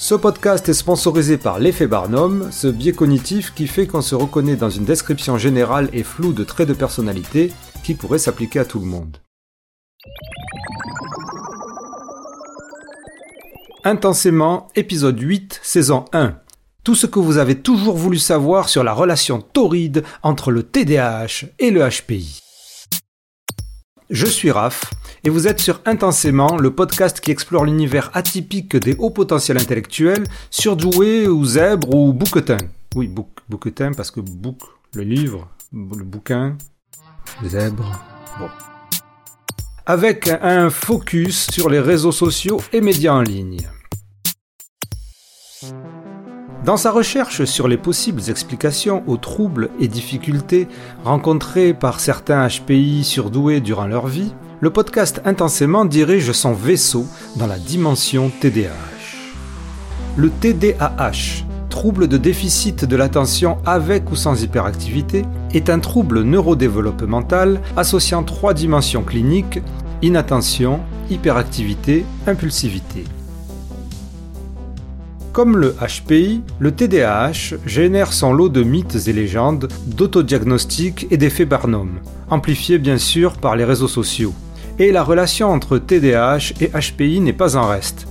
Ce 0.00 0.14
podcast 0.14 0.68
est 0.68 0.74
sponsorisé 0.74 1.38
par 1.38 1.58
l'effet 1.58 1.88
Barnum, 1.88 2.50
ce 2.52 2.68
biais 2.68 2.92
cognitif 2.92 3.52
qui 3.52 3.66
fait 3.66 3.88
qu'on 3.88 4.00
se 4.00 4.14
reconnaît 4.14 4.54
dans 4.54 4.70
une 4.70 4.84
description 4.84 5.38
générale 5.38 5.90
et 5.92 6.04
floue 6.04 6.32
de 6.32 6.44
traits 6.44 6.68
de 6.68 6.72
personnalité 6.72 7.50
qui 7.82 7.94
pourrait 7.94 8.20
s'appliquer 8.20 8.60
à 8.60 8.64
tout 8.64 8.78
le 8.78 8.86
monde. 8.86 9.16
Intensément, 13.82 14.68
épisode 14.76 15.18
8, 15.18 15.58
saison 15.64 16.04
1. 16.12 16.36
Tout 16.84 16.94
ce 16.94 17.06
que 17.06 17.18
vous 17.18 17.38
avez 17.38 17.56
toujours 17.60 17.96
voulu 17.96 18.18
savoir 18.18 18.68
sur 18.68 18.84
la 18.84 18.92
relation 18.92 19.40
torride 19.40 20.04
entre 20.22 20.52
le 20.52 20.62
TDAH 20.62 21.46
et 21.58 21.72
le 21.72 21.80
HPI. 21.80 22.40
Je 24.10 24.26
suis 24.26 24.52
Raph 24.52 24.92
et 25.24 25.30
vous 25.30 25.48
êtes 25.48 25.60
sur 25.60 25.80
Intensément, 25.84 26.56
le 26.56 26.70
podcast 26.70 27.20
qui 27.20 27.30
explore 27.30 27.64
l'univers 27.64 28.10
atypique 28.14 28.76
des 28.76 28.94
hauts 28.98 29.10
potentiels 29.10 29.58
intellectuels, 29.58 30.24
surdoués 30.50 31.26
ou 31.26 31.44
zèbres 31.44 31.94
ou 31.94 32.12
bouquetins. 32.12 32.58
Oui, 32.94 33.08
bouc, 33.08 33.28
parce 33.96 34.10
que 34.10 34.20
bouc, 34.20 34.58
le 34.94 35.02
livre, 35.02 35.48
le 35.72 36.04
bouquin, 36.04 36.56
zèbre, 37.44 38.02
bon. 38.38 38.48
Avec 39.86 40.28
un 40.28 40.70
focus 40.70 41.50
sur 41.50 41.70
les 41.70 41.80
réseaux 41.80 42.12
sociaux 42.12 42.60
et 42.72 42.80
médias 42.80 43.14
en 43.14 43.22
ligne. 43.22 43.68
Dans 46.64 46.76
sa 46.76 46.90
recherche 46.90 47.44
sur 47.44 47.68
les 47.68 47.78
possibles 47.78 48.20
explications 48.28 49.02
aux 49.06 49.16
troubles 49.16 49.70
et 49.80 49.88
difficultés 49.88 50.68
rencontrés 51.04 51.72
par 51.72 52.00
certains 52.00 52.46
HPI 52.46 53.04
surdoués 53.04 53.60
durant 53.60 53.86
leur 53.86 54.06
vie, 54.06 54.34
le 54.60 54.70
podcast 54.70 55.20
Intensément 55.24 55.84
dirige 55.84 56.32
son 56.32 56.52
vaisseau 56.52 57.06
dans 57.36 57.46
la 57.46 57.58
dimension 57.58 58.30
TDAH. 58.40 58.72
Le 60.16 60.30
TDAH, 60.30 61.44
trouble 61.70 62.08
de 62.08 62.16
déficit 62.16 62.84
de 62.84 62.96
l'attention 62.96 63.58
avec 63.64 64.10
ou 64.10 64.16
sans 64.16 64.42
hyperactivité, 64.42 65.24
est 65.54 65.70
un 65.70 65.78
trouble 65.78 66.22
neurodéveloppemental 66.22 67.60
associant 67.76 68.24
trois 68.24 68.52
dimensions 68.52 69.02
cliniques 69.02 69.60
inattention, 70.02 70.80
hyperactivité, 71.10 72.04
impulsivité. 72.26 73.04
Comme 75.32 75.56
le 75.56 75.74
HPI, 75.80 76.42
le 76.58 76.72
TDAH 76.72 77.56
génère 77.66 78.12
son 78.12 78.32
lot 78.32 78.48
de 78.48 78.62
mythes 78.62 79.06
et 79.06 79.12
légendes, 79.12 79.68
d'autodiagnostics 79.86 81.06
et 81.10 81.16
d'effets 81.16 81.44
Barnum, 81.44 82.00
amplifiés 82.30 82.78
bien 82.78 82.98
sûr 82.98 83.36
par 83.38 83.54
les 83.54 83.64
réseaux 83.64 83.88
sociaux. 83.88 84.34
Et 84.80 84.92
la 84.92 85.02
relation 85.02 85.50
entre 85.50 85.78
TDAH 85.78 86.52
et 86.60 86.68
HPI 86.68 87.18
n'est 87.20 87.32
pas 87.32 87.56
en 87.56 87.66
reste. 87.66 88.06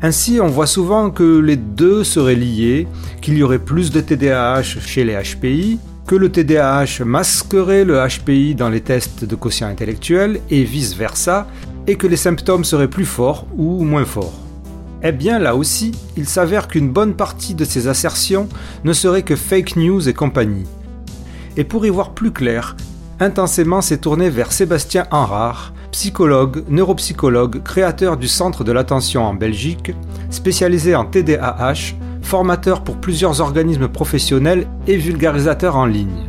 Ainsi, 0.00 0.40
on 0.40 0.46
voit 0.46 0.66
souvent 0.66 1.10
que 1.10 1.38
les 1.38 1.56
deux 1.56 2.02
seraient 2.02 2.34
liés, 2.34 2.88
qu'il 3.20 3.36
y 3.36 3.42
aurait 3.42 3.58
plus 3.58 3.90
de 3.90 4.00
TDAH 4.00 4.62
chez 4.62 5.04
les 5.04 5.14
HPI, 5.14 5.78
que 6.06 6.16
le 6.16 6.32
TDAH 6.32 7.04
masquerait 7.04 7.84
le 7.84 7.98
HPI 8.08 8.54
dans 8.54 8.70
les 8.70 8.80
tests 8.80 9.26
de 9.26 9.36
quotient 9.36 9.68
intellectuel 9.68 10.40
et 10.48 10.64
vice-versa, 10.64 11.46
et 11.86 11.96
que 11.96 12.06
les 12.06 12.16
symptômes 12.16 12.64
seraient 12.64 12.88
plus 12.88 13.04
forts 13.04 13.46
ou 13.58 13.84
moins 13.84 14.06
forts. 14.06 14.40
Eh 15.02 15.12
bien 15.12 15.38
là 15.38 15.54
aussi, 15.54 15.92
il 16.16 16.26
s'avère 16.26 16.68
qu'une 16.68 16.88
bonne 16.88 17.14
partie 17.14 17.54
de 17.54 17.66
ces 17.66 17.86
assertions 17.86 18.48
ne 18.84 18.94
serait 18.94 19.24
que 19.24 19.36
fake 19.36 19.76
news 19.76 20.08
et 20.08 20.14
compagnie. 20.14 20.66
Et 21.58 21.64
pour 21.64 21.84
y 21.84 21.90
voir 21.90 22.12
plus 22.12 22.30
clair, 22.30 22.76
Intensément 23.22 23.82
s'est 23.82 23.98
tourné 23.98 24.30
vers 24.30 24.50
Sébastien 24.50 25.06
Henrard, 25.12 25.72
psychologue, 25.92 26.64
neuropsychologue, 26.68 27.62
créateur 27.62 28.16
du 28.16 28.26
Centre 28.26 28.64
de 28.64 28.72
l'attention 28.72 29.24
en 29.24 29.34
Belgique, 29.34 29.92
spécialisé 30.30 30.96
en 30.96 31.04
TDAH, 31.04 31.94
formateur 32.22 32.82
pour 32.82 32.96
plusieurs 32.96 33.40
organismes 33.40 33.88
professionnels 33.88 34.66
et 34.86 34.96
vulgarisateur 34.96 35.76
en 35.76 35.86
ligne. 35.86 36.26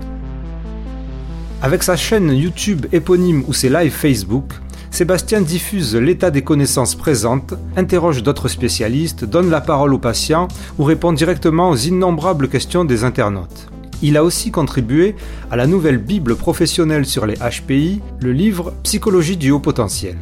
Avec 1.61 1.81
sa 1.81 1.95
chaîne 1.95 2.31
YouTube 2.31 2.85
éponyme 2.91 3.43
ou 3.47 3.53
ses 3.53 3.69
lives 3.69 3.93
Facebook, 3.93 4.53
Sébastien 4.91 5.41
diffuse 5.41 5.95
l'état 5.95 6.29
des 6.29 6.43
connaissances 6.43 6.93
présentes, 6.93 7.55
interroge 7.75 8.21
d'autres 8.21 8.49
spécialistes, 8.49 9.25
donne 9.25 9.49
la 9.49 9.61
parole 9.61 9.93
aux 9.93 9.99
patients 9.99 10.49
ou 10.77 10.83
répond 10.83 11.13
directement 11.13 11.71
aux 11.71 11.77
innombrables 11.77 12.49
questions 12.49 12.85
des 12.85 13.03
internautes. 13.03 13.72
Il 14.03 14.17
a 14.17 14.23
aussi 14.25 14.51
contribué 14.51 15.15
à 15.49 15.55
la 15.55 15.65
nouvelle 15.65 15.97
Bible 15.97 16.35
professionnelle 16.35 17.05
sur 17.05 17.25
les 17.25 17.35
HPI, 17.35 18.01
le 18.19 18.33
livre 18.33 18.73
Psychologie 18.83 19.37
du 19.37 19.49
haut 19.49 19.61
potentiel. 19.61 20.17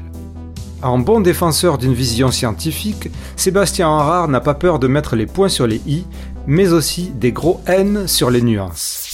En 0.83 0.99
bon 0.99 1.19
défenseur 1.19 1.79
d'une 1.79 1.95
vision 1.95 2.29
scientifique, 2.29 3.09
Sébastien 3.35 3.87
Henrard 3.87 4.27
n'a 4.27 4.39
pas 4.39 4.53
peur 4.53 4.77
de 4.77 4.85
mettre 4.85 5.15
les 5.15 5.25
points 5.25 5.49
sur 5.49 5.65
les 5.65 5.81
i, 5.87 6.05
mais 6.45 6.73
aussi 6.73 7.09
des 7.09 7.31
gros 7.31 7.59
N 7.65 8.07
sur 8.07 8.29
les 8.29 8.43
nuances. 8.43 9.07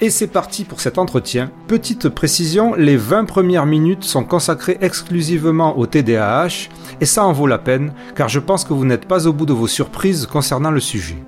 Et 0.00 0.08
c'est 0.08 0.28
parti 0.28 0.64
pour 0.64 0.80
cet 0.80 0.96
entretien. 0.96 1.50
Petite 1.68 2.08
précision, 2.08 2.74
les 2.74 2.96
20 2.96 3.26
premières 3.26 3.66
minutes 3.66 4.04
sont 4.04 4.24
consacrées 4.24 4.78
exclusivement 4.80 5.76
au 5.76 5.86
TDAH, 5.86 6.70
et 7.02 7.06
ça 7.06 7.22
en 7.26 7.32
vaut 7.32 7.46
la 7.46 7.58
peine, 7.58 7.92
car 8.14 8.30
je 8.30 8.40
pense 8.40 8.64
que 8.64 8.72
vous 8.72 8.86
n'êtes 8.86 9.06
pas 9.06 9.26
au 9.26 9.34
bout 9.34 9.46
de 9.46 9.52
vos 9.52 9.66
surprises 9.66 10.24
concernant 10.24 10.70
le 10.70 10.80
sujet. 10.80 11.18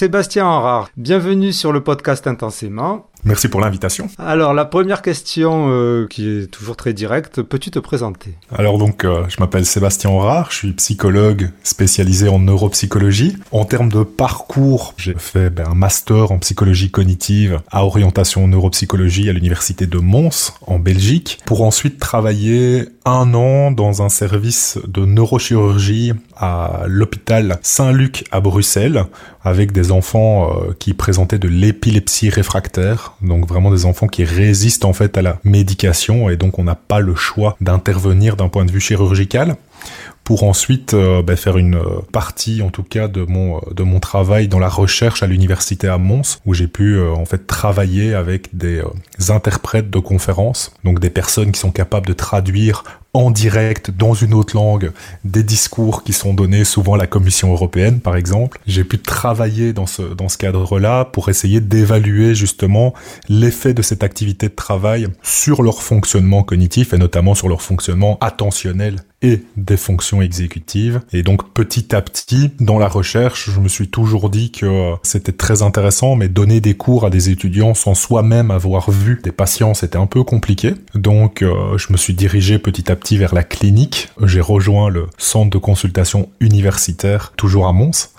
Sébastien 0.00 0.46
Henrard, 0.46 0.88
bienvenue 0.96 1.52
sur 1.52 1.74
le 1.74 1.84
podcast 1.84 2.26
Intensément. 2.26 3.09
Merci 3.24 3.48
pour 3.48 3.60
l'invitation. 3.60 4.08
Alors 4.18 4.54
la 4.54 4.64
première 4.64 5.02
question 5.02 5.66
euh, 5.68 6.06
qui 6.08 6.28
est 6.28 6.46
toujours 6.50 6.76
très 6.76 6.92
directe, 6.92 7.42
peux-tu 7.42 7.70
te 7.70 7.78
présenter? 7.78 8.34
Alors 8.56 8.78
donc 8.78 9.04
euh, 9.04 9.24
je 9.28 9.36
m'appelle 9.40 9.66
Sébastien 9.66 10.10
Aurard, 10.10 10.50
je 10.50 10.56
suis 10.56 10.72
psychologue 10.72 11.50
spécialisé 11.62 12.28
en 12.28 12.38
neuropsychologie. 12.38 13.36
En 13.52 13.64
termes 13.64 13.90
de 13.90 14.02
parcours, 14.02 14.94
j'ai 14.96 15.14
fait 15.16 15.50
ben, 15.50 15.66
un 15.70 15.74
master 15.74 16.32
en 16.32 16.38
psychologie 16.38 16.90
cognitive 16.90 17.60
à 17.70 17.84
orientation 17.84 18.48
neuropsychologie 18.48 19.28
à 19.28 19.32
l'université 19.32 19.86
de 19.86 19.98
Mons 19.98 20.54
en 20.66 20.78
Belgique 20.78 21.38
pour 21.44 21.62
ensuite 21.62 21.98
travailler 21.98 22.88
un 23.04 23.34
an 23.34 23.70
dans 23.70 24.02
un 24.02 24.08
service 24.08 24.78
de 24.86 25.04
neurochirurgie 25.04 26.12
à 26.36 26.84
l'hôpital 26.86 27.58
Saint-Luc 27.62 28.24
à 28.30 28.40
Bruxelles 28.40 29.04
avec 29.42 29.72
des 29.72 29.92
enfants 29.92 30.50
euh, 30.50 30.72
qui 30.78 30.94
présentaient 30.94 31.38
de 31.38 31.48
l'épilepsie 31.48 32.30
réfractaire 32.30 33.09
donc 33.22 33.46
vraiment 33.46 33.70
des 33.70 33.86
enfants 33.86 34.06
qui 34.06 34.24
résistent 34.24 34.84
en 34.84 34.92
fait 34.92 35.16
à 35.16 35.22
la 35.22 35.38
médication. 35.44 36.30
Et 36.30 36.36
donc 36.36 36.58
on 36.58 36.64
n'a 36.64 36.74
pas 36.74 37.00
le 37.00 37.14
choix 37.14 37.56
d'intervenir 37.60 38.36
d'un 38.36 38.48
point 38.48 38.64
de 38.64 38.70
vue 38.70 38.80
chirurgical 38.80 39.56
pour 40.24 40.44
ensuite 40.44 40.94
euh, 40.94 41.22
bah, 41.22 41.34
faire 41.34 41.58
une 41.58 41.74
euh, 41.74 42.00
partie 42.12 42.62
en 42.62 42.70
tout 42.70 42.82
cas 42.82 43.08
de 43.08 43.22
mon 43.22 43.56
euh, 43.56 43.74
de 43.74 43.82
mon 43.82 43.98
travail 43.98 44.46
dans 44.46 44.58
la 44.58 44.68
recherche 44.68 45.22
à 45.22 45.26
l'université 45.26 45.88
à 45.88 45.98
Mons 45.98 46.38
où 46.46 46.54
j'ai 46.54 46.68
pu 46.68 47.00
en 47.00 47.24
fait 47.24 47.46
travailler 47.46 48.14
avec 48.14 48.56
des 48.56 48.82
interprètes 49.28 49.90
de 49.90 49.98
conférences. 49.98 50.72
Donc 50.84 51.00
des 51.00 51.10
personnes 51.10 51.52
qui 51.52 51.58
sont 51.58 51.72
capables 51.72 52.06
de 52.06 52.12
traduire 52.12 52.84
en 53.12 53.30
direct 53.30 53.90
dans 53.90 54.14
une 54.14 54.34
autre 54.34 54.56
langue 54.56 54.92
des 55.24 55.42
discours 55.42 56.04
qui 56.04 56.12
sont 56.12 56.34
donnés 56.34 56.64
souvent 56.64 56.94
à 56.94 56.98
la 56.98 57.06
Commission 57.06 57.52
européenne 57.52 58.00
par 58.00 58.16
exemple. 58.16 58.60
J'ai 58.66 58.84
pu 58.84 58.98
travailler 58.98 59.72
dans 59.72 59.86
ce 59.86 60.02
dans 60.02 60.28
ce 60.28 60.38
cadre-là 60.38 61.04
pour 61.04 61.28
essayer 61.28 61.60
d'évaluer 61.60 62.34
justement 62.34 62.94
l'effet 63.28 63.74
de 63.74 63.82
cette 63.82 64.04
activité 64.04 64.48
de 64.48 64.54
travail 64.54 65.08
sur 65.22 65.62
leur 65.62 65.82
fonctionnement 65.82 66.42
cognitif 66.42 66.92
et 66.92 66.98
notamment 66.98 67.34
sur 67.34 67.48
leur 67.48 67.62
fonctionnement 67.62 68.18
attentionnel 68.20 68.96
et 69.22 69.42
des 69.56 69.76
fonctions 69.76 70.22
exécutives. 70.22 71.00
Et 71.12 71.22
donc 71.22 71.52
petit 71.52 71.94
à 71.94 72.02
petit, 72.02 72.50
dans 72.60 72.78
la 72.78 72.88
recherche, 72.88 73.50
je 73.50 73.60
me 73.60 73.68
suis 73.68 73.88
toujours 73.88 74.30
dit 74.30 74.50
que 74.50 74.66
euh, 74.66 74.96
c'était 75.02 75.32
très 75.32 75.62
intéressant, 75.62 76.16
mais 76.16 76.28
donner 76.28 76.60
des 76.60 76.74
cours 76.74 77.04
à 77.04 77.10
des 77.10 77.30
étudiants 77.30 77.74
sans 77.74 77.94
soi-même 77.94 78.50
avoir 78.50 78.90
vu 78.90 79.20
des 79.22 79.32
patients, 79.32 79.74
c'était 79.74 79.98
un 79.98 80.06
peu 80.06 80.24
compliqué. 80.24 80.74
Donc 80.94 81.42
euh, 81.42 81.76
je 81.76 81.92
me 81.92 81.96
suis 81.96 82.14
dirigé 82.14 82.58
petit 82.58 82.90
à 82.90 82.96
petit 82.96 83.18
vers 83.18 83.34
la 83.34 83.44
clinique. 83.44 84.08
J'ai 84.22 84.40
rejoint 84.40 84.88
le 84.88 85.06
centre 85.18 85.50
de 85.50 85.58
consultation 85.58 86.30
universitaire, 86.40 87.32
toujours 87.36 87.66
à 87.66 87.72
Mons, 87.72 88.10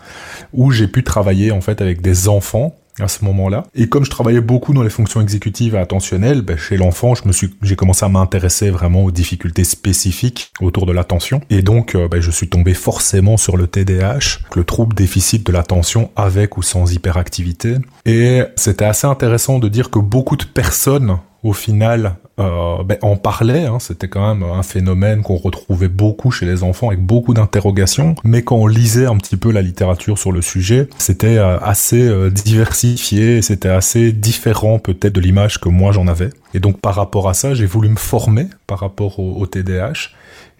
où 0.53 0.71
j'ai 0.71 0.87
pu 0.87 1.03
travailler 1.03 1.51
en 1.51 1.61
fait 1.61 1.81
avec 1.81 2.01
des 2.01 2.27
enfants 2.27 2.75
à 3.03 3.07
ce 3.07 3.25
moment-là. 3.25 3.63
Et 3.75 3.89
comme 3.89 4.05
je 4.05 4.09
travaillais 4.09 4.41
beaucoup 4.41 4.73
dans 4.73 4.83
les 4.83 4.89
fonctions 4.89 5.21
exécutives 5.21 5.75
et 5.75 5.79
attentionnelles, 5.79 6.41
ben, 6.41 6.57
chez 6.57 6.77
l'enfant, 6.77 7.15
je 7.15 7.27
me 7.27 7.31
j'ai 7.61 7.75
commencé 7.75 8.05
à 8.05 8.09
m'intéresser 8.09 8.69
vraiment 8.69 9.03
aux 9.03 9.11
difficultés 9.11 9.63
spécifiques 9.63 10.51
autour 10.61 10.85
de 10.85 10.91
l'attention. 10.91 11.41
Et 11.49 11.61
donc, 11.61 11.95
euh, 11.95 12.07
ben, 12.07 12.21
je 12.21 12.31
suis 12.31 12.49
tombé 12.49 12.73
forcément 12.73 13.37
sur 13.37 13.57
le 13.57 13.67
TDAH, 13.67 14.39
le 14.55 14.63
trouble 14.63 14.95
déficit 14.95 15.45
de 15.45 15.51
l'attention 15.51 16.11
avec 16.15 16.57
ou 16.57 16.61
sans 16.61 16.91
hyperactivité. 16.93 17.75
Et 18.05 18.43
c'était 18.55 18.85
assez 18.85 19.07
intéressant 19.07 19.59
de 19.59 19.67
dire 19.67 19.89
que 19.89 19.99
beaucoup 19.99 20.35
de 20.35 20.43
personnes 20.43 21.17
au 21.43 21.53
final 21.53 22.17
euh, 22.39 22.83
ben, 22.83 22.97
en 23.01 23.17
parlait. 23.17 23.65
Hein, 23.65 23.79
C'était 23.79 24.07
quand 24.07 24.35
même 24.35 24.49
un 24.49 24.63
phénomène 24.63 25.21
qu'on 25.21 25.35
retrouvait 25.35 25.87
beaucoup 25.87 26.31
chez 26.31 26.45
les 26.45 26.63
enfants 26.63 26.87
avec 26.87 27.01
beaucoup 27.01 27.33
d'interrogations. 27.33 28.15
Mais 28.23 28.41
quand 28.41 28.55
on 28.55 28.67
lisait 28.67 29.05
un 29.05 29.17
petit 29.17 29.37
peu 29.37 29.51
la 29.51 29.61
littérature 29.61 30.17
sur 30.17 30.31
le 30.31 30.41
sujet, 30.41 30.87
c'était 30.97 31.37
euh, 31.37 31.59
assez 31.59 32.07
euh, 32.07 32.29
diversifié, 32.29 33.41
c'était 33.41 33.69
assez 33.69 34.11
différent 34.11 34.79
peut-être 34.79 35.13
de 35.13 35.21
l'image 35.21 35.59
que 35.59 35.69
moi 35.69 35.91
j'en 35.91 36.07
avais. 36.07 36.29
Et 36.53 36.59
donc 36.59 36.79
par 36.79 36.95
rapport 36.95 37.29
à 37.29 37.33
ça, 37.33 37.53
j'ai 37.53 37.65
voulu 37.65 37.89
me 37.89 37.97
former 37.97 38.47
par 38.67 38.79
rapport 38.79 39.19
au, 39.19 39.33
au 39.33 39.45
TDAH. 39.45 40.09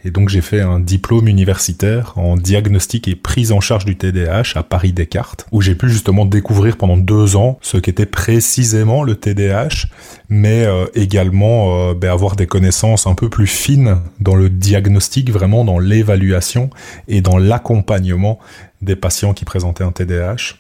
Et 0.04 0.12
donc 0.12 0.30
j'ai 0.30 0.42
fait 0.42 0.62
un 0.62 0.80
diplôme 0.80 1.28
universitaire 1.28 2.14
en 2.18 2.36
diagnostic 2.36 3.08
et 3.08 3.16
prise 3.16 3.52
en 3.52 3.60
charge 3.60 3.86
du 3.86 3.96
TDAH 3.96 4.54
à 4.56 4.64
Paris 4.64 4.94
Descartes, 4.94 5.46
où 5.52 5.62
j'ai 5.62 5.76
pu 5.76 5.90
justement 5.90 6.26
découvrir 6.26 6.78
pendant 6.78 6.98
deux 6.98 7.36
ans 7.36 7.60
ce 7.62 7.78
qu'était 7.78 8.06
précisément 8.06 9.04
le 9.04 9.16
TDAH, 9.16 9.88
mais 10.30 10.66
euh, 10.66 10.86
également 10.96 11.90
euh, 11.90 11.94
ben, 11.94 12.12
avoir 12.12 12.36
des 12.36 12.48
connaissances 12.48 13.06
un 13.06 13.14
peu 13.14 13.30
plus 13.30 13.48
fines 13.48 13.98
dans 14.20 14.36
le 14.36 14.50
diagnostic, 14.50 15.32
vraiment 15.32 15.64
dans 15.66 15.80
l'évaluation 15.80 16.70
et 17.08 17.22
dans 17.22 17.38
l'accompagnement 17.38 18.40
des 18.82 18.96
patients 18.96 19.34
qui 19.34 19.46
présentaient 19.46 19.84
un 19.84 19.92
TDAH. 19.92 20.56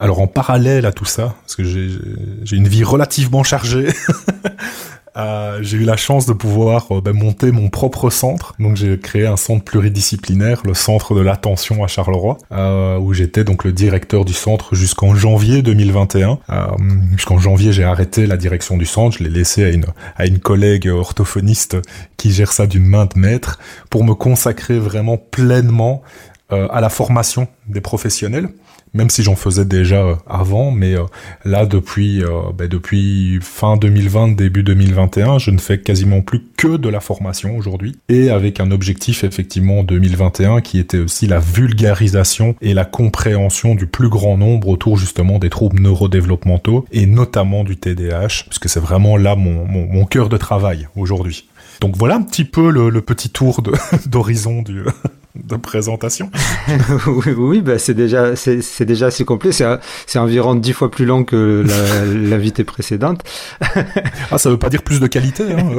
Alors 0.00 0.20
en 0.20 0.26
parallèle 0.26 0.84
à 0.84 0.92
tout 0.92 1.04
ça, 1.04 1.36
parce 1.42 1.54
que 1.54 1.62
j'ai 1.62 2.56
une 2.56 2.66
vie 2.66 2.82
relativement 2.82 3.44
chargée, 3.44 3.86
Euh, 5.16 5.58
j'ai 5.60 5.76
eu 5.76 5.84
la 5.84 5.96
chance 5.96 6.24
de 6.26 6.32
pouvoir 6.32 6.86
euh, 6.90 7.00
ben, 7.00 7.12
monter 7.12 7.52
mon 7.52 7.68
propre 7.68 8.08
centre. 8.10 8.54
Donc 8.58 8.76
j'ai 8.76 8.98
créé 8.98 9.26
un 9.26 9.36
centre 9.36 9.64
pluridisciplinaire, 9.64 10.62
le 10.64 10.74
centre 10.74 11.14
de 11.14 11.20
l'attention 11.20 11.84
à 11.84 11.86
Charleroi, 11.86 12.38
euh, 12.52 12.98
où 12.98 13.12
j'étais 13.12 13.44
donc 13.44 13.64
le 13.64 13.72
directeur 13.72 14.24
du 14.24 14.32
centre 14.32 14.74
jusqu'en 14.74 15.14
janvier 15.14 15.62
2021. 15.62 16.38
Euh, 16.50 16.66
jusqu'en 17.16 17.38
janvier, 17.38 17.72
j'ai 17.72 17.84
arrêté 17.84 18.26
la 18.26 18.36
direction 18.36 18.76
du 18.76 18.86
centre, 18.86 19.18
je 19.18 19.24
l'ai 19.24 19.30
laissé 19.30 19.64
à 19.64 19.68
une 19.68 19.86
à 20.16 20.26
une 20.26 20.38
collègue 20.38 20.88
orthophoniste 20.88 21.76
qui 22.16 22.32
gère 22.32 22.52
ça 22.52 22.66
d'une 22.66 22.84
main 22.84 23.06
de 23.06 23.18
maître 23.18 23.58
pour 23.90 24.04
me 24.04 24.14
consacrer 24.14 24.78
vraiment 24.78 25.16
pleinement 25.16 26.02
à 26.50 26.82
la 26.82 26.90
formation 26.90 27.48
des 27.66 27.80
professionnels 27.80 28.50
même 28.94 29.10
si 29.10 29.22
j'en 29.22 29.36
faisais 29.36 29.64
déjà 29.64 30.02
euh, 30.02 30.14
avant, 30.28 30.70
mais 30.70 30.94
euh, 30.94 31.04
là 31.44 31.66
depuis 31.66 32.22
ben, 32.56 32.68
depuis 32.68 33.38
fin 33.40 33.76
2020 33.76 34.36
début 34.36 34.62
2021, 34.62 35.38
je 35.38 35.50
ne 35.50 35.58
fais 35.58 35.80
quasiment 35.80 36.20
plus 36.20 36.42
que 36.56 36.76
de 36.76 36.88
la 36.88 37.00
formation 37.00 37.56
aujourd'hui 37.56 37.96
et 38.08 38.30
avec 38.30 38.60
un 38.60 38.70
objectif 38.70 39.24
effectivement 39.24 39.82
2021 39.82 40.60
qui 40.60 40.78
était 40.78 40.98
aussi 40.98 41.26
la 41.26 41.38
vulgarisation 41.38 42.54
et 42.60 42.74
la 42.74 42.84
compréhension 42.84 43.74
du 43.74 43.86
plus 43.86 44.08
grand 44.08 44.36
nombre 44.36 44.68
autour 44.68 44.96
justement 44.96 45.38
des 45.38 45.50
troubles 45.50 45.80
neurodéveloppementaux 45.80 46.84
et 46.92 47.06
notamment 47.06 47.64
du 47.64 47.76
TDAH, 47.76 48.44
puisque 48.48 48.68
c'est 48.68 48.80
vraiment 48.80 49.16
là 49.16 49.36
mon, 49.36 49.66
mon, 49.66 49.86
mon 49.86 50.04
cœur 50.04 50.28
de 50.28 50.36
travail 50.36 50.88
aujourd'hui. 50.96 51.48
Donc 51.80 51.96
voilà 51.96 52.16
un 52.16 52.22
petit 52.22 52.44
peu 52.44 52.70
le, 52.70 52.90
le 52.90 53.00
petit 53.00 53.30
tour 53.30 53.62
d'horizon 54.06 54.62
du 54.62 54.82
de 55.34 55.56
présentation. 55.56 56.30
oui, 57.06 57.32
oui 57.36 57.60
bah 57.62 57.78
c'est 57.78 57.94
déjà 57.94 58.36
c'est 58.36 58.84
déjà 58.84 59.06
assez 59.06 59.24
complet. 59.24 59.50
C'est 59.52 60.18
environ 60.18 60.54
dix 60.54 60.72
fois 60.72 60.90
plus 60.90 61.06
long 61.06 61.24
que 61.24 61.64
l'invité 62.28 62.64
précédente. 62.64 63.22
ah, 64.30 64.38
ça 64.38 64.50
veut 64.50 64.58
pas 64.58 64.68
dire 64.68 64.82
plus 64.82 65.00
de 65.00 65.06
qualité. 65.06 65.44
Hein. 65.52 65.70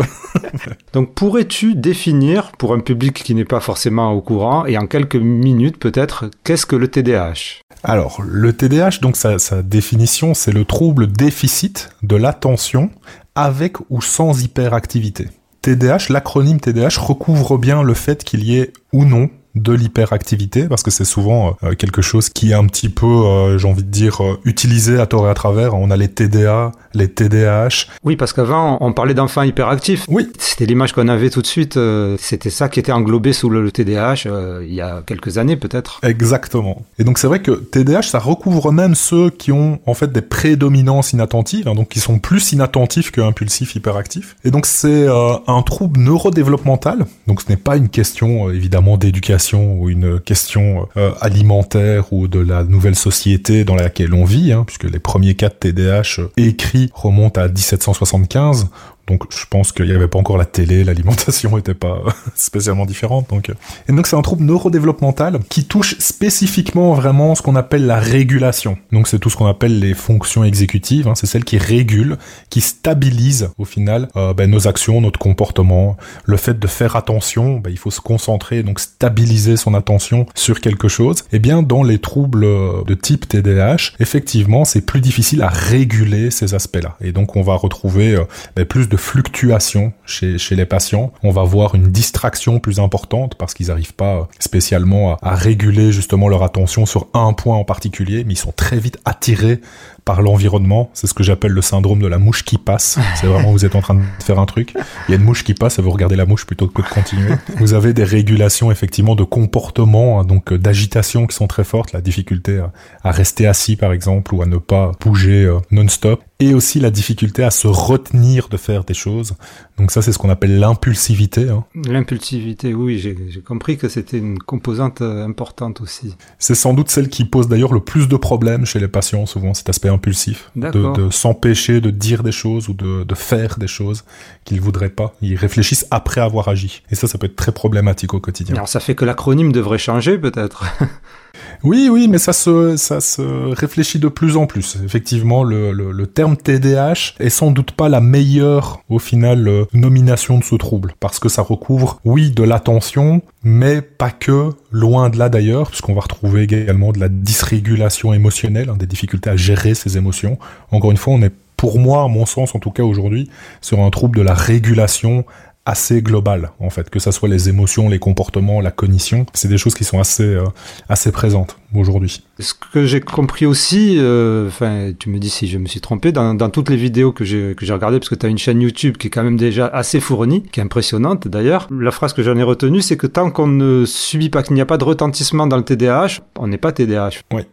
Donc, 0.94 1.13
pourrais-tu 1.13 1.75
définir 1.75 2.51
pour 2.57 2.73
un 2.73 2.79
public 2.79 3.23
qui 3.23 3.35
n'est 3.35 3.45
pas 3.45 3.59
forcément 3.59 4.11
au 4.11 4.21
courant 4.21 4.65
et 4.65 4.77
en 4.77 4.88
quelques 4.88 5.15
minutes 5.15 5.77
peut-être, 5.77 6.29
qu'est-ce 6.44 6.65
que 6.65 6.75
le 6.75 6.88
TDAH 6.88 7.61
Alors, 7.83 8.21
le 8.25 8.53
TDAH, 8.53 8.99
donc 9.01 9.15
sa, 9.15 9.39
sa 9.39 9.61
définition, 9.61 10.33
c'est 10.33 10.51
le 10.51 10.65
trouble 10.65 11.07
déficit 11.07 11.89
de 12.01 12.15
l'attention 12.15 12.89
avec 13.35 13.77
ou 13.89 14.01
sans 14.01 14.44
hyperactivité. 14.44 15.27
TDAH, 15.61 16.09
l'acronyme 16.09 16.59
TDAH 16.59 16.99
recouvre 16.99 17.57
bien 17.57 17.83
le 17.83 17.94
fait 17.94 18.23
qu'il 18.23 18.44
y 18.44 18.57
ait 18.59 18.73
ou 18.91 19.06
non 19.06 19.29
de 19.55 19.73
l'hyperactivité 19.73 20.67
parce 20.67 20.81
que 20.81 20.91
c'est 20.91 21.05
souvent 21.05 21.57
euh, 21.63 21.75
quelque 21.75 22.01
chose 22.01 22.29
qui 22.29 22.51
est 22.51 22.55
un 22.55 22.65
petit 22.65 22.89
peu, 22.89 23.05
euh, 23.05 23.57
j'ai 23.57 23.67
envie 23.67 23.83
de 23.83 23.89
dire, 23.89 24.23
euh, 24.23 24.39
utilisé 24.45 25.00
à 25.00 25.05
tort 25.05 25.27
et 25.27 25.29
à 25.29 25.33
travers. 25.33 25.75
On 25.75 25.91
a 25.91 25.97
les 25.97 26.07
TDA, 26.07 26.71
les 26.94 27.07
TDAH. 27.10 27.88
Oui, 28.04 28.16
parce 28.16 28.34
qu'avant 28.34 28.78
on 28.81 28.94
parlait 28.94 29.13
d'enfants 29.13 29.44
hyperactifs. 29.44 30.06
Oui. 30.07 30.30
C'était 30.38 30.66
l'image 30.66 30.94
qu'on 30.94 31.07
avait 31.07 31.30
tout 31.30 31.42
de 31.42 31.48
suite. 31.48 31.80
C'était 32.18 32.50
ça 32.50 32.69
qui 32.69 32.80
était 32.80 32.92
englobé 32.92 33.34
sous 33.34 33.50
le 33.50 33.72
TDAH 33.72 34.25
il 34.62 34.74
y 34.74 34.81
a 34.81 35.04
quelques 35.06 35.38
années 35.38 35.57
peut-être. 35.57 36.00
Exactement. 36.04 36.86
Et 37.00 37.04
donc 37.04 37.18
c'est 37.18 37.28
vrai 37.28 37.42
que 37.42 37.51
TDAH 37.51 38.04
ça 38.04 38.19
recouvre 38.19 38.72
même 38.72 38.95
ceux 38.95 39.30
qui 39.30 39.51
ont 39.51 39.80
en 39.86 39.94
fait 39.94 40.12
des 40.12 40.22
prédominances 40.22 41.13
inattentives, 41.13 41.68
hein, 41.68 41.75
donc 41.75 41.90
qui 41.90 42.00
sont 42.00 42.19
plus 42.19 42.51
inattentifs 42.51 43.12
que 43.12 43.22
impulsifs 43.22 43.75
hyperactifs. 43.75 44.36
Et 44.44 44.51
donc 44.51 44.66
c'est 44.66 45.07
un 45.07 45.62
trouble 45.62 46.00
neurodéveloppemental. 46.00 47.06
Donc 47.28 47.42
ce 47.42 47.50
n'est 47.50 47.57
pas 47.57 47.78
une 47.78 47.90
question 47.90 48.50
évidemment 48.50 48.98
d'éducation 48.98 49.80
ou 49.80 49.90
une 49.90 50.19
question 50.19 50.88
euh, 50.98 51.12
alimentaire 51.22 52.12
ou 52.12 52.28
de 52.28 52.40
la 52.40 52.63
nouvelle 52.63 52.95
société 52.95 53.63
dans 53.63 53.75
laquelle 53.75 54.13
on 54.13 54.25
vit, 54.25 54.51
hein, 54.51 54.63
puisque 54.66 54.84
les 54.84 55.00
premiers 55.00 55.36
cas 55.36 55.50
de 55.50 55.54
TDAH 55.54 56.22
écrits 56.38 56.82
remontent 56.94 57.41
à 57.41 57.47
1775, 57.47 58.69
donc 59.07 59.23
je 59.29 59.45
pense 59.50 59.73
qu'il 59.73 59.85
n'y 59.85 59.91
avait 59.91 60.07
pas 60.07 60.17
encore 60.17 60.38
la 60.38 60.45
télé, 60.45 60.83
l'alimentation 60.83 61.55
n'était 61.57 61.73
pas 61.73 62.01
spécialement 62.35 62.85
différente. 62.85 63.29
Donc. 63.29 63.51
Et 63.89 63.91
donc 63.91 64.07
c'est 64.07 64.15
un 64.15 64.21
trouble 64.21 64.45
neurodéveloppemental 64.45 65.39
qui 65.50 65.65
touche 65.65 65.97
spécifiquement 66.00 66.94
vraiment 66.94 67.35
ce 67.35 67.41
qu'on 67.41 67.55
appelle 67.55 67.85
la 67.85 68.00
régulation. 68.00 68.77
Donc 68.91 69.07
c'est 69.07 69.19
tout 69.19 69.29
ce 69.29 69.35
qu'on 69.35 69.47
appelle 69.47 69.79
les 69.79 69.94
fonctions 69.94 70.44
exécutives, 70.44 71.07
hein. 71.07 71.15
c'est 71.15 71.27
celles 71.27 71.44
qui 71.44 71.57
régulent, 71.57 72.17
qui 72.50 72.61
stabilisent 72.61 73.50
au 73.57 73.65
final 73.65 74.07
euh, 74.15 74.33
ben, 74.33 74.50
nos 74.50 74.67
actions, 74.67 75.01
notre 75.01 75.19
comportement. 75.19 75.97
Le 76.25 76.38
fait 76.38 76.57
de 76.57 76.67
faire 76.67 76.95
attention, 76.95 77.59
ben, 77.59 77.71
il 77.71 77.77
faut 77.77 77.91
se 77.91 78.01
concentrer, 78.01 78.63
donc 78.63 78.79
stabiliser 78.79 79.57
son 79.57 79.73
attention 79.73 80.25
sur 80.33 80.61
quelque 80.61 80.88
chose. 80.88 81.19
Et 81.31 81.38
eh 81.38 81.39
bien 81.39 81.61
dans 81.61 81.83
les 81.83 81.99
troubles 81.99 82.45
de 82.85 82.94
type 82.94 83.27
TDAH, 83.27 83.95
effectivement 83.99 84.63
c'est 84.63 84.81
plus 84.81 85.01
difficile 85.01 85.41
à 85.41 85.49
réguler 85.49 86.31
ces 86.31 86.53
aspects-là. 86.53 86.95
Et 87.01 87.11
donc 87.11 87.35
on 87.35 87.41
va 87.41 87.56
retrouver 87.56 88.15
euh, 88.15 88.23
ben, 88.56 88.65
plus 88.65 88.88
de 88.88 88.93
de 88.94 88.98
fluctuation 88.98 89.92
chez, 90.06 90.38
les 90.51 90.68
patients. 90.68 91.12
On 91.24 91.31
va 91.31 91.42
voir 91.42 91.74
une 91.74 91.88
distraction 91.92 92.60
plus 92.60 92.80
importante 92.80 93.34
parce 93.34 93.56
qu'ils 93.56 93.68
n'arrivent 93.68 93.95
pas 93.95 94.28
spécialement 94.38 95.13
à, 95.13 95.31
à, 95.31 95.34
réguler 95.34 95.92
justement 95.92 96.30
leur 96.30 96.44
attention 96.44 96.86
sur 96.86 97.07
un 97.16 97.34
point 97.34 97.57
en 97.57 97.63
particulier, 97.63 98.24
mais 98.24 98.34
ils 98.34 98.38
sont 98.38 98.51
très 98.51 98.78
vite 98.78 99.00
attirés 99.04 99.62
par 100.05 100.21
l'environnement. 100.21 100.89
C'est 100.94 101.07
ce 101.07 101.13
que 101.13 101.23
j'appelle 101.23 101.51
le 101.51 101.61
syndrome 101.61 102.00
de 102.00 102.07
la 102.07 102.17
mouche 102.17 102.44
qui 102.44 102.57
passe. 102.57 103.00
C'est 103.15 103.27
vraiment 103.27 103.51
vous 103.51 103.65
êtes 103.65 103.75
en 103.75 103.81
train 103.81 103.95
de 103.95 104.01
faire 104.23 104.39
un 104.39 104.45
truc, 104.45 104.73
il 105.07 105.11
y 105.11 105.13
a 105.13 105.17
une 105.17 105.23
mouche 105.23 105.44
qui 105.44 105.53
passe 105.53 105.79
et 105.79 105.81
vous 105.81 105.91
regardez 105.91 106.15
la 106.15 106.25
mouche 106.25 106.45
plutôt 106.45 106.67
que 106.67 106.81
de 106.81 106.88
continuer. 106.88 107.31
Vous 107.57 107.73
avez 107.73 107.94
des 107.94 108.03
régulations 108.03 108.71
effectivement 108.71 109.15
de 109.15 109.23
comportement, 109.23 110.19
hein, 110.19 110.25
donc 110.25 110.51
euh, 110.51 110.57
d'agitation 110.57 111.27
qui 111.27 111.35
sont 111.35 111.47
très 111.47 111.63
fortes, 111.63 111.91
la 111.91 112.01
difficulté 112.01 112.59
à, 112.59 112.71
à, 113.03 113.11
rester 113.11 113.47
assis 113.47 113.75
par 113.75 113.94
exemple 113.94 114.33
ou 114.33 114.41
à 114.41 114.45
ne 114.45 114.57
pas 114.57 114.91
bouger 115.00 115.45
euh, 115.45 115.59
non-stop 115.71 116.23
et 116.39 116.53
aussi 116.53 116.79
la 116.79 116.89
difficulté 116.89 117.44
à 117.44 117.51
se 117.51 117.67
retenir 117.67 118.49
de 118.49 118.57
faire 118.57 118.83
des 118.83 118.94
choses. 118.94 119.35
Donc 119.77 119.91
ça, 119.91 120.01
c'est 120.01 120.11
ce 120.11 120.19
qu'on 120.19 120.29
appelle 120.29 120.59
l'impulsivité. 120.59 121.49
Hein. 121.49 121.65
L'impulsivité, 121.85 122.73
oui, 122.73 122.99
j'ai 122.99 123.42
compris 123.42 123.77
que 123.77 123.89
c'était 123.89 124.19
une 124.19 124.37
composante 124.37 125.01
euh, 125.01 125.25
importante 125.25 125.81
aussi. 125.81 126.15
C'est 126.37 126.56
sans 126.56 126.73
doute 126.73 126.89
celle 126.89 127.09
qui 127.09 127.25
pose 127.25 127.47
d'ailleurs 127.47 127.73
le 127.73 127.80
plus 127.80 128.07
de 128.07 128.15
problèmes 128.15 128.65
chez 128.65 128.80
les 128.80 128.87
patients, 128.87 129.25
souvent, 129.25 129.53
cet 129.53 129.69
aspect 129.69 129.89
impulsif. 129.89 130.51
De, 130.56 130.69
de 130.69 131.09
s'empêcher 131.09 131.81
de 131.81 131.89
dire 131.89 132.23
des 132.23 132.31
choses 132.31 132.69
ou 132.69 132.73
de, 132.73 133.03
de 133.03 133.15
faire 133.15 133.57
des 133.57 133.68
choses 133.68 134.03
qu'ils 134.45 134.61
voudraient 134.61 134.89
pas. 134.89 135.15
Ils 135.21 135.35
réfléchissent 135.35 135.87
après 135.89 136.21
avoir 136.21 136.47
agi. 136.47 136.83
Et 136.92 136.95
ça, 136.95 137.07
ça 137.07 137.18
peut 137.18 137.25
être 137.25 137.35
très 137.35 137.51
problématique 137.51 138.13
au 138.13 138.19
quotidien. 138.19 138.56
Alors 138.56 138.68
ça 138.68 138.80
fait 138.80 138.95
que 138.95 139.06
l'acronyme 139.06 139.51
devrait 139.51 139.77
changer 139.77 140.18
peut-être 140.18 140.65
Oui, 141.63 141.87
oui, 141.89 142.09
mais 142.09 142.17
ça 142.17 142.33
se, 142.33 142.75
ça 142.75 142.99
se 142.99 143.21
réfléchit 143.53 143.97
de 143.97 144.09
plus 144.09 144.35
en 144.35 144.47
plus. 144.47 144.77
Effectivement, 144.83 145.43
le, 145.43 145.71
le, 145.71 145.91
le 145.91 146.07
terme 146.07 146.35
TDAH 146.35 147.15
est 147.19 147.29
sans 147.29 147.51
doute 147.51 147.71
pas 147.71 147.87
la 147.87 148.01
meilleure, 148.01 148.81
au 148.89 148.99
final, 148.99 149.47
euh, 149.47 149.65
nomination 149.73 150.37
de 150.37 150.43
ce 150.43 150.55
trouble. 150.55 150.93
Parce 150.99 151.19
que 151.19 151.29
ça 151.29 151.41
recouvre, 151.41 152.01
oui, 152.03 152.31
de 152.31 152.43
l'attention, 152.43 153.21
mais 153.43 153.81
pas 153.81 154.11
que, 154.11 154.49
loin 154.71 155.09
de 155.09 155.17
là 155.17 155.29
d'ailleurs, 155.29 155.69
puisqu'on 155.69 155.93
va 155.93 156.01
retrouver 156.01 156.43
également 156.43 156.91
de 156.91 156.99
la 156.99 157.07
dysrégulation 157.07 158.13
émotionnelle, 158.13 158.69
hein, 158.69 158.75
des 158.77 158.87
difficultés 158.87 159.29
à 159.29 159.37
gérer 159.37 159.73
ses 159.73 159.97
émotions. 159.97 160.37
Encore 160.71 160.91
une 160.91 160.97
fois, 160.97 161.13
on 161.13 161.21
est 161.21 161.33
pour 161.55 161.79
moi, 161.79 162.03
à 162.03 162.07
mon 162.09 162.25
sens 162.25 162.55
en 162.55 162.59
tout 162.59 162.71
cas 162.71 162.83
aujourd'hui, 162.83 163.29
sur 163.61 163.79
un 163.79 163.89
trouble 163.89 164.17
de 164.17 164.21
la 164.21 164.33
régulation 164.33 165.23
assez 165.65 166.01
global 166.01 166.51
en 166.59 166.69
fait, 166.69 166.89
que 166.89 166.99
ça 166.99 167.11
soit 167.11 167.29
les 167.29 167.47
émotions, 167.47 167.87
les 167.87 167.99
comportements, 167.99 168.59
la 168.59 168.71
cognition, 168.71 169.25
c'est 169.33 169.47
des 169.47 169.57
choses 169.57 169.73
qui 169.75 169.85
sont 169.85 169.99
assez 169.99 170.23
euh, 170.23 170.43
assez 170.89 171.11
présentes 171.11 171.57
aujourd'hui. 171.73 172.21
Ce 172.39 172.53
que 172.53 172.85
j'ai 172.85 172.99
compris 172.99 173.45
aussi, 173.45 173.95
euh, 173.97 174.47
enfin 174.47 174.91
tu 174.97 175.09
me 175.09 175.19
dis 175.19 175.29
si 175.29 175.47
je 175.47 175.57
me 175.57 175.67
suis 175.67 175.79
trompé, 175.79 176.11
dans, 176.11 176.33
dans 176.33 176.49
toutes 176.49 176.69
les 176.69 176.75
vidéos 176.75 177.13
que 177.13 177.23
j'ai 177.23 177.55
que 177.55 177.65
j'ai 177.65 177.73
regardées, 177.73 177.99
parce 177.99 178.09
que 178.09 178.15
tu 178.15 178.25
as 178.25 178.29
une 178.29 178.37
chaîne 178.37 178.61
YouTube 178.61 178.97
qui 178.97 179.07
est 179.07 179.09
quand 179.09 179.23
même 179.23 179.37
déjà 179.37 179.67
assez 179.67 180.01
fournie, 180.01 180.43
qui 180.43 180.59
est 180.59 180.63
impressionnante 180.63 181.27
d'ailleurs, 181.27 181.67
la 181.71 181.91
phrase 181.91 182.11
que 182.11 182.23
j'en 182.23 182.35
ai 182.35 182.43
retenue, 182.43 182.81
c'est 182.81 182.97
que 182.97 183.07
tant 183.07 183.31
qu'on 183.31 183.47
ne 183.47 183.85
subit 183.85 184.29
pas, 184.29 184.43
qu'il 184.43 184.55
n'y 184.55 184.61
a 184.61 184.65
pas 184.65 184.77
de 184.77 184.83
retentissement 184.83 185.47
dans 185.47 185.57
le 185.57 185.63
TDAH, 185.63 186.19
on 186.37 186.47
n'est 186.47 186.57
pas 186.57 186.73
TDAH. 186.73 187.21
Oui. 187.31 187.43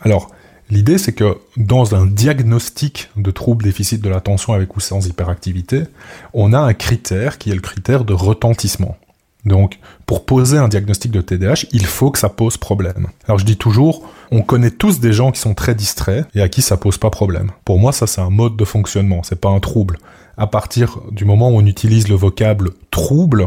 Alors, 0.00 0.30
L'idée, 0.68 0.98
c'est 0.98 1.12
que 1.12 1.38
dans 1.56 1.94
un 1.94 2.06
diagnostic 2.06 3.10
de 3.16 3.30
trouble 3.30 3.64
déficit 3.64 4.00
de 4.00 4.08
l'attention 4.08 4.52
avec 4.52 4.76
ou 4.76 4.80
sans 4.80 5.06
hyperactivité, 5.06 5.84
on 6.32 6.52
a 6.52 6.58
un 6.58 6.74
critère 6.74 7.38
qui 7.38 7.50
est 7.50 7.54
le 7.54 7.60
critère 7.60 8.04
de 8.04 8.12
retentissement. 8.12 8.96
Donc, 9.44 9.78
pour 10.06 10.26
poser 10.26 10.58
un 10.58 10.66
diagnostic 10.66 11.12
de 11.12 11.20
TDAH, 11.20 11.66
il 11.70 11.86
faut 11.86 12.10
que 12.10 12.18
ça 12.18 12.28
pose 12.28 12.56
problème. 12.56 13.06
Alors, 13.26 13.38
je 13.38 13.44
dis 13.44 13.56
toujours, 13.56 14.02
on 14.32 14.42
connaît 14.42 14.72
tous 14.72 14.98
des 14.98 15.12
gens 15.12 15.30
qui 15.30 15.38
sont 15.40 15.54
très 15.54 15.76
distraits 15.76 16.26
et 16.34 16.42
à 16.42 16.48
qui 16.48 16.62
ça 16.62 16.76
pose 16.76 16.98
pas 16.98 17.10
problème. 17.10 17.52
Pour 17.64 17.78
moi, 17.78 17.92
ça, 17.92 18.08
c'est 18.08 18.20
un 18.20 18.30
mode 18.30 18.56
de 18.56 18.64
fonctionnement, 18.64 19.22
c'est 19.22 19.40
pas 19.40 19.50
un 19.50 19.60
trouble. 19.60 19.98
À 20.36 20.48
partir 20.48 20.98
du 21.12 21.24
moment 21.24 21.50
où 21.50 21.54
on 21.54 21.64
utilise 21.64 22.08
le 22.08 22.16
vocable 22.16 22.70
trouble, 22.90 23.46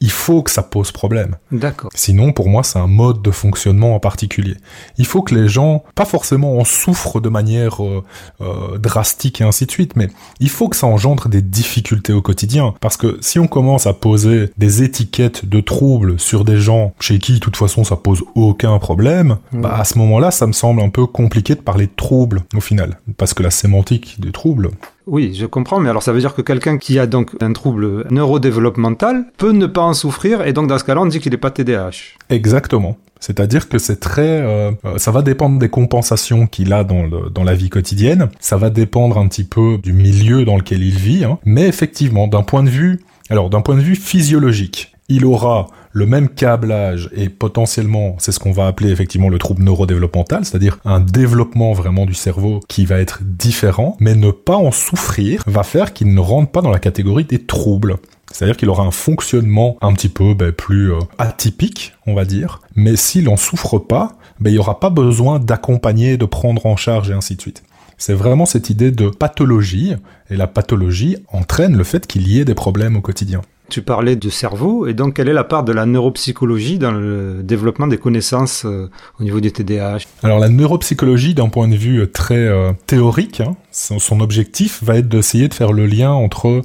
il 0.00 0.10
faut 0.10 0.42
que 0.42 0.50
ça 0.50 0.62
pose 0.62 0.92
problème. 0.92 1.36
D'accord. 1.50 1.90
Sinon, 1.94 2.32
pour 2.32 2.48
moi, 2.48 2.62
c'est 2.62 2.78
un 2.78 2.86
mode 2.86 3.22
de 3.22 3.30
fonctionnement 3.30 3.94
en 3.94 4.00
particulier. 4.00 4.56
Il 4.98 5.06
faut 5.06 5.22
que 5.22 5.34
les 5.34 5.48
gens, 5.48 5.84
pas 5.94 6.04
forcément 6.04 6.58
en 6.58 6.64
souffrent 6.64 7.20
de 7.20 7.30
manière 7.30 7.82
euh, 7.82 8.04
euh, 8.42 8.78
drastique 8.78 9.40
et 9.40 9.44
ainsi 9.44 9.64
de 9.64 9.70
suite, 9.70 9.96
mais 9.96 10.08
il 10.38 10.50
faut 10.50 10.68
que 10.68 10.76
ça 10.76 10.86
engendre 10.86 11.28
des 11.28 11.40
difficultés 11.40 12.12
au 12.12 12.20
quotidien. 12.20 12.74
Parce 12.80 12.98
que 12.98 13.18
si 13.22 13.38
on 13.38 13.46
commence 13.46 13.86
à 13.86 13.94
poser 13.94 14.50
des 14.58 14.82
étiquettes 14.82 15.46
de 15.46 15.60
troubles 15.60 16.20
sur 16.20 16.44
des 16.44 16.58
gens 16.58 16.92
chez 17.00 17.18
qui, 17.18 17.34
de 17.34 17.38
toute 17.38 17.56
façon, 17.56 17.82
ça 17.82 17.96
pose 17.96 18.22
aucun 18.34 18.78
problème, 18.78 19.38
bah, 19.52 19.76
à 19.78 19.84
ce 19.84 19.98
moment-là, 19.98 20.30
ça 20.30 20.46
me 20.46 20.52
semble 20.52 20.82
un 20.82 20.90
peu 20.90 21.06
compliqué 21.06 21.54
de 21.54 21.60
parler 21.60 21.86
de 21.86 21.94
troubles, 21.96 22.42
au 22.54 22.60
final. 22.60 23.00
Parce 23.16 23.32
que 23.32 23.42
la 23.42 23.50
sémantique 23.50 24.20
des 24.20 24.32
troubles, 24.32 24.70
oui, 25.06 25.34
je 25.34 25.46
comprends, 25.46 25.78
mais 25.78 25.88
alors 25.88 26.02
ça 26.02 26.12
veut 26.12 26.20
dire 26.20 26.34
que 26.34 26.42
quelqu'un 26.42 26.78
qui 26.78 26.98
a 26.98 27.06
donc 27.06 27.30
un 27.40 27.52
trouble 27.52 28.06
neurodéveloppemental 28.10 29.26
peut 29.36 29.52
ne 29.52 29.66
pas 29.66 29.82
en 29.82 29.94
souffrir, 29.94 30.44
et 30.46 30.52
donc 30.52 30.66
dans 30.66 30.78
ce 30.78 30.84
cas-là, 30.84 31.00
on 31.00 31.06
dit 31.06 31.20
qu'il 31.20 31.30
n'est 31.30 31.38
pas 31.38 31.50
TDAH. 31.50 32.16
Exactement. 32.28 32.96
C'est-à-dire 33.20 33.68
que 33.68 33.78
c'est 33.78 34.00
très, 34.00 34.42
euh, 34.42 34.72
ça 34.98 35.10
va 35.10 35.22
dépendre 35.22 35.58
des 35.58 35.68
compensations 35.68 36.46
qu'il 36.46 36.72
a 36.72 36.84
dans, 36.84 37.02
le, 37.02 37.30
dans 37.30 37.44
la 37.44 37.54
vie 37.54 37.70
quotidienne. 37.70 38.28
Ça 38.40 38.56
va 38.56 38.68
dépendre 38.68 39.16
un 39.18 39.26
petit 39.28 39.44
peu 39.44 39.78
du 39.78 39.92
milieu 39.92 40.44
dans 40.44 40.56
lequel 40.56 40.82
il 40.82 40.96
vit. 40.96 41.24
Hein. 41.24 41.38
Mais 41.44 41.66
effectivement, 41.66 42.26
d'un 42.28 42.42
point 42.42 42.62
de 42.62 42.68
vue, 42.68 43.00
alors 43.30 43.48
d'un 43.48 43.62
point 43.62 43.76
de 43.76 43.80
vue 43.80 43.96
physiologique, 43.96 44.92
il 45.08 45.24
aura 45.24 45.66
le 45.92 46.06
même 46.06 46.28
câblage 46.28 47.08
et 47.14 47.28
potentiellement, 47.28 48.16
c'est 48.18 48.32
ce 48.32 48.38
qu'on 48.38 48.52
va 48.52 48.66
appeler 48.66 48.90
effectivement 48.90 49.28
le 49.28 49.38
trouble 49.38 49.62
neurodéveloppemental, 49.62 50.44
c'est-à-dire 50.44 50.78
un 50.84 51.00
développement 51.00 51.72
vraiment 51.72 52.06
du 52.06 52.14
cerveau 52.14 52.60
qui 52.68 52.84
va 52.84 52.98
être 52.98 53.20
différent, 53.22 53.96
mais 54.00 54.14
ne 54.14 54.30
pas 54.30 54.56
en 54.56 54.72
souffrir 54.72 55.42
va 55.46 55.62
faire 55.62 55.92
qu'il 55.92 56.12
ne 56.12 56.20
rentre 56.20 56.50
pas 56.50 56.60
dans 56.60 56.70
la 56.70 56.78
catégorie 56.78 57.24
des 57.24 57.38
troubles. 57.38 57.96
C'est-à-dire 58.32 58.56
qu'il 58.56 58.68
aura 58.68 58.82
un 58.82 58.90
fonctionnement 58.90 59.78
un 59.80 59.94
petit 59.94 60.08
peu 60.08 60.34
ben, 60.34 60.52
plus 60.52 60.92
euh, 60.92 60.98
atypique, 61.18 61.94
on 62.06 62.14
va 62.14 62.24
dire, 62.24 62.60
mais 62.74 62.96
s'il 62.96 63.24
n'en 63.24 63.36
souffre 63.36 63.78
pas, 63.78 64.12
ben, 64.40 64.50
il 64.50 64.54
n'y 64.54 64.58
aura 64.58 64.80
pas 64.80 64.90
besoin 64.90 65.38
d'accompagner, 65.38 66.16
de 66.16 66.26
prendre 66.26 66.66
en 66.66 66.76
charge 66.76 67.10
et 67.10 67.14
ainsi 67.14 67.36
de 67.36 67.40
suite. 67.40 67.62
C'est 67.98 68.12
vraiment 68.12 68.44
cette 68.44 68.68
idée 68.68 68.90
de 68.90 69.08
pathologie, 69.08 69.94
et 70.28 70.36
la 70.36 70.46
pathologie 70.46 71.16
entraîne 71.32 71.76
le 71.76 71.84
fait 71.84 72.06
qu'il 72.06 72.28
y 72.28 72.40
ait 72.40 72.44
des 72.44 72.54
problèmes 72.54 72.96
au 72.96 73.00
quotidien. 73.00 73.40
Tu 73.68 73.82
parlais 73.82 74.14
du 74.14 74.30
cerveau, 74.30 74.86
et 74.86 74.94
donc 74.94 75.14
quelle 75.14 75.28
est 75.28 75.32
la 75.32 75.44
part 75.44 75.64
de 75.64 75.72
la 75.72 75.86
neuropsychologie 75.86 76.78
dans 76.78 76.92
le 76.92 77.40
développement 77.42 77.88
des 77.88 77.98
connaissances 77.98 78.64
euh, 78.64 78.88
au 79.18 79.24
niveau 79.24 79.40
du 79.40 79.50
TDAH 79.50 79.98
Alors 80.22 80.38
la 80.38 80.48
neuropsychologie, 80.48 81.34
d'un 81.34 81.48
point 81.48 81.66
de 81.66 81.74
vue 81.74 82.02
euh, 82.02 82.06
très 82.06 82.36
euh, 82.36 82.72
théorique, 82.86 83.40
hein, 83.40 83.56
son, 83.76 84.20
objectif 84.20 84.82
va 84.82 84.96
être 84.96 85.08
d'essayer 85.08 85.48
de 85.48 85.54
faire 85.54 85.72
le 85.72 85.86
lien 85.86 86.10
entre 86.10 86.62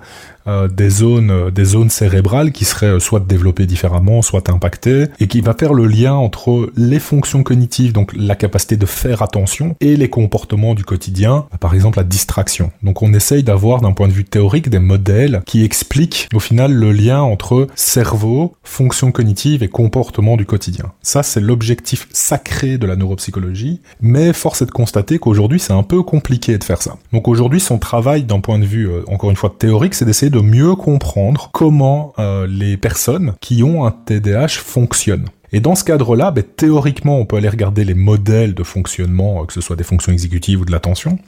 euh, 0.48 0.68
des 0.68 0.90
zones 0.90 1.30
euh, 1.30 1.52
des 1.52 1.66
zones 1.66 1.92
cérébrales 1.92 2.52
qui 2.52 2.66
seraient 2.66 2.88
euh, 2.88 3.00
soit 3.00 3.20
développées 3.20 3.68
différemment, 3.68 4.24
soit 4.24 4.50
impactées, 4.50 5.06
et 5.20 5.28
qui 5.28 5.42
va 5.42 5.54
faire 5.54 5.74
le 5.74 5.86
lien 5.86 6.14
entre 6.14 6.72
les 6.76 7.00
fonctions 7.00 7.44
cognitives, 7.44 7.94
donc 7.94 8.12
la 8.16 8.36
capacité 8.36 8.76
de 8.76 8.88
faire 8.88 9.22
attention, 9.22 9.76
et 9.82 9.96
les 9.96 10.10
comportements 10.10 10.74
du 10.74 10.84
quotidien, 10.84 11.46
par 11.60 11.76
exemple 11.76 12.00
la 12.00 12.04
distraction. 12.04 12.72
Donc 12.82 13.04
on 13.04 13.14
essaye 13.14 13.44
d'avoir 13.44 13.82
d'un 13.82 13.92
point 13.92 14.08
de 14.08 14.14
vue 14.14 14.26
théorique 14.26 14.70
des 14.70 14.80
modèles 14.80 15.44
qui 15.46 15.64
expliquent 15.64 16.28
au 16.34 16.40
final 16.40 16.74
le 16.74 16.92
lien 16.92 17.22
entre 17.22 17.68
cerveau, 17.76 18.56
fonctions 18.64 19.12
cognitives 19.12 19.62
et 19.62 19.68
comportements 19.68 20.38
du 20.38 20.48
quotidien. 20.48 20.92
Ça 21.04 21.22
c'est 21.22 21.42
l'objectif 21.42 22.08
sacré 22.14 22.80
de 22.80 22.88
la 22.88 22.96
neuropsychologie, 22.96 23.82
mais 24.02 24.34
force 24.34 24.64
est 24.64 24.68
de 24.68 24.72
constater 24.72 25.20
qu'aujourd'hui 25.20 25.60
c'est 25.60 25.74
un 25.74 25.84
peu 25.84 26.02
compliqué 26.02 26.58
de 26.58 26.64
faire 26.64 26.82
ça. 26.82 26.96
Donc 27.14 27.28
aujourd'hui 27.28 27.60
son 27.60 27.78
travail 27.78 28.24
d'un 28.24 28.40
point 28.40 28.60
de 28.60 28.66
vue 28.66 28.90
encore 29.08 29.30
une 29.30 29.36
fois 29.36 29.54
théorique, 29.58 29.94
c'est 29.94 30.06
d'essayer 30.06 30.30
de 30.30 30.40
mieux 30.40 30.76
comprendre 30.76 31.50
comment 31.52 32.14
euh, 32.20 32.48
les 32.48 32.78
personnes 32.78 33.34
qui 33.42 33.64
ont 33.64 33.86
un 33.86 33.92
TDAH 33.92 34.50
fonctionnent. 34.50 35.28
Et 35.54 35.60
dans 35.60 35.76
ce 35.76 35.84
cadre-là, 35.84 36.32
ben, 36.32 36.44
théoriquement, 36.44 37.18
on 37.18 37.26
peut 37.26 37.36
aller 37.36 37.50
regarder 37.50 37.84
les 37.84 37.94
modèles 37.94 38.54
de 38.54 38.64
fonctionnement, 38.64 39.42
euh, 39.42 39.46
que 39.46 39.54
ce 39.54 39.62
soit 39.62 39.76
des 39.76 39.84
fonctions 39.84 40.12
exécutives 40.12 40.62
ou 40.62 40.66
de 40.66 40.72
l'attention. 40.72 41.20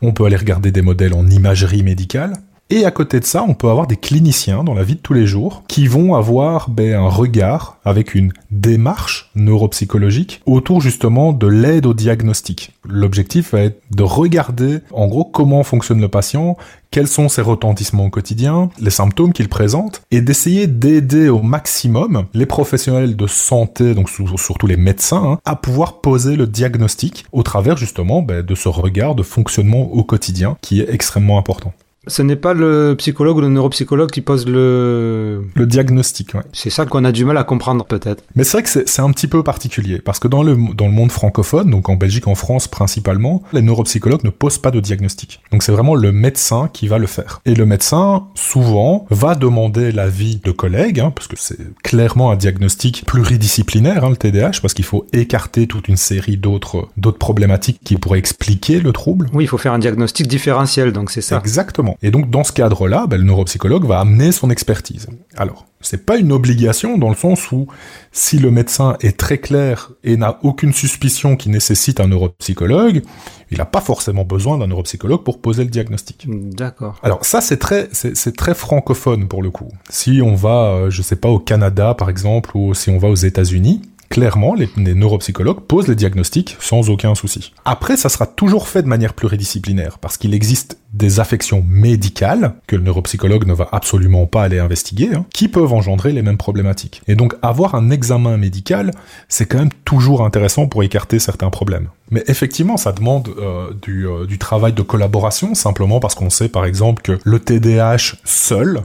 On 0.00 0.12
peut 0.12 0.24
aller 0.24 0.36
regarder 0.36 0.70
des 0.70 0.82
modèles 0.82 1.14
en 1.14 1.26
imagerie 1.26 1.82
médicale. 1.82 2.32
Et 2.70 2.84
à 2.84 2.90
côté 2.90 3.18
de 3.18 3.24
ça, 3.24 3.46
on 3.48 3.54
peut 3.54 3.70
avoir 3.70 3.86
des 3.86 3.96
cliniciens 3.96 4.62
dans 4.62 4.74
la 4.74 4.82
vie 4.82 4.96
de 4.96 5.00
tous 5.00 5.14
les 5.14 5.26
jours 5.26 5.62
qui 5.68 5.86
vont 5.86 6.14
avoir 6.14 6.68
ben, 6.68 6.96
un 6.96 7.08
regard 7.08 7.78
avec 7.82 8.14
une 8.14 8.30
démarche 8.50 9.30
neuropsychologique 9.34 10.42
autour 10.44 10.82
justement 10.82 11.32
de 11.32 11.46
l'aide 11.46 11.86
au 11.86 11.94
diagnostic. 11.94 12.72
L'objectif 12.84 13.52
va 13.52 13.60
être 13.60 13.80
de 13.90 14.02
regarder 14.02 14.80
en 14.92 15.06
gros 15.06 15.24
comment 15.24 15.62
fonctionne 15.62 16.02
le 16.02 16.08
patient, 16.08 16.58
quels 16.90 17.08
sont 17.08 17.30
ses 17.30 17.40
retentissements 17.40 18.04
au 18.04 18.10
quotidien, 18.10 18.68
les 18.78 18.90
symptômes 18.90 19.32
qu'il 19.32 19.48
présente, 19.48 20.02
et 20.10 20.20
d'essayer 20.20 20.66
d'aider 20.66 21.30
au 21.30 21.40
maximum 21.40 22.26
les 22.34 22.44
professionnels 22.44 23.16
de 23.16 23.26
santé, 23.26 23.94
donc 23.94 24.10
surtout 24.10 24.66
les 24.66 24.76
médecins, 24.76 25.24
hein, 25.24 25.38
à 25.46 25.56
pouvoir 25.56 26.02
poser 26.02 26.36
le 26.36 26.46
diagnostic 26.46 27.24
au 27.32 27.42
travers 27.42 27.78
justement 27.78 28.20
ben, 28.20 28.44
de 28.44 28.54
ce 28.54 28.68
regard 28.68 29.14
de 29.14 29.22
fonctionnement 29.22 29.90
au 29.90 30.04
quotidien 30.04 30.58
qui 30.60 30.82
est 30.82 30.92
extrêmement 30.92 31.38
important. 31.38 31.72
Ce 32.08 32.22
n'est 32.22 32.36
pas 32.36 32.54
le 32.54 32.94
psychologue 32.98 33.36
ou 33.36 33.40
le 33.40 33.48
neuropsychologue 33.48 34.10
qui 34.10 34.20
pose 34.20 34.46
le... 34.46 35.44
Le 35.54 35.66
diagnostic, 35.66 36.34
ouais. 36.34 36.42
C'est 36.52 36.70
ça 36.70 36.86
qu'on 36.86 37.04
a 37.04 37.12
du 37.12 37.24
mal 37.24 37.36
à 37.36 37.44
comprendre 37.44 37.84
peut-être. 37.84 38.24
Mais 38.34 38.44
c'est 38.44 38.58
vrai 38.58 38.62
que 38.62 38.68
c'est 38.68 39.02
un 39.02 39.10
petit 39.10 39.26
peu 39.26 39.42
particulier, 39.42 40.00
parce 40.00 40.18
que 40.18 40.28
dans 40.28 40.42
le, 40.42 40.56
dans 40.74 40.86
le 40.86 40.92
monde 40.92 41.12
francophone, 41.12 41.70
donc 41.70 41.88
en 41.88 41.96
Belgique, 41.96 42.26
en 42.26 42.34
France 42.34 42.68
principalement, 42.68 43.42
les 43.52 43.62
neuropsychologues 43.62 44.24
ne 44.24 44.30
posent 44.30 44.58
pas 44.58 44.70
de 44.70 44.80
diagnostic. 44.80 45.40
Donc 45.52 45.62
c'est 45.62 45.72
vraiment 45.72 45.94
le 45.94 46.12
médecin 46.12 46.70
qui 46.72 46.88
va 46.88 46.98
le 46.98 47.06
faire. 47.06 47.40
Et 47.44 47.54
le 47.54 47.66
médecin, 47.66 48.26
souvent, 48.34 49.06
va 49.10 49.34
demander 49.34 49.92
l'avis 49.92 50.36
de 50.36 50.50
collègues, 50.50 51.00
hein, 51.00 51.12
parce 51.14 51.28
que 51.28 51.36
c'est 51.38 51.58
clairement 51.82 52.30
un 52.30 52.36
diagnostic 52.36 53.04
pluridisciplinaire, 53.06 54.04
hein, 54.04 54.10
le 54.10 54.16
TDAH, 54.16 54.60
parce 54.62 54.74
qu'il 54.74 54.84
faut 54.84 55.06
écarter 55.12 55.66
toute 55.66 55.88
une 55.88 55.96
série 55.96 56.36
d'autres 56.36 56.88
d'autres 56.96 57.18
problématiques 57.18 57.80
qui 57.84 57.96
pourraient 57.96 58.18
expliquer 58.18 58.80
le 58.80 58.92
trouble. 58.92 59.28
Oui, 59.32 59.44
il 59.44 59.46
faut 59.46 59.58
faire 59.58 59.72
un 59.72 59.78
diagnostic 59.78 60.26
différentiel, 60.26 60.92
donc 60.92 61.10
c'est 61.10 61.20
ça. 61.20 61.38
Exactement. 61.38 61.97
Et 62.02 62.10
donc, 62.10 62.30
dans 62.30 62.44
ce 62.44 62.52
cadre-là, 62.52 63.06
ben, 63.06 63.18
le 63.18 63.24
neuropsychologue 63.24 63.84
va 63.84 64.00
amener 64.00 64.32
son 64.32 64.50
expertise. 64.50 65.08
Alors, 65.36 65.66
c'est 65.80 66.04
pas 66.04 66.16
une 66.16 66.32
obligation 66.32 66.98
dans 66.98 67.08
le 67.08 67.14
sens 67.14 67.52
où 67.52 67.68
si 68.12 68.38
le 68.38 68.50
médecin 68.50 68.96
est 69.00 69.16
très 69.16 69.38
clair 69.38 69.92
et 70.02 70.16
n'a 70.16 70.38
aucune 70.42 70.72
suspicion 70.72 71.36
qui 71.36 71.50
nécessite 71.50 72.00
un 72.00 72.08
neuropsychologue, 72.08 73.02
il 73.50 73.58
n'a 73.58 73.64
pas 73.64 73.80
forcément 73.80 74.24
besoin 74.24 74.58
d'un 74.58 74.66
neuropsychologue 74.66 75.22
pour 75.22 75.40
poser 75.40 75.64
le 75.64 75.70
diagnostic. 75.70 76.26
D'accord. 76.28 76.98
Alors 77.02 77.24
ça 77.24 77.40
c'est 77.40 77.56
très 77.56 77.88
c'est 77.92 78.36
très 78.36 78.54
francophone 78.54 79.28
pour 79.28 79.42
le 79.42 79.50
coup. 79.50 79.68
Si 79.88 80.20
on 80.22 80.34
va 80.34 80.72
euh, 80.72 80.90
je 80.90 81.00
sais 81.00 81.16
pas 81.16 81.28
au 81.28 81.38
Canada 81.38 81.94
par 81.94 82.10
exemple 82.10 82.50
ou 82.54 82.74
si 82.74 82.90
on 82.90 82.98
va 82.98 83.08
aux 83.08 83.14
États-Unis, 83.14 83.82
clairement, 84.08 84.54
les, 84.54 84.68
neuropsychologues 84.94 85.60
posent 85.60 85.88
les 85.88 85.94
diagnostics 85.94 86.56
sans 86.60 86.90
aucun 86.90 87.14
souci. 87.14 87.52
Après, 87.64 87.96
ça 87.96 88.08
sera 88.08 88.26
toujours 88.26 88.68
fait 88.68 88.82
de 88.82 88.88
manière 88.88 89.14
pluridisciplinaire, 89.14 89.98
parce 89.98 90.16
qu'il 90.16 90.34
existe 90.34 90.78
des 90.92 91.20
affections 91.20 91.64
médicales, 91.68 92.54
que 92.66 92.76
le 92.76 92.82
neuropsychologue 92.82 93.46
ne 93.46 93.52
va 93.52 93.68
absolument 93.72 94.26
pas 94.26 94.42
aller 94.42 94.58
investiguer, 94.58 95.10
hein, 95.14 95.26
qui 95.32 95.48
peuvent 95.48 95.72
engendrer 95.72 96.12
les 96.12 96.22
mêmes 96.22 96.38
problématiques. 96.38 97.02
Et 97.08 97.14
donc, 97.14 97.34
avoir 97.42 97.74
un 97.74 97.90
examen 97.90 98.36
médical, 98.36 98.92
c'est 99.28 99.46
quand 99.46 99.58
même 99.58 99.72
toujours 99.84 100.24
intéressant 100.24 100.66
pour 100.66 100.82
écarter 100.82 101.18
certains 101.18 101.50
problèmes. 101.50 101.88
Mais 102.10 102.24
effectivement, 102.26 102.78
ça 102.78 102.92
demande 102.92 103.28
euh, 103.38 103.72
du, 103.82 104.06
euh, 104.06 104.26
du 104.26 104.38
travail 104.38 104.72
de 104.72 104.82
collaboration, 104.82 105.54
simplement 105.54 106.00
parce 106.00 106.14
qu'on 106.14 106.30
sait 106.30 106.48
par 106.48 106.64
exemple 106.64 107.02
que 107.02 107.18
le 107.22 107.38
TDAH 107.38 108.16
seul, 108.24 108.82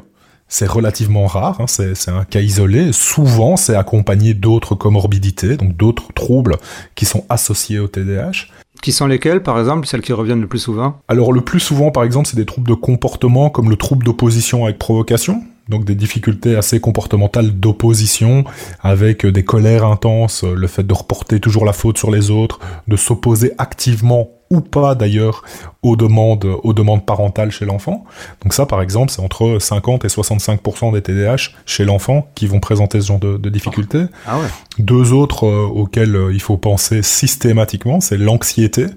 c'est 0.54 0.68
relativement 0.68 1.26
rare, 1.26 1.62
hein, 1.62 1.66
c'est 1.66 2.10
un 2.10 2.26
cas 2.26 2.40
isolé. 2.40 2.94
Souvent, 2.94 3.58
c'est 3.58 3.76
accompagné 3.76 4.36
d'autres 4.36 4.76
comorbidités, 4.76 5.58
donc 5.58 5.76
d'autres 5.76 6.14
troubles 6.14 6.58
qui 6.94 7.06
sont 7.06 7.26
associés 7.28 7.80
au 7.80 7.88
TDAH. 7.88 8.50
Qui 8.84 8.92
sont 8.92 9.08
lesquels, 9.08 9.42
par 9.42 9.58
exemple, 9.60 9.88
celles 9.88 10.04
qui 10.04 10.14
reviennent 10.14 10.42
le 10.42 10.48
plus 10.48 10.60
souvent? 10.60 11.00
Alors, 11.08 11.34
le 11.34 11.42
plus 11.42 11.60
souvent, 11.60 11.90
par 11.90 12.04
exemple, 12.04 12.28
c'est 12.28 12.36
des 12.36 12.46
troubles 12.46 12.70
de 12.70 12.76
comportement 12.76 13.50
comme 13.50 13.72
le 13.72 13.78
trouble 13.78 14.06
d'opposition 14.06 14.66
avec 14.66 14.78
provocation. 14.78 15.42
Donc 15.70 15.86
des 15.86 15.96
difficultés 15.96 16.56
assez 16.56 16.80
comportementales 16.80 17.52
d'opposition, 17.52 18.44
avec 18.82 19.26
des 19.26 19.44
colères 19.44 19.86
intenses, 19.86 20.44
le 20.44 20.68
fait 20.68 20.84
de 20.84 20.94
reporter 20.94 21.40
toujours 21.40 21.66
la 21.66 21.74
faute 21.74 21.98
sur 21.98 22.12
les 22.12 22.32
autres, 22.32 22.60
de 22.88 22.96
s'opposer 22.96 23.54
activement 23.58 24.30
ou 24.54 24.62
pas 24.62 24.94
d'ailleurs 24.94 25.44
aux 25.82 25.96
demandes, 25.96 26.46
aux 26.64 26.74
demandes 26.74 27.06
parentales 27.06 27.52
chez 27.52 27.66
l'enfant. 27.66 28.06
Donc 28.44 28.54
ça, 28.54 28.66
par 28.66 28.82
exemple, 28.82 29.12
c'est 29.12 29.22
entre 29.22 29.58
50 29.60 30.06
et 30.06 30.08
65% 30.08 30.94
des 30.94 31.02
TDAH 31.02 31.52
chez 31.66 31.86
l'enfant 31.86 32.28
qui 32.36 32.46
vont 32.46 32.60
présenter 32.60 33.02
ce 33.02 33.08
genre 33.08 33.20
de, 33.20 33.50
difficultés. 33.50 34.06
Ah 34.28 34.40
ouais. 34.40 34.48
Deux 34.80 35.12
autres 35.14 35.48
euh, 35.48 35.66
auxquels 35.66 36.16
euh, 36.16 36.34
il 36.34 36.42
faut 36.42 36.58
penser 36.58 37.02
systématiquement, 37.04 38.00
c'est 38.00 38.18
l'anxiété 38.18 38.88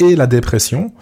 et 0.00 0.14
la 0.14 0.26
dépression 0.26 0.92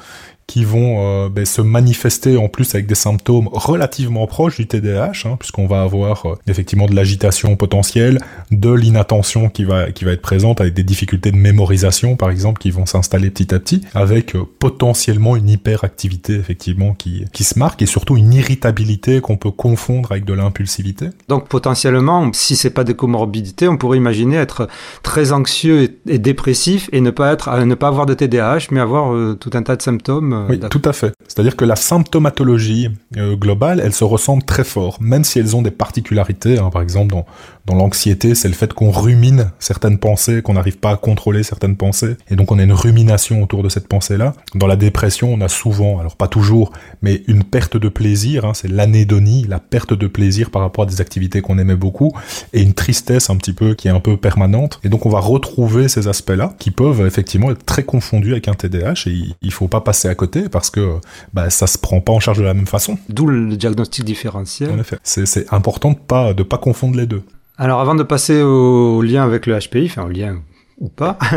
qui 0.47 0.65
vont 0.65 0.99
euh, 0.99 1.29
ben, 1.29 1.45
se 1.45 1.61
manifester 1.61 2.37
en 2.37 2.49
plus 2.49 2.75
avec 2.75 2.87
des 2.87 2.95
symptômes 2.95 3.49
relativement 3.53 4.27
proches 4.27 4.57
du 4.57 4.67
TDAH, 4.67 5.25
hein, 5.25 5.37
puisqu'on 5.39 5.67
va 5.67 5.83
avoir 5.83 6.27
euh, 6.27 6.35
effectivement 6.47 6.87
de 6.87 6.95
l'agitation 6.95 7.57
potentielle, 7.57 8.21
de 8.53 8.73
l'inattention 8.73 9.49
qui 9.49 9.65
va 9.65 9.91
qui 9.91 10.05
va 10.05 10.13
être 10.13 10.23
présente 10.23 10.61
avec 10.61 10.75
des 10.75 10.85
difficultés 10.85 11.33
de 11.33 11.37
mémorisation 11.37 12.17
par 12.17 12.31
exemple 12.31 12.61
qui 12.61 12.71
vont 12.71 12.87
s'installer 12.87 13.31
petit 13.31 13.55
à 13.55 13.59
petit, 13.59 13.83
avec 13.95 14.37
euh, 14.37 14.45
potentiellement 14.59 15.35
une 15.35 15.49
hyperactivité 15.49 16.35
effectivement 16.35 16.95
qui 16.95 17.25
qui 17.33 17.43
se 17.43 17.59
marque 17.59 17.83
et 17.83 17.87
surtout 17.87 18.17
une 18.17 18.33
irritabilité 18.33 19.21
qu'on 19.21 19.37
peut 19.37 19.51
confondre 19.51 20.13
avec 20.13 20.25
de 20.25 20.33
l'impulsivité. 20.33 21.09
Donc 21.29 21.49
potentiellement, 21.49 22.31
si 22.33 22.55
c'est 22.55 22.71
pas 22.71 22.85
des 22.85 22.95
comorbidités, 22.95 23.67
on 23.67 23.77
pourrait 23.77 23.99
imaginer 23.99 24.37
être 24.37 24.69
très 25.03 25.33
anxieux 25.33 25.97
et, 26.07 26.19
dépressif 26.19 26.89
et 26.93 27.01
ne 27.01 27.11
pas 27.11 27.33
être 27.33 27.65
ne 27.65 27.75
pas 27.75 27.89
avoir 27.89 28.07
de 28.07 28.15
TDAH, 28.15 28.69
mais 28.71 28.81
avoir 28.81 29.37
tout 29.39 29.51
un 29.55 29.63
tas 29.63 29.77
de 29.77 29.83
symptômes 29.83 30.36
euh, 30.37 30.47
oui, 30.49 30.61
tout 30.71 30.83
à 30.85 30.93
fait. 30.93 31.13
C'est-à-dire 31.29 31.57
que 31.57 31.65
la 31.65 31.77
symptomatologie 31.77 32.91
euh, 33.17 33.37
globale, 33.37 33.81
elle 33.83 33.93
se 33.93 34.05
ressemble 34.05 34.43
très 34.45 34.65
fort, 34.65 34.99
même 35.01 35.25
si 35.25 35.39
elles 35.39 35.57
ont 35.57 35.63
des 35.63 35.71
particularités. 35.71 36.59
Hein. 36.59 36.71
par 36.71 36.83
exemple, 36.83 37.13
dans, 37.13 37.27
dans 37.67 37.75
l'anxiété, 37.75 38.35
c'est 38.35 38.49
le 38.49 38.55
fait 38.55 38.73
qu'on 38.73 38.91
rumine 38.91 39.51
certaines 39.59 39.99
pensées, 39.99 40.43
qu'on 40.43 40.55
n'arrive 40.55 40.79
pas 40.79 40.91
à 40.91 40.97
contrôler 40.97 41.43
certaines 41.43 41.77
pensées, 41.77 42.17
et 42.31 42.37
donc 42.37 42.53
on 42.53 42.59
a 42.59 42.63
une 42.63 42.73
rumination 42.73 43.43
autour 43.43 43.63
de 43.63 43.69
cette 43.69 43.89
pensée-là. 43.89 44.35
Dans 44.55 44.67
la 44.67 44.77
dépression, 44.77 45.33
on 45.33 45.41
a 45.41 45.49
souvent, 45.49 45.99
alors 45.99 46.17
pas 46.17 46.29
toujours, 46.29 46.73
mais 47.03 47.23
une 47.27 47.43
perte 47.43 47.77
de 47.77 47.89
plaisir, 47.89 48.45
hein, 48.45 48.55
c'est 48.55 48.69
l'anédonie, 48.69 49.47
la 49.49 49.59
perte 49.59 49.95
de 49.95 50.07
plaisir 50.07 50.51
par 50.51 50.63
rapport 50.63 50.85
à 50.85 50.87
des 50.87 51.01
activités 51.01 51.41
qu'on 51.41 51.59
aimait 51.59 51.77
beaucoup, 51.77 52.13
et 52.53 52.63
une 52.63 52.75
tristesse 52.75 53.31
un 53.31 53.37
petit 53.37 53.53
peu 53.53 53.75
qui 53.75 53.89
est 53.89 53.93
un 53.93 54.01
peu 54.01 54.17
permanente. 54.17 54.81
Et 54.85 54.89
donc 54.89 55.05
on 55.07 55.11
va 55.11 55.21
retrouver 55.21 55.89
ces 55.89 56.09
aspects-là 56.09 56.55
qui 56.59 56.71
peuvent 56.71 57.05
effectivement 57.05 57.51
être 57.51 57.65
très 57.65 57.83
confondus 57.83 58.33
avec 58.33 58.49
un 58.49 58.55
TDAH, 58.55 59.09
et 59.09 59.35
il 59.43 59.53
faut 59.53 59.69
pas 59.69 59.81
passer 59.81 60.09
à 60.09 60.15
côté 60.15 60.49
parce 60.49 60.71
que 60.71 61.01
bah, 61.35 61.51
ça 61.51 61.67
se 61.67 61.79
prend 61.79 62.01
pas 62.01 62.13
en 62.13 62.21
charge 62.21 62.39
de 62.39 62.45
la 62.45 62.55
même 62.55 62.67
façon. 62.67 62.99
D'où 63.09 63.27
le 63.27 63.57
diagnostic 63.57 64.05
différentiel. 64.05 64.71
En 64.71 64.79
effet, 64.79 64.99
c'est 65.03 65.53
important 65.53 65.93
de 65.93 65.97
pas 65.97 66.35
de 66.35 66.43
pas 66.43 66.59
confondre 66.59 66.97
les 66.97 67.07
deux. 67.07 67.23
Alors 67.59 67.81
avant 67.81 67.95
de 67.95 68.03
passer 68.03 68.43
au 68.43 69.01
lien 69.03 69.25
avec 69.25 69.47
le 69.47 69.59
HPI, 69.59 69.87
enfin 69.87 70.05
au 70.05 70.09
lien 70.09 70.39
ou 70.79 70.89
pas. 70.89 71.19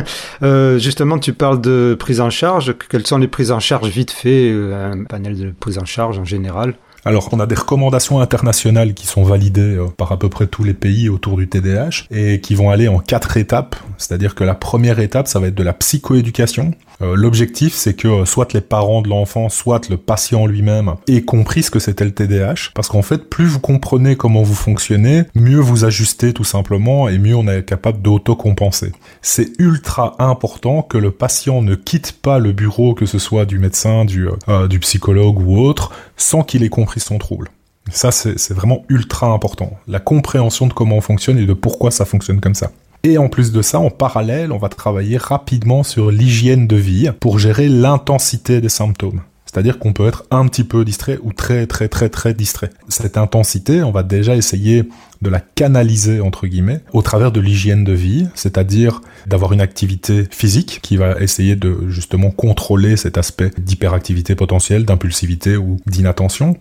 Euh, 0.41 0.79
justement, 0.79 1.19
tu 1.19 1.33
parles 1.33 1.59
de 1.59 1.97
prise 1.99 2.21
en 2.21 2.29
charge. 2.29 2.73
Quelles 2.89 3.05
sont 3.05 3.17
les 3.17 3.27
prises 3.27 3.51
en 3.51 3.59
charge 3.59 3.89
vite 3.89 4.09
fait, 4.09 4.49
euh, 4.51 4.93
un 4.93 5.03
panel 5.03 5.38
de 5.38 5.51
prise 5.51 5.77
en 5.77 5.83
charge 5.83 6.17
en 6.17 6.23
général? 6.23 6.75
Alors, 7.03 7.29
on 7.33 7.41
a 7.41 7.45
des 7.45 7.55
recommandations 7.55 8.21
internationales 8.21 8.93
qui 8.93 9.05
sont 9.05 9.23
validées 9.23 9.75
euh, 9.75 9.88
par 9.88 10.13
à 10.13 10.17
peu 10.17 10.29
près 10.29 10.47
tous 10.47 10.63
les 10.63 10.73
pays 10.73 11.09
autour 11.09 11.35
du 11.35 11.49
TDAH 11.49 12.05
et 12.09 12.39
qui 12.39 12.55
vont 12.55 12.69
aller 12.69 12.88
en 12.88 12.99
quatre 12.99 13.35
étapes. 13.35 13.75
C'est-à-dire 13.97 14.33
que 14.33 14.45
la 14.45 14.55
première 14.55 14.99
étape, 14.99 15.27
ça 15.27 15.39
va 15.39 15.47
être 15.47 15.55
de 15.55 15.63
la 15.63 15.73
psychoéducation. 15.73 16.73
Euh, 17.01 17.15
l'objectif, 17.15 17.74
c'est 17.74 17.94
que 17.94 18.08
euh, 18.08 18.25
soit 18.25 18.53
les 18.53 18.62
parents 18.62 19.01
de 19.01 19.10
l'enfant, 19.10 19.50
soit 19.50 19.89
le 19.89 19.98
patient 19.98 20.46
lui-même 20.46 20.96
aient 21.08 21.22
compris 21.22 21.63
ce 21.63 21.72
que 21.72 21.79
c'était 21.79 22.06
le 22.06 22.12
TDAH. 22.12 22.72
Parce 22.74 22.89
qu'en 22.89 23.01
fait, 23.01 23.29
plus 23.29 23.46
vous 23.46 23.60
comprenez 23.60 24.15
comment 24.15 24.44
vous 24.44 24.56
fonctionnez, 24.56 25.24
mieux 25.34 25.60
vous 25.60 25.86
ajustez 25.86 26.34
tout 26.34 26.44
simplement 26.44 27.08
et 27.08 27.18
mieux 27.18 27.36
on 27.36 27.48
est 27.48 27.63
capable 27.63 28.01
d'autocompenser. 28.01 28.91
C'est 29.22 29.51
ultra 29.60 30.15
important 30.20 30.82
que 30.82 30.98
le 30.98 31.12
patient 31.12 31.62
ne 31.62 31.75
quitte 31.75 32.13
pas 32.22 32.39
le 32.39 32.51
bureau, 32.51 32.94
que 32.94 33.06
ce 33.06 33.20
soit 33.20 33.46
du 33.46 33.60
médecin, 33.60 34.06
du, 34.06 34.27
euh, 34.50 34.68
du 34.68 34.79
psychologue 34.79 35.39
ou 35.39 35.60
autre, 35.60 35.91
sans 36.18 36.44
qu'il 36.44 36.63
ait 36.63 36.70
compris 36.70 37.00
son 37.00 37.18
trouble. 37.18 37.50
Ça, 37.91 38.12
c'est 38.12 38.53
vraiment 38.53 38.84
ultra 38.89 39.27
important. 39.27 39.72
La 39.88 40.00
compréhension 40.00 40.68
de 40.68 40.74
comment 40.74 40.98
on 40.98 41.01
fonctionne 41.01 41.39
et 41.39 41.46
de 41.46 41.53
pourquoi 41.53 41.89
ça 41.89 42.06
fonctionne 42.06 42.39
comme 42.39 42.53
ça. 42.53 42.72
Et 43.03 43.18
en 43.18 43.29
plus 43.29 43.51
de 43.51 43.62
ça, 43.62 43.79
en 43.79 43.89
parallèle, 43.89 44.51
on 44.51 44.58
va 44.58 44.68
travailler 44.68 45.18
rapidement 45.18 45.84
sur 45.84 46.12
l'hygiène 46.12 46.68
de 46.68 46.75
vie 46.75 47.10
pour 47.20 47.39
gérer 47.39 47.70
l'intensité 47.70 48.60
des 48.60 48.70
symptômes. 48.70 49.22
C'est-à-dire 49.46 49.79
qu'on 49.79 49.94
peut 49.94 50.08
être 50.08 50.25
un 50.29 50.46
petit 50.48 50.63
peu 50.63 50.86
distrait 50.86 51.18
ou 51.24 51.34
très 51.34 51.65
très 51.65 51.88
très 51.88 52.10
très 52.10 52.34
distrait. 52.36 52.70
Cette 52.88 53.18
intensité, 53.18 53.82
on 53.82 53.91
va 53.91 54.03
déjà 54.03 54.36
essayer 54.36 54.84
de 55.21 55.29
la 55.29 55.39
canaliser 55.39 56.21
entre 56.21 56.47
guillemets 56.47 56.81
au 56.93 57.01
travers 57.01 57.31
de 57.31 57.39
l'hygiène 57.39 57.83
de 57.83 57.93
vie, 57.93 58.27
c'est-à-dire 58.35 59.01
d'avoir 59.27 59.53
une 59.53 59.61
activité 59.61 60.25
physique 60.31 60.79
qui 60.81 60.97
va 60.97 61.19
essayer 61.19 61.55
de 61.55 61.89
justement 61.89 62.31
contrôler 62.31 62.95
cet 62.95 63.17
aspect 63.17 63.51
d'hyperactivité 63.57 64.35
potentielle, 64.35 64.85
d'impulsivité 64.85 65.57
ou 65.57 65.77
d'inattention. 65.85 66.57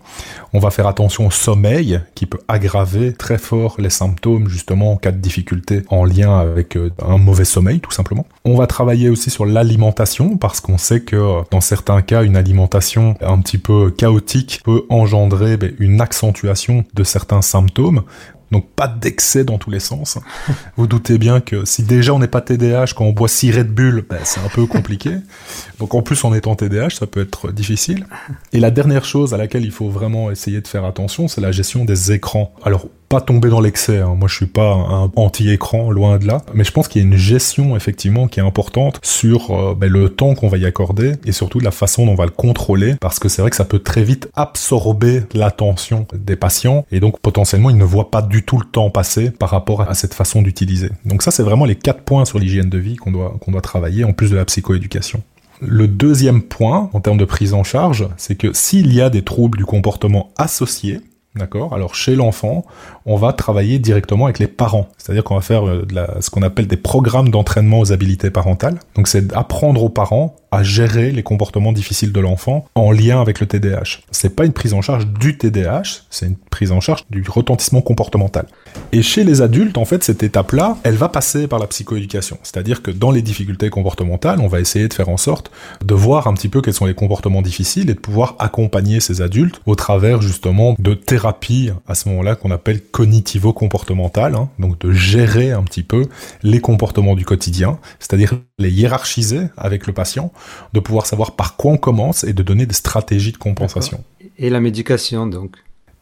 On 0.53 0.59
va 0.59 0.71
faire 0.71 0.87
attention 0.87 1.27
au 1.27 1.31
sommeil 1.31 2.01
qui 2.15 2.25
peut 2.25 2.39
aggraver 2.47 3.13
très 3.13 3.37
fort 3.37 3.75
les 3.79 3.89
symptômes 3.89 4.49
justement 4.49 4.91
en 4.93 4.97
cas 4.97 5.11
de 5.11 5.17
difficulté 5.17 5.83
en 5.89 6.03
lien 6.03 6.37
avec 6.37 6.75
euh, 6.75 6.91
un 7.01 7.17
mauvais 7.17 7.45
sommeil 7.45 7.79
tout 7.79 7.91
simplement. 7.91 8.25
On 8.43 8.55
va 8.55 8.67
travailler 8.67 9.09
aussi 9.09 9.29
sur 9.29 9.45
l'alimentation 9.45 10.37
parce 10.37 10.59
qu'on 10.59 10.77
sait 10.77 11.01
que 11.01 11.15
euh, 11.15 11.41
dans 11.51 11.61
certains 11.61 12.01
cas 12.01 12.23
une 12.23 12.35
alimentation 12.35 13.15
un 13.21 13.39
petit 13.39 13.57
peu 13.57 13.91
chaotique 13.91 14.61
peut 14.65 14.83
engendrer 14.89 15.57
ben, 15.57 15.73
une 15.79 16.01
accentuation 16.01 16.83
de 16.93 17.03
certains 17.03 17.41
symptômes 17.41 18.03
donc 18.51 18.69
pas 18.69 18.87
d'excès 18.87 19.43
dans 19.43 19.57
tous 19.57 19.69
les 19.69 19.79
sens. 19.79 20.17
Vous 20.77 20.87
doutez 20.87 21.17
bien 21.17 21.39
que 21.39 21.65
si 21.65 21.83
déjà 21.83 22.13
on 22.13 22.19
n'est 22.19 22.27
pas 22.27 22.41
TDAH 22.41 22.93
quand 22.95 23.05
on 23.05 23.11
boit 23.11 23.27
6 23.27 23.51
Red 23.51 23.73
Bull, 23.73 24.05
ben, 24.09 24.19
c'est 24.23 24.39
un 24.39 24.49
peu 24.49 24.65
compliqué. 24.65 25.11
Donc 25.79 25.93
en 25.93 26.01
plus 26.01 26.23
en 26.23 26.33
étant 26.33 26.55
TDAH, 26.55 26.91
ça 26.91 27.07
peut 27.07 27.21
être 27.21 27.51
difficile. 27.51 28.05
Et 28.53 28.59
la 28.59 28.71
dernière 28.71 29.05
chose 29.05 29.33
à 29.33 29.37
laquelle 29.37 29.65
il 29.65 29.71
faut 29.71 29.89
vraiment 29.89 30.31
essayer 30.31 30.61
de 30.61 30.67
faire 30.67 30.85
attention, 30.85 31.27
c'est 31.27 31.41
la 31.41 31.51
gestion 31.51 31.85
des 31.85 32.11
écrans. 32.11 32.53
Alors 32.63 32.87
pas 33.09 33.21
tomber 33.21 33.49
dans 33.49 33.59
l'excès. 33.59 33.97
Hein. 33.97 34.15
Moi, 34.15 34.27
je 34.27 34.35
suis 34.35 34.45
pas 34.45 34.71
un 34.73 35.11
anti-écran, 35.15 35.89
loin 35.91 36.19
de 36.19 36.27
là. 36.27 36.43
Mais 36.53 36.63
je 36.63 36.71
pense 36.71 36.87
qu'il 36.87 37.01
y 37.01 37.05
a 37.05 37.07
une 37.07 37.17
gestion 37.17 37.75
effectivement 37.75 38.27
qui 38.27 38.39
est 38.39 38.43
importante 38.43 38.99
sur 39.03 39.51
euh, 39.51 39.75
ben, 39.75 39.91
le 39.91 40.09
temps 40.09 40.35
qu'on 40.35 40.47
va 40.47 40.57
y 40.57 40.65
accorder 40.65 41.13
et 41.25 41.31
surtout 41.31 41.59
la 41.59 41.71
façon 41.71 42.05
dont 42.05 42.11
on 42.13 42.15
va 42.15 42.25
le 42.25 42.31
contrôler, 42.31 42.95
parce 43.01 43.19
que 43.19 43.27
c'est 43.27 43.41
vrai 43.41 43.49
que 43.49 43.57
ça 43.57 43.65
peut 43.65 43.79
très 43.79 44.03
vite 44.03 44.29
absorber 44.35 45.23
l'attention 45.33 46.05
des 46.13 46.35
patients 46.35 46.85
et 46.91 46.99
donc 46.99 47.19
potentiellement 47.19 47.69
ils 47.69 47.77
ne 47.77 47.83
voient 47.83 48.11
pas 48.11 48.21
du 48.21 48.43
tout 48.43 48.59
le 48.59 48.65
temps 48.65 48.89
passer 48.89 49.31
par 49.31 49.49
rapport 49.49 49.81
à 49.81 49.93
cette 49.95 50.13
façon 50.13 50.41
d'utiliser. 50.41 50.89
Donc 51.05 51.23
ça, 51.23 51.31
c'est 51.31 51.43
vraiment 51.43 51.65
les 51.65 51.75
quatre 51.75 52.01
points 52.01 52.25
sur 52.25 52.37
l'hygiène 52.39 52.69
de 52.69 52.77
vie 52.77 52.95
qu'on 52.95 53.11
doit 53.11 53.35
qu'on 53.41 53.51
doit 53.51 53.61
travailler 53.61 54.03
en 54.03 54.13
plus 54.13 54.29
de 54.29 54.35
la 54.35 54.45
psychoéducation. 54.45 55.23
Le 55.61 55.87
deuxième 55.87 56.41
point, 56.41 56.89
en 56.93 57.01
termes 57.01 57.17
de 57.17 57.25
prise 57.25 57.53
en 57.53 57.63
charge, 57.63 58.07
c'est 58.15 58.35
que 58.35 58.53
s'il 58.53 58.93
y 58.93 59.01
a 59.01 59.09
des 59.09 59.23
troubles 59.23 59.57
du 59.57 59.65
comportement 59.65 60.31
associés, 60.37 61.01
D'accord 61.35 61.73
Alors 61.73 61.93
chez 61.93 62.15
l'enfant, 62.15 62.65
on 63.05 63.15
va 63.15 63.33
travailler 63.33 63.77
directement 63.77 64.25
avec 64.25 64.39
les 64.39 64.47
parents. 64.47 64.89
C'est-à-dire 64.97 65.23
qu'on 65.23 65.35
va 65.35 65.41
faire 65.41 65.67
euh, 65.67 65.85
ce 66.21 66.29
qu'on 66.29 66.41
appelle 66.41 66.67
des 66.67 66.77
programmes 66.77 67.29
d'entraînement 67.29 67.79
aux 67.79 67.91
habilités 67.91 68.31
parentales. 68.31 68.79
Donc 68.95 69.07
c'est 69.07 69.27
d'apprendre 69.27 69.83
aux 69.83 69.89
parents 69.89 70.35
à 70.51 70.63
gérer 70.63 71.11
les 71.11 71.23
comportements 71.23 71.71
difficiles 71.71 72.11
de 72.11 72.19
l'enfant 72.19 72.65
en 72.75 72.91
lien 72.91 73.21
avec 73.21 73.39
le 73.39 73.47
TDAH. 73.47 74.01
C'est 74.11 74.35
pas 74.35 74.45
une 74.45 74.53
prise 74.53 74.73
en 74.73 74.81
charge 74.81 75.07
du 75.07 75.37
TDAH, 75.37 76.03
c'est 76.09 76.27
une 76.27 76.35
prise 76.35 76.71
en 76.71 76.79
charge 76.79 77.05
du 77.09 77.23
retentissement 77.27 77.81
comportemental. 77.81 78.45
Et 78.91 79.01
chez 79.01 79.23
les 79.23 79.41
adultes, 79.41 79.77
en 79.77 79.85
fait, 79.85 80.03
cette 80.03 80.23
étape-là, 80.23 80.77
elle 80.83 80.95
va 80.95 81.09
passer 81.09 81.47
par 81.47 81.59
la 81.59 81.67
psychoéducation. 81.67 82.37
C'est-à-dire 82.43 82.81
que 82.81 82.91
dans 82.91 83.11
les 83.11 83.21
difficultés 83.21 83.69
comportementales, 83.69 84.39
on 84.39 84.47
va 84.47 84.59
essayer 84.59 84.87
de 84.87 84.93
faire 84.93 85.09
en 85.09 85.17
sorte 85.17 85.51
de 85.83 85.93
voir 85.93 86.27
un 86.27 86.33
petit 86.33 86.49
peu 86.49 86.61
quels 86.61 86.73
sont 86.73 86.85
les 86.85 86.93
comportements 86.93 87.41
difficiles 87.41 87.89
et 87.89 87.93
de 87.93 87.99
pouvoir 87.99 88.35
accompagner 88.39 88.99
ces 88.99 89.21
adultes 89.21 89.61
au 89.65 89.75
travers 89.75 90.21
justement 90.21 90.75
de 90.79 90.93
thérapies 90.93 91.71
à 91.87 91.95
ce 91.95 92.09
moment-là 92.09 92.35
qu'on 92.35 92.51
appelle 92.51 92.81
cognitivo-comportementales, 92.81 94.35
hein, 94.35 94.49
donc 94.59 94.79
de 94.79 94.91
gérer 94.91 95.51
un 95.51 95.63
petit 95.63 95.83
peu 95.83 96.07
les 96.43 96.59
comportements 96.59 97.15
du 97.15 97.25
quotidien, 97.25 97.79
c'est-à-dire 97.99 98.39
les 98.57 98.71
hiérarchiser 98.71 99.47
avec 99.57 99.87
le 99.87 99.93
patient 99.93 100.31
de 100.73 100.79
pouvoir 100.79 101.05
savoir 101.05 101.31
par 101.31 101.55
quoi 101.55 101.71
on 101.71 101.77
commence 101.77 102.23
et 102.23 102.33
de 102.33 102.43
donner 102.43 102.65
des 102.65 102.73
stratégies 102.73 103.31
de 103.31 103.37
compensation. 103.37 104.03
Et 104.37 104.49
la 104.49 104.59
médication, 104.59 105.27
donc? 105.27 105.57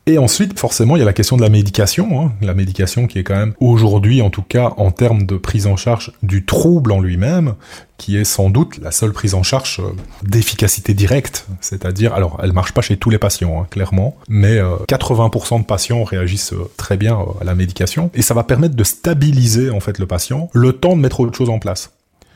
Et 0.08 0.18
ensuite, 0.18 0.58
forcément, 0.58 0.96
il 0.96 1.00
y 1.00 1.02
a 1.02 1.06
la 1.06 1.12
question 1.12 1.36
de 1.36 1.42
la 1.42 1.50
médication. 1.50 2.22
Hein. 2.22 2.32
La 2.42 2.54
médication 2.54 3.08
qui 3.08 3.20
est 3.20 3.24
quand 3.24 3.36
même, 3.36 3.54
aujourd'hui 3.60 4.22
en 4.22 4.30
tout 4.30 4.42
cas, 4.42 4.74
en 4.78 4.90
termes 4.90 5.26
de 5.26 5.36
prise 5.36 5.68
en 5.68 5.76
charge 5.76 6.14
du 6.24 6.46
trouble 6.46 6.94
en 6.94 7.02
lui-même, 7.02 7.56
qui 7.98 8.16
est 8.16 8.24
sans 8.24 8.50
doute 8.50 8.80
la 8.82 8.92
seule 8.92 9.12
prise 9.12 9.34
en 9.34 9.44
charge 9.44 9.82
euh, 9.82 9.92
d'efficacité 10.24 10.94
directe. 10.94 11.46
C'est-à-dire, 11.60 12.14
alors, 12.14 12.40
elle 12.42 12.54
marche 12.54 12.72
pas 12.72 12.82
chez 12.82 12.96
tous 12.96 13.10
les 13.10 13.18
patients, 13.18 13.62
hein, 13.62 13.68
clairement, 13.70 14.16
mais 14.30 14.62
80% 14.88 15.56
euh, 15.56 15.60
de 15.60 15.66
patients 15.66 16.06
réagissent 16.06 16.54
euh, 16.54 16.72
très 16.78 16.96
bien 16.96 17.20
à 17.42 17.44
la 17.44 17.54
médication. 17.54 18.10
Et 18.14 18.22
ça 18.22 18.34
va 18.34 18.46
permettre 18.46 18.76
de 18.76 18.84
stabiliser, 18.86 19.72
en 19.72 19.82
fait, 19.82 20.00
le 20.00 20.08
patient, 20.08 20.50
le 20.54 20.72
temps 20.72 20.96
de 20.96 21.02
mettre 21.02 21.20
autre 21.20 21.36
chose 21.36 21.50
en 21.50 21.60
place. 21.60 21.92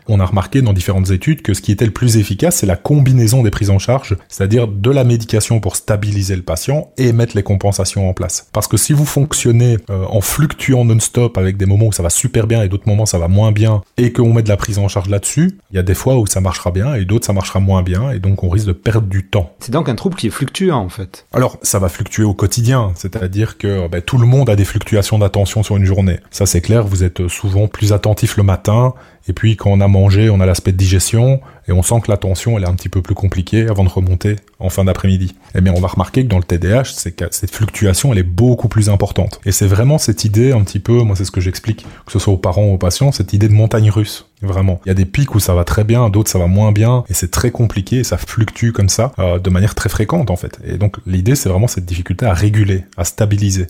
On 0.07 0.19
a 0.19 0.25
remarqué 0.25 0.61
dans 0.61 0.73
différentes 0.73 1.11
études 1.11 1.41
que 1.41 1.53
ce 1.53 1.61
qui 1.61 1.71
était 1.71 1.85
le 1.85 1.91
plus 1.91 2.17
efficace, 2.17 2.57
c'est 2.57 2.65
la 2.65 2.75
combinaison 2.75 3.43
des 3.43 3.51
prises 3.51 3.69
en 3.69 3.79
charge, 3.79 4.17
c'est-à-dire 4.29 4.67
de 4.67 4.89
la 4.89 5.03
médication 5.03 5.59
pour 5.59 5.75
stabiliser 5.75 6.35
le 6.35 6.41
patient 6.41 6.91
et 6.97 7.13
mettre 7.13 7.35
les 7.35 7.43
compensations 7.43 8.09
en 8.09 8.13
place. 8.13 8.47
Parce 8.53 8.67
que 8.67 8.77
si 8.77 8.93
vous 8.93 9.05
fonctionnez 9.05 9.77
euh, 9.89 10.05
en 10.09 10.21
fluctuant 10.21 10.85
non-stop 10.85 11.37
avec 11.37 11.57
des 11.57 11.65
moments 11.65 11.87
où 11.87 11.91
ça 11.91 12.03
va 12.03 12.09
super 12.09 12.47
bien 12.47 12.63
et 12.63 12.69
d'autres 12.69 12.87
moments 12.87 13.05
ça 13.05 13.17
va 13.17 13.27
moins 13.27 13.51
bien, 13.51 13.81
et 13.97 14.11
qu'on 14.11 14.33
met 14.33 14.43
de 14.43 14.49
la 14.49 14.57
prise 14.57 14.79
en 14.79 14.87
charge 14.87 15.09
là-dessus, 15.09 15.57
il 15.71 15.75
y 15.75 15.79
a 15.79 15.83
des 15.83 15.93
fois 15.93 16.17
où 16.17 16.25
ça 16.27 16.41
marchera 16.41 16.71
bien 16.71 16.95
et 16.95 17.05
d'autres 17.05 17.25
ça 17.25 17.33
marchera 17.33 17.59
moins 17.59 17.83
bien, 17.83 18.11
et 18.11 18.19
donc 18.19 18.43
on 18.43 18.49
risque 18.49 18.67
de 18.67 18.73
perdre 18.73 19.07
du 19.07 19.25
temps. 19.25 19.53
C'est 19.59 19.71
donc 19.71 19.89
un 19.89 19.95
trouble 19.95 20.15
qui 20.15 20.27
est 20.27 20.31
fluctuant 20.31 20.79
en 20.79 20.89
fait. 20.89 21.25
Alors 21.33 21.57
ça 21.61 21.79
va 21.79 21.89
fluctuer 21.89 22.23
au 22.23 22.33
quotidien, 22.33 22.91
c'est-à-dire 22.95 23.57
que 23.57 23.87
ben, 23.87 24.01
tout 24.01 24.17
le 24.17 24.25
monde 24.25 24.49
a 24.49 24.55
des 24.55 24.65
fluctuations 24.65 25.19
d'attention 25.19 25.63
sur 25.63 25.77
une 25.77 25.85
journée. 25.85 26.19
Ça 26.31 26.45
c'est 26.45 26.61
clair, 26.61 26.85
vous 26.85 27.03
êtes 27.03 27.27
souvent 27.27 27.67
plus 27.67 27.93
attentif 27.93 28.37
le 28.37 28.43
matin, 28.43 28.93
et 29.31 29.33
puis 29.33 29.55
quand 29.55 29.69
on 29.71 29.79
a 29.79 29.87
mangé, 29.87 30.29
on 30.29 30.41
a 30.41 30.45
l'aspect 30.45 30.73
de 30.73 30.77
digestion 30.77 31.39
et 31.65 31.71
on 31.71 31.81
sent 31.83 32.01
que 32.03 32.11
la 32.11 32.17
tension 32.17 32.57
elle 32.57 32.65
est 32.65 32.67
un 32.67 32.75
petit 32.75 32.89
peu 32.89 33.01
plus 33.01 33.15
compliquée 33.15 33.65
avant 33.69 33.85
de 33.85 33.89
remonter 33.89 34.35
en 34.59 34.67
fin 34.69 34.83
d'après-midi. 34.83 35.35
Eh 35.55 35.61
bien, 35.61 35.73
on 35.73 35.79
va 35.79 35.87
remarquer 35.87 36.23
que 36.23 36.27
dans 36.27 36.37
le 36.37 36.43
TDAH, 36.43 36.83
cette 36.83 37.55
fluctuation 37.55 38.11
elle 38.11 38.19
est 38.19 38.23
beaucoup 38.23 38.67
plus 38.67 38.89
importante. 38.89 39.39
Et 39.45 39.53
c'est 39.53 39.67
vraiment 39.67 39.97
cette 39.97 40.25
idée 40.25 40.51
un 40.51 40.59
petit 40.65 40.79
peu, 40.79 41.01
moi 41.03 41.15
c'est 41.15 41.23
ce 41.23 41.31
que 41.31 41.39
j'explique, 41.39 41.85
que 42.05 42.11
ce 42.11 42.19
soit 42.19 42.33
aux 42.33 42.37
parents 42.37 42.65
ou 42.65 42.73
aux 42.73 42.77
patients, 42.77 43.13
cette 43.13 43.31
idée 43.31 43.47
de 43.47 43.53
montagne 43.53 43.89
russe. 43.89 44.27
Vraiment. 44.41 44.81
Il 44.85 44.89
y 44.89 44.91
a 44.91 44.95
des 44.95 45.05
pics 45.05 45.33
où 45.33 45.39
ça 45.39 45.53
va 45.53 45.63
très 45.63 45.85
bien, 45.85 46.09
d'autres 46.09 46.29
ça 46.29 46.39
va 46.39 46.47
moins 46.47 46.73
bien, 46.73 47.05
et 47.07 47.13
c'est 47.13 47.31
très 47.31 47.51
compliqué, 47.51 47.99
et 47.99 48.03
ça 48.03 48.17
fluctue 48.17 48.71
comme 48.71 48.89
ça, 48.89 49.13
euh, 49.17 49.39
de 49.39 49.49
manière 49.49 49.75
très 49.75 49.87
fréquente 49.87 50.29
en 50.29 50.35
fait. 50.35 50.59
Et 50.65 50.77
donc 50.77 50.97
l'idée 51.05 51.35
c'est 51.35 51.47
vraiment 51.47 51.67
cette 51.67 51.85
difficulté 51.85 52.25
à 52.25 52.33
réguler, 52.33 52.83
à 52.97 53.05
stabiliser. 53.05 53.67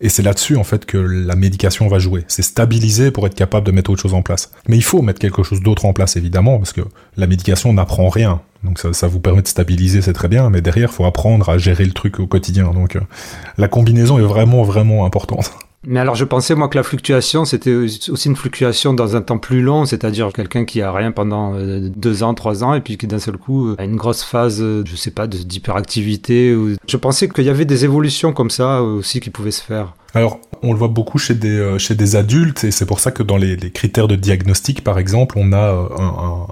Et 0.00 0.08
c'est 0.08 0.22
là-dessus, 0.22 0.56
en 0.56 0.64
fait, 0.64 0.86
que 0.86 0.96
la 0.96 1.36
médication 1.36 1.86
va 1.88 1.98
jouer. 1.98 2.24
C'est 2.26 2.42
stabiliser 2.42 3.10
pour 3.10 3.26
être 3.26 3.34
capable 3.34 3.66
de 3.66 3.72
mettre 3.72 3.90
autre 3.90 4.00
chose 4.00 4.14
en 4.14 4.22
place. 4.22 4.50
Mais 4.66 4.76
il 4.76 4.82
faut 4.82 5.02
mettre 5.02 5.18
quelque 5.18 5.42
chose 5.42 5.60
d'autre 5.60 5.84
en 5.84 5.92
place, 5.92 6.16
évidemment, 6.16 6.58
parce 6.58 6.72
que 6.72 6.80
la 7.16 7.26
médication 7.26 7.72
n'apprend 7.72 8.08
rien. 8.08 8.40
Donc 8.64 8.78
ça, 8.78 9.06
vous 9.06 9.20
permet 9.20 9.42
de 9.42 9.48
stabiliser, 9.48 10.02
c'est 10.02 10.12
très 10.12 10.28
bien, 10.28 10.50
mais 10.50 10.60
derrière, 10.60 10.92
faut 10.92 11.04
apprendre 11.04 11.48
à 11.48 11.58
gérer 11.58 11.84
le 11.84 11.92
truc 11.92 12.20
au 12.20 12.26
quotidien. 12.26 12.72
Donc 12.72 12.96
euh, 12.96 13.00
la 13.56 13.68
combinaison 13.68 14.18
est 14.18 14.22
vraiment, 14.22 14.62
vraiment 14.62 15.04
importante. 15.06 15.52
Mais 15.86 15.98
alors 15.98 16.14
je 16.14 16.26
pensais 16.26 16.54
moi 16.54 16.68
que 16.68 16.76
la 16.76 16.82
fluctuation 16.82 17.46
c'était 17.46 17.74
aussi 17.74 18.28
une 18.28 18.36
fluctuation 18.36 18.92
dans 18.92 19.16
un 19.16 19.22
temps 19.22 19.38
plus 19.38 19.62
long, 19.62 19.86
c'est-à-dire 19.86 20.30
quelqu'un 20.32 20.66
qui 20.66 20.82
a 20.82 20.92
rien 20.92 21.10
pendant 21.10 21.54
euh, 21.54 21.88
deux 21.88 22.22
ans, 22.22 22.34
trois 22.34 22.62
ans 22.62 22.74
et 22.74 22.80
puis 22.80 22.98
qui 22.98 23.06
d'un 23.06 23.18
seul 23.18 23.38
coup 23.38 23.74
a 23.78 23.84
une 23.84 23.96
grosse 23.96 24.22
phase, 24.22 24.60
euh, 24.60 24.82
je 24.84 24.94
sais 24.94 25.10
pas, 25.10 25.26
d'hyperactivité. 25.26 26.54
Je 26.86 26.96
pensais 26.98 27.28
qu'il 27.30 27.44
y 27.44 27.48
avait 27.48 27.64
des 27.64 27.84
évolutions 27.84 28.34
comme 28.34 28.50
ça 28.50 28.82
aussi 28.82 29.20
qui 29.20 29.30
pouvaient 29.30 29.50
se 29.50 29.62
faire. 29.62 29.94
Alors, 30.14 30.40
on 30.62 30.72
le 30.72 30.78
voit 30.78 30.88
beaucoup 30.88 31.18
chez 31.18 31.34
des, 31.34 31.58
euh, 31.58 31.78
chez 31.78 31.94
des 31.94 32.16
adultes, 32.16 32.64
et 32.64 32.70
c'est 32.70 32.84
pour 32.84 33.00
ça 33.00 33.10
que 33.10 33.22
dans 33.22 33.36
les, 33.36 33.56
critères 33.70 34.08
de 34.08 34.16
diagnostic, 34.16 34.82
par 34.82 34.98
exemple, 34.98 35.36
on 35.38 35.52
a 35.52 35.56
euh, 35.56 35.86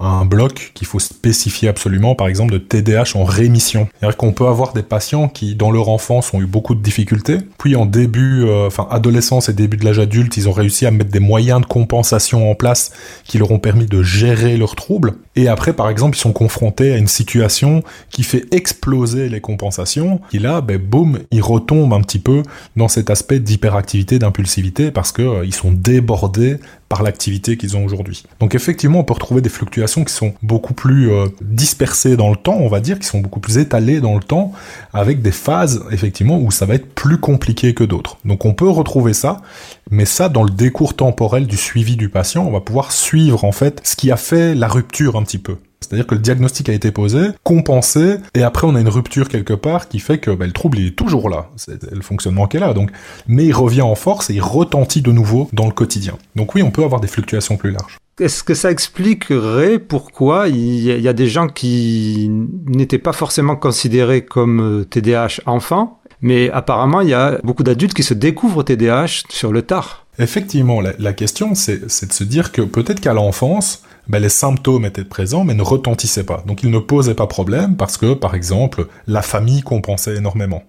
un, 0.01 0.25
bloc 0.25 0.71
qu'il 0.73 0.87
faut 0.87 0.99
spécifier 0.99 1.67
absolument, 1.69 2.15
par 2.15 2.27
exemple, 2.27 2.53
de 2.53 2.57
TDAH 2.57 3.15
en 3.15 3.23
rémission. 3.23 3.87
C'est-à-dire 3.99 4.17
qu'on 4.17 4.31
peut 4.31 4.47
avoir 4.47 4.73
des 4.73 4.83
patients 4.83 5.27
qui, 5.27 5.55
dans 5.55 5.71
leur 5.71 5.89
enfance, 5.89 6.33
ont 6.33 6.41
eu 6.41 6.45
beaucoup 6.45 6.75
de 6.75 6.81
difficultés, 6.81 7.37
puis 7.57 7.75
en 7.75 7.85
début, 7.85 8.43
euh, 8.43 8.67
enfin, 8.67 8.87
adolescence 8.89 9.49
et 9.49 9.53
début 9.53 9.77
de 9.77 9.85
l'âge 9.85 9.99
adulte, 9.99 10.37
ils 10.37 10.47
ont 10.47 10.53
réussi 10.53 10.85
à 10.85 10.91
mettre 10.91 11.11
des 11.11 11.19
moyens 11.19 11.61
de 11.61 11.65
compensation 11.65 12.49
en 12.49 12.55
place 12.55 12.91
qui 13.25 13.37
leur 13.37 13.51
ont 13.51 13.59
permis 13.59 13.85
de 13.85 14.01
gérer 14.01 14.57
leurs 14.57 14.75
troubles, 14.75 15.15
et 15.35 15.47
après, 15.47 15.73
par 15.73 15.89
exemple, 15.89 16.17
ils 16.17 16.21
sont 16.21 16.33
confrontés 16.33 16.93
à 16.93 16.97
une 16.97 17.07
situation 17.07 17.83
qui 18.09 18.23
fait 18.23 18.45
exploser 18.51 19.29
les 19.29 19.41
compensations, 19.41 20.19
qui 20.29 20.39
là, 20.39 20.61
ben, 20.61 20.77
boum, 20.77 21.19
ils 21.31 21.41
retombent 21.41 21.93
un 21.93 22.01
petit 22.01 22.19
peu 22.19 22.43
dans 22.75 22.87
cet 22.87 23.09
aspect 23.09 23.39
d'hyperactivité, 23.49 24.19
d'impulsivité, 24.19 24.91
parce 24.91 25.11
que 25.11 25.21
euh, 25.21 25.51
sont 25.51 25.71
débordés 25.71 26.57
par 26.87 27.03
l'activité 27.03 27.57
qu'ils 27.57 27.75
ont 27.75 27.83
aujourd'hui. 27.83 28.23
Donc 28.39 28.55
effectivement, 28.55 28.99
on 28.99 29.03
peut 29.03 29.13
retrouver 29.13 29.41
des 29.41 29.49
fluctuations 29.49 30.03
qui 30.03 30.13
sont 30.13 30.33
beaucoup 30.41 30.73
plus 30.73 31.11
euh, 31.11 31.25
dispersées 31.41 32.15
dans 32.15 32.29
le 32.29 32.35
temps, 32.35 32.57
on 32.59 32.69
va 32.69 32.79
dire, 32.79 32.97
qui 32.99 33.07
sont 33.07 33.19
beaucoup 33.19 33.39
plus 33.39 33.57
étalées 33.57 33.99
dans 33.99 34.15
le 34.15 34.21
temps, 34.21 34.53
avec 34.93 35.21
des 35.21 35.31
phases, 35.31 35.83
effectivement, 35.91 36.39
où 36.39 36.51
ça 36.51 36.65
va 36.65 36.75
être 36.75 36.93
plus 36.93 37.17
compliqué 37.17 37.73
que 37.73 37.83
d'autres. 37.83 38.17
Donc 38.23 38.45
on 38.45 38.53
peut 38.53 38.69
retrouver 38.69 39.13
ça, 39.13 39.41
mais 39.89 40.05
ça, 40.05 40.29
dans 40.29 40.43
le 40.43 40.51
décours 40.51 40.95
temporel 40.95 41.47
du 41.47 41.57
suivi 41.57 41.97
du 41.97 42.09
patient, 42.09 42.45
on 42.45 42.51
va 42.51 42.61
pouvoir 42.61 42.91
suivre, 42.91 43.43
en 43.43 43.51
fait, 43.51 43.81
ce 43.83 43.95
qui 43.95 44.11
a 44.11 44.17
fait 44.17 44.55
la 44.55 44.67
rupture 44.67 45.15
un 45.17 45.23
petit 45.23 45.39
peu. 45.39 45.57
C'est-à-dire 45.81 46.07
que 46.07 46.15
le 46.15 46.21
diagnostic 46.21 46.69
a 46.69 46.73
été 46.73 46.91
posé, 46.91 47.29
compensé, 47.43 48.17
et 48.35 48.43
après 48.43 48.67
on 48.67 48.75
a 48.75 48.81
une 48.81 48.89
rupture 48.89 49.29
quelque 49.29 49.53
part 49.53 49.87
qui 49.87 49.99
fait 49.99 50.17
que 50.17 50.31
bah, 50.31 50.45
le 50.45 50.51
trouble 50.51 50.77
il 50.77 50.87
est 50.87 50.95
toujours 50.95 51.29
là, 51.29 51.49
c'est 51.55 51.91
le 51.91 52.01
fonctionnement 52.01 52.47
qui 52.47 52.57
est 52.57 52.59
là, 52.59 52.73
donc, 52.73 52.91
mais 53.27 53.45
il 53.45 53.53
revient 53.53 53.81
en 53.81 53.95
force 53.95 54.29
et 54.29 54.35
il 54.35 54.41
retentit 54.41 55.01
de 55.01 55.11
nouveau 55.11 55.49
dans 55.53 55.65
le 55.65 55.71
quotidien. 55.71 56.17
Donc 56.35 56.55
oui, 56.55 56.63
on 56.63 56.71
peut 56.71 56.83
avoir 56.83 57.01
des 57.01 57.07
fluctuations 57.07 57.57
plus 57.57 57.71
larges. 57.71 57.97
Est-ce 58.19 58.43
que 58.43 58.53
ça 58.53 58.69
expliquerait 58.69 59.79
pourquoi 59.79 60.49
il 60.49 60.83
y, 60.83 61.07
a 61.07 61.13
des 61.13 61.27
gens 61.27 61.47
qui 61.47 62.29
n'étaient 62.65 62.97
pas 62.97 63.13
forcément 63.13 63.55
considérés 63.55 64.25
comme 64.25 64.85
TDAH 64.89 65.25
euh, 65.25 65.27
enfants, 65.45 66.01
mais 66.21 66.49
apparemment 66.51 66.99
il 66.99 67.09
y 67.09 67.13
a 67.13 67.39
beaucoup 67.43 67.63
d'adultes 67.63 67.93
qui 67.93 68.03
se 68.03 68.13
découvrent 68.13 68.63
TDAH 68.63 69.23
sur 69.29 69.53
le 69.53 69.61
tard? 69.61 70.05
Effectivement, 70.17 70.81
la, 70.81 70.91
la 70.99 71.13
question 71.13 71.55
c'est 71.55 71.79
de 71.79 72.13
se 72.13 72.23
dire 72.25 72.51
que 72.51 72.61
peut-être 72.61 72.99
qu'à 72.99 73.13
l'enfance, 73.13 73.83
ben, 74.09 74.21
les 74.21 74.29
symptômes 74.29 74.85
étaient 74.85 75.05
présents 75.05 75.43
mais 75.43 75.53
ne 75.53 75.61
retentissaient 75.61 76.25
pas. 76.25 76.43
Donc 76.45 76.63
ils 76.63 76.71
ne 76.71 76.79
posaient 76.79 77.13
pas 77.13 77.27
problème 77.27 77.75
parce 77.75 77.97
que, 77.97 78.13
par 78.13 78.35
exemple, 78.35 78.87
la 79.07 79.21
famille 79.21 79.61
compensait 79.61 80.15
énormément. 80.15 80.63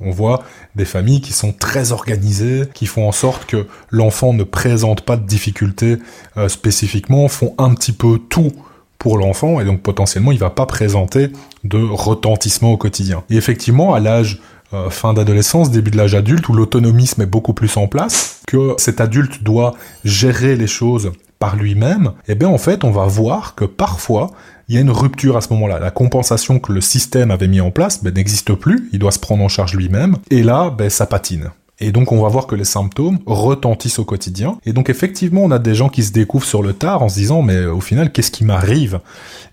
On 0.00 0.10
voit 0.10 0.42
des 0.74 0.84
familles 0.84 1.20
qui 1.20 1.32
sont 1.32 1.52
très 1.52 1.92
organisées, 1.92 2.64
qui 2.74 2.86
font 2.86 3.06
en 3.06 3.12
sorte 3.12 3.46
que 3.46 3.66
l'enfant 3.90 4.32
ne 4.32 4.42
présente 4.42 5.02
pas 5.02 5.16
de 5.16 5.26
difficultés 5.26 5.98
euh, 6.36 6.48
spécifiquement, 6.48 7.28
font 7.28 7.54
un 7.58 7.74
petit 7.74 7.92
peu 7.92 8.18
tout 8.18 8.52
pour 8.98 9.18
l'enfant 9.18 9.60
et 9.60 9.64
donc 9.64 9.82
potentiellement 9.82 10.30
il 10.30 10.38
va 10.38 10.50
pas 10.50 10.66
présenter 10.66 11.32
de 11.64 11.78
retentissement 11.78 12.72
au 12.72 12.76
quotidien. 12.76 13.24
Et 13.30 13.36
effectivement, 13.36 13.94
à 13.94 14.00
l'âge 14.00 14.40
euh, 14.74 14.90
fin 14.90 15.12
d'adolescence, 15.12 15.70
début 15.70 15.90
de 15.90 15.96
l'âge 15.96 16.14
adulte, 16.14 16.48
où 16.48 16.54
l'autonomisme 16.54 17.20
est 17.22 17.26
beaucoup 17.26 17.52
plus 17.52 17.76
en 17.76 17.88
place, 17.88 18.40
que 18.46 18.74
cet 18.78 19.00
adulte 19.00 19.42
doit 19.42 19.74
gérer 20.04 20.56
les 20.56 20.66
choses 20.66 21.12
par 21.42 21.56
lui-même, 21.56 22.12
eh 22.28 22.36
bien 22.36 22.48
en 22.48 22.56
fait 22.56 22.84
on 22.84 22.92
va 22.92 23.06
voir 23.06 23.56
que 23.56 23.64
parfois 23.64 24.30
il 24.68 24.76
y 24.76 24.78
a 24.78 24.80
une 24.80 24.92
rupture 24.92 25.36
à 25.36 25.40
ce 25.40 25.52
moment-là. 25.54 25.80
La 25.80 25.90
compensation 25.90 26.60
que 26.60 26.72
le 26.72 26.80
système 26.80 27.32
avait 27.32 27.48
mis 27.48 27.60
en 27.60 27.72
place 27.72 28.04
ben, 28.04 28.14
n'existe 28.14 28.54
plus, 28.54 28.88
il 28.92 29.00
doit 29.00 29.10
se 29.10 29.18
prendre 29.18 29.42
en 29.42 29.48
charge 29.48 29.74
lui-même, 29.74 30.18
et 30.30 30.44
là 30.44 30.70
ben, 30.70 30.88
ça 30.88 31.04
patine. 31.04 31.50
Et 31.80 31.90
donc 31.90 32.12
on 32.12 32.22
va 32.22 32.28
voir 32.28 32.46
que 32.46 32.54
les 32.54 32.62
symptômes 32.64 33.18
retentissent 33.26 33.98
au 33.98 34.04
quotidien. 34.04 34.56
Et 34.64 34.72
donc 34.72 34.88
effectivement 34.88 35.40
on 35.42 35.50
a 35.50 35.58
des 35.58 35.74
gens 35.74 35.88
qui 35.88 36.04
se 36.04 36.12
découvrent 36.12 36.46
sur 36.46 36.62
le 36.62 36.74
tard 36.74 37.02
en 37.02 37.08
se 37.08 37.16
disant 37.16 37.42
mais 37.42 37.64
au 37.64 37.80
final 37.80 38.12
qu'est-ce 38.12 38.30
qui 38.30 38.44
m'arrive? 38.44 39.00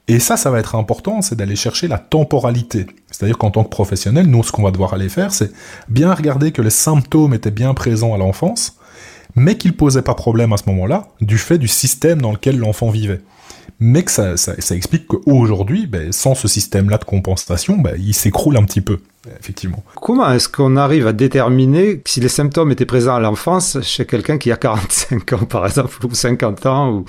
Et 0.08 0.19
ça 0.19 0.38
ça 0.38 0.52
va 0.52 0.60
être 0.60 0.75
important, 0.75 1.23
c'est 1.23 1.34
d'aller 1.34 1.56
chercher 1.56 1.88
la 1.88 1.97
temporalité. 1.97 2.86
C'est-à-dire 3.10 3.39
qu'en 3.39 3.49
tant 3.49 3.63
que 3.63 3.69
professionnel, 3.69 4.28
nous 4.28 4.43
ce 4.43 4.52
qu'on 4.52 4.62
va 4.62 4.69
devoir 4.69 4.93
aller 4.93 5.10
faire 5.10 5.34
c'est 5.34 5.52
bien 5.88 6.13
regarder 6.13 6.52
que 6.52 6.62
les 6.62 6.69
symptômes 6.69 7.34
étaient 7.34 7.49
bien 7.49 7.73
présents 7.73 8.13
à 8.13 8.19
l'enfance, 8.19 8.75
mais 9.36 9.58
qu'il 9.58 9.74
posait 9.74 10.02
pas 10.02 10.15
problème 10.15 10.54
à 10.54 10.58
ce 10.58 10.63
moment-là, 10.68 11.08
du 11.22 11.38
fait 11.38 11.58
du 11.58 11.68
système 11.68 12.22
dans 12.22 12.32
lequel 12.32 12.58
l'enfant 12.58 12.89
vivait. 12.89 13.22
Mais 13.80 14.04
que 14.04 14.12
ça, 14.12 14.36
ça, 14.36 14.54
ça 14.60 14.76
explique 14.76 15.08
qu'aujourd'hui, 15.08 15.88
ben, 15.88 16.12
sans 16.12 16.36
ce 16.36 16.48
système-là 16.48 16.98
de 16.98 17.06
compensation, 17.06 17.78
ben, 17.78 17.96
il 17.98 18.13
s'écroule 18.13 18.58
un 18.58 18.63
petit 18.63 18.82
peu, 18.82 19.00
effectivement. 19.39 19.84
Comment 19.96 20.32
est-ce 20.34 20.50
qu'on 20.50 20.76
arrive 20.76 21.08
à 21.08 21.13
déterminer 21.13 22.02
si 22.06 22.20
les 22.20 22.28
symptômes 22.28 22.72
étaient 22.72 22.86
présents 22.86 23.15
à 23.15 23.20
l'enfance 23.20 23.78
chez 23.82 24.06
quelqu'un 24.06 24.38
qui 24.38 24.52
a 24.52 24.58
45 24.58 25.34
ans, 25.34 25.46
par 25.46 25.65
exemple, 25.65 26.06
ou 26.06 26.13
50 26.13 26.65
ans, 26.65 26.92
ou 26.92 27.06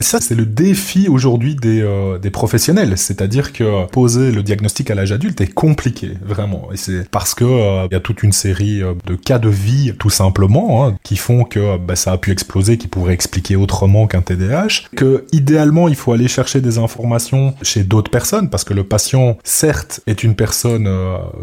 ça, 0.00 0.20
c'est 0.20 0.34
le 0.34 0.44
défi 0.44 1.08
aujourd'hui 1.08 1.54
des, 1.54 1.80
euh, 1.80 2.18
des 2.18 2.30
professionnels. 2.30 2.98
C'est-à-dire 2.98 3.52
que 3.52 3.86
poser 3.86 4.30
le 4.30 4.42
diagnostic 4.42 4.90
à 4.90 4.94
l'âge 4.94 5.12
adulte 5.12 5.40
est 5.40 5.52
compliqué, 5.52 6.12
vraiment. 6.22 6.68
Et 6.72 6.76
c'est 6.76 7.08
parce 7.08 7.34
que 7.34 7.44
il 7.44 7.50
euh, 7.50 7.88
y 7.90 7.94
a 7.94 8.00
toute 8.00 8.22
une 8.22 8.32
série 8.32 8.82
euh, 8.82 8.92
de 9.06 9.14
cas 9.14 9.38
de 9.38 9.48
vie, 9.48 9.94
tout 9.98 10.10
simplement, 10.10 10.86
hein, 10.86 10.96
qui 11.02 11.16
font 11.16 11.44
que 11.44 11.78
bah, 11.78 11.96
ça 11.96 12.12
a 12.12 12.18
pu 12.18 12.30
exploser, 12.30 12.76
qui 12.76 12.88
pourraient 12.88 13.14
expliquer 13.14 13.56
autrement 13.56 14.06
qu'un 14.06 14.20
TDAH. 14.20 14.88
Que 14.94 15.24
idéalement, 15.32 15.88
il 15.88 15.96
faut 15.96 16.12
aller 16.12 16.28
chercher 16.28 16.60
des 16.60 16.76
informations 16.76 17.54
chez 17.62 17.82
d'autres 17.82 18.10
personnes, 18.10 18.50
parce 18.50 18.64
que 18.64 18.74
le 18.74 18.84
patient, 18.84 19.38
certes, 19.44 20.00
est 20.06 20.22
une 20.22 20.34
personne 20.34 20.88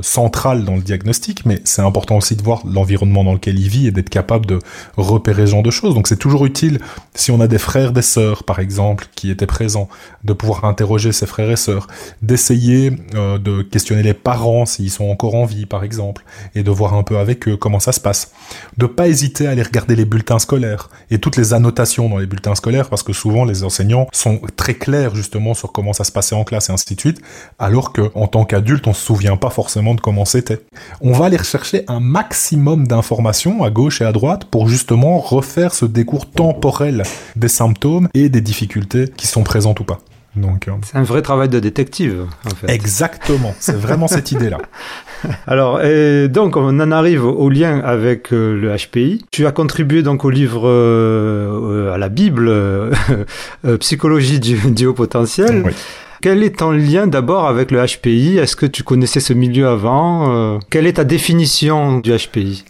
centrale 0.01 0.63
dans 0.63 0.75
le 0.75 0.81
diagnostic, 0.81 1.45
mais 1.45 1.59
c'est 1.63 1.81
important 1.81 2.17
aussi 2.17 2.35
de 2.35 2.43
voir 2.43 2.61
l'environnement 2.65 3.23
dans 3.23 3.33
lequel 3.33 3.57
il 3.59 3.67
vit 3.67 3.87
et 3.87 3.91
d'être 3.91 4.09
capable 4.09 4.45
de 4.45 4.59
repérer 4.95 5.47
ce 5.47 5.51
genre 5.51 5.63
de 5.63 5.71
choses. 5.71 5.95
Donc 5.95 6.07
c'est 6.07 6.17
toujours 6.17 6.45
utile 6.45 6.79
si 7.15 7.31
on 7.31 7.41
a 7.41 7.47
des 7.47 7.57
frères, 7.57 7.91
des 7.91 8.01
sœurs, 8.01 8.42
par 8.45 8.59
exemple, 8.59 9.07
qui 9.15 9.31
étaient 9.31 9.47
présents, 9.47 9.89
de 10.23 10.33
pouvoir 10.33 10.65
interroger 10.65 11.11
ses 11.11 11.25
frères 11.25 11.49
et 11.49 11.55
sœurs, 11.55 11.87
d'essayer 12.21 12.93
euh, 13.15 13.37
de 13.37 13.61
questionner 13.61 14.03
les 14.03 14.13
parents 14.13 14.65
s'ils 14.65 14.91
sont 14.91 15.05
encore 15.05 15.35
en 15.35 15.45
vie, 15.45 15.65
par 15.65 15.83
exemple, 15.83 16.23
et 16.55 16.63
de 16.63 16.71
voir 16.71 16.93
un 16.93 17.03
peu 17.03 17.17
avec 17.17 17.47
eux 17.47 17.57
comment 17.57 17.79
ça 17.79 17.91
se 17.91 17.99
passe. 17.99 18.31
De 18.77 18.85
pas 18.85 19.07
hésiter 19.07 19.47
à 19.47 19.51
aller 19.51 19.63
regarder 19.63 19.95
les 19.95 20.05
bulletins 20.05 20.39
scolaires 20.39 20.89
et 21.11 21.19
toutes 21.19 21.37
les 21.37 21.53
annotations 21.53 22.09
dans 22.09 22.17
les 22.17 22.25
bulletins 22.25 22.55
scolaires, 22.55 22.89
parce 22.89 23.03
que 23.03 23.13
souvent 23.13 23.45
les 23.45 23.63
enseignants 23.63 24.07
sont 24.11 24.41
très 24.55 24.73
clairs 24.73 25.15
justement 25.15 25.53
sur 25.53 25.71
comment 25.71 25.93
ça 25.93 26.03
se 26.03 26.11
passait 26.11 26.35
en 26.35 26.43
classe 26.43 26.69
et 26.69 26.73
ainsi 26.73 26.95
de 26.95 26.99
suite, 26.99 27.21
alors 27.59 27.93
que 27.93 28.11
en 28.15 28.27
tant 28.27 28.45
qu'adulte, 28.45 28.87
on 28.87 28.93
se 28.93 29.05
souvient 29.05 29.37
pas 29.37 29.49
forcément 29.49 29.95
de 29.95 30.01
comment 30.01 30.25
c'était. 30.25 30.59
On 31.01 31.13
va 31.13 31.25
aller 31.25 31.37
rechercher 31.37 31.83
un 31.87 31.99
maximum 31.99 32.87
d'informations 32.87 33.63
à 33.63 33.69
gauche 33.69 34.01
et 34.01 34.05
à 34.05 34.11
droite 34.11 34.45
pour 34.45 34.67
justement 34.67 35.19
refaire 35.19 35.73
ce 35.73 35.85
décours 35.85 36.29
temporel 36.29 37.03
des 37.35 37.47
symptômes 37.47 38.09
et 38.13 38.29
des 38.33 38.41
difficultés 38.41 39.05
qui 39.15 39.27
sont 39.27 39.43
présentes 39.43 39.79
ou 39.79 39.85
pas. 39.85 39.99
Donc, 40.35 40.67
euh, 40.67 40.71
c'est 40.83 40.97
un 40.97 41.03
vrai 41.03 41.21
travail 41.21 41.47
de 41.47 41.59
détective, 41.59 42.25
en 42.45 42.55
fait. 42.55 42.71
Exactement, 42.71 43.53
c'est 43.59 43.77
vraiment 43.77 44.07
cette 44.07 44.31
idée-là. 44.31 44.57
Alors, 45.47 45.83
et 45.83 46.27
donc, 46.27 46.57
on 46.57 46.79
en 46.79 46.91
arrive 46.91 47.23
au 47.23 47.49
lien 47.49 47.79
avec 47.79 48.33
euh, 48.33 48.59
le 48.59 48.75
HPI. 48.75 49.25
Tu 49.31 49.45
as 49.45 49.51
contribué 49.51 50.01
donc 50.01 50.25
au 50.25 50.31
livre, 50.31 50.63
euh, 50.65 51.93
à 51.93 51.97
la 51.99 52.09
Bible, 52.09 52.51
Psychologie 53.79 54.39
du, 54.39 54.57
du, 54.71 54.87
haut 54.87 54.93
potentiel. 54.93 55.71
Quel 56.21 56.41
est 56.41 56.59
ton 56.59 56.71
lien 56.71 57.05
d'abord 57.05 57.47
avec 57.47 57.69
le 57.69 57.85
HPI 57.85 58.37
Est-ce 58.37 58.55
que 58.55 58.65
tu 58.65 58.81
connaissais 58.81 59.19
ce 59.19 59.33
milieu 59.33 59.67
avant? 59.67 60.59
Quelle 60.69 60.87
est 60.87 60.93
ta 60.93 61.03
définition 61.03 61.99
du 61.99 62.11
HPI 62.11 62.63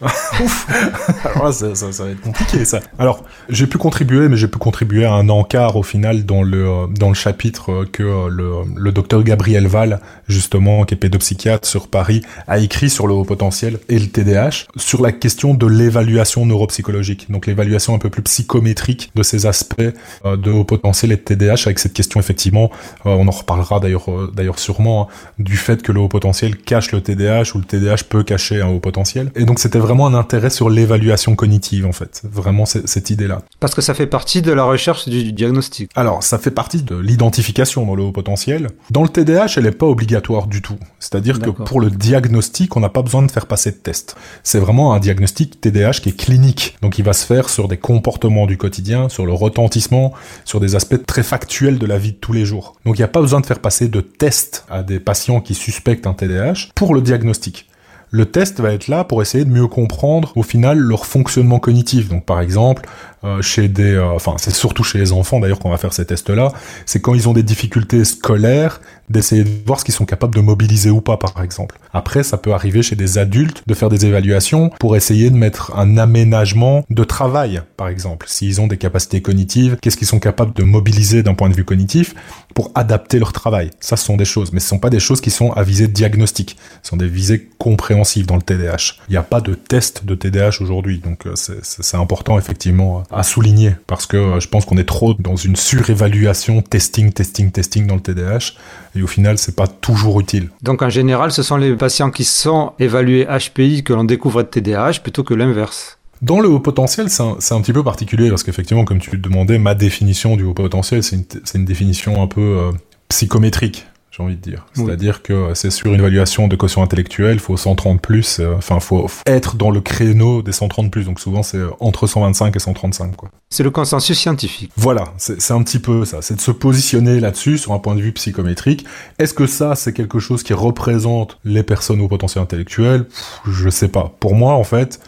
Alors 1.24 1.46
là, 1.46 1.52
ça, 1.52 2.04
va 2.04 2.10
être 2.10 2.20
compliqué, 2.20 2.64
ça. 2.64 2.80
Alors, 2.98 3.24
j'ai 3.48 3.66
pu 3.66 3.78
contribuer, 3.78 4.28
mais 4.28 4.36
j'ai 4.36 4.48
pu 4.48 4.58
contribuer 4.58 5.06
à 5.06 5.12
un 5.12 5.28
encart, 5.28 5.76
au 5.76 5.82
final, 5.82 6.26
dans 6.26 6.42
le, 6.42 6.86
dans 6.90 7.08
le 7.08 7.14
chapitre 7.14 7.84
que 7.84 8.28
le, 8.28 8.64
le 8.76 8.92
docteur 8.92 9.22
Gabriel 9.22 9.66
Val, 9.66 10.00
justement, 10.28 10.84
qui 10.84 10.94
est 10.94 10.98
pédopsychiatre 10.98 11.66
sur 11.66 11.88
Paris, 11.88 12.22
a 12.46 12.58
écrit 12.58 12.90
sur 12.90 13.06
le 13.06 13.14
haut 13.14 13.24
potentiel 13.24 13.78
et 13.88 13.98
le 13.98 14.06
TDAH, 14.06 14.66
sur 14.76 15.00
la 15.00 15.12
question 15.12 15.54
de 15.54 15.66
l'évaluation 15.66 16.44
neuropsychologique. 16.44 17.30
Donc, 17.30 17.46
l'évaluation 17.46 17.94
un 17.94 17.98
peu 17.98 18.10
plus 18.10 18.22
psychométrique 18.22 19.10
de 19.14 19.22
ces 19.22 19.46
aspects 19.46 19.80
euh, 20.24 20.36
de 20.36 20.50
haut 20.50 20.64
potentiel 20.64 21.12
et 21.12 21.16
de 21.16 21.22
TDAH, 21.22 21.62
avec 21.66 21.78
cette 21.78 21.94
question, 21.94 22.20
effectivement, 22.20 22.70
euh, 23.06 23.10
on 23.10 23.26
en 23.28 23.30
reparlera 23.30 23.80
d'ailleurs, 23.80 24.10
euh, 24.10 24.30
d'ailleurs 24.34 24.58
sûrement, 24.58 25.08
hein, 25.08 25.32
du 25.38 25.56
fait 25.56 25.82
que 25.82 25.92
le 25.92 26.00
haut 26.00 26.08
potentiel 26.08 26.56
cache 26.56 26.92
le 26.92 27.00
TDAH 27.00 27.52
ou 27.54 27.58
le 27.58 27.64
TDAH 27.64 28.04
peut 28.08 28.22
cacher 28.22 28.60
un 28.60 28.68
haut 28.68 28.80
potentiel. 28.80 29.30
Et 29.34 29.44
donc, 29.44 29.58
c'était 29.58 29.78
vraiment 29.86 30.06
un 30.06 30.14
intérêt 30.14 30.50
sur 30.50 30.68
l'évaluation 30.68 31.34
cognitive, 31.36 31.86
en 31.86 31.92
fait. 31.92 32.22
Vraiment 32.24 32.66
cette 32.66 33.10
idée-là. 33.10 33.42
Parce 33.60 33.74
que 33.74 33.80
ça 33.80 33.94
fait 33.94 34.06
partie 34.06 34.42
de 34.42 34.52
la 34.52 34.64
recherche 34.64 35.08
du 35.08 35.32
diagnostic. 35.32 35.90
Alors, 35.94 36.22
ça 36.22 36.38
fait 36.38 36.50
partie 36.50 36.82
de 36.82 36.96
l'identification 36.96 37.86
dans 37.86 37.94
le 37.94 38.02
haut 38.02 38.12
potentiel. 38.12 38.68
Dans 38.90 39.02
le 39.02 39.08
TDAH, 39.08 39.54
elle 39.56 39.64
n'est 39.64 39.70
pas 39.70 39.86
obligatoire 39.86 40.46
du 40.46 40.62
tout. 40.62 40.78
C'est-à-dire 40.98 41.38
que 41.38 41.50
pour 41.50 41.80
le 41.80 41.90
diagnostic, 41.90 42.76
on 42.76 42.80
n'a 42.80 42.88
pas 42.88 43.02
besoin 43.02 43.22
de 43.22 43.30
faire 43.30 43.46
passer 43.46 43.70
de 43.70 43.76
test. 43.76 44.16
C'est 44.42 44.58
vraiment 44.58 44.92
un 44.92 44.98
diagnostic 44.98 45.60
TDAH 45.60 46.00
qui 46.02 46.08
est 46.10 46.16
clinique. 46.16 46.76
Donc, 46.82 46.98
il 46.98 47.04
va 47.04 47.12
se 47.12 47.24
faire 47.24 47.48
sur 47.48 47.68
des 47.68 47.76
comportements 47.76 48.46
du 48.46 48.58
quotidien, 48.58 49.08
sur 49.08 49.24
le 49.24 49.32
retentissement, 49.32 50.12
sur 50.44 50.60
des 50.60 50.74
aspects 50.74 51.06
très 51.06 51.22
factuels 51.22 51.78
de 51.78 51.86
la 51.86 51.98
vie 51.98 52.12
de 52.12 52.18
tous 52.18 52.32
les 52.32 52.44
jours. 52.44 52.74
Donc, 52.84 52.96
il 52.98 53.00
n'y 53.00 53.04
a 53.04 53.08
pas 53.08 53.20
besoin 53.20 53.40
de 53.40 53.46
faire 53.46 53.60
passer 53.60 53.88
de 53.88 54.00
tests 54.00 54.64
à 54.68 54.82
des 54.82 55.00
patients 55.00 55.40
qui 55.40 55.54
suspectent 55.54 56.06
un 56.06 56.14
TDAH 56.14 56.70
pour 56.74 56.94
le 56.94 57.00
diagnostic. 57.00 57.68
Le 58.10 58.26
test 58.26 58.60
va 58.60 58.72
être 58.72 58.88
là 58.88 59.04
pour 59.04 59.20
essayer 59.22 59.44
de 59.44 59.50
mieux 59.50 59.66
comprendre 59.66 60.32
au 60.36 60.42
final 60.42 60.78
leur 60.78 61.06
fonctionnement 61.06 61.58
cognitif. 61.58 62.08
Donc 62.08 62.24
par 62.24 62.40
exemple, 62.40 62.88
euh, 63.26 63.42
chez 63.42 63.68
des, 63.68 63.94
euh, 63.94 64.06
enfin 64.10 64.36
c'est 64.38 64.54
surtout 64.54 64.84
chez 64.84 64.98
les 64.98 65.12
enfants 65.12 65.40
d'ailleurs 65.40 65.58
qu'on 65.58 65.70
va 65.70 65.78
faire 65.78 65.92
ces 65.92 66.06
tests-là, 66.06 66.52
c'est 66.84 67.00
quand 67.00 67.12
ils 67.12 67.28
ont 67.28 67.32
des 67.32 67.42
difficultés 67.42 68.04
scolaires 68.04 68.80
d'essayer 69.08 69.44
de 69.44 69.50
voir 69.66 69.80
ce 69.80 69.84
qu'ils 69.84 69.94
sont 69.94 70.04
capables 70.04 70.34
de 70.34 70.40
mobiliser 70.40 70.90
ou 70.90 71.00
pas 71.00 71.16
par 71.16 71.42
exemple. 71.42 71.78
Après, 71.92 72.22
ça 72.22 72.38
peut 72.38 72.52
arriver 72.52 72.82
chez 72.82 72.96
des 72.96 73.18
adultes 73.18 73.62
de 73.66 73.74
faire 73.74 73.88
des 73.88 74.06
évaluations 74.06 74.70
pour 74.80 74.96
essayer 74.96 75.30
de 75.30 75.36
mettre 75.36 75.76
un 75.76 75.96
aménagement 75.98 76.84
de 76.90 77.04
travail 77.04 77.62
par 77.76 77.88
exemple. 77.88 78.26
S'ils 78.28 78.60
ont 78.60 78.66
des 78.66 78.76
capacités 78.76 79.22
cognitives, 79.22 79.76
qu'est-ce 79.80 79.96
qu'ils 79.96 80.06
sont 80.06 80.20
capables 80.20 80.54
de 80.54 80.62
mobiliser 80.62 81.22
d'un 81.22 81.34
point 81.34 81.48
de 81.48 81.54
vue 81.54 81.64
cognitif 81.64 82.14
pour 82.54 82.70
adapter 82.74 83.18
leur 83.18 83.32
travail? 83.32 83.70
Ça, 83.80 83.96
ce 83.96 84.04
sont 84.04 84.16
des 84.16 84.24
choses, 84.24 84.52
mais 84.52 84.60
ce 84.60 84.68
sont 84.68 84.78
pas 84.78 84.90
des 84.90 85.00
choses 85.00 85.20
qui 85.20 85.30
sont 85.30 85.52
à 85.52 85.62
visée 85.62 85.88
diagnostique. 85.88 86.56
Ce 86.82 86.90
sont 86.90 86.96
des 86.96 87.08
visées 87.08 87.48
compréhensives 87.58 88.26
dans 88.26 88.36
le 88.36 88.42
TDAH. 88.42 88.98
Il 89.08 89.12
n'y 89.12 89.16
a 89.16 89.22
pas 89.22 89.40
de 89.40 89.54
test 89.54 90.04
de 90.04 90.14
TDAH 90.14 90.58
aujourd'hui, 90.60 90.98
donc 90.98 91.26
euh, 91.26 91.34
c'est 91.34 91.96
important 91.96 92.38
effectivement 92.38 93.02
à 93.16 93.22
souligner 93.22 93.72
parce 93.86 94.06
que 94.06 94.16
euh, 94.16 94.40
je 94.40 94.48
pense 94.48 94.64
qu'on 94.64 94.76
est 94.76 94.84
trop 94.84 95.14
dans 95.14 95.36
une 95.36 95.56
surévaluation, 95.56 96.60
testing, 96.62 97.12
testing, 97.12 97.50
testing 97.50 97.86
dans 97.86 97.94
le 97.94 98.00
TDAH 98.00 98.52
et 98.94 99.02
au 99.02 99.06
final 99.06 99.38
c'est 99.38 99.56
pas 99.56 99.66
toujours 99.66 100.20
utile. 100.20 100.50
Donc 100.62 100.82
en 100.82 100.90
général, 100.90 101.32
ce 101.32 101.42
sont 101.42 101.56
les 101.56 101.74
patients 101.74 102.10
qui 102.10 102.24
sont 102.24 102.72
évalués 102.78 103.26
HPI 103.26 103.84
que 103.84 103.94
l'on 103.94 104.04
découvre 104.04 104.42
de 104.42 104.48
TDAH 104.48 105.00
plutôt 105.02 105.24
que 105.24 105.34
l'inverse. 105.34 105.98
Dans 106.22 106.40
le 106.40 106.48
haut 106.48 106.60
potentiel, 106.60 107.10
c'est 107.10 107.22
un, 107.22 107.36
un, 107.50 107.60
petit 107.60 107.72
peu 107.72 107.82
particulier 107.82 108.30
parce 108.30 108.42
qu'effectivement, 108.42 108.84
comme 108.84 109.00
tu 109.00 109.10
te 109.10 109.16
demandais, 109.16 109.58
ma 109.58 109.74
définition 109.74 110.36
du 110.36 110.44
haut 110.44 110.54
potentiel, 110.54 111.02
c'est 111.02 111.16
une, 111.16 111.24
une, 111.54 111.64
définition 111.64 112.22
un 112.22 112.26
peu 112.26 112.40
euh, 112.40 112.72
psychométrique 113.08 113.86
j'ai 114.16 114.22
envie 114.22 114.36
de 114.36 114.40
dire. 114.40 114.66
C'est-à-dire 114.72 115.22
que 115.22 115.52
c'est 115.54 115.70
sur 115.70 115.92
une 115.92 116.00
évaluation 116.00 116.48
de 116.48 116.56
quotient 116.56 116.82
intellectuel, 116.82 117.38
faut 117.38 117.56
130 117.56 118.00
plus, 118.00 118.40
euh, 118.40 118.54
enfin, 118.56 118.80
faut 118.80 119.06
être 119.26 119.56
dans 119.56 119.70
le 119.70 119.80
créneau 119.80 120.42
des 120.42 120.52
130 120.52 120.90
plus. 120.90 121.04
Donc 121.04 121.20
souvent, 121.20 121.42
c'est 121.42 121.60
entre 121.80 122.06
125 122.06 122.54
et 122.56 122.58
135, 122.58 123.16
quoi. 123.16 123.30
C'est 123.50 123.62
le 123.62 123.70
consensus 123.70 124.18
scientifique. 124.18 124.72
Voilà, 124.76 125.04
c'est 125.18 125.52
un 125.52 125.62
petit 125.62 125.78
peu 125.78 126.04
ça. 126.04 126.22
C'est 126.22 126.34
de 126.34 126.40
se 126.40 126.50
positionner 126.50 127.20
là-dessus 127.20 127.58
sur 127.58 127.72
un 127.72 127.78
point 127.78 127.94
de 127.94 128.00
vue 128.00 128.12
psychométrique. 128.12 128.86
Est-ce 129.18 129.34
que 129.34 129.46
ça, 129.46 129.74
c'est 129.74 129.92
quelque 129.92 130.18
chose 130.18 130.42
qui 130.42 130.54
représente 130.54 131.38
les 131.44 131.62
personnes 131.62 132.00
au 132.00 132.08
potentiel 132.08 132.42
intellectuel 132.42 133.06
Je 133.46 133.68
sais 133.68 133.88
pas. 133.88 134.14
Pour 134.18 134.34
moi, 134.34 134.54
en 134.54 134.64
fait, 134.64 134.98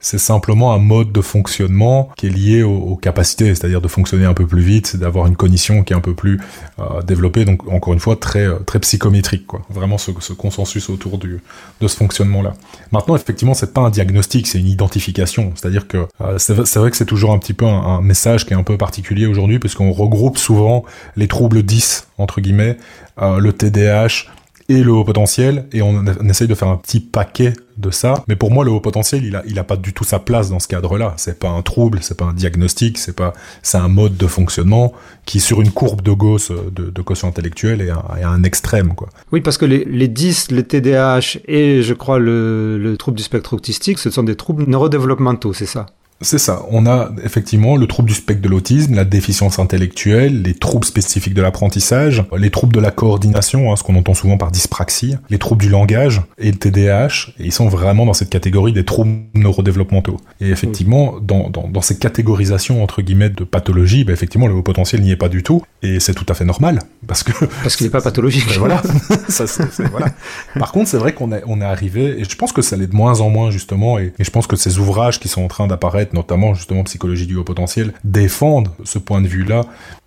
c'est 0.00 0.18
simplement 0.18 0.72
un 0.72 0.78
mode 0.78 1.10
de 1.10 1.20
fonctionnement 1.20 2.10
qui 2.16 2.26
est 2.26 2.30
lié 2.30 2.62
aux, 2.62 2.96
capacités, 2.96 3.54
c'est-à-dire 3.54 3.80
de 3.80 3.88
fonctionner 3.88 4.24
un 4.24 4.34
peu 4.34 4.46
plus 4.46 4.62
vite, 4.62 4.96
d'avoir 4.96 5.26
une 5.26 5.36
cognition 5.36 5.82
qui 5.82 5.92
est 5.92 5.96
un 5.96 6.00
peu 6.00 6.14
plus 6.14 6.40
euh, 6.78 7.02
développée, 7.02 7.44
donc 7.44 7.70
encore 7.70 7.92
une 7.92 8.00
fois 8.00 8.16
très 8.16 8.46
euh, 8.46 8.58
très 8.60 8.78
psychométrique, 8.80 9.46
quoi. 9.46 9.62
Vraiment 9.70 9.98
ce, 9.98 10.10
consensus 10.32 10.88
autour 10.88 11.18
de 11.18 11.40
ce 11.80 11.96
fonctionnement-là. 11.96 12.54
Maintenant, 12.92 13.16
effectivement, 13.16 13.54
c'est 13.54 13.72
pas 13.72 13.80
un 13.80 13.90
diagnostic, 13.90 14.46
c'est 14.46 14.58
une 14.58 14.68
identification, 14.68 15.52
c'est-à-dire 15.54 15.88
que 15.88 16.06
euh, 16.20 16.38
c'est 16.38 16.54
vrai 16.54 16.90
que 16.90 16.96
c'est 16.96 17.04
toujours 17.04 17.32
un 17.32 17.38
petit 17.38 17.54
peu 17.54 17.66
un, 17.66 17.70
un, 17.70 18.00
message 18.00 18.46
qui 18.46 18.52
est 18.52 18.56
un 18.56 18.62
peu 18.62 18.76
particulier 18.78 19.26
aujourd'hui, 19.26 19.58
puisqu'on 19.58 19.92
regroupe 19.92 20.38
souvent 20.38 20.84
les 21.16 21.28
troubles 21.28 21.62
10 21.62 22.06
entre 22.18 22.40
guillemets, 22.40 22.76
le 23.20 23.52
TDAH 23.52 24.26
et 24.70 24.82
le 24.82 24.92
haut 24.92 25.04
potentiel, 25.04 25.66
et 25.72 25.80
on, 25.80 26.04
essaye 26.28 26.46
de 26.46 26.54
faire 26.54 26.68
un 26.68 26.76
petit 26.76 27.00
paquet 27.00 27.54
de 27.78 27.90
ça. 27.90 28.22
Mais 28.28 28.36
pour 28.36 28.50
moi, 28.50 28.64
le 28.64 28.70
haut 28.70 28.80
potentiel, 28.80 29.24
il 29.24 29.34
a, 29.34 29.42
il 29.46 29.58
a 29.58 29.64
pas 29.64 29.76
du 29.76 29.94
tout 29.94 30.04
sa 30.04 30.18
place 30.18 30.50
dans 30.50 30.58
ce 30.58 30.68
cadre-là. 30.68 31.14
C'est 31.16 31.38
pas 31.38 31.48
un 31.48 31.62
trouble, 31.62 32.00
c'est 32.02 32.16
pas 32.18 32.26
un 32.26 32.34
diagnostic, 32.34 32.98
c'est 32.98 33.16
pas, 33.16 33.32
c'est 33.62 33.78
un 33.78 33.88
mode 33.88 34.18
de 34.18 34.26
fonctionnement 34.26 34.92
qui, 35.24 35.40
sur 35.40 35.62
une 35.62 35.70
courbe 35.70 36.02
de 36.02 36.12
Gauss 36.12 36.50
de, 36.50 36.90
de 36.90 37.02
quotient 37.02 37.28
intellectuel, 37.28 37.80
est 37.80 37.90
un, 37.90 38.02
un 38.22 38.42
extrême, 38.42 38.94
quoi. 38.94 39.08
Oui, 39.32 39.40
parce 39.40 39.56
que 39.56 39.64
les, 39.64 39.84
les 39.84 40.08
10, 40.08 40.50
le 40.50 40.62
TDAH 40.62 41.38
et, 41.46 41.82
je 41.82 41.94
crois, 41.94 42.18
le 42.18 42.94
trouble 42.98 43.16
du 43.16 43.22
spectre 43.22 43.54
autistique, 43.54 43.98
ce 43.98 44.10
sont 44.10 44.22
des 44.22 44.36
troubles 44.36 44.64
neurodéveloppementaux, 44.68 45.54
c'est 45.54 45.66
ça? 45.66 45.86
C'est 46.20 46.38
ça. 46.38 46.62
On 46.70 46.84
a 46.86 47.10
effectivement 47.24 47.76
le 47.76 47.86
trouble 47.86 48.08
du 48.08 48.14
spectre 48.14 48.42
de 48.42 48.48
l'autisme, 48.48 48.94
la 48.94 49.04
déficience 49.04 49.60
intellectuelle, 49.60 50.42
les 50.42 50.54
troubles 50.54 50.84
spécifiques 50.84 51.34
de 51.34 51.42
l'apprentissage, 51.42 52.24
les 52.36 52.50
troubles 52.50 52.74
de 52.74 52.80
la 52.80 52.90
coordination, 52.90 53.70
hein, 53.70 53.76
ce 53.76 53.84
qu'on 53.84 53.94
entend 53.94 54.14
souvent 54.14 54.36
par 54.36 54.50
dyspraxie, 54.50 55.14
les 55.30 55.38
troubles 55.38 55.62
du 55.62 55.68
langage 55.68 56.22
et 56.38 56.50
le 56.50 56.58
TDAH. 56.58 57.30
Et 57.38 57.44
ils 57.44 57.52
sont 57.52 57.68
vraiment 57.68 58.04
dans 58.04 58.14
cette 58.14 58.30
catégorie 58.30 58.72
des 58.72 58.84
troubles 58.84 59.12
neurodéveloppementaux. 59.34 60.16
Et 60.40 60.50
effectivement, 60.50 61.20
dans, 61.22 61.50
dans, 61.50 61.68
dans, 61.68 61.80
ces 61.80 61.98
catégorisations 61.98 62.82
entre 62.82 63.00
guillemets 63.00 63.30
de 63.30 63.44
pathologie, 63.44 64.02
bah, 64.02 64.12
effectivement, 64.12 64.48
le 64.48 64.54
haut 64.54 64.62
potentiel 64.62 65.02
n'y 65.02 65.12
est 65.12 65.16
pas 65.16 65.28
du 65.28 65.44
tout. 65.44 65.62
Et 65.82 66.00
c'est 66.00 66.14
tout 66.14 66.26
à 66.28 66.34
fait 66.34 66.44
normal 66.44 66.80
parce 67.06 67.22
que 67.22 67.32
parce 67.62 67.76
qu'il 67.76 67.86
n'est 67.86 67.92
pas 67.92 68.00
pathologique. 68.00 68.48
Ben 68.48 68.58
voilà. 68.58 68.82
ça, 69.28 69.44
voilà. 69.92 70.08
Par 70.58 70.72
contre, 70.72 70.88
c'est 70.88 70.98
vrai 70.98 71.12
qu'on 71.12 71.30
est 71.30 71.44
on 71.46 71.60
est 71.60 71.64
arrivé 71.64 72.20
et 72.20 72.24
je 72.24 72.36
pense 72.36 72.52
que 72.52 72.62
ça 72.62 72.76
l'est 72.76 72.88
de 72.88 72.96
moins 72.96 73.20
en 73.20 73.30
moins 73.30 73.52
justement. 73.52 74.00
Et, 74.00 74.12
et 74.18 74.24
je 74.24 74.30
pense 74.32 74.48
que 74.48 74.56
ces 74.56 74.80
ouvrages 74.80 75.20
qui 75.20 75.28
sont 75.28 75.42
en 75.42 75.48
train 75.48 75.68
d'apparaître 75.68 76.07
notamment 76.12 76.54
justement 76.54 76.84
psychologie 76.84 77.26
du 77.26 77.36
haut 77.36 77.44
potentiel, 77.44 77.92
défendent 78.04 78.68
ce 78.84 78.98
point 78.98 79.20
de 79.20 79.28
vue-là. 79.28 79.62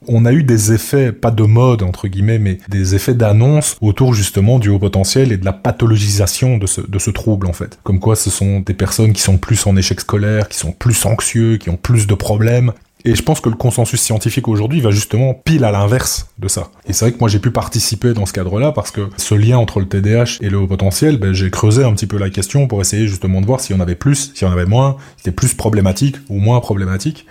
On 0.08 0.26
a 0.26 0.34
eu 0.34 0.44
des 0.44 0.74
effets, 0.74 1.12
pas 1.12 1.32
de 1.32 1.44
mode 1.44 1.84
entre 1.84 2.08
guillemets, 2.08 2.40
mais 2.40 2.58
des 2.70 2.96
effets 2.96 3.14
d'annonce 3.14 3.78
autour 3.82 4.14
justement 4.14 4.60
du 4.60 4.70
haut 4.70 4.80
potentiel 4.80 5.32
et 5.32 5.38
de 5.38 5.46
la 5.46 5.54
pathologisation 5.54 6.58
de 6.58 6.66
ce, 6.66 6.82
de 6.82 7.00
ce 7.00 7.12
trouble 7.12 7.48
en 7.48 7.54
fait. 7.54 7.80
Comme 7.84 8.00
quoi 8.00 8.16
ce 8.16 8.30
sont 8.30 8.62
des 8.62 8.74
personnes 8.74 9.14
qui 9.14 9.22
sont 9.22 9.38
plus 9.38 9.66
en 9.68 9.76
échec 9.78 10.00
scolaire, 10.00 10.50
qui 10.50 10.58
sont 10.58 10.72
plus 10.72 11.06
anxieux, 11.06 11.58
qui 11.58 11.70
ont 11.70 11.78
plus 11.78 12.08
de 12.08 12.16
problèmes, 12.16 12.74
et 13.06 13.16
je 13.16 13.22
pense 13.22 13.42
que 13.42 13.50
le 13.50 13.56
consensus 13.56 14.02
scientifique 14.02 14.48
aujourd'hui 14.48 14.82
va 14.82 14.92
justement 14.92 15.34
pile 15.34 15.64
à 15.64 15.72
l'inverse 15.72 16.28
de 16.38 16.48
ça. 16.48 16.70
Et 16.86 16.94
c'est 16.94 17.06
vrai 17.06 17.12
que 17.14 17.20
moi 17.20 17.30
j'ai 17.30 17.40
pu 17.40 17.52
participer 17.52 18.14
dans 18.14 18.26
ce 18.26 18.34
cadre-là 18.34 18.72
parce 18.72 18.92
que 18.92 19.10
ce 19.18 19.36
lien 19.36 19.58
entre 19.58 19.80
le 19.80 19.88
TDAH 19.88 20.38
et 20.42 20.50
le 20.50 20.58
haut 20.58 20.68
potentiel, 20.68 21.18
ben, 21.18 21.34
j'ai 21.34 21.50
creusé 21.50 21.84
un 21.84 21.94
petit 21.94 22.08
peu 22.08 22.18
la 22.18 22.30
question 22.30 22.68
pour 22.68 22.82
essayer 22.82 23.08
justement 23.08 23.42
de 23.42 23.46
voir 23.46 23.60
s'il 23.60 23.76
y 23.76 23.80
en 23.80 23.82
avait 23.82 23.96
plus, 23.96 24.32
s'il 24.34 24.48
y 24.48 24.50
en 24.50 24.54
avait 24.54 24.66
moins, 24.66 24.98
si 25.18 25.24
c'était 25.24 25.36
plus 25.36 25.54
problématique 25.54 26.18
ou 26.30 26.40
moins 26.40 26.60
problématique. 26.60 27.26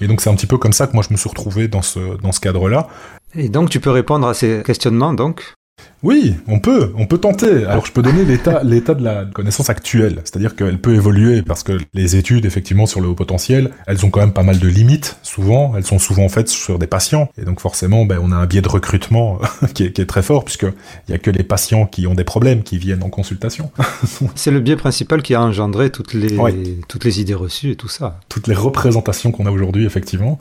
Et 0.00 0.06
donc 0.06 0.20
c'est 0.20 0.30
un 0.30 0.34
petit 0.34 0.46
peu 0.46 0.58
comme 0.58 0.72
ça 0.72 0.86
que 0.86 0.92
moi 0.92 1.04
je 1.06 1.12
me 1.12 1.18
suis 1.18 1.28
retrouvé 1.28 1.68
dans 1.68 1.82
ce, 1.82 2.20
dans 2.20 2.32
ce 2.32 2.40
cadre-là. 2.40 2.88
Et 3.34 3.48
donc 3.48 3.70
tu 3.70 3.80
peux 3.80 3.90
répondre 3.90 4.26
à 4.26 4.34
ces 4.34 4.62
questionnements 4.64 5.12
donc? 5.12 5.54
Oui, 6.02 6.34
on 6.46 6.60
peut, 6.60 6.92
on 6.96 7.06
peut 7.06 7.18
tenter. 7.18 7.64
Alors 7.64 7.86
je 7.86 7.92
peux 7.92 8.02
donner 8.02 8.24
l'état, 8.24 8.62
l'état 8.64 8.94
de 8.94 9.02
la 9.02 9.24
connaissance 9.24 9.70
actuelle, 9.70 10.20
c'est-à-dire 10.24 10.54
qu'elle 10.54 10.78
peut 10.78 10.94
évoluer 10.94 11.42
parce 11.42 11.62
que 11.62 11.78
les 11.94 12.16
études 12.16 12.44
effectivement 12.44 12.86
sur 12.86 13.00
le 13.00 13.08
haut 13.08 13.14
potentiel, 13.14 13.70
elles 13.86 14.04
ont 14.04 14.10
quand 14.10 14.20
même 14.20 14.32
pas 14.32 14.42
mal 14.42 14.58
de 14.58 14.68
limites. 14.68 15.18
Souvent, 15.22 15.74
elles 15.76 15.84
sont 15.84 15.98
souvent 15.98 16.28
faites 16.28 16.48
sur 16.48 16.78
des 16.78 16.86
patients 16.86 17.30
et 17.38 17.44
donc 17.44 17.60
forcément, 17.60 18.04
ben, 18.04 18.18
on 18.22 18.30
a 18.30 18.36
un 18.36 18.46
biais 18.46 18.60
de 18.60 18.68
recrutement 18.68 19.38
qui, 19.74 19.84
est, 19.84 19.92
qui 19.92 20.02
est 20.02 20.06
très 20.06 20.22
fort 20.22 20.44
puisque 20.44 20.66
il 21.08 21.12
y 21.12 21.14
a 21.14 21.18
que 21.18 21.30
les 21.30 21.42
patients 21.42 21.86
qui 21.86 22.06
ont 22.06 22.14
des 22.14 22.24
problèmes 22.24 22.62
qui 22.62 22.78
viennent 22.78 23.02
en 23.02 23.10
consultation. 23.10 23.70
C'est 24.34 24.50
le 24.50 24.60
biais 24.60 24.76
principal 24.76 25.22
qui 25.22 25.34
a 25.34 25.42
engendré 25.42 25.90
toutes 25.90 26.12
les 26.12 26.36
toutes 26.88 27.04
les 27.04 27.20
idées 27.20 27.34
reçues 27.34 27.70
et 27.70 27.76
tout 27.76 27.88
ça. 27.88 28.20
Toutes 28.28 28.48
les 28.48 28.54
représentations 28.54 29.32
qu'on 29.32 29.46
a 29.46 29.50
aujourd'hui 29.50 29.86
effectivement, 29.86 30.38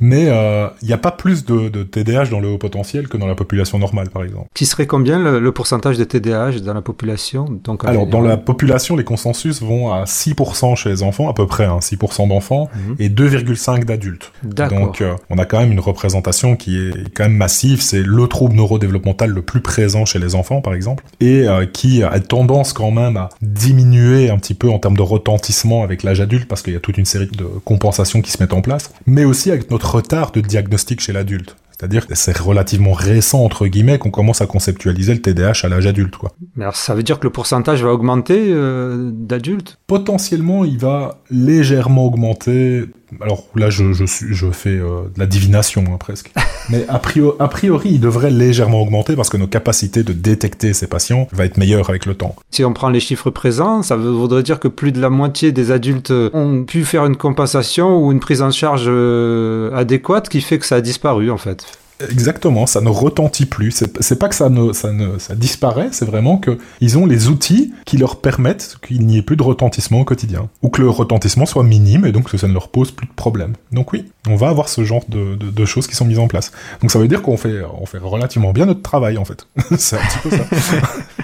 mais 0.00 0.26
euh, 0.28 0.68
il 0.82 0.88
n'y 0.88 0.94
a 0.94 0.98
pas 0.98 1.12
plus 1.12 1.44
de, 1.44 1.68
de 1.68 1.82
TDAH 1.82 2.26
dans 2.26 2.40
le 2.40 2.48
haut 2.48 2.58
potentiel 2.58 3.08
que 3.08 3.16
dans 3.16 3.26
la 3.26 3.34
population 3.34 3.78
normale 3.78 4.10
par 4.10 4.24
exemple. 4.24 4.48
Qui 4.54 4.66
serait 4.66 4.86
combien 4.96 5.18
le, 5.18 5.52
pourcentage 5.52 5.98
de 5.98 6.04
TDAH 6.04 6.60
dans 6.60 6.72
la 6.72 6.80
population 6.80 7.44
Donc, 7.64 7.84
Alors, 7.84 8.06
dans 8.06 8.22
la 8.22 8.38
population, 8.38 8.96
les 8.96 9.04
consensus 9.04 9.60
vont 9.60 9.92
à 9.92 10.04
6% 10.04 10.74
chez 10.74 10.88
les 10.88 11.02
enfants, 11.02 11.28
à 11.28 11.34
peu 11.34 11.46
près, 11.46 11.66
hein, 11.66 11.80
6% 11.82 12.28
d'enfants, 12.28 12.70
mhm. 12.74 12.96
et 12.98 13.10
2,5% 13.10 13.84
d'adultes. 13.84 14.32
Donc, 14.42 15.02
euh, 15.02 15.14
on 15.28 15.36
a 15.36 15.44
quand 15.44 15.60
même 15.60 15.70
une 15.70 15.80
représentation 15.80 16.56
qui 16.56 16.78
est 16.78 17.14
quand 17.14 17.24
même 17.24 17.36
massive. 17.36 17.82
C'est 17.82 18.02
le 18.02 18.26
trouble 18.26 18.54
neurodéveloppemental 18.54 19.28
le 19.28 19.42
plus 19.42 19.60
présent 19.60 20.06
chez 20.06 20.18
les 20.18 20.34
enfants, 20.34 20.62
par 20.62 20.72
exemple, 20.72 21.04
et 21.20 21.46
euh, 21.46 21.66
qui 21.66 22.02
a 22.02 22.18
tendance 22.18 22.72
quand 22.72 22.90
même 22.90 23.18
à 23.18 23.28
diminuer 23.42 24.30
un 24.30 24.38
petit 24.38 24.54
peu 24.54 24.70
en 24.70 24.78
termes 24.78 24.96
de 24.96 25.02
retentissement 25.02 25.82
avec 25.82 26.04
l'âge 26.04 26.22
adulte, 26.22 26.48
parce 26.48 26.62
qu'il 26.62 26.72
y 26.72 26.76
a 26.76 26.80
toute 26.80 26.96
une 26.96 27.04
série 27.04 27.26
de 27.26 27.44
compensations 27.66 28.22
qui 28.22 28.30
se 28.30 28.42
mettent 28.42 28.54
en 28.54 28.62
place, 28.62 28.94
mais 29.04 29.26
aussi 29.26 29.50
avec 29.50 29.70
notre 29.70 29.96
retard 29.96 30.32
de 30.32 30.40
diagnostic 30.40 31.02
chez 31.02 31.12
l'adulte. 31.12 31.54
C'est-à-dire 31.78 32.06
que 32.06 32.14
c'est 32.14 32.36
relativement 32.36 32.92
récent, 32.92 33.44
entre 33.44 33.66
guillemets, 33.66 33.98
qu'on 33.98 34.10
commence 34.10 34.40
à 34.40 34.46
conceptualiser 34.46 35.12
le 35.12 35.20
TDAH 35.20 35.60
à 35.64 35.68
l'âge 35.68 35.86
adulte. 35.86 36.16
Quoi. 36.16 36.32
Mais 36.56 36.64
alors, 36.64 36.76
ça 36.76 36.94
veut 36.94 37.02
dire 37.02 37.18
que 37.18 37.24
le 37.24 37.30
pourcentage 37.30 37.82
va 37.82 37.92
augmenter 37.92 38.46
euh, 38.48 39.10
d'adultes? 39.12 39.78
Potentiellement, 39.86 40.64
il 40.64 40.78
va 40.78 41.20
légèrement 41.30 42.06
augmenter 42.06 42.86
alors 43.20 43.44
là, 43.54 43.70
je, 43.70 43.92
je, 43.92 44.04
je 44.06 44.50
fais 44.50 44.70
euh, 44.70 45.02
de 45.14 45.18
la 45.18 45.26
divination 45.26 45.84
hein, 45.88 45.96
presque. 45.98 46.32
Mais 46.70 46.84
a 46.88 46.98
priori, 46.98 47.36
a 47.38 47.48
priori, 47.48 47.90
il 47.92 48.00
devrait 48.00 48.30
légèrement 48.30 48.82
augmenter 48.82 49.14
parce 49.14 49.28
que 49.28 49.36
nos 49.36 49.46
capacités 49.46 50.02
de 50.02 50.12
détecter 50.12 50.72
ces 50.72 50.86
patients 50.86 51.28
va 51.32 51.44
être 51.44 51.56
meilleure 51.56 51.88
avec 51.88 52.06
le 52.06 52.14
temps. 52.14 52.34
Si 52.50 52.64
on 52.64 52.72
prend 52.72 52.88
les 52.88 53.00
chiffres 53.00 53.30
présents, 53.30 53.82
ça 53.82 53.96
voudrait 53.96 54.42
dire 54.42 54.58
que 54.58 54.68
plus 54.68 54.92
de 54.92 55.00
la 55.00 55.10
moitié 55.10 55.52
des 55.52 55.70
adultes 55.70 56.10
ont 56.10 56.64
pu 56.64 56.84
faire 56.84 57.06
une 57.06 57.16
compensation 57.16 58.04
ou 58.04 58.10
une 58.10 58.20
prise 58.20 58.42
en 58.42 58.50
charge 58.50 58.86
euh, 58.88 59.74
adéquate 59.74 60.28
qui 60.28 60.40
fait 60.40 60.58
que 60.58 60.66
ça 60.66 60.76
a 60.76 60.80
disparu 60.80 61.30
en 61.30 61.38
fait. 61.38 61.66
Exactement, 62.10 62.66
ça 62.66 62.80
ne 62.80 62.88
retentit 62.88 63.46
plus. 63.46 63.84
C'est 64.00 64.18
pas 64.18 64.28
que 64.28 64.34
ça 64.34 64.50
ne, 64.50 64.72
ça 64.72 64.92
ne 64.92 65.18
ça 65.18 65.34
disparaît, 65.34 65.88
c'est 65.92 66.04
vraiment 66.04 66.36
que 66.36 66.58
ils 66.80 66.98
ont 66.98 67.06
les 67.06 67.28
outils 67.28 67.72
qui 67.86 67.96
leur 67.96 68.20
permettent 68.20 68.76
qu'il 68.86 69.06
n'y 69.06 69.18
ait 69.18 69.22
plus 69.22 69.36
de 69.36 69.42
retentissement 69.42 70.00
au 70.00 70.04
quotidien, 70.04 70.48
ou 70.62 70.68
que 70.68 70.82
le 70.82 70.90
retentissement 70.90 71.46
soit 71.46 71.62
minime 71.62 72.04
et 72.04 72.12
donc 72.12 72.30
que 72.30 72.36
ça 72.36 72.48
ne 72.48 72.52
leur 72.52 72.68
pose 72.68 72.90
plus 72.90 73.06
de 73.06 73.12
problème. 73.12 73.54
Donc 73.72 73.92
oui, 73.92 74.04
on 74.28 74.36
va 74.36 74.48
avoir 74.48 74.68
ce 74.68 74.84
genre 74.84 75.04
de, 75.08 75.36
de, 75.36 75.64
choses 75.64 75.86
qui 75.86 75.94
sont 75.94 76.04
mises 76.04 76.18
en 76.18 76.28
place. 76.28 76.52
Donc 76.82 76.90
ça 76.90 76.98
veut 76.98 77.08
dire 77.08 77.22
qu'on 77.22 77.36
fait, 77.36 77.62
on 77.80 77.86
fait 77.86 77.98
relativement 77.98 78.52
bien 78.52 78.66
notre 78.66 78.82
travail 78.82 79.16
en 79.16 79.24
fait. 79.24 79.46
c'est 79.78 79.96
un 79.96 80.00
petit 80.00 80.28
peu 80.28 80.30
ça. 80.30 80.44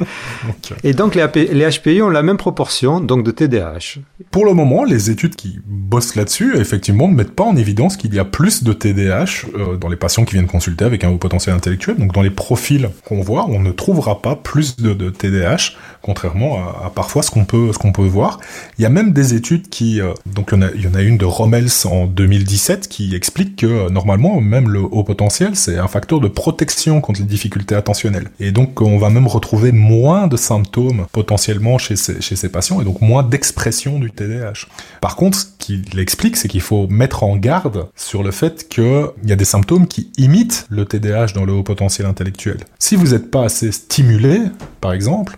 Euh. 0.45 0.75
Et 0.85 0.93
donc 0.93 1.15
les, 1.15 1.27
les 1.53 1.71
HPI 1.71 2.03
ont 2.03 2.09
la 2.09 2.23
même 2.23 2.37
proportion 2.37 3.01
donc 3.01 3.25
de 3.25 3.31
TDAH. 3.31 4.01
Pour 4.31 4.45
le 4.45 4.55
moment, 4.55 4.85
les 4.85 5.11
études 5.11 5.37
qui 5.37 5.59
bossent 5.67 6.17
là-dessus, 6.17 6.57
effectivement, 6.57 7.09
ne 7.09 7.15
mettent 7.15 7.35
pas 7.35 7.45
en 7.45 7.57
évidence 7.57 7.97
qu'il 7.97 8.15
y 8.15 8.19
a 8.19 8.25
plus 8.25 8.63
de 8.63 8.73
TDAH 8.73 9.47
euh, 9.55 9.77
dans 9.77 9.89
les 9.89 9.97
patients 9.97 10.25
qui 10.25 10.35
viennent 10.35 10.47
consulter 10.47 10.85
avec 10.85 11.05
un 11.05 11.11
haut 11.11 11.19
potentiel 11.19 11.55
intellectuel. 11.55 11.97
Donc 11.97 12.13
dans 12.13 12.23
les 12.23 12.31
profils 12.31 12.91
qu'on 13.05 13.21
voit, 13.21 13.47
on 13.49 13.61
ne 13.61 13.71
trouvera 13.73 14.23
pas 14.23 14.37
plus 14.37 14.77
de, 14.77 14.95
de 14.95 15.11
TDAH, 15.11 15.73
contrairement 16.01 16.59
à, 16.85 16.91
parfois 16.91 17.23
ce 17.23 17.31
qu'on 17.31 17.45
peut, 17.45 17.73
ce 17.73 17.79
qu'on 17.79 17.93
peut 17.93 18.03
voir. 18.03 18.41
Il 18.79 18.83
y 18.83 18.87
a 18.87 18.91
même 18.91 19.13
des 19.13 19.35
études 19.35 19.69
qui, 19.69 20.01
euh, 20.01 20.13
donc 20.27 20.51
il 20.53 20.57
y, 20.57 20.59
en 20.59 20.63
a, 20.63 20.71
il 20.75 20.83
y 20.83 20.87
en 20.87 20.95
a 20.95 21.03
une 21.03 21.19
de 21.19 21.25
Rommels 21.25 21.69
en 21.85 22.07
2017 22.07 22.89
qui 22.89 23.15
explique 23.15 23.57
que 23.57 23.91
normalement, 23.91 24.41
même 24.41 24.69
le 24.69 24.81
haut 24.81 25.05
potentiel, 25.05 25.57
c'est 25.57 25.79
un 25.79 25.89
facteur 25.89 26.21
de 26.21 26.29
protection 26.29 27.01
contre 27.01 27.21
les 27.21 27.27
difficultés 27.27 27.75
attentionnelles. 27.75 28.31
Et 28.41 28.53
donc 28.53 28.81
on 28.81 28.99
va 28.99 29.11
même 29.11 29.27
retrouver 29.27 29.73
moins 29.73 30.27
de 30.33 30.37
symptômes 30.37 31.07
potentiellement 31.13 31.79
chez 31.79 31.97
ces, 31.97 32.49
patients 32.49 32.81
et 32.81 32.85
donc 32.85 33.01
moins 33.01 33.23
d'expression 33.23 33.99
du 33.99 34.11
TDAH. 34.11 34.67
Par 35.01 35.17
contre, 35.17 35.39
ce 35.39 35.45
qu'il 35.59 35.99
explique, 35.99 36.37
c'est 36.37 36.49
qu'il 36.49 36.61
faut 36.61 36.87
mettre 36.89 37.23
en 37.23 37.37
garde 37.37 37.87
sur 37.95 38.23
le 38.23 38.31
fait 38.31 38.69
qu'il 38.69 39.07
y 39.25 39.33
a 39.33 39.37
des 39.37 39.45
symptômes 39.45 39.87
qui 39.87 40.11
imitent 40.17 40.67
le 40.71 40.85
TDAH 40.85 41.33
dans 41.35 41.45
le 41.45 41.53
haut 41.53 41.63
potentiel 41.63 42.07
intellectuel. 42.07 42.59
Si 42.79 42.97
vous 42.97 43.09
n'êtes 43.09 43.31
pas 43.31 43.45
assez 43.45 43.71
stimulé, 43.73 44.41
par 44.81 44.93
exemple, 44.93 45.37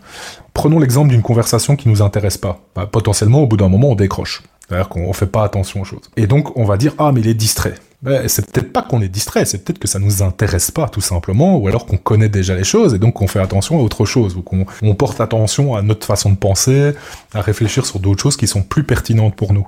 prenons 0.54 0.78
l'exemple 0.78 1.10
d'une 1.10 1.22
conversation 1.22 1.76
qui 1.76 1.88
nous 1.88 2.00
intéresse 2.00 2.38
pas. 2.38 2.60
Bah, 2.74 2.86
potentiellement, 2.90 3.42
au 3.42 3.46
bout 3.46 3.56
d'un 3.56 3.68
moment, 3.68 3.90
on 3.90 3.94
décroche. 3.96 4.42
C'est-à-dire 4.66 4.88
qu'on 4.88 5.12
fait 5.12 5.26
pas 5.26 5.44
attention 5.44 5.82
aux 5.82 5.84
choses. 5.84 6.10
Et 6.16 6.26
donc, 6.26 6.56
on 6.56 6.64
va 6.64 6.76
dire, 6.76 6.94
ah, 6.98 7.12
mais 7.12 7.20
il 7.20 7.28
est 7.28 7.34
distrait. 7.34 7.74
Ben, 8.04 8.28
c'est 8.28 8.50
peut-être 8.50 8.70
pas 8.70 8.82
qu'on 8.82 9.00
est 9.00 9.08
distrait, 9.08 9.46
c'est 9.46 9.64
peut-être 9.64 9.78
que 9.78 9.88
ça 9.88 9.98
nous 9.98 10.22
intéresse 10.22 10.70
pas, 10.70 10.88
tout 10.88 11.00
simplement, 11.00 11.56
ou 11.56 11.68
alors 11.68 11.86
qu'on 11.86 11.96
connaît 11.96 12.28
déjà 12.28 12.54
les 12.54 12.62
choses, 12.62 12.92
et 12.92 12.98
donc 12.98 13.14
qu'on 13.14 13.26
fait 13.26 13.40
attention 13.40 13.78
à 13.78 13.82
autre 13.82 14.04
chose, 14.04 14.36
ou 14.36 14.42
qu'on 14.42 14.66
on 14.82 14.94
porte 14.94 15.22
attention 15.22 15.74
à 15.74 15.80
notre 15.80 16.06
façon 16.06 16.30
de 16.30 16.36
penser, 16.36 16.92
à 17.32 17.40
réfléchir 17.40 17.86
sur 17.86 18.00
d'autres 18.00 18.22
choses 18.22 18.36
qui 18.36 18.46
sont 18.46 18.60
plus 18.60 18.84
pertinentes 18.84 19.36
pour 19.36 19.54
nous. 19.54 19.66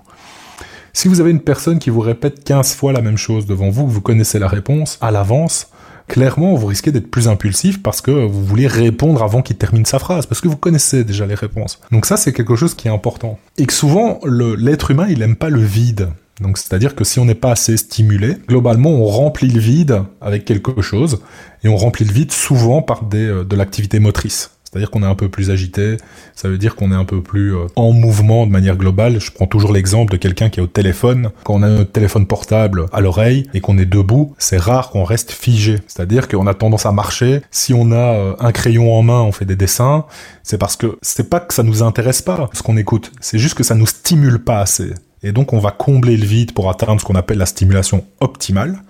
Si 0.93 1.09
vous 1.09 1.21
avez 1.21 1.31
une 1.31 1.41
personne 1.41 1.79
qui 1.79 1.89
vous 1.89 2.01
répète 2.01 2.45
15 2.45 2.75
fois 2.75 2.93
la 2.93 3.01
même 3.01 3.17
chose 3.17 3.47
devant 3.47 3.71
vous, 3.71 3.89
vous 3.89 4.03
connaissez 4.03 4.39
la 4.39 4.49
réponse 4.49 4.99
à 5.01 5.11
l'avance, 5.11 5.69
clairement, 6.07 6.55
vous 6.57 6.67
risquez 6.67 6.93
d'être 6.93 7.11
plus 7.11 7.29
impulsif 7.29 7.83
parce 7.83 8.03
que 8.03 8.11
vous 8.11 8.45
voulez 8.45 8.67
répondre 8.67 9.23
avant 9.23 9.41
qu'il 9.41 9.57
termine 9.57 9.87
sa 9.87 9.99
phrase, 9.99 10.27
parce 10.27 10.43
que 10.43 10.49
vous 10.49 10.59
connaissez 10.59 11.05
déjà 11.05 11.25
les 11.25 11.35
réponses. 11.35 11.81
Donc 11.91 12.05
ça, 12.05 12.19
c'est 12.19 12.35
quelque 12.35 12.55
chose 12.55 12.75
qui 12.75 12.89
est 12.89 12.91
important. 12.91 13.39
Et 13.57 13.65
que 13.65 13.73
souvent, 13.73 14.21
l'être 14.27 14.91
humain, 14.91 15.07
il 15.09 15.23
aime 15.23 15.37
pas 15.37 15.49
le 15.49 15.63
vide. 15.63 16.11
Donc 16.41 16.59
c'est-à-dire 16.59 16.95
que 16.95 17.05
si 17.05 17.19
on 17.19 17.25
n'est 17.25 17.35
pas 17.35 17.53
assez 17.53 17.77
stimulé, 17.77 18.37
globalement 18.47 18.91
on 18.91 19.07
remplit 19.07 19.49
le 19.49 19.61
vide 19.61 20.03
avec 20.21 20.45
quelque 20.45 20.83
chose 20.83 21.21
et 21.65 21.69
on 21.69 21.77
remplit 21.77 22.05
le 22.05 22.13
vide 22.13 22.33
souvent 22.33 22.83
par 22.83 23.05
des, 23.05 23.27
euh, 23.27 23.45
de 23.45 23.57
l'activité 23.57 23.99
motrice. 24.01 24.51
C'est-à-dire 24.77 24.91
qu'on 24.91 25.03
est 25.03 25.07
un 25.07 25.15
peu 25.15 25.31
plus 25.31 25.51
agité, 25.51 25.97
ça 26.35 26.49
veut 26.49 26.59
dire 26.59 26.77
qu'on 26.77 26.93
est 26.93 26.97
un 26.97 27.07
peu 27.07 27.23
plus 27.23 27.57
euh, 27.57 27.67
en 27.77 27.93
mouvement 27.93 28.47
de 28.47 28.53
manière 28.53 28.77
globale. 28.77 29.21
Je 29.21 29.31
prends 29.31 29.47
toujours 29.47 29.73
l'exemple 29.73 30.13
de 30.13 30.19
quelqu'un 30.19 30.51
qui 30.51 30.61
est 30.61 30.63
au 30.63 30.67
téléphone. 30.67 31.31
Quand 31.45 31.55
on 31.55 31.63
a 31.63 31.69
notre 31.71 31.93
téléphone 31.93 32.27
portable 32.27 32.85
à 32.93 33.01
l'oreille 33.01 33.49
et 33.55 33.61
qu'on 33.61 33.79
est 33.79 33.87
debout, 33.87 34.35
c'est 34.37 34.59
rare 34.59 34.91
qu'on 34.91 35.05
reste 35.05 35.33
figé. 35.33 35.77
C'est-à-dire 35.87 36.29
qu'on 36.29 36.47
a 36.47 36.53
tendance 36.53 36.85
à 36.85 36.93
marcher. 36.93 37.41
Si 37.51 37.73
on 37.73 37.91
a 37.91 38.13
euh, 38.15 38.37
un 38.39 38.53
crayon 38.53 38.93
en 38.93 39.03
main, 39.03 39.23
on 39.23 39.33
fait 39.33 39.47
des 39.47 39.57
dessins. 39.57 40.05
C'est 40.43 40.59
parce 40.59 40.77
que 40.77 40.99
c'est 41.01 41.31
pas 41.31 41.41
que 41.41 41.55
ça 41.55 41.63
nous 41.63 41.83
intéresse 41.83 42.21
pas 42.21 42.51
ce 42.53 42.63
qu'on 42.63 42.77
écoute, 42.77 43.13
c'est 43.21 43.39
juste 43.39 43.55
que 43.55 43.65
ça 43.65 43.75
nous 43.75 43.87
stimule 43.87 44.41
pas 44.41 44.61
assez. 44.61 44.93
Et 45.27 45.33
donc 45.33 45.53
on 45.53 45.59
va 45.59 45.73
combler 45.73 46.17
le 46.17 46.25
vide 46.25 46.53
pour 46.53 46.71
atteindre 46.71 47.01
ce 47.01 47.05
qu'on 47.05 47.17
appelle 47.17 47.39
la 47.39 47.47
stimulation 47.47 48.05
optimale 48.21 48.83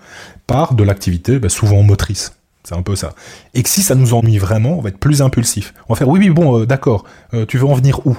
par 0.45 0.75
de 0.75 0.83
l'activité 0.83 1.39
ben, 1.39 1.49
souvent 1.49 1.81
motrice. 1.81 2.33
C'est 2.63 2.75
un 2.75 2.83
peu 2.83 2.95
ça. 2.95 3.13
Et 3.55 3.63
que 3.63 3.69
si 3.69 3.81
ça 3.81 3.95
nous 3.95 4.13
ennuie 4.13 4.37
vraiment, 4.37 4.77
on 4.77 4.81
va 4.81 4.89
être 4.89 4.99
plus 4.99 5.21
impulsif. 5.21 5.73
On 5.89 5.93
va 5.93 5.97
faire 5.97 6.09
oui, 6.09 6.19
oui, 6.19 6.29
bon, 6.29 6.59
euh, 6.59 6.65
d'accord, 6.65 7.05
euh, 7.33 7.45
tu 7.45 7.57
veux 7.57 7.65
en 7.65 7.73
venir 7.73 8.05
où? 8.05 8.15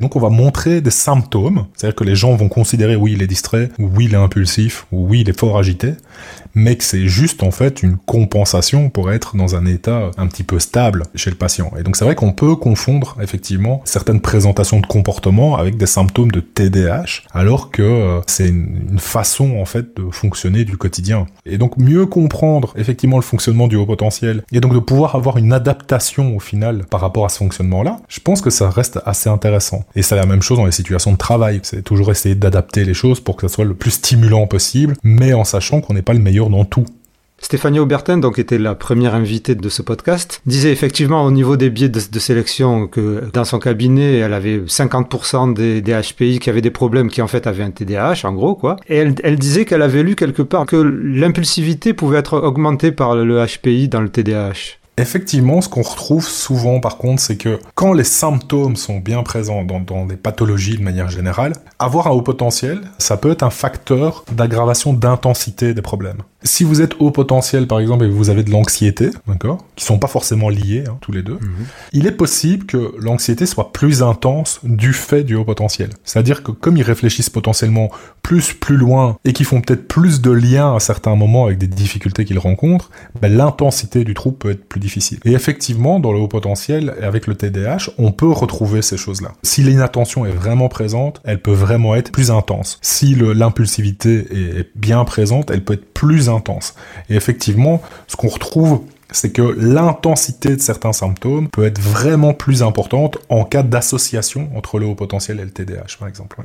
Donc 0.00 0.14
on 0.16 0.20
va 0.20 0.30
montrer 0.30 0.80
des 0.80 0.92
symptômes, 0.92 1.66
c'est-à-dire 1.74 1.96
que 1.96 2.04
les 2.04 2.14
gens 2.14 2.34
vont 2.36 2.48
considérer 2.48 2.94
oui 2.94 3.14
il 3.14 3.22
est 3.22 3.26
distrait, 3.26 3.70
ou 3.80 3.90
oui 3.92 4.04
il 4.04 4.14
est 4.14 4.18
impulsif, 4.18 4.86
ou 4.92 5.08
oui 5.08 5.22
il 5.22 5.28
est 5.28 5.38
fort 5.38 5.58
agité, 5.58 5.94
mais 6.54 6.76
que 6.76 6.84
c'est 6.84 7.06
juste 7.06 7.42
en 7.42 7.50
fait 7.50 7.82
une 7.82 7.96
compensation 7.96 8.90
pour 8.90 9.12
être 9.12 9.36
dans 9.36 9.56
un 9.56 9.66
état 9.66 10.10
un 10.16 10.26
petit 10.26 10.42
peu 10.42 10.58
stable 10.58 11.04
chez 11.14 11.30
le 11.30 11.36
patient. 11.36 11.72
Et 11.78 11.82
donc 11.82 11.96
c'est 11.96 12.04
vrai 12.04 12.14
qu'on 12.14 12.32
peut 12.32 12.56
confondre 12.56 13.16
effectivement 13.20 13.82
certaines 13.84 14.20
présentations 14.20 14.80
de 14.80 14.86
comportement 14.86 15.56
avec 15.56 15.76
des 15.76 15.86
symptômes 15.86 16.30
de 16.30 16.40
TDAH, 16.40 17.22
alors 17.32 17.70
que 17.70 17.82
euh, 17.82 18.20
c'est 18.26 18.48
une, 18.48 18.98
façon 18.98 19.58
en 19.58 19.64
fait 19.64 19.96
de 19.96 20.10
fonctionner 20.10 20.64
du 20.64 20.76
quotidien. 20.76 21.26
Et 21.46 21.56
donc 21.56 21.76
mieux 21.76 22.06
comprendre 22.06 22.72
effectivement 22.76 23.16
le 23.16 23.22
fonctionnement 23.22 23.68
du 23.68 23.76
haut 23.76 23.86
potentiel, 23.86 24.42
et 24.52 24.60
donc 24.60 24.74
de 24.74 24.78
pouvoir 24.78 25.14
avoir 25.14 25.36
une 25.36 25.52
adaptation 25.52 26.36
au 26.36 26.40
final 26.40 26.84
par 26.90 27.00
rapport 27.00 27.24
à 27.24 27.28
ce 27.28 27.38
fonctionnement-là, 27.38 28.00
je 28.08 28.20
pense 28.20 28.40
que 28.40 28.50
ça 28.50 28.70
reste 28.70 28.98
assez 29.06 29.30
intéressant. 29.30 29.84
Et 29.94 30.02
c'est 30.02 30.16
la 30.16 30.26
même 30.26 30.42
chose 30.42 30.58
dans 30.58 30.66
les 30.66 30.72
situations 30.72 31.12
de 31.12 31.16
travail. 31.16 31.60
C'est 31.62 31.82
toujours 31.82 32.10
essayer 32.10 32.34
d'adapter 32.34 32.84
les 32.84 32.94
choses 32.94 33.20
pour 33.20 33.36
que 33.36 33.46
ça 33.46 33.54
soit 33.54 33.64
le 33.64 33.74
plus 33.74 33.92
stimulant 33.92 34.46
possible, 34.46 34.96
mais 35.02 35.32
en 35.32 35.44
sachant 35.44 35.80
qu'on 35.80 35.94
n'est 35.94 36.02
pas 36.02 36.12
le 36.12 36.18
meilleur 36.18 36.37
dans 36.46 36.64
tout. 36.64 36.86
Stéphanie 37.40 37.78
Aubertin, 37.78 38.18
donc 38.18 38.38
était 38.38 38.58
la 38.58 38.74
première 38.74 39.14
invitée 39.14 39.54
de 39.54 39.68
ce 39.68 39.80
podcast, 39.80 40.42
disait 40.44 40.72
effectivement 40.72 41.24
au 41.24 41.30
niveau 41.30 41.56
des 41.56 41.70
biais 41.70 41.88
de, 41.88 42.18
sélection 42.18 42.88
que 42.88 43.30
dans 43.32 43.44
son 43.44 43.60
cabinet, 43.60 44.18
elle 44.18 44.34
avait 44.34 44.58
50% 44.58 45.54
des, 45.54 45.80
HPI 45.80 46.40
qui 46.40 46.50
avaient 46.50 46.60
des 46.60 46.72
problèmes 46.72 47.08
qui 47.08 47.22
en 47.22 47.28
fait 47.28 47.46
avaient 47.46 47.62
un 47.62 47.70
TDAH, 47.70 48.24
en 48.24 48.32
gros 48.32 48.56
quoi. 48.56 48.76
Et 48.88 48.96
elle, 48.96 49.14
elle 49.22 49.36
disait 49.36 49.64
qu'elle 49.64 49.82
avait 49.82 50.02
lu 50.02 50.16
quelque 50.16 50.42
part 50.42 50.66
que 50.66 50.76
l'impulsivité 50.76 51.94
pouvait 51.94 52.18
être 52.18 52.38
augmentée 52.38 52.90
par 52.90 53.14
le 53.14 53.46
HPI 53.46 53.88
dans 53.88 54.00
le 54.00 54.08
TDAH. 54.08 54.78
Effectivement, 54.98 55.60
ce 55.60 55.68
qu'on 55.68 55.82
retrouve 55.82 56.28
souvent 56.28 56.80
par 56.80 56.98
contre, 56.98 57.22
c'est 57.22 57.36
que 57.36 57.60
quand 57.76 57.92
les 57.92 58.02
symptômes 58.02 58.74
sont 58.74 58.98
bien 58.98 59.22
présents 59.22 59.62
dans, 59.62 59.78
dans, 59.78 60.06
des 60.06 60.16
pathologies 60.16 60.76
de 60.76 60.82
manière 60.82 61.08
générale, 61.08 61.52
avoir 61.78 62.08
un 62.08 62.10
haut 62.10 62.22
potentiel, 62.22 62.80
ça 62.98 63.16
peut 63.16 63.30
être 63.30 63.44
un 63.44 63.50
facteur 63.50 64.24
d'aggravation 64.32 64.92
d'intensité 64.92 65.72
des 65.72 65.82
problèmes. 65.82 66.18
Si 66.44 66.62
vous 66.62 66.80
êtes 66.80 66.92
haut 67.00 67.10
potentiel, 67.10 67.66
par 67.66 67.80
exemple, 67.80 68.04
et 68.04 68.08
vous 68.08 68.30
avez 68.30 68.44
de 68.44 68.50
l'anxiété, 68.50 69.10
d'accord, 69.26 69.64
qui 69.74 69.84
sont 69.84 69.98
pas 69.98 70.06
forcément 70.06 70.48
liés, 70.48 70.84
hein, 70.86 70.96
tous 71.00 71.10
les 71.10 71.22
deux, 71.22 71.34
mhm. 71.40 71.66
il 71.92 72.06
est 72.06 72.12
possible 72.12 72.64
que 72.64 72.94
l'anxiété 72.98 73.44
soit 73.44 73.72
plus 73.72 74.02
intense 74.02 74.60
du 74.62 74.92
fait 74.92 75.24
du 75.24 75.34
haut 75.34 75.44
potentiel. 75.44 75.90
C'est-à-dire 76.04 76.44
que 76.44 76.52
comme 76.52 76.76
ils 76.76 76.82
réfléchissent 76.82 77.30
potentiellement 77.30 77.90
plus, 78.22 78.52
plus 78.52 78.76
loin, 78.76 79.16
et 79.24 79.32
qu'ils 79.32 79.46
font 79.46 79.60
peut-être 79.60 79.88
plus 79.88 80.20
de 80.20 80.30
liens 80.30 80.76
à 80.76 80.80
certains 80.80 81.16
moments 81.16 81.46
avec 81.46 81.58
des 81.58 81.66
difficultés 81.66 82.24
qu'ils 82.24 82.38
rencontrent, 82.38 82.90
ben, 83.20 83.34
l'intensité 83.34 84.04
du 84.04 84.14
trouble 84.14 84.38
peut 84.38 84.50
être 84.50 84.64
plus 84.64 84.80
difficile. 84.80 85.18
Et 85.24 85.32
effectivement, 85.32 85.98
dans 85.98 86.12
le 86.12 86.20
haut 86.20 86.28
potentiel, 86.28 86.94
avec 87.02 87.26
le 87.26 87.34
TDAH, 87.34 87.90
on 87.98 88.12
peut 88.12 88.30
retrouver 88.30 88.82
ces 88.82 88.96
choses-là. 88.96 89.32
Si 89.42 89.62
l'inattention 89.62 90.24
est 90.24 90.30
vraiment 90.30 90.68
présente, 90.68 91.20
elle 91.24 91.42
peut 91.42 91.52
vraiment 91.52 91.96
être 91.96 92.12
plus 92.12 92.30
intense. 92.30 92.78
Si 92.82 93.14
l'impulsivité 93.14 94.26
est 94.30 94.70
bien 94.76 95.04
présente, 95.04 95.50
elle 95.50 95.64
peut 95.64 95.74
être 95.74 95.87
plus 95.98 96.28
intense. 96.28 96.74
Et 97.10 97.16
effectivement, 97.16 97.82
ce 98.06 98.14
qu'on 98.14 98.28
retrouve 98.28 98.82
c'est 99.10 99.32
que 99.32 99.42
l'intensité 99.42 100.54
de 100.54 100.60
certains 100.60 100.92
symptômes 100.92 101.48
peut 101.48 101.64
être 101.64 101.80
vraiment 101.80 102.34
plus 102.34 102.62
importante 102.62 103.16
en 103.30 103.44
cas 103.44 103.62
d'association 103.62 104.50
entre 104.54 104.78
le 104.78 104.84
haut 104.84 104.94
potentiel 104.94 105.40
et 105.40 105.44
le 105.44 105.50
TDAH, 105.50 105.96
par 105.98 106.08
exemple. 106.08 106.42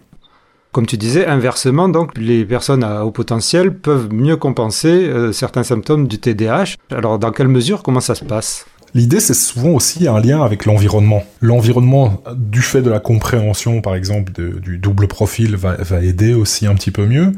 Comme 0.72 0.88
tu 0.88 0.98
disais, 0.98 1.28
inversement, 1.28 1.90
donc 1.90 2.18
les 2.18 2.46
personnes 2.46 2.84
à 2.84 3.06
haut 3.06 3.12
potentiel 3.12 3.78
peuvent 3.78 4.12
mieux 4.12 4.38
compenser 4.38 4.88
euh, 4.88 5.32
certains 5.32 5.64
symptômes 5.64 6.08
du 6.08 6.20
TDAH. 6.20 6.78
Alors, 6.90 7.20
dans 7.20 7.32
quelle 7.32 7.50
mesure, 7.50 7.84
comment 7.84 8.00
ça 8.00 8.16
se 8.16 8.24
passe? 8.24 8.66
L'idée, 8.96 9.20
c'est 9.20 9.34
souvent 9.34 9.70
aussi 9.70 10.08
un 10.08 10.20
lien 10.20 10.44
avec 10.44 10.66
l'environnement. 10.66 11.24
L'environnement, 11.42 12.22
du 12.36 12.62
fait 12.62 12.82
de 12.82 12.92
la 12.92 13.00
compréhension, 13.00 13.82
par 13.82 13.96
exemple, 13.96 14.32
du 14.32 14.78
double 14.78 15.08
profil, 15.08 15.56
va, 15.56 15.76
va, 15.76 16.02
aider 16.02 16.34
aussi 16.36 16.68
un 16.68 16.76
petit 16.76 16.92
peu 16.92 17.08
mieux. 17.08 17.32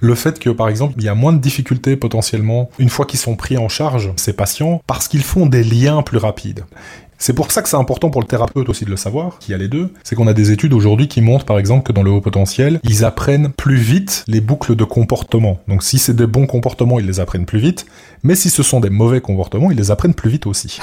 Le 0.00 0.14
fait 0.16 0.40
que, 0.40 0.50
par 0.50 0.68
exemple, 0.68 0.94
il 0.96 1.04
y 1.04 1.08
a 1.08 1.14
moins 1.14 1.32
de 1.32 1.38
difficultés 1.38 1.96
potentiellement 1.96 2.68
une 2.78 2.88
fois 2.88 3.06
qu'ils 3.06 3.20
sont 3.20 3.36
pris 3.36 3.58
en 3.58 3.68
charge, 3.68 4.10
ces 4.16 4.32
patients, 4.32 4.82
parce 4.88 5.06
qu'ils 5.06 5.22
font 5.22 5.46
des 5.46 5.62
liens 5.62 6.02
plus 6.02 6.18
rapides. 6.18 6.64
C'est 7.20 7.32
pour 7.32 7.50
ça 7.50 7.62
que 7.62 7.68
c'est 7.68 7.76
important 7.76 8.10
pour 8.10 8.20
le 8.20 8.28
thérapeute 8.28 8.68
aussi 8.68 8.84
de 8.84 8.90
le 8.90 8.96
savoir, 8.96 9.40
qui 9.40 9.52
a 9.52 9.58
les 9.58 9.66
deux. 9.66 9.92
C'est 10.04 10.14
qu'on 10.14 10.28
a 10.28 10.32
des 10.32 10.52
études 10.52 10.72
aujourd'hui 10.72 11.08
qui 11.08 11.20
montrent 11.20 11.44
par 11.44 11.58
exemple 11.58 11.82
que 11.82 11.92
dans 11.92 12.04
le 12.04 12.12
haut 12.12 12.20
potentiel, 12.20 12.78
ils 12.84 13.04
apprennent 13.04 13.50
plus 13.50 13.76
vite 13.76 14.24
les 14.28 14.40
boucles 14.40 14.76
de 14.76 14.84
comportement. 14.84 15.58
Donc 15.66 15.82
si 15.82 15.98
c'est 15.98 16.14
des 16.14 16.28
bons 16.28 16.46
comportements, 16.46 17.00
ils 17.00 17.06
les 17.06 17.18
apprennent 17.18 17.44
plus 17.44 17.58
vite. 17.58 17.86
Mais 18.22 18.34
si 18.34 18.50
ce 18.50 18.62
sont 18.62 18.80
des 18.80 18.90
mauvais 18.90 19.20
comportements, 19.20 19.70
ils 19.70 19.76
les 19.76 19.90
apprennent 19.90 20.14
plus 20.14 20.30
vite 20.30 20.46
aussi. 20.46 20.78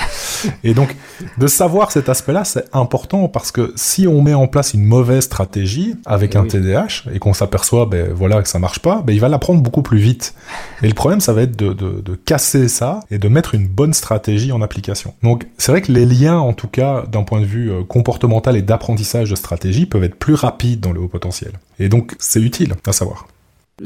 Et 0.64 0.74
donc, 0.74 0.96
de 1.38 1.48
savoir 1.48 1.92
cet 1.92 2.10
aspect-là, 2.10 2.44
c'est 2.44 2.66
important 2.74 3.28
parce 3.28 3.52
que 3.52 3.74
si 3.76 4.08
on 4.08 4.22
met 4.22 4.34
en 4.34 4.48
place 4.48 4.74
une 4.74 4.84
mauvaise 4.84 5.24
stratégie 5.24 5.96
avec 6.06 6.36
un 6.36 6.46
TDAH 6.46 7.10
et 7.14 7.20
qu'on 7.20 7.34
s'aperçoit, 7.34 7.86
ben 7.86 8.12
voilà, 8.14 8.42
que 8.42 8.50
ça 8.50 8.60
marche 8.60 8.80
pas, 8.80 9.02
ben 9.06 9.14
il 9.14 9.20
va 9.20 9.30
l'apprendre 9.30 9.62
beaucoup 9.62 9.82
plus 9.82 10.00
vite. 10.00 10.34
Et 10.82 10.88
le 10.88 10.94
problème, 10.94 11.22
ça 11.22 11.34
va 11.34 11.44
être 11.44 11.56
de, 11.56 11.74
de, 11.74 12.02
de 12.02 12.16
casser 12.16 12.68
ça 12.68 13.00
et 13.12 13.18
de 13.18 13.28
mettre 13.28 13.56
une 13.56 13.68
bonne 13.68 13.94
stratégie 13.94 14.52
en 14.52 14.62
application. 14.62 15.14
Donc, 15.24 15.48
c'est 15.58 15.72
vrai 15.72 15.82
que 15.82 15.92
les 15.92 16.06
liens, 16.06 16.38
en 16.38 16.54
tout 16.54 16.68
cas, 16.68 17.04
d'un 17.12 17.24
point 17.24 17.42
de 17.42 17.46
vue 17.46 17.72
euh, 17.72 17.84
comportemental 17.84 18.56
et 18.56 18.62
d'apprentissage 18.62 19.30
de 19.30 19.36
stratégie, 19.36 19.86
peuvent 19.86 20.04
être 20.04 20.16
plus 20.16 20.34
rapides 20.34 20.80
dans 20.80 20.92
le 20.92 21.02
haut 21.02 21.08
potentiel. 21.08 21.54
Et 21.80 21.90
donc, 21.90 22.16
c'est 22.20 22.42
utile 22.42 22.76
à 22.86 22.94
savoir. 22.94 23.28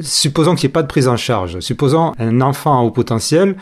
Supposons 0.02 0.56
qu'il 0.56 0.68
n'y 0.68 0.72
ait 0.72 0.74
pas 0.74 0.84
de 0.84 0.88
prise 0.88 1.08
en 1.08 1.18
charge. 1.18 1.60
Supposons 1.62 2.14
un 2.20 2.42
enfant 2.42 2.82
au 2.82 2.92
potentiel 2.92 3.56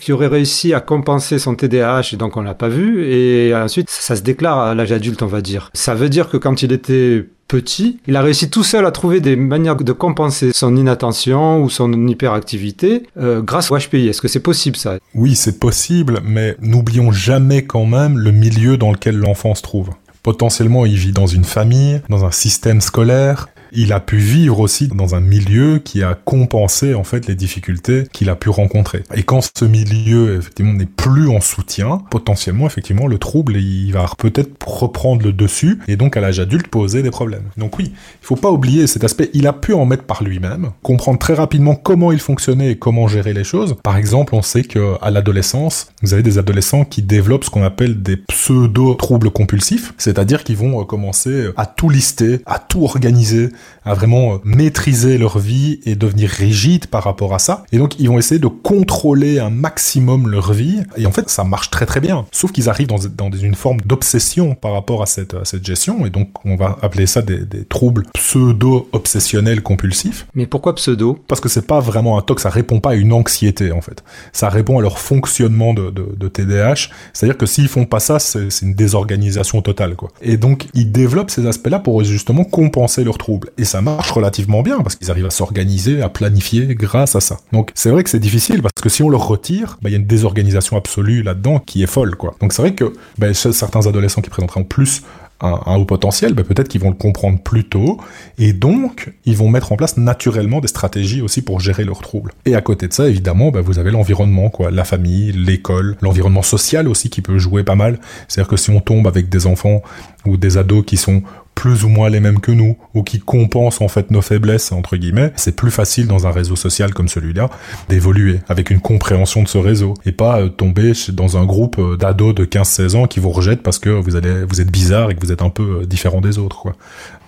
qui 0.00 0.12
aurait 0.12 0.28
réussi 0.28 0.72
à 0.72 0.80
compenser 0.80 1.38
son 1.38 1.54
TDAH 1.54 2.10
et 2.14 2.16
donc 2.16 2.36
on 2.36 2.42
l'a 2.42 2.54
pas 2.54 2.68
vu 2.68 3.04
et 3.04 3.54
ensuite 3.54 3.90
ça 3.90 4.16
se 4.16 4.22
déclare 4.22 4.58
à 4.58 4.74
l'âge 4.74 4.92
adulte 4.92 5.22
on 5.22 5.26
va 5.26 5.42
dire. 5.42 5.70
Ça 5.74 5.94
veut 5.94 6.08
dire 6.08 6.30
que 6.30 6.38
quand 6.38 6.62
il 6.62 6.72
était 6.72 7.26
petit, 7.48 8.00
il 8.06 8.16
a 8.16 8.22
réussi 8.22 8.48
tout 8.48 8.64
seul 8.64 8.86
à 8.86 8.90
trouver 8.90 9.20
des 9.20 9.36
manières 9.36 9.76
de 9.76 9.92
compenser 9.92 10.52
son 10.54 10.74
inattention 10.76 11.62
ou 11.62 11.68
son 11.68 11.92
hyperactivité 12.08 13.02
euh, 13.18 13.42
grâce 13.42 13.70
au 13.70 13.78
HPI. 13.78 14.08
Est-ce 14.08 14.22
que 14.22 14.28
c'est 14.28 14.40
possible 14.40 14.76
ça? 14.76 14.96
Oui, 15.14 15.34
c'est 15.34 15.60
possible, 15.60 16.20
mais 16.24 16.56
n'oublions 16.60 17.12
jamais 17.12 17.64
quand 17.64 17.84
même 17.84 18.18
le 18.18 18.30
milieu 18.32 18.76
dans 18.76 18.90
lequel 18.90 19.16
l'enfant 19.16 19.54
se 19.54 19.62
trouve. 19.62 19.90
Potentiellement, 20.22 20.86
il 20.86 20.96
vit 20.96 21.12
dans 21.12 21.26
une 21.26 21.44
famille, 21.44 22.00
dans 22.08 22.24
un 22.24 22.30
système 22.30 22.80
scolaire, 22.80 23.48
il 23.74 23.92
a 23.92 24.00
pu 24.00 24.18
vivre 24.18 24.60
aussi 24.60 24.88
dans 24.88 25.14
un 25.14 25.20
milieu 25.20 25.78
qui 25.78 26.02
a 26.02 26.14
compensé 26.14 26.94
en 26.94 27.04
fait 27.04 27.26
les 27.26 27.34
difficultés 27.34 28.04
qu'il 28.12 28.30
a 28.30 28.36
pu 28.36 28.48
rencontrer. 28.48 29.02
Et 29.14 29.22
quand 29.22 29.40
ce 29.56 29.64
milieu 29.64 30.36
effectivement 30.38 30.72
n'est 30.72 30.86
plus 30.86 31.28
en 31.28 31.40
soutien, 31.40 32.02
potentiellement 32.10 32.66
effectivement 32.66 33.06
le 33.06 33.18
trouble 33.18 33.56
il 33.56 33.92
va 33.92 34.06
peut-être 34.18 34.50
reprendre 34.66 35.22
le 35.22 35.32
dessus 35.32 35.78
et 35.88 35.96
donc 35.96 36.16
à 36.16 36.20
l'âge 36.20 36.40
adulte 36.40 36.68
poser 36.68 37.02
des 37.02 37.10
problèmes. 37.10 37.44
Donc 37.56 37.78
oui, 37.78 37.92
il 37.92 38.26
faut 38.26 38.36
pas 38.36 38.50
oublier 38.50 38.86
cet 38.86 39.04
aspect. 39.04 39.30
Il 39.34 39.46
a 39.46 39.52
pu 39.52 39.72
en 39.74 39.86
mettre 39.86 40.04
par 40.04 40.22
lui-même, 40.22 40.70
comprendre 40.82 41.18
très 41.18 41.34
rapidement 41.34 41.74
comment 41.74 42.12
il 42.12 42.20
fonctionnait 42.20 42.72
et 42.72 42.76
comment 42.76 43.08
gérer 43.08 43.32
les 43.32 43.44
choses. 43.44 43.76
Par 43.82 43.96
exemple, 43.96 44.34
on 44.34 44.42
sait 44.42 44.62
que 44.62 44.94
à 45.00 45.10
l'adolescence, 45.10 45.88
vous 46.02 46.14
avez 46.14 46.22
des 46.22 46.38
adolescents 46.38 46.84
qui 46.84 47.02
développent 47.02 47.44
ce 47.44 47.50
qu'on 47.50 47.62
appelle 47.62 48.02
des 48.02 48.16
pseudo 48.16 48.94
troubles 48.94 49.30
compulsifs, 49.30 49.94
c'est-à-dire 49.98 50.44
qu'ils 50.44 50.56
vont 50.56 50.80
euh, 50.80 50.84
commencer 50.84 51.48
à 51.56 51.66
tout 51.66 51.88
lister, 51.88 52.40
à 52.46 52.58
tout 52.58 52.84
organiser, 52.84 53.50
à 53.84 53.94
vraiment 53.94 54.34
euh, 54.34 54.38
maîtriser 54.44 55.18
leur 55.18 55.38
vie 55.38 55.80
et 55.84 55.94
devenir 55.94 56.30
rigide 56.30 56.86
par 56.86 57.04
rapport 57.04 57.34
à 57.34 57.38
ça. 57.38 57.64
Et 57.72 57.78
donc 57.78 57.98
ils 57.98 58.08
vont 58.08 58.18
essayer 58.18 58.38
de 58.38 58.46
contrôler 58.46 59.38
un 59.38 59.50
maximum 59.50 60.28
leur 60.28 60.52
vie. 60.52 60.82
Et 60.96 61.06
en 61.06 61.12
fait, 61.12 61.28
ça 61.28 61.44
marche 61.44 61.70
très 61.70 61.86
très 61.86 62.00
bien. 62.00 62.26
Sauf 62.32 62.52
qu'ils 62.52 62.68
arrivent 62.68 62.86
dans, 62.86 62.98
dans, 63.16 63.30
une 63.30 63.54
forme 63.54 63.80
d'obsession 63.82 64.54
par 64.54 64.72
rapport 64.72 65.02
à 65.02 65.06
cette, 65.06 65.36
cette 65.44 65.64
gestion. 65.64 66.06
Et 66.06 66.10
donc 66.10 66.28
on 66.44 66.56
va 66.56 66.78
appeler 66.82 67.06
ça 67.06 67.22
des, 67.22 67.38
des 67.38 67.64
troubles 67.64 68.04
pseudo-obsessionnels 68.14 69.62
compulsifs. 69.62 70.26
Mais 70.34 70.46
pourquoi 70.46 70.74
pseudo? 70.74 71.18
Parce 71.28 71.40
que 71.40 71.48
c'est 71.48 71.66
pas 71.66 71.80
vraiment 71.80 72.18
un 72.18 72.22
TOC, 72.22 72.40
ça 72.40 72.50
répond 72.50 72.80
pas 72.80 72.90
à 72.90 72.94
une 72.94 73.12
anxiété 73.12 73.72
en 73.72 73.80
fait. 73.80 74.02
Ça 74.32 74.48
répond 74.48 74.78
à 74.78 74.82
leur 74.82 74.98
fonctionnement 74.98 75.74
de, 75.74 75.90
de, 75.90 76.14
de 76.16 76.28
TDAH. 76.28 76.88
C'est-à-dire 77.12 77.36
que 77.36 77.46
s'ils 77.46 77.68
font 77.68 77.84
pas 77.84 78.00
ça, 78.00 78.18
c'est 78.18 78.48
une 78.62 78.74
désorganisation 78.74 79.62
totale 79.62 79.96
quoi. 79.96 80.10
Et 80.22 80.36
donc 80.36 80.68
ils 80.74 80.90
développent 80.90 81.30
ces 81.30 81.46
aspects-là 81.46 81.78
pour 81.78 82.02
justement 82.04 82.44
compenser 82.44 83.04
leurs 83.04 83.18
troubles. 83.18 83.50
Et 83.56 83.64
ça 83.64 83.80
marche 83.80 84.10
relativement 84.10 84.62
bien 84.62 84.80
parce 84.80 84.96
qu'ils 84.96 85.10
arrivent 85.10 85.26
à 85.26 85.30
s'organiser, 85.30 86.02
à 86.02 86.08
planifier 86.08 86.74
grâce 86.74 87.14
à 87.14 87.20
ça. 87.20 87.38
Donc 87.52 87.70
c'est 87.74 87.90
vrai 87.90 88.02
que 88.02 88.10
c'est 88.10 88.18
difficile 88.18 88.62
parce 88.62 88.82
que 88.82 88.88
si 88.88 89.02
on 89.02 89.08
leur 89.08 89.26
retire, 89.26 89.78
bah, 89.80 89.90
il 89.90 89.92
y 89.92 89.96
a 89.96 89.98
une 89.98 90.06
désorganisation 90.06 90.76
absolue 90.76 91.22
là-dedans 91.22 91.60
qui 91.60 91.82
est 91.82 91.86
folle, 91.86 92.16
quoi. 92.16 92.34
Donc 92.40 92.52
c'est 92.52 92.62
vrai 92.62 92.74
que 92.74 92.92
bah, 93.18 93.32
certains 93.34 93.86
adolescents 93.86 94.22
qui 94.22 94.30
présenteraient 94.30 94.60
en 94.60 94.64
plus 94.64 95.02
un, 95.40 95.76
haut 95.76 95.84
potentiel, 95.84 96.32
bah, 96.34 96.42
peut-être 96.42 96.68
qu'ils 96.68 96.80
vont 96.80 96.90
le 96.90 96.96
comprendre 96.96 97.38
plus 97.40 97.64
tôt, 97.64 97.98
et 98.38 98.52
donc 98.52 99.12
ils 99.24 99.36
vont 99.36 99.48
mettre 99.48 99.72
en 99.72 99.76
place 99.76 99.96
naturellement 99.96 100.60
des 100.60 100.68
stratégies 100.68 101.20
aussi 101.20 101.42
pour 101.42 101.60
gérer 101.60 101.84
leurs 101.84 102.00
troubles. 102.00 102.32
Et 102.46 102.54
à 102.54 102.60
côté 102.60 102.88
de 102.88 102.92
ça, 102.92 103.08
évidemment, 103.08 103.50
bah, 103.50 103.60
vous 103.60 103.78
avez 103.78 103.90
l'environnement, 103.90 104.48
quoi, 104.48 104.70
la 104.70 104.84
famille, 104.84 105.32
l'école, 105.32 105.96
l'environnement 106.00 106.42
social 106.42 106.88
aussi 106.88 107.10
qui 107.10 107.20
peut 107.20 107.38
jouer 107.38 107.62
pas 107.62 107.74
mal. 107.74 107.98
C'est-à-dire 108.28 108.48
que 108.48 108.56
si 108.56 108.70
on 108.70 108.80
tombe 108.80 109.06
avec 109.06 109.28
des 109.28 109.46
enfants 109.46 109.82
ou 110.24 110.36
des 110.36 110.56
ados 110.56 110.84
qui 110.86 110.96
sont 110.96 111.22
plus 111.54 111.84
ou 111.84 111.88
moins 111.88 112.08
les 112.08 112.20
mêmes 112.20 112.40
que 112.40 112.52
nous, 112.52 112.76
ou 112.94 113.02
qui 113.02 113.20
compensent 113.20 113.82
en 113.82 113.88
fait 113.88 114.10
nos 114.10 114.22
faiblesses, 114.22 114.72
entre 114.72 114.96
guillemets, 114.96 115.32
c'est 115.36 115.56
plus 115.56 115.70
facile 115.70 116.06
dans 116.06 116.26
un 116.26 116.30
réseau 116.30 116.56
social 116.56 116.92
comme 116.92 117.08
celui-là 117.08 117.50
d'évoluer 117.88 118.40
avec 118.48 118.70
une 118.70 118.80
compréhension 118.80 119.42
de 119.42 119.48
ce 119.48 119.58
réseau, 119.58 119.94
et 120.06 120.12
pas 120.12 120.40
euh, 120.40 120.48
tomber 120.48 120.92
dans 121.12 121.36
un 121.36 121.44
groupe 121.44 121.78
euh, 121.78 121.96
d'ados 121.96 122.34
de 122.34 122.44
15-16 122.44 122.96
ans 122.96 123.06
qui 123.06 123.20
vous 123.20 123.30
rejettent 123.30 123.62
parce 123.62 123.78
que 123.78 123.90
vous, 123.90 124.16
allez, 124.16 124.44
vous 124.44 124.60
êtes 124.60 124.70
bizarre 124.70 125.10
et 125.10 125.14
que 125.14 125.20
vous 125.20 125.32
êtes 125.32 125.42
un 125.42 125.50
peu 125.50 125.80
euh, 125.82 125.86
différent 125.86 126.20
des 126.20 126.38
autres. 126.38 126.58
Quoi. 126.58 126.74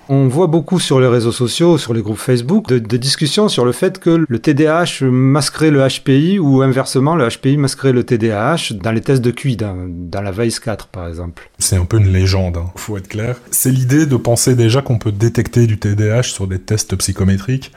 On 0.09 0.29
voit 0.29 0.47
beaucoup 0.47 0.79
sur 0.79 1.01
les 1.01 1.09
réseaux 1.09 1.33
sociaux, 1.33 1.79
sur 1.79 1.93
les 1.93 2.01
groupes 2.01 2.19
Facebook, 2.19 2.69
de, 2.69 2.97
discussions 2.97 3.49
sur 3.49 3.65
le 3.65 3.73
fait 3.73 3.99
que 3.99 4.25
le 4.29 4.39
TDAH 4.39 5.03
masquerait 5.03 5.73
le 5.73 5.87
HPI 5.87 6.39
ou 6.39 6.63
inversement 6.63 7.17
le 7.17 7.29
HPI 7.29 7.57
masquerait 7.57 7.93
le 7.93 8.05
TDAH 8.05 8.75
dans 8.75 8.93
les 8.93 9.01
tests 9.01 9.23
de 9.23 9.33
QI, 9.33 9.57
dans, 9.57 10.23
la 10.23 10.31
VICE 10.31 10.61
4 10.61 10.87
par 10.89 11.09
exemple. 11.09 11.51
C'est 11.59 11.77
un 11.77 11.85
peu 11.85 11.99
une 11.99 12.13
légende, 12.13 12.57
hein, 12.57 12.71
faut 12.77 12.97
être 12.97 13.09
clair. 13.09 13.37
C'est 13.51 13.71
l'idée 13.71 14.07
de 14.07 14.17
penser 14.17 14.55
déjà 14.55 14.81
qu'on 14.81 14.99
peut 14.99 15.13
détecter 15.13 15.67
du 15.67 15.79
TDAH 15.79 16.25
sur 16.25 16.47
des 16.47 16.61
tests 16.61 16.95
psychométriques. 16.97 17.73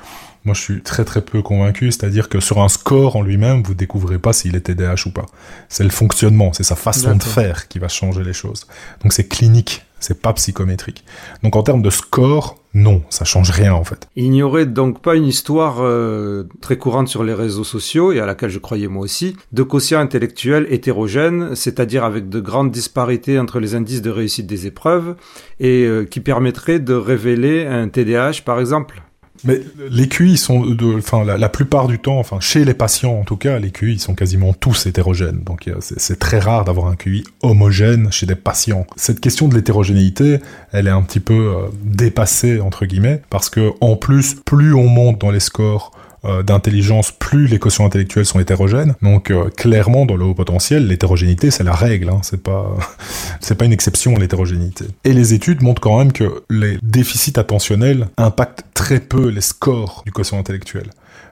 Moi, 0.46 0.54
je 0.54 0.62
suis 0.62 0.82
très 0.82 1.04
très 1.04 1.22
peu 1.22 1.42
convaincu, 1.42 1.92
c'est-à-dire 1.92 2.30
que 2.30 2.40
sur 2.40 2.62
un 2.62 2.70
score 2.70 3.18
en 3.18 3.24
lui-même, 3.24 3.62
vous 3.62 3.74
découvrez 3.74 4.20
pas 4.20 4.34
s'il 4.34 4.56
est 4.56 4.62
TDAH 4.62 5.08
ou 5.08 5.10
pas. 5.10 5.26
C'est 5.68 5.84
le 5.84 5.90
fonctionnement, 5.90 6.54
c'est 6.54 6.64
sa 6.64 6.76
façon 6.76 7.16
de 7.16 7.24
faire 7.24 7.68
qui 7.68 7.80
va 7.80 7.90
changer 7.90 8.24
les 8.24 8.34
choses. 8.34 8.66
Donc 9.02 9.12
c'est 9.12 9.28
clinique, 9.28 9.84
c'est 10.00 10.22
pas 10.22 10.34
psychométrique. 10.34 11.04
Donc 11.44 11.56
en 11.56 11.64
termes 11.64 11.82
de 11.82 11.90
score, 11.90 12.58
non, 12.74 13.02
ça 13.10 13.26
change 13.26 13.50
rien 13.50 13.74
en 13.74 13.84
fait. 13.84 14.08
Il 14.16 14.30
n'y 14.32 14.44
aurait 14.44 14.66
donc 14.66 15.02
pas 15.02 15.16
une 15.16 15.26
histoire 15.26 15.78
euh, 15.80 16.44
très 16.62 16.78
courante 16.78 17.08
sur 17.08 17.24
les 17.24 17.34
réseaux 17.34 17.64
sociaux, 17.64 18.12
et 18.12 18.20
à 18.20 18.26
laquelle 18.26 18.50
je 18.50 18.60
croyais 18.60 18.88
moi 18.88 19.04
aussi, 19.04 19.36
de 19.52 19.64
quotient 19.64 20.00
intellectuel 20.00 20.68
hétérogène, 20.70 21.56
c'est-à-dire 21.56 22.04
avec 22.04 22.30
de 22.30 22.40
grandes 22.40 22.72
disparités 22.72 23.40
entre 23.40 23.60
les 23.60 23.76
indices 23.76 24.02
de 24.02 24.12
réussite 24.12 24.46
des 24.46 24.68
épreuves, 24.68 25.16
et 25.60 25.86
euh, 25.86 26.06
qui 26.06 26.20
permettrait 26.20 26.80
de 26.80 26.94
révéler 26.94 27.66
un 27.66 27.88
TDAH 27.90 28.42
par 28.46 28.60
exemple 28.60 29.02
mais 29.44 29.62
les 29.90 30.08
QI 30.08 30.38
sont, 30.38 30.66
de, 30.66 30.98
enfin, 30.98 31.24
la, 31.24 31.50
plupart 31.50 31.88
du 31.88 32.00
temps, 32.00 32.20
enfin, 32.20 32.40
chez 32.40 32.66
les 32.66 32.74
patients 32.74 33.14
en 33.14 33.24
tout 33.24 33.38
cas, 33.38 33.60
les 33.60 33.72
QI 33.72 34.00
sont 34.00 34.16
quasiment 34.16 34.54
tous 34.54 34.86
hétérogènes. 34.86 35.42
Donc 35.46 35.70
c'est 35.80 36.20
très 36.20 36.40
rare 36.40 36.66
d'avoir 36.66 36.88
un 36.88 36.96
QI 36.96 37.24
homogène 37.42 38.12
chez 38.12 38.26
des 38.26 38.36
patients. 38.36 38.86
Cette 38.96 39.20
question 39.20 39.48
de 39.48 39.56
l'hétérogénéité, 39.56 40.40
elle 40.72 40.88
est 40.88 40.92
un 40.92 41.02
petit 41.02 41.20
peu 41.20 41.34
euh, 41.34 41.68
dépassée 41.84 42.60
entre 42.60 42.86
guillemets, 42.86 43.22
parce 43.30 43.50
que 43.50 43.72
en 43.82 43.96
plus, 43.96 44.36
plus 44.36 44.74
on 44.74 44.88
monte 44.88 45.20
dans 45.20 45.32
les 45.32 45.40
scores 45.40 45.92
euh, 46.26 46.44
d'intelligence, 46.44 47.12
plus 47.12 47.48
les 47.48 47.60
quotients 47.60 47.86
intellectuels 47.86 48.26
sont 48.26 48.40
hétérogènes. 48.40 48.96
Donc 49.02 49.32
euh, 49.32 49.50
clairement, 49.50 50.06
dans 50.06 50.18
le 50.18 50.26
haut 50.26 50.34
potentiel, 50.34 50.88
l'hétérogénéité 50.88 51.50
c'est 51.50 51.64
la 51.64 51.74
règle, 51.74 52.10
hein. 52.10 52.20
c'est 52.24 52.44
pas 52.44 52.76
c'est 53.40 53.56
pas 53.56 53.66
une 53.66 53.72
exception 53.72 54.18
l'hétérogénéité. 54.18 54.86
Et 55.06 55.14
les 55.14 55.34
études 55.34 55.62
montrent 55.62 55.82
quand 55.82 55.98
même 55.98 56.12
que 56.12 56.44
les 56.50 56.78
déficits 56.82 57.40
attentionnels 57.40 58.10
impactent 58.18 58.66
très 58.74 59.00
peu 59.00 59.30
les 59.30 59.42
scores 59.42 60.04
du 60.06 60.12
quotient 60.12 60.38
intellectuel. 60.38 60.90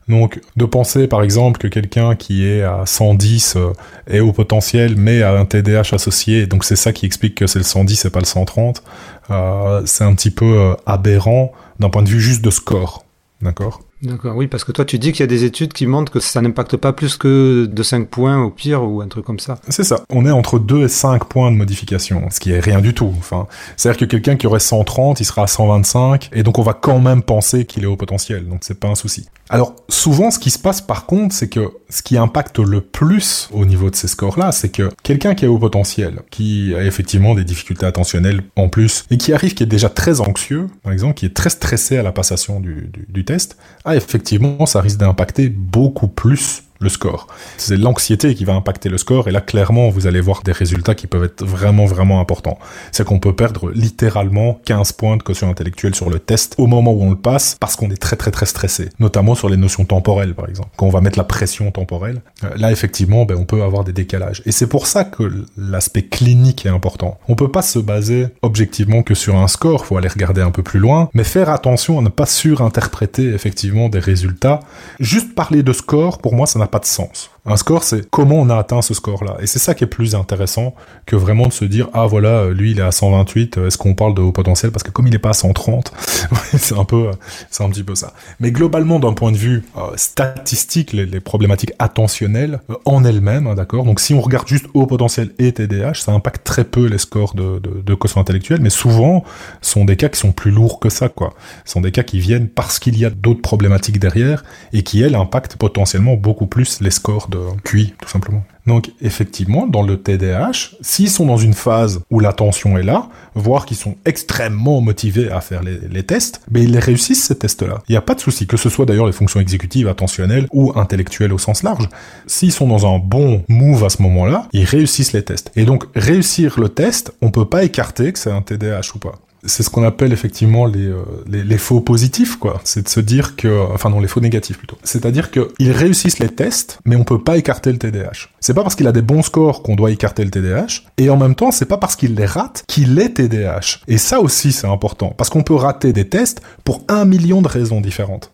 Donc, 0.08 0.40
de 0.56 0.64
penser 0.64 1.08
par 1.08 1.22
exemple 1.22 1.60
que 1.60 1.68
quelqu'un 1.68 2.16
qui 2.16 2.46
est 2.48 2.64
à 2.64 2.86
110 2.86 3.58
euh, 3.58 3.74
est 4.10 4.22
au 4.22 4.32
potentiel, 4.32 4.96
mais 4.96 5.22
a 5.22 5.38
un 5.38 5.44
TDAH 5.44 5.94
associé, 5.94 6.48
donc 6.48 6.64
c'est 6.64 6.78
ça 6.78 6.94
qui 6.94 7.06
explique 7.06 7.36
que 7.36 7.46
c'est 7.46 7.60
le 7.60 7.66
110 7.66 8.06
et 8.06 8.10
pas 8.10 8.20
le 8.20 8.26
130, 8.26 8.84
euh, 9.32 9.82
c'est 9.86 10.06
un 10.06 10.16
petit 10.16 10.32
peu 10.32 10.78
aberrant 10.86 11.52
d'un 11.80 11.90
point 11.90 12.04
de 12.04 12.10
vue 12.10 12.22
juste 12.22 12.42
de 12.42 12.52
score. 12.52 13.04
D'accord? 13.42 13.82
D'accord, 14.02 14.36
oui, 14.36 14.48
parce 14.48 14.64
que 14.64 14.72
toi 14.72 14.86
tu 14.86 15.00
dis 15.00 15.12
qu'il 15.12 15.22
y 15.22 15.24
a 15.24 15.28
des 15.28 15.44
études 15.44 15.74
qui 15.74 15.88
montrent 15.88 16.12
que 16.12 16.20
ça 16.20 16.40
n'impacte 16.42 16.78
pas 16.78 16.94
plus 16.94 17.18
que 17.18 17.66
de 17.66 17.84
5 17.84 18.08
points 18.08 18.42
au 18.42 18.52
pire 18.52 18.84
ou 18.84 19.02
un 19.02 19.08
truc 19.08 19.26
comme 19.26 19.40
ça. 19.40 19.58
C'est 19.70 19.84
ça. 19.84 20.04
On 20.10 20.26
est 20.26 20.32
entre 20.32 20.60
2 20.60 20.84
et 20.84 20.88
5 20.88 21.26
points 21.26 21.52
de 21.52 21.56
modification, 21.56 22.28
ce 22.30 22.40
qui 22.40 22.52
est 22.52 22.60
rien 22.60 22.80
du 22.80 22.94
tout. 22.94 23.12
Enfin, 23.18 23.48
c'est-à-dire 23.76 24.00
que 24.00 24.06
quelqu'un 24.06 24.36
qui 24.36 24.46
aurait 24.46 24.60
130, 24.60 25.20
il 25.20 25.26
sera 25.26 25.44
à 25.44 25.48
125, 25.48 26.30
et 26.34 26.44
donc 26.44 26.60
on 26.60 26.64
va 26.64 26.74
quand 26.74 27.00
même 27.00 27.24
penser 27.24 27.66
qu'il 27.66 27.84
est 27.84 27.88
au 27.88 27.96
potentiel, 27.96 28.48
donc 28.48 28.60
c'est 28.62 28.80
pas 28.80 28.88
un 28.88 28.96
souci. 28.96 29.28
Alors, 29.50 29.76
souvent, 29.88 30.30
ce 30.30 30.40
qui 30.40 30.52
se 30.52 30.60
passe 30.60 30.82
par 30.82 31.06
contre, 31.06 31.34
c'est 31.34 31.48
que 31.48 31.70
ce 31.90 32.02
qui 32.02 32.18
impacte 32.18 32.60
le 32.60 32.82
plus 32.82 33.48
au 33.54 33.66
niveau 33.66 33.90
de 33.90 33.96
ces 33.96 34.10
scores-là, 34.10 34.52
c'est 34.52 34.70
que 34.70 34.90
quelqu'un 35.04 35.36
qui 35.36 35.46
est 35.46 35.48
au 35.48 35.58
potentiel, 35.58 36.20
qui 36.32 36.76
a 36.76 36.84
effectivement 36.84 37.34
des 37.34 37.46
difficultés 37.46 37.86
attentionnelles 37.86 38.42
en 38.58 38.68
plus, 38.68 39.06
et 39.10 39.18
qui 39.18 39.32
arrive, 39.32 39.54
qui 39.54 39.64
est 39.64 39.68
déjà 39.68 39.90
très 39.90 40.20
anxieux, 40.20 40.68
par 40.84 40.92
exemple, 40.92 41.14
qui 41.14 41.26
est 41.26 41.34
très 41.34 41.50
stressé 41.50 41.98
à 41.98 42.04
la 42.04 42.12
passation 42.12 42.60
du, 42.60 43.26
test, 43.26 43.58
ah, 43.88 43.96
effectivement, 43.96 44.66
ça 44.66 44.82
risque 44.82 44.98
d'impacter 44.98 45.48
beaucoup 45.50 46.10
plus 46.10 46.64
le 46.80 46.90
score. 46.90 47.28
C'est 47.58 47.78
l'anxiété 47.78 48.36
qui 48.36 48.46
va 48.46 48.54
impacter 48.54 48.90
le 48.90 48.98
score, 48.98 49.28
et 49.28 49.32
là, 49.32 49.42
clairement, 49.42 49.90
vous 49.90 50.08
allez 50.08 50.22
voir 50.22 50.44
des 50.44 50.52
résultats 50.52 50.96
qui 50.96 51.08
peuvent 51.08 51.24
être 51.24 51.46
vraiment, 51.46 51.86
vraiment 51.86 52.20
importants. 52.20 52.60
C'est 52.92 53.06
qu'on 53.06 53.20
peut 53.20 53.36
perdre 53.36 53.72
littéralement 53.72 54.60
15 54.66 54.92
points 54.94 55.18
de 55.18 55.24
quotient 55.24 55.50
intellectuel 55.50 55.96
sur 55.96 56.10
le 56.10 56.20
test 56.20 56.56
au 56.58 56.68
moment 56.68 56.92
où 56.92 57.02
on 57.04 57.10
le 57.10 57.18
passe, 57.18 57.58
parce 57.60 57.76
qu'on 57.76 57.90
est 57.90 58.02
très, 58.02 58.16
très, 58.16 58.32
très 58.32 58.46
stressé. 58.46 58.90
Notamment 59.00 59.36
sur 59.36 59.50
les 59.50 59.58
notions 59.58 59.86
temporelles, 59.86 60.34
par 60.34 60.50
exemple. 60.50 60.70
Quand 60.78 60.86
on 60.86 60.92
va 60.92 61.02
mettre 61.02 61.18
la 61.18 61.24
pression 61.24 61.72
temporelle, 61.72 62.22
euh, 62.44 62.50
là, 62.58 62.72
effectivement, 62.72 63.26
ben, 63.26 63.38
on 63.38 63.46
peut 63.46 63.64
avoir 63.64 63.84
des 63.84 63.94
décalages. 63.94 64.42
Et 64.46 64.52
c'est 64.52 64.68
pour 64.68 64.88
ça 64.88 65.04
que 65.04 65.46
l'aspect 65.58 66.04
clinique 66.04 66.66
est 66.66 66.70
important. 66.70 67.20
On 67.28 67.36
peut 67.36 67.52
pas 67.52 67.62
se 67.62 67.80
baser 67.80 68.28
objectivement 68.42 69.04
que 69.04 69.16
sur 69.16 69.36
un 69.36 69.48
score, 69.48 69.86
faut 69.86 69.98
aller 69.98 70.08
regarder 70.08 70.42
un 70.42 70.52
peu 70.52 70.64
plus 70.64 70.80
loin, 70.80 71.10
mais 71.14 71.24
faire 71.24 71.50
attention 71.50 72.00
à 72.00 72.02
ne 72.02 72.10
pas 72.10 72.26
surinterpréter 72.26 73.34
effectivement 73.34 73.90
des 73.90 74.00
résultats. 74.00 74.60
Juste 75.00 75.36
parler 75.36 75.64
de 75.64 75.74
score, 75.74 76.20
pour 76.20 76.36
moi, 76.36 76.48
ça 76.48 76.60
n'a 76.60 76.67
pas 76.68 76.80
de 76.80 76.86
sens. 76.86 77.30
Un 77.48 77.56
score, 77.56 77.84
c'est 77.84 78.10
comment 78.10 78.36
on 78.36 78.50
a 78.50 78.58
atteint 78.58 78.82
ce 78.82 78.94
score-là. 78.94 79.38
Et 79.42 79.48
c'est 79.48 79.60
ça 79.60 79.74
qui 79.74 79.86
est 79.86 79.88
plus 79.88 80.16
intéressant 80.16 80.76
que 81.06 81.16
vraiment 81.16 81.48
de 81.48 81.54
se 81.54 81.64
dire, 81.64 81.88
ah 81.94 82.06
voilà, 82.06 82.50
lui 82.50 82.72
il 82.72 82.80
est 82.80 82.84
à 82.84 82.92
128, 82.92 83.58
est-ce 83.58 83.78
qu'on 83.78 83.94
parle 83.94 84.14
de 84.14 84.22
haut 84.22 84.34
potentiel? 84.34 84.72
Parce 84.72 84.84
que 84.84 84.92
comme 84.92 85.08
il 85.08 85.12
n'est 85.12 85.20
pas 85.20 85.30
à 85.30 85.34
130, 85.34 85.94
c'est 86.58 86.78
un 86.78 86.84
peu, 86.84 87.10
c'est 87.50 87.64
un 87.64 87.70
petit 87.70 87.84
peu 87.84 87.96
ça. 87.96 88.14
Mais 88.42 88.52
globalement, 88.52 89.00
d'un 89.00 89.14
point 89.14 89.32
de 89.32 89.38
vue 89.38 89.64
euh, 89.78 89.82
statistique, 89.96 90.92
les, 90.92 91.08
problématiques 91.22 91.72
attentionnelles 91.80 92.60
euh, 92.70 92.76
en 92.86 93.06
elles-mêmes, 93.06 93.48
hein, 93.48 93.56
d'accord? 93.56 93.86
Donc 93.86 94.02
si 94.02 94.14
on 94.14 94.22
regarde 94.22 94.48
juste 94.48 94.66
haut 94.74 94.86
potentiel 94.86 95.32
et 95.40 95.54
TDAH, 95.54 95.96
ça 95.96 96.12
impacte 96.12 96.44
très 96.44 96.66
peu 96.66 96.86
les 96.86 96.98
scores 96.98 97.34
de, 97.34 97.60
de, 97.60 97.82
de 97.82 97.94
quotient 97.94 98.22
intellectuel, 98.22 98.60
mais 98.62 98.70
souvent, 98.70 99.24
sont 99.62 99.86
des 99.86 99.96
cas 99.96 100.10
qui 100.10 100.20
sont 100.20 100.34
plus 100.34 100.52
lourds 100.52 100.80
que 100.80 100.90
ça, 100.90 101.08
quoi. 101.08 101.34
Ce 101.64 101.74
sont 101.74 101.82
des 101.82 101.92
cas 101.92 102.04
qui 102.04 102.20
viennent 102.20 102.50
parce 102.50 102.78
qu'il 102.80 102.98
y 102.98 103.06
a 103.06 103.10
d'autres 103.10 103.42
problématiques 103.42 104.00
derrière 104.00 104.44
et 104.74 104.84
qui, 104.84 105.02
elles, 105.02 105.16
impactent 105.16 105.56
potentiellement 105.56 106.16
beaucoup 106.16 106.48
plus 106.48 106.82
les 106.82 106.92
scores 106.92 107.30
de 107.30 107.37
QI, 107.64 107.94
tout 108.02 108.10
simplement. 108.10 108.44
Donc 108.68 108.92
effectivement, 109.02 109.66
dans 109.66 109.82
le 109.82 109.98
TDAH, 109.98 110.76
s'ils 110.82 111.10
sont 111.10 111.26
dans 111.26 111.38
une 111.38 111.54
phase 111.54 112.02
où 112.12 112.20
l'attention 112.20 112.78
est 112.78 112.84
là, 112.84 113.08
voire 113.34 113.66
qu'ils 113.66 113.78
sont 113.78 113.96
extrêmement 114.06 114.82
motivés 114.82 115.32
à 115.32 115.40
faire 115.40 115.62
les, 115.64 116.04
tests, 116.04 116.42
mais 116.52 116.64
ils 116.64 116.78
réussissent 116.78 117.24
ces 117.24 117.36
tests-là. 117.36 117.82
Il 117.88 117.94
n'y 117.94 117.98
a 117.98 118.02
pas 118.02 118.14
de 118.14 118.20
souci, 118.20 118.46
que 118.46 118.58
ce 118.58 118.70
soit 118.70 118.86
d'ailleurs 118.86 119.06
les 119.06 119.14
fonctions 119.14 119.40
exécutives, 119.40 119.88
attentionnelles 119.88 120.48
ou 120.52 120.74
intellectuelles 120.76 121.34
au 121.34 121.38
sens 121.38 121.64
large. 121.64 121.88
S'ils 122.28 122.52
sont 122.52 122.68
dans 122.68 122.94
un 122.94 123.00
bon 123.00 123.44
move 123.48 123.86
à 123.86 123.90
ce 123.90 124.02
moment-là, 124.02 124.48
ils 124.52 124.66
réussissent 124.66 125.14
les 125.14 125.24
tests. 125.24 125.52
Et 125.56 125.64
donc 125.64 125.86
réussir 125.96 126.60
le 126.60 126.70
test, 126.70 127.14
on 127.22 127.32
peut 127.32 127.46
pas 127.46 127.64
écarter 127.64 128.12
que 128.12 128.20
c'est 128.20 128.32
un 128.32 128.42
TDAH 128.42 128.92
ou 128.96 129.00
pas 129.00 129.16
c'est 129.44 129.64
ce 129.64 129.70
qu'on 129.70 129.84
appelle 129.84 130.14
effectivement 130.14 130.66
les, 130.66 130.88
euh, 130.88 131.04
les, 131.28 131.58
faux 131.58 131.82
positifs, 131.82 132.38
quoi. 132.38 132.60
C'est 132.64 132.84
de 132.84 132.90
se 132.90 133.00
dire 133.00 133.36
que, 133.36 133.66
enfin 133.74 133.90
non, 133.90 134.00
les 134.00 134.08
faux 134.08 134.20
négatifs 134.20 134.58
plutôt. 134.58 134.78
C'est-à-dire 134.84 135.32
qu'ils 135.32 135.72
réussissent 135.72 136.20
les 136.20 136.30
tests, 136.30 136.80
mais 136.86 136.96
on 136.96 137.04
peut 137.04 137.22
pas 137.22 137.38
écarter 137.38 137.72
le 137.72 137.78
TDAH. 137.78 138.30
C'est 138.40 138.54
pas 138.54 138.64
parce 138.64 138.76
qu'il 138.76 138.88
a 138.88 138.92
des 138.92 139.02
bons 139.02 139.22
scores 139.22 139.64
qu'on 139.64 139.76
doit 139.76 139.92
écarter 139.92 140.24
le 140.24 140.32
TDAH, 140.32 140.84
et 140.98 141.10
en 141.10 141.18
même 141.18 141.36
temps, 141.36 141.52
c'est 141.52 141.66
pas 141.66 141.78
parce 141.78 141.96
qu'il 141.96 142.16
les 142.16 142.26
rate 142.26 142.64
qu'il 142.68 143.00
est 143.00 143.16
TDAH. 143.16 143.80
Et 143.88 143.98
ça 143.98 144.20
aussi, 144.20 144.52
c'est 144.52 144.68
important, 144.68 145.14
parce 145.18 145.30
qu'on 145.30 145.44
peut 145.44 145.56
rater 145.56 145.94
des 145.94 146.08
tests 146.08 146.42
pour 146.64 146.84
un 146.88 147.06
million 147.06 147.42
de 147.42 147.48
raisons 147.48 147.82
différentes. 147.82 148.32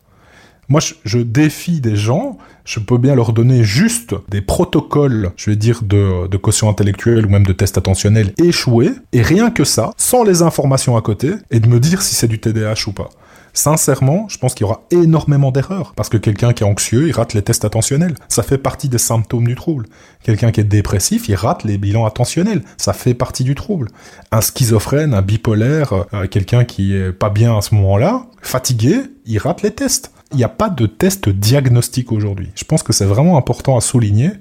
Moi, 0.73 0.81
je, 1.05 1.19
défie 1.19 1.81
des 1.81 1.95
gens, 1.95 2.39
je 2.65 2.79
peux 2.79 2.97
bien 2.97 3.13
leur 3.13 3.31
donner 3.31 3.63
juste 3.63 4.15
des 4.29 4.41
protocoles, 4.41 5.31
je 5.35 5.51
vais 5.51 5.55
dire, 5.55 5.83
de, 5.83 6.25
de 6.27 6.37
quotient 6.37 6.67
intellectuel 6.67 7.27
ou 7.27 7.29
même 7.29 7.45
de 7.45 7.53
tests 7.53 7.77
attentionnels 7.77 8.33
échoués, 8.39 8.89
et 9.11 9.21
rien 9.21 9.51
que 9.51 9.65
ça, 9.65 9.91
sans 9.97 10.23
les 10.23 10.41
informations 10.41 10.97
à 10.97 11.03
côté, 11.03 11.33
et 11.51 11.59
de 11.59 11.67
me 11.67 11.79
dire 11.79 12.01
si 12.01 12.15
c'est 12.15 12.27
du 12.27 12.39
TDAH 12.39 12.87
ou 12.87 12.91
pas. 12.91 13.11
Sincèrement, 13.53 14.25
je 14.29 14.39
pense 14.39 14.55
qu'il 14.55 14.65
y 14.65 14.67
aura 14.67 14.81
énormément 14.89 15.51
d'erreurs. 15.51 15.93
Parce 15.95 16.09
que 16.09 16.17
quelqu'un 16.17 16.53
qui 16.53 16.63
est 16.63 16.65
anxieux, 16.65 17.07
il 17.07 17.11
rate 17.11 17.35
les 17.35 17.43
tests 17.43 17.65
attentionnels. 17.65 18.15
Ça 18.27 18.41
fait 18.41 18.57
partie 18.57 18.89
des 18.89 18.97
symptômes 18.97 19.47
du 19.47 19.53
trouble. 19.53 19.85
Quelqu'un 20.23 20.51
qui 20.51 20.59
est 20.59 20.63
dépressif, 20.63 21.29
il 21.29 21.35
rate 21.35 21.63
les 21.63 21.77
bilans 21.77 22.07
attentionnels. 22.07 22.63
Ça 22.77 22.93
fait 22.93 23.13
partie 23.13 23.43
du 23.43 23.53
trouble. 23.53 23.89
Un 24.31 24.41
schizophrène, 24.41 25.13
un 25.13 25.21
bipolaire, 25.21 26.05
euh, 26.15 26.25
quelqu'un 26.25 26.65
qui 26.65 26.95
est 26.95 27.11
pas 27.11 27.29
bien 27.29 27.55
à 27.55 27.61
ce 27.61 27.75
moment-là, 27.75 28.25
fatigué, 28.41 29.01
il 29.27 29.37
rate 29.37 29.61
les 29.61 29.71
tests 29.71 30.11
il 30.33 30.37
n'y 30.37 30.43
a 30.43 30.49
pas 30.49 30.69
de 30.69 30.85
test 30.85 31.29
diagnostique 31.29 32.11
aujourd'hui. 32.11 32.49
Je 32.55 32.63
pense 32.63 32.83
que 32.83 32.93
c'est 32.93 33.05
vraiment 33.05 33.37
important 33.37 33.77
à 33.77 33.81
souligner 33.81 34.31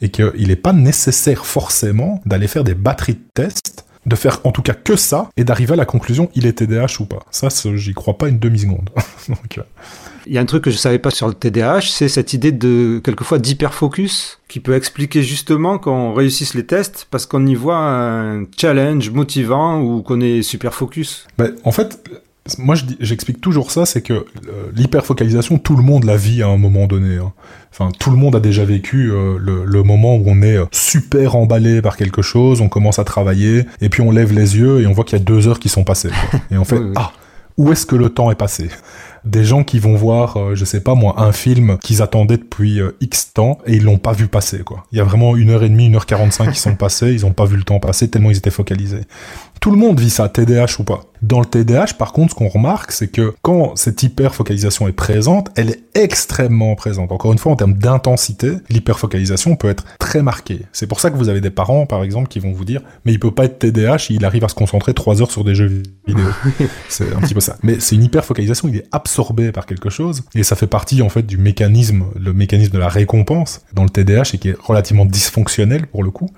et 0.00 0.10
qu'il 0.10 0.48
n'est 0.48 0.56
pas 0.56 0.72
nécessaire 0.72 1.46
forcément 1.46 2.20
d'aller 2.26 2.48
faire 2.48 2.64
des 2.64 2.74
batteries 2.74 3.14
de 3.14 3.24
tests, 3.34 3.84
de 4.06 4.16
faire 4.16 4.40
en 4.44 4.52
tout 4.52 4.62
cas 4.62 4.74
que 4.74 4.96
ça 4.96 5.28
et 5.36 5.44
d'arriver 5.44 5.74
à 5.74 5.76
la 5.76 5.84
conclusion 5.84 6.28
il 6.34 6.46
est 6.46 6.54
TDAH 6.54 7.00
ou 7.00 7.04
pas. 7.04 7.20
Ça, 7.30 7.48
j'y 7.74 7.94
crois 7.94 8.18
pas 8.18 8.28
une 8.28 8.38
demi-seconde. 8.38 8.90
Donc, 9.28 9.58
euh... 9.58 9.62
Il 10.26 10.32
y 10.32 10.38
a 10.38 10.40
un 10.40 10.46
truc 10.46 10.62
que 10.62 10.70
je 10.70 10.76
savais 10.76 11.00
pas 11.00 11.10
sur 11.10 11.26
le 11.26 11.34
TDAH, 11.34 11.80
c'est 11.82 12.08
cette 12.08 12.32
idée 12.32 12.52
de 12.52 13.00
quelquefois 13.02 13.38
d'hyperfocus 13.38 14.38
qui 14.46 14.60
peut 14.60 14.74
expliquer 14.74 15.22
justement 15.22 15.78
qu'on 15.78 16.14
réussisse 16.14 16.54
les 16.54 16.64
tests 16.64 17.08
parce 17.10 17.26
qu'on 17.26 17.44
y 17.44 17.56
voit 17.56 17.78
un 17.78 18.44
challenge 18.56 19.10
motivant 19.10 19.80
ou 19.80 20.02
qu'on 20.02 20.20
est 20.20 20.42
super 20.42 20.74
focus. 20.74 21.26
Ben, 21.38 21.54
en 21.64 21.72
fait, 21.72 21.98
moi, 22.58 22.74
j'explique 22.98 23.40
toujours 23.40 23.70
ça, 23.70 23.86
c'est 23.86 24.02
que 24.02 24.12
euh, 24.14 24.24
l'hyperfocalisation, 24.74 25.58
tout 25.58 25.76
le 25.76 25.82
monde 25.82 26.04
la 26.04 26.16
vit 26.16 26.42
à 26.42 26.48
un 26.48 26.56
moment 26.56 26.86
donné. 26.86 27.16
Hein. 27.16 27.32
Enfin, 27.70 27.90
tout 27.98 28.10
le 28.10 28.16
monde 28.16 28.34
a 28.34 28.40
déjà 28.40 28.64
vécu 28.64 29.12
euh, 29.12 29.38
le, 29.38 29.64
le, 29.64 29.82
moment 29.84 30.16
où 30.16 30.24
on 30.26 30.42
est 30.42 30.56
euh, 30.56 30.64
super 30.72 31.36
emballé 31.36 31.80
par 31.82 31.96
quelque 31.96 32.20
chose, 32.20 32.60
on 32.60 32.68
commence 32.68 32.98
à 32.98 33.04
travailler, 33.04 33.66
et 33.80 33.88
puis 33.88 34.02
on 34.02 34.10
lève 34.10 34.32
les 34.32 34.56
yeux 34.56 34.80
et 34.80 34.86
on 34.86 34.92
voit 34.92 35.04
qu'il 35.04 35.18
y 35.18 35.22
a 35.22 35.24
deux 35.24 35.46
heures 35.46 35.60
qui 35.60 35.68
sont 35.68 35.84
passées. 35.84 36.10
Quoi. 36.30 36.40
Et 36.50 36.58
on 36.58 36.64
fait 36.66 36.78
oui, 36.78 36.86
oui. 36.86 36.92
ah, 36.96 37.12
où 37.58 37.70
est-ce 37.70 37.86
que 37.86 37.96
le 37.96 38.08
temps 38.08 38.30
est 38.30 38.36
passé? 38.36 38.68
Des 39.24 39.44
gens 39.44 39.62
qui 39.62 39.78
vont 39.78 39.94
voir, 39.94 40.36
euh, 40.36 40.54
je 40.54 40.64
sais 40.64 40.80
pas 40.80 40.94
moi, 40.94 41.14
un 41.18 41.32
film 41.32 41.78
qu'ils 41.78 42.02
attendaient 42.02 42.38
depuis 42.38 42.80
euh, 42.80 42.96
X 43.00 43.32
temps 43.34 43.58
et 43.66 43.74
ils 43.74 43.84
l'ont 43.84 43.98
pas 43.98 44.12
vu 44.12 44.26
passer, 44.26 44.60
quoi. 44.60 44.84
Il 44.90 44.98
y 44.98 45.00
a 45.00 45.04
vraiment 45.04 45.36
une 45.36 45.50
heure 45.50 45.62
et 45.62 45.68
demie, 45.68 45.86
une 45.86 45.94
heure 45.94 46.06
quarante-cinq 46.06 46.52
qui 46.52 46.58
sont 46.58 46.74
passés, 46.74 47.12
ils 47.12 47.26
ont 47.26 47.32
pas 47.32 47.44
vu 47.44 47.56
le 47.56 47.62
temps 47.62 47.78
passer 47.78 48.08
tellement 48.08 48.30
ils 48.30 48.38
étaient 48.38 48.50
focalisés. 48.50 49.02
Tout 49.60 49.70
le 49.70 49.76
monde 49.76 50.00
vit 50.00 50.10
ça, 50.10 50.28
TDAH 50.28 50.80
ou 50.80 50.84
pas. 50.84 51.02
Dans 51.22 51.38
le 51.38 51.46
TDAH, 51.46 51.94
par 51.98 52.12
contre, 52.12 52.32
ce 52.32 52.34
qu'on 52.34 52.48
remarque, 52.48 52.90
c'est 52.90 53.06
que 53.06 53.32
quand 53.42 53.76
cette 53.76 54.02
hyperfocalisation 54.02 54.88
est 54.88 54.92
présente, 54.92 55.50
elle 55.54 55.70
est 55.70 55.82
extrêmement 55.94 56.74
présente. 56.74 57.12
Encore 57.12 57.32
une 57.32 57.38
fois, 57.38 57.52
en 57.52 57.56
termes 57.56 57.74
d'intensité, 57.74 58.54
l'hyperfocalisation 58.70 59.54
peut 59.54 59.68
être 59.68 59.84
très 60.00 60.20
marquée. 60.20 60.62
C'est 60.72 60.88
pour 60.88 60.98
ça 60.98 61.10
que 61.10 61.16
vous 61.16 61.28
avez 61.28 61.40
des 61.40 61.50
parents, 61.50 61.86
par 61.86 62.02
exemple, 62.02 62.26
qui 62.26 62.40
vont 62.40 62.50
vous 62.50 62.64
dire, 62.64 62.80
mais 63.04 63.12
il 63.12 63.20
peut 63.20 63.30
pas 63.30 63.44
être 63.44 63.60
TDAH, 63.60 64.06
il 64.10 64.24
arrive 64.24 64.42
à 64.42 64.48
se 64.48 64.54
concentrer 64.54 64.94
trois 64.94 65.22
heures 65.22 65.30
sur 65.30 65.44
des 65.44 65.54
jeux 65.54 65.84
vidéo. 66.06 66.26
c'est 66.88 67.14
un 67.14 67.20
petit 67.20 67.34
peu 67.34 67.40
ça. 67.40 67.56
Mais 67.62 67.78
c'est 67.78 67.94
une 67.94 68.02
hyperfocalisation, 68.02 68.68
il 68.68 68.78
est 68.78 68.86
absorbé 68.90 69.52
par 69.52 69.66
quelque 69.66 69.90
chose, 69.90 70.24
et 70.34 70.42
ça 70.42 70.56
fait 70.56 70.66
partie, 70.66 71.02
en 71.02 71.08
fait, 71.08 71.22
du 71.22 71.38
mécanisme, 71.38 72.04
le 72.18 72.32
mécanisme 72.32 72.72
de 72.72 72.78
la 72.78 72.88
récompense 72.88 73.62
dans 73.74 73.84
le 73.84 73.90
TDAH, 73.90 74.34
et 74.34 74.38
qui 74.38 74.48
est 74.48 74.56
relativement 74.58 75.06
dysfonctionnel, 75.06 75.86
pour 75.86 76.02
le 76.02 76.10
coup, 76.10 76.30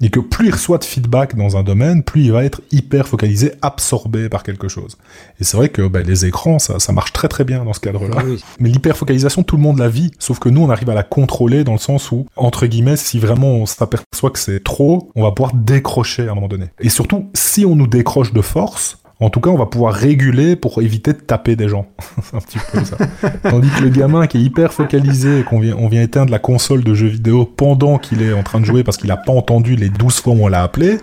et 0.00 0.10
que 0.10 0.20
plus 0.20 0.46
il 0.46 0.52
reçoit 0.52 0.78
de 0.78 0.84
feedback 0.84 1.34
dans 1.34 1.56
un 1.56 1.64
domaine, 1.64 2.04
plus 2.04 2.22
il 2.22 2.32
va 2.32 2.44
être 2.44 2.62
hyper 2.70 3.08
focalisé, 3.08 3.52
absorbé 3.62 4.27
par 4.28 4.42
quelque 4.42 4.68
chose. 4.68 4.96
Et 5.40 5.44
c'est 5.44 5.56
vrai 5.56 5.68
que 5.68 5.86
bah, 5.86 6.00
les 6.02 6.26
écrans, 6.26 6.58
ça, 6.58 6.78
ça 6.78 6.92
marche 6.92 7.12
très 7.12 7.28
très 7.28 7.44
bien 7.44 7.64
dans 7.64 7.72
ce 7.72 7.80
cadre-là. 7.80 8.22
Oui. 8.24 8.42
Mais 8.60 8.68
l'hyperfocalisation, 8.68 9.42
tout 9.42 9.56
le 9.56 9.62
monde 9.62 9.78
la 9.78 9.88
vit, 9.88 10.10
sauf 10.18 10.38
que 10.38 10.48
nous, 10.48 10.62
on 10.62 10.70
arrive 10.70 10.90
à 10.90 10.94
la 10.94 11.02
contrôler 11.02 11.64
dans 11.64 11.72
le 11.72 11.78
sens 11.78 12.12
où, 12.12 12.26
entre 12.36 12.66
guillemets, 12.66 12.96
si 12.96 13.18
vraiment 13.18 13.48
on 13.48 13.66
s'aperçoit 13.66 14.30
que 14.30 14.38
c'est 14.38 14.62
trop, 14.62 15.10
on 15.14 15.22
va 15.22 15.32
pouvoir 15.32 15.54
décrocher 15.54 16.28
à 16.28 16.32
un 16.32 16.34
moment 16.34 16.48
donné. 16.48 16.66
Et 16.80 16.88
surtout, 16.88 17.30
si 17.34 17.64
on 17.64 17.76
nous 17.76 17.86
décroche 17.86 18.32
de 18.32 18.42
force, 18.42 18.98
En 19.20 19.30
tout 19.30 19.40
cas, 19.40 19.50
on 19.50 19.56
va 19.56 19.66
pouvoir 19.66 19.94
réguler 19.94 20.54
pour 20.54 20.80
éviter 20.80 21.12
de 21.12 21.18
taper 21.18 21.56
des 21.56 21.68
gens. 21.68 21.86
un 22.32 22.38
petit 22.38 22.58
peu 22.70 22.84
ça. 22.84 22.96
Tandis 23.50 23.68
que 23.68 23.82
le 23.82 23.88
gamin 23.88 24.28
qui 24.28 24.38
est 24.38 24.40
hyper 24.40 24.72
focalisé, 24.72 25.42
qu'on 25.42 25.58
vient, 25.58 25.74
on 25.76 25.88
vient 25.88 26.02
éteindre 26.02 26.30
la 26.30 26.38
console 26.38 26.84
de 26.84 26.94
jeux 26.94 27.08
vidéo 27.08 27.44
pendant 27.44 27.98
qu'il 27.98 28.22
est 28.22 28.32
en 28.32 28.44
train 28.44 28.60
de 28.60 28.64
jouer 28.64 28.84
parce 28.84 28.96
qu'il 28.96 29.08
n'a 29.08 29.16
pas 29.16 29.32
entendu 29.32 29.74
les 29.74 29.88
12 29.88 30.20
fois 30.20 30.34
où 30.34 30.44
on 30.44 30.48
l'a 30.48 30.62
appelé, 30.62 30.98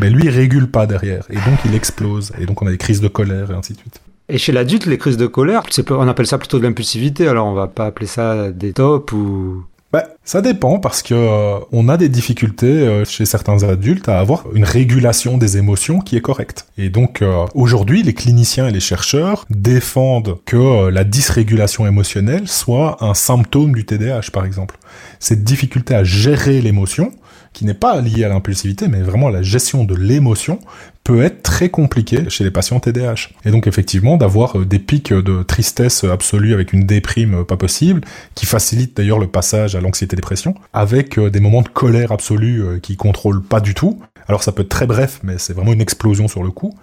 ben 0.00 0.12
lui, 0.12 0.24
il 0.24 0.30
régule 0.30 0.70
pas 0.70 0.86
derrière. 0.86 1.26
Et 1.30 1.34
donc, 1.34 1.58
il 1.64 1.74
explose. 1.74 2.32
Et 2.40 2.46
donc, 2.46 2.62
on 2.62 2.66
a 2.66 2.70
des 2.70 2.78
crises 2.78 3.00
de 3.00 3.08
colère 3.08 3.50
et 3.50 3.54
ainsi 3.54 3.74
de 3.74 3.78
suite. 3.78 4.00
Et 4.28 4.38
chez 4.38 4.52
l'adulte, 4.52 4.86
les 4.86 4.98
crises 4.98 5.16
de 5.16 5.26
colère, 5.26 5.62
on 5.90 6.08
appelle 6.08 6.26
ça 6.26 6.38
plutôt 6.38 6.58
de 6.58 6.64
l'impulsivité. 6.64 7.28
Alors, 7.28 7.46
on 7.46 7.54
va 7.54 7.66
pas 7.66 7.86
appeler 7.86 8.06
ça 8.06 8.50
des 8.50 8.72
tops 8.72 9.12
ou 9.12 9.64
bah, 9.92 10.04
ça 10.22 10.40
dépend 10.40 10.78
parce 10.78 11.02
que 11.02 11.14
euh, 11.14 11.58
on 11.72 11.88
a 11.88 11.96
des 11.96 12.08
difficultés 12.08 12.66
euh, 12.66 13.04
chez 13.04 13.24
certains 13.24 13.64
adultes 13.64 14.08
à 14.08 14.20
avoir 14.20 14.44
une 14.54 14.62
régulation 14.62 15.36
des 15.36 15.56
émotions 15.56 15.98
qui 15.98 16.16
est 16.16 16.20
correcte. 16.20 16.66
Et 16.78 16.90
donc 16.90 17.22
euh, 17.22 17.44
aujourd'hui, 17.54 18.04
les 18.04 18.14
cliniciens 18.14 18.68
et 18.68 18.70
les 18.70 18.78
chercheurs 18.78 19.46
défendent 19.50 20.38
que 20.46 20.88
la 20.90 21.02
dysrégulation 21.02 21.88
émotionnelle 21.88 22.46
soit 22.46 22.98
un 23.00 23.14
symptôme 23.14 23.72
du 23.72 23.84
TDAH 23.84 24.30
par 24.32 24.44
exemple. 24.44 24.78
Cette 25.18 25.42
difficulté 25.42 25.96
à 25.96 26.04
gérer 26.04 26.60
l'émotion 26.60 27.10
qui 27.52 27.64
n'est 27.64 27.74
pas 27.74 28.00
lié 28.00 28.24
à 28.24 28.28
l'impulsivité, 28.28 28.88
mais 28.88 29.02
vraiment 29.02 29.28
à 29.28 29.30
la 29.30 29.42
gestion 29.42 29.84
de 29.84 29.94
l'émotion, 29.94 30.60
peut 31.04 31.22
être 31.22 31.42
très 31.42 31.70
compliqué 31.70 32.28
chez 32.28 32.44
les 32.44 32.50
patients 32.50 32.78
TDAH. 32.78 33.30
Et 33.44 33.50
donc 33.50 33.66
effectivement, 33.66 34.16
d'avoir 34.16 34.58
euh, 34.58 34.64
des 34.64 34.78
pics 34.78 35.12
de 35.12 35.42
tristesse 35.42 36.04
absolue 36.04 36.54
avec 36.54 36.72
une 36.72 36.84
déprime 36.84 37.44
pas 37.44 37.56
possible, 37.56 38.02
qui 38.34 38.46
facilite 38.46 38.96
d'ailleurs 38.96 39.18
le 39.18 39.26
passage 39.26 39.74
à 39.74 39.80
l'anxiété-dépression, 39.80 40.54
avec 40.72 41.18
euh, 41.18 41.30
des 41.30 41.40
moments 41.40 41.62
de 41.62 41.68
colère 41.68 42.12
absolue 42.12 42.62
euh, 42.62 42.78
qui 42.78 42.96
contrôlent 42.96 43.42
pas 43.42 43.60
du 43.60 43.74
tout. 43.74 44.00
Alors 44.28 44.42
ça 44.42 44.52
peut 44.52 44.62
être 44.62 44.68
très 44.68 44.86
bref, 44.86 45.20
mais 45.22 45.38
c'est 45.38 45.52
vraiment 45.52 45.72
une 45.72 45.80
explosion 45.80 46.28
sur 46.28 46.44
le 46.44 46.50
coup. 46.50 46.74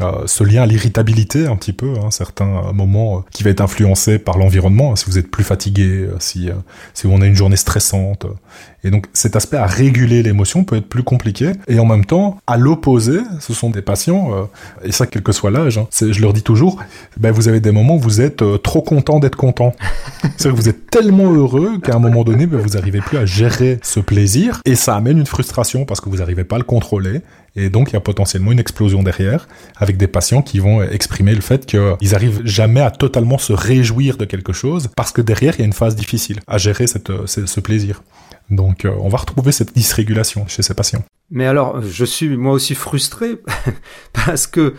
Euh, 0.00 0.26
ce 0.26 0.42
lien 0.42 0.62
à 0.62 0.66
l'irritabilité 0.66 1.46
un 1.46 1.54
petit 1.54 1.72
peu, 1.72 1.94
hein, 2.02 2.10
certains 2.10 2.72
moments 2.72 3.18
euh, 3.18 3.20
qui 3.30 3.44
va 3.44 3.50
être 3.50 3.60
influencé 3.60 4.18
par 4.18 4.38
l'environnement, 4.38 4.96
si 4.96 5.04
vous 5.06 5.18
êtes 5.18 5.30
plus 5.30 5.44
fatigué, 5.44 5.84
euh, 5.84 6.16
si, 6.18 6.48
si 6.94 7.06
on 7.06 7.20
a 7.20 7.26
une 7.26 7.36
journée 7.36 7.56
stressante. 7.56 8.26
Et 8.82 8.90
donc 8.90 9.06
cet 9.12 9.36
aspect 9.36 9.56
à 9.56 9.66
réguler 9.66 10.24
l'émotion 10.24 10.64
peut 10.64 10.76
être 10.76 10.88
plus 10.88 11.04
compliqué. 11.04 11.52
Et 11.68 11.78
en 11.78 11.84
même 11.84 12.04
temps, 12.04 12.38
à 12.48 12.56
l'opposé, 12.56 13.20
ce 13.38 13.54
sont 13.54 13.70
des 13.70 13.82
patients, 13.82 14.48
et 14.82 14.92
ça 14.92 15.06
quel 15.06 15.22
que 15.22 15.32
soit 15.32 15.50
l'âge, 15.50 15.78
hein, 15.78 15.86
je 15.92 16.20
leur 16.20 16.32
dis 16.32 16.42
toujours, 16.42 16.82
ben, 17.16 17.30
vous 17.30 17.48
avez 17.48 17.60
des 17.60 17.70
moments 17.70 17.96
où 17.96 18.00
vous 18.00 18.20
êtes 18.20 18.42
trop 18.62 18.82
content 18.82 19.20
d'être 19.20 19.36
content. 19.36 19.74
C'est-à-dire 20.22 20.52
que 20.52 20.56
vous 20.56 20.68
êtes 20.68 20.90
tellement 20.90 21.32
heureux 21.32 21.78
qu'à 21.78 21.94
un 21.94 21.98
moment 21.98 22.24
donné, 22.24 22.46
ben, 22.46 22.58
vous 22.58 22.70
n'arrivez 22.70 23.00
plus 23.00 23.16
à 23.16 23.24
gérer 23.24 23.78
ce 23.82 24.00
plaisir, 24.00 24.60
et 24.66 24.74
ça 24.74 24.96
amène 24.96 25.18
une 25.18 25.26
frustration 25.26 25.86
parce 25.86 26.00
que 26.00 26.10
vous 26.10 26.18
n'arrivez 26.18 26.44
pas 26.44 26.56
à 26.56 26.58
le 26.58 26.64
contrôler, 26.64 27.22
et 27.56 27.70
donc, 27.70 27.90
il 27.90 27.92
y 27.94 27.96
a 27.96 28.00
potentiellement 28.00 28.52
une 28.52 28.58
explosion 28.58 29.02
derrière, 29.02 29.46
avec 29.76 29.96
des 29.96 30.08
patients 30.08 30.42
qui 30.42 30.58
vont 30.58 30.82
exprimer 30.82 31.34
le 31.34 31.40
fait 31.40 31.66
qu'ils 31.66 32.14
arrivent 32.14 32.42
jamais 32.44 32.80
à 32.80 32.90
totalement 32.90 33.38
se 33.38 33.52
réjouir 33.52 34.16
de 34.16 34.24
quelque 34.24 34.52
chose, 34.52 34.88
parce 34.96 35.12
que 35.12 35.20
derrière, 35.20 35.54
il 35.56 35.60
y 35.60 35.62
a 35.62 35.66
une 35.66 35.72
phase 35.72 35.94
difficile 35.94 36.40
à 36.46 36.58
gérer 36.58 36.86
cette, 36.86 37.12
ce, 37.26 37.60
plaisir. 37.60 38.02
Donc, 38.50 38.84
euh, 38.84 38.92
on 39.00 39.08
va 39.08 39.18
retrouver 39.18 39.52
cette 39.52 39.74
dysrégulation 39.74 40.46
chez 40.48 40.62
ces 40.62 40.74
patients. 40.74 41.04
Mais 41.30 41.46
alors, 41.46 41.80
je 41.80 42.04
suis 42.04 42.36
moi 42.36 42.52
aussi 42.52 42.74
frustré, 42.74 43.40
parce 44.12 44.46
que 44.46 44.74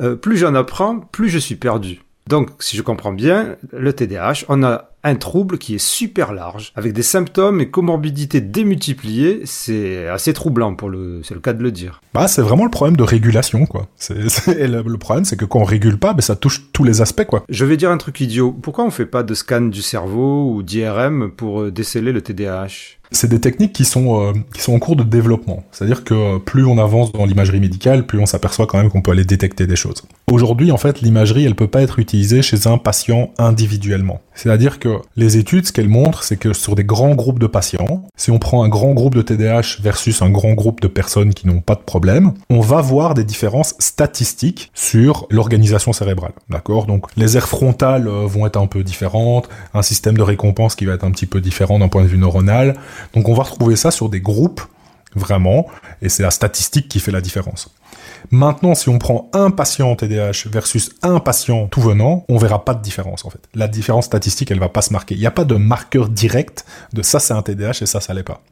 euh, 0.00 0.16
plus 0.16 0.36
j'en 0.36 0.54
apprends, 0.54 0.98
plus 0.98 1.28
je 1.28 1.38
suis 1.38 1.56
perdu. 1.56 2.02
Donc, 2.28 2.50
si 2.58 2.76
je 2.76 2.82
comprends 2.82 3.12
bien, 3.12 3.56
le 3.72 3.92
TDAH, 3.92 4.44
on 4.48 4.64
a 4.64 4.90
un 5.06 5.14
trouble 5.14 5.58
qui 5.58 5.76
est 5.76 5.84
super 5.84 6.32
large, 6.32 6.72
avec 6.74 6.92
des 6.92 7.02
symptômes 7.02 7.60
et 7.60 7.70
comorbidités 7.70 8.40
démultipliées. 8.40 9.42
C'est 9.44 10.08
assez 10.08 10.32
troublant 10.32 10.74
pour 10.74 10.88
le, 10.88 11.20
c'est 11.22 11.34
le 11.34 11.40
cas 11.40 11.52
de 11.52 11.62
le 11.62 11.70
dire. 11.70 12.00
Bah, 12.12 12.26
c'est 12.26 12.42
vraiment 12.42 12.64
le 12.64 12.70
problème 12.70 12.96
de 12.96 13.04
régulation, 13.04 13.66
quoi. 13.66 13.86
C'est, 13.96 14.14
le, 14.48 14.96
problème, 14.98 15.24
c'est 15.24 15.36
que 15.36 15.44
quand 15.44 15.60
on 15.60 15.64
régule 15.64 15.98
pas, 15.98 16.12
ben, 16.12 16.22
ça 16.22 16.34
touche 16.34 16.72
tous 16.72 16.82
les 16.82 17.02
aspects, 17.02 17.24
quoi. 17.24 17.44
Je 17.48 17.64
vais 17.64 17.76
dire 17.76 17.90
un 17.90 17.98
truc 17.98 18.20
idiot. 18.20 18.50
Pourquoi 18.50 18.84
on 18.84 18.90
fait 18.90 19.06
pas 19.06 19.22
de 19.22 19.32
scan 19.34 19.62
du 19.62 19.80
cerveau 19.80 20.50
ou 20.52 20.62
d'IRM 20.64 21.30
pour 21.30 21.62
euh, 21.62 21.70
déceler 21.70 22.10
le 22.10 22.20
TDAH? 22.20 22.96
C'est 23.12 23.28
des 23.28 23.40
techniques 23.40 23.72
qui 23.72 23.84
sont 23.84 24.20
euh, 24.20 24.32
qui 24.52 24.60
sont 24.60 24.74
en 24.74 24.78
cours 24.78 24.96
de 24.96 25.04
développement. 25.04 25.64
C'est-à-dire 25.70 26.02
que 26.02 26.38
plus 26.38 26.64
on 26.64 26.78
avance 26.78 27.12
dans 27.12 27.24
l'imagerie 27.24 27.60
médicale, 27.60 28.04
plus 28.04 28.18
on 28.18 28.26
s'aperçoit 28.26 28.66
quand 28.66 28.78
même 28.78 28.90
qu'on 28.90 29.02
peut 29.02 29.12
aller 29.12 29.24
détecter 29.24 29.66
des 29.66 29.76
choses. 29.76 30.02
Aujourd'hui, 30.30 30.72
en 30.72 30.76
fait, 30.76 31.00
l'imagerie, 31.00 31.44
elle 31.44 31.54
peut 31.54 31.68
pas 31.68 31.82
être 31.82 32.00
utilisée 32.00 32.42
chez 32.42 32.66
un 32.66 32.78
patient 32.78 33.32
individuellement. 33.38 34.20
C'est-à-dire 34.34 34.78
que 34.80 34.95
les 35.16 35.36
études, 35.36 35.66
ce 35.66 35.72
qu'elles 35.72 35.88
montrent, 35.88 36.22
c'est 36.22 36.36
que 36.36 36.52
sur 36.52 36.74
des 36.74 36.84
grands 36.84 37.14
groupes 37.14 37.38
de 37.38 37.46
patients, 37.46 38.06
si 38.16 38.30
on 38.30 38.38
prend 38.38 38.62
un 38.62 38.68
grand 38.68 38.92
groupe 38.94 39.14
de 39.14 39.22
TDAH 39.22 39.80
versus 39.80 40.22
un 40.22 40.30
grand 40.30 40.54
groupe 40.54 40.80
de 40.80 40.88
personnes 40.88 41.34
qui 41.34 41.46
n'ont 41.46 41.60
pas 41.60 41.74
de 41.74 41.80
problème, 41.80 42.32
on 42.50 42.60
va 42.60 42.80
voir 42.80 43.14
des 43.14 43.24
différences 43.24 43.74
statistiques 43.78 44.70
sur 44.74 45.26
l'organisation 45.30 45.92
cérébrale. 45.92 46.32
D'accord? 46.50 46.86
Donc 46.86 47.06
les 47.16 47.36
aires 47.36 47.48
frontales 47.48 48.08
euh, 48.08 48.26
vont 48.26 48.46
être 48.46 48.58
un 48.58 48.66
peu 48.66 48.82
différentes, 48.82 49.48
un 49.74 49.82
système 49.82 50.16
de 50.16 50.22
récompense 50.22 50.74
qui 50.74 50.86
va 50.86 50.94
être 50.94 51.04
un 51.04 51.10
petit 51.10 51.26
peu 51.26 51.40
différent 51.40 51.78
d'un 51.78 51.88
point 51.88 52.02
de 52.02 52.08
vue 52.08 52.18
neuronal. 52.18 52.76
Donc 53.14 53.28
on 53.28 53.34
va 53.34 53.42
retrouver 53.42 53.76
ça 53.76 53.90
sur 53.90 54.08
des 54.08 54.20
groupes 54.20 54.60
vraiment, 55.14 55.66
et 56.02 56.08
c'est 56.08 56.22
la 56.22 56.30
statistique 56.30 56.88
qui 56.88 57.00
fait 57.00 57.10
la 57.10 57.20
différence. 57.20 57.70
Maintenant, 58.30 58.74
si 58.74 58.88
on 58.88 58.98
prend 58.98 59.30
un 59.32 59.50
patient 59.50 59.94
TDAH 59.94 60.48
versus 60.50 60.90
un 61.02 61.20
patient 61.20 61.66
tout 61.68 61.80
venant, 61.80 62.24
on 62.28 62.38
verra 62.38 62.64
pas 62.64 62.74
de 62.74 62.82
différence 62.82 63.24
en 63.24 63.30
fait. 63.30 63.40
La 63.54 63.68
différence 63.68 64.06
statistique, 64.06 64.50
elle 64.50 64.60
va 64.60 64.68
pas 64.68 64.82
se 64.82 64.92
marquer. 64.92 65.14
Il 65.14 65.20
n'y 65.20 65.26
a 65.26 65.30
pas 65.30 65.44
de 65.44 65.54
marqueur 65.54 66.08
direct 66.08 66.64
de 66.92 67.02
ça 67.02 67.20
c'est 67.20 67.34
un 67.34 67.42
TDAH 67.42 67.82
et 67.82 67.86
ça 67.86 68.00
ça 68.00 68.14
l'est 68.14 68.22
pas. 68.22 68.42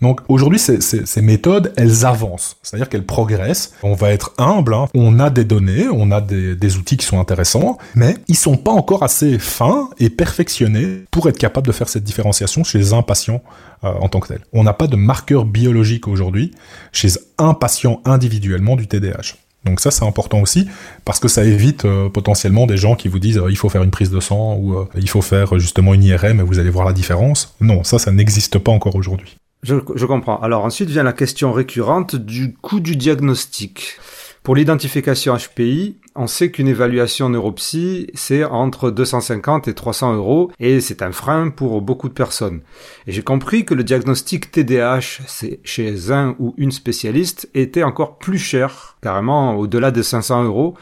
Donc 0.00 0.20
aujourd'hui, 0.28 0.58
ces, 0.58 0.80
ces, 0.80 1.22
méthodes, 1.22 1.72
elles 1.76 2.04
avancent, 2.04 2.56
c'est-à-dire 2.62 2.88
qu'elles 2.88 3.06
progressent. 3.06 3.72
On 3.82 3.94
va 3.94 4.10
être 4.12 4.32
humble, 4.38 4.74
hein. 4.74 4.86
on 4.94 5.18
a 5.18 5.30
des 5.30 5.44
données, 5.44 5.86
on 5.90 6.10
a 6.10 6.20
des, 6.20 6.54
des, 6.54 6.76
outils 6.76 6.96
qui 6.96 7.06
sont 7.06 7.20
intéressants, 7.20 7.78
mais 7.94 8.16
ils 8.28 8.36
sont 8.36 8.56
pas 8.56 8.72
encore 8.72 9.02
assez 9.02 9.38
fins 9.38 9.88
et 9.98 10.10
perfectionnés 10.10 11.04
pour 11.10 11.28
être 11.28 11.38
capable 11.38 11.66
de 11.66 11.72
faire 11.72 11.88
cette 11.88 12.04
différenciation 12.04 12.64
chez 12.64 12.92
un 12.92 13.02
patient 13.02 13.42
euh, 13.84 13.92
en 14.00 14.08
tant 14.08 14.20
que 14.20 14.28
tel. 14.28 14.40
On 14.52 14.64
n'a 14.64 14.72
pas 14.72 14.86
de 14.86 14.96
marqueur 14.96 15.44
biologique 15.44 16.08
aujourd'hui 16.08 16.52
chez 16.92 17.08
un 17.38 17.54
patient 17.54 18.00
individuellement 18.04 18.76
du 18.76 18.86
TDAH. 18.86 19.34
Donc 19.64 19.80
ça 19.80 19.90
c'est 19.90 20.04
important 20.04 20.40
aussi 20.40 20.68
parce 21.04 21.18
que 21.18 21.28
ça 21.28 21.44
évite 21.44 21.84
euh, 21.84 22.08
potentiellement 22.08 22.66
des 22.66 22.76
gens 22.76 22.96
qui 22.96 23.08
vous 23.08 23.18
disent 23.18 23.38
euh, 23.38 23.50
il 23.50 23.56
faut 23.56 23.68
faire 23.68 23.82
une 23.82 23.90
prise 23.90 24.10
de 24.10 24.20
sang 24.20 24.56
ou 24.56 24.86
il 24.96 25.08
faut 25.08 25.22
faire 25.22 25.58
justement 25.58 25.94
une 25.94 26.02
IRM 26.02 26.40
et 26.40 26.42
vous 26.42 26.58
allez 26.58 26.70
voir 26.70 26.86
la 26.86 26.92
différence. 26.92 27.54
Non, 27.60 27.84
ça 27.84 27.98
ça 27.98 28.10
n'existe 28.10 28.58
pas 28.58 28.72
encore 28.72 28.96
aujourd'hui. 28.96 29.36
Je, 29.64 30.04
comprends. 30.04 30.38
Alors 30.40 30.64
ensuite 30.66 30.90
vient 30.90 31.02
la 31.02 31.14
question 31.14 31.50
récurrente 31.50 32.16
du 32.16 32.52
coût 32.52 32.80
du 32.80 32.96
diagnostic. 32.96 33.98
Pour 34.42 34.54
l'identification 34.54 35.34
HPI, 35.34 35.96
on 36.14 36.26
sait 36.26 36.50
qu'une 36.50 36.68
évaluation 36.68 37.30
neuropsy, 37.30 38.08
c'est 38.12 38.44
entre 38.44 38.90
250 38.90 39.68
et 39.68 39.74
300 39.74 40.16
euros, 40.16 40.52
et 40.60 40.82
c'est 40.82 41.00
un 41.00 41.12
frein 41.12 41.48
pour 41.48 41.80
beaucoup 41.80 42.10
de 42.10 42.12
personnes. 42.12 42.60
Et 43.06 43.12
j'ai 43.12 43.22
compris 43.22 43.64
que 43.64 43.72
le 43.72 43.84
diagnostic 43.84 44.52
TDAH, 44.52 45.22
c'est 45.26 45.60
chez 45.64 46.10
un 46.12 46.36
ou 46.38 46.52
une 46.58 46.72
spécialiste, 46.72 47.48
était 47.54 47.84
encore 47.84 48.18
plus 48.18 48.36
cher, 48.36 48.98
carrément 49.00 49.56
au-delà 49.56 49.90
de 49.90 50.02
500 50.02 50.44
euros, 50.44 50.74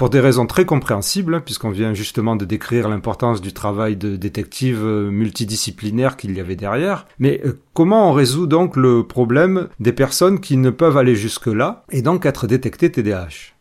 pour 0.00 0.08
des 0.08 0.20
raisons 0.20 0.46
très 0.46 0.64
compréhensibles, 0.64 1.42
puisqu'on 1.42 1.68
vient 1.68 1.92
justement 1.92 2.34
de 2.34 2.46
décrire 2.46 2.88
l'importance 2.88 3.42
du 3.42 3.52
travail 3.52 3.96
de 3.96 4.16
détective 4.16 4.80
euh, 4.82 5.10
multidisciplinaire 5.10 6.16
qu'il 6.16 6.34
y 6.34 6.40
avait 6.40 6.56
derrière. 6.56 7.06
Mais 7.18 7.42
euh, 7.44 7.60
comment 7.74 8.08
on 8.08 8.14
résout 8.14 8.46
donc 8.46 8.76
le 8.76 9.06
problème 9.06 9.68
des 9.78 9.92
personnes 9.92 10.40
qui 10.40 10.56
ne 10.56 10.70
peuvent 10.70 10.96
aller 10.96 11.14
jusque-là 11.16 11.84
et 11.90 12.00
donc 12.00 12.24
être 12.24 12.46
détectées 12.46 12.90
TDAH 12.90 13.52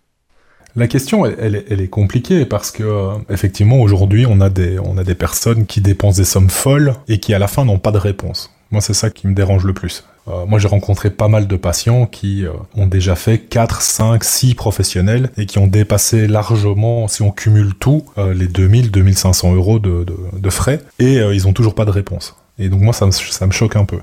la 0.76 0.88
question, 0.88 1.26
elle, 1.26 1.56
est 1.56 1.90
compliquée 1.90 2.46
parce 2.46 2.72
que 2.72 2.84
euh, 2.84 3.16
effectivement 3.30 3.82
aujourd'hui, 3.82 4.26
on 4.26 4.40
a 4.40 4.50
des 4.50 5.16
personnes 5.16 5.66
qui 5.66 5.82
dépensent 5.82 6.20
des 6.20 6.26
sommes 6.26 6.50
folles 6.50 6.94
et 7.10 7.20
qui 7.20 7.34
à 7.34 7.40
la 7.40 7.48
fin 7.48 7.66
n'ont 7.66 7.80
pas 7.80 7.92
de 7.92 7.98
réponse. 7.98 8.50
Moi, 8.72 8.82
c'est 8.82 8.94
ça 8.94 9.10
qui 9.10 9.28
me 9.28 9.34
dérange 9.34 9.66
le 9.66 9.74
plus. 9.74 10.04
Euh, 10.28 10.46
moi, 10.46 10.60
j'ai 10.60 10.68
rencontré 10.68 11.10
pas 11.10 11.28
mal 11.28 11.48
de 11.48 11.56
patients 11.56 12.06
qui 12.06 12.46
euh, 12.46 12.52
ont 12.76 12.86
déjà 12.86 13.16
fait 13.16 13.40
4, 13.40 13.82
5, 13.82 14.24
6 14.24 14.54
professionnels 14.54 15.32
et 15.38 15.48
qui 15.48 15.58
ont 15.58 15.66
dépassé 15.66 16.28
largement, 16.28 17.08
si 17.08 17.24
on 17.24 17.32
cumule 17.32 17.74
tout, 17.74 18.06
euh, 18.18 18.34
les 18.34 18.48
2000, 18.48 18.92
2500 18.92 19.56
euros 19.56 19.80
de, 19.80 20.06
de, 20.34 20.50
frais 20.50 20.82
et 21.00 21.16
ils 21.16 21.48
ont 21.48 21.54
toujours 21.54 21.74
pas 21.74 21.86
de 21.86 21.92
réponse. 21.92 22.36
Et 22.58 22.70
donc 22.70 22.82
moi, 22.82 22.94
ça 22.94 23.06
me, 23.06 23.52
choque 23.52 23.76
un 23.76 23.86
peu. 23.86 24.00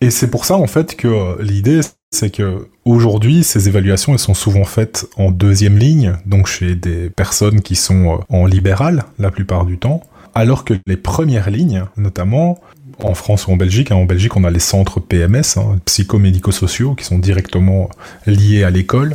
Et 0.00 0.10
c'est 0.10 0.30
pour 0.30 0.44
ça, 0.44 0.56
en 0.56 0.66
fait, 0.66 0.94
que 0.94 1.40
l'idée, 1.40 1.80
c'est 2.10 2.30
que 2.30 2.68
aujourd'hui, 2.84 3.42
ces 3.42 3.68
évaluations, 3.68 4.12
elles 4.12 4.18
sont 4.18 4.34
souvent 4.34 4.64
faites 4.64 5.06
en 5.16 5.30
deuxième 5.30 5.78
ligne, 5.78 6.12
donc 6.26 6.46
chez 6.46 6.74
des 6.74 7.08
personnes 7.08 7.62
qui 7.62 7.74
sont 7.74 8.20
en 8.28 8.46
libéral 8.46 9.04
la 9.18 9.30
plupart 9.30 9.64
du 9.64 9.78
temps, 9.78 10.02
alors 10.34 10.64
que 10.64 10.74
les 10.86 10.98
premières 10.98 11.48
lignes, 11.50 11.84
notamment, 11.96 12.58
en 13.02 13.14
France 13.14 13.46
ou 13.46 13.52
en 13.52 13.56
Belgique. 13.56 13.90
Hein. 13.90 13.96
En 13.96 14.04
Belgique, 14.04 14.36
on 14.36 14.44
a 14.44 14.50
les 14.50 14.60
centres 14.60 15.00
PMS, 15.00 15.56
hein, 15.56 15.78
psychomédico-sociaux, 15.84 16.94
qui 16.94 17.04
sont 17.04 17.18
directement 17.18 17.90
liés 18.26 18.64
à 18.64 18.70
l'école. 18.70 19.14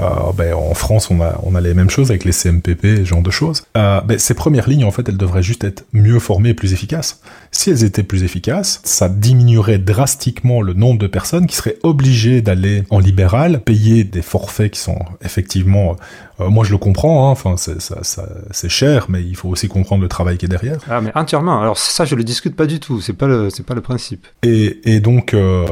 Euh, 0.00 0.32
ben, 0.36 0.54
en 0.54 0.74
France, 0.74 1.10
on 1.10 1.20
a, 1.20 1.38
on 1.42 1.54
a 1.54 1.60
les 1.60 1.74
mêmes 1.74 1.90
choses 1.90 2.10
avec 2.10 2.24
les 2.24 2.32
CMPP, 2.32 2.98
ce 2.98 3.04
genre 3.04 3.22
de 3.22 3.30
choses. 3.30 3.62
Euh, 3.76 4.00
ben, 4.00 4.18
ces 4.18 4.34
premières 4.34 4.68
lignes, 4.68 4.84
en 4.84 4.90
fait, 4.90 5.08
elles 5.08 5.16
devraient 5.16 5.42
juste 5.42 5.64
être 5.64 5.84
mieux 5.92 6.18
formées 6.18 6.50
et 6.50 6.54
plus 6.54 6.72
efficaces. 6.72 7.20
Si 7.50 7.70
elles 7.70 7.84
étaient 7.84 8.02
plus 8.02 8.24
efficaces, 8.24 8.80
ça 8.84 9.08
diminuerait 9.08 9.78
drastiquement 9.78 10.62
le 10.62 10.72
nombre 10.72 10.98
de 10.98 11.06
personnes 11.06 11.46
qui 11.46 11.56
seraient 11.56 11.76
obligées 11.82 12.42
d'aller 12.42 12.84
en 12.90 12.98
libéral, 12.98 13.60
payer 13.60 14.04
des 14.04 14.22
forfaits 14.22 14.72
qui 14.72 14.80
sont 14.80 14.98
effectivement 15.22 15.96
euh, 16.40 16.48
moi, 16.48 16.64
je 16.64 16.72
le 16.72 16.78
comprends. 16.78 17.32
Hein. 17.32 17.56
C'est 17.56 18.68
cher, 18.68 19.06
mais 19.08 19.22
il 19.22 19.36
faut 19.36 19.48
aussi 19.48 19.68
comprendre 19.68 20.02
le 20.02 20.08
travail 20.08 20.38
qui 20.38 20.46
est 20.46 20.48
derrière. 20.48 20.78
Ah, 20.88 21.00
mais 21.00 21.12
entièrement. 21.14 21.60
Alors 21.60 21.78
ça, 21.78 22.04
je 22.04 22.14
le 22.14 22.24
discute 22.24 22.56
pas 22.56 22.66
du 22.66 22.80
tout. 22.80 23.00
C'est 23.00 23.12
pas 23.12 23.26
le, 23.26 23.50
c'est 23.50 23.64
pas 23.64 23.74
le 23.74 23.80
principe. 23.80 24.26
Et, 24.42 24.80
et 24.84 25.00
donc, 25.00 25.34
euh, 25.34 25.66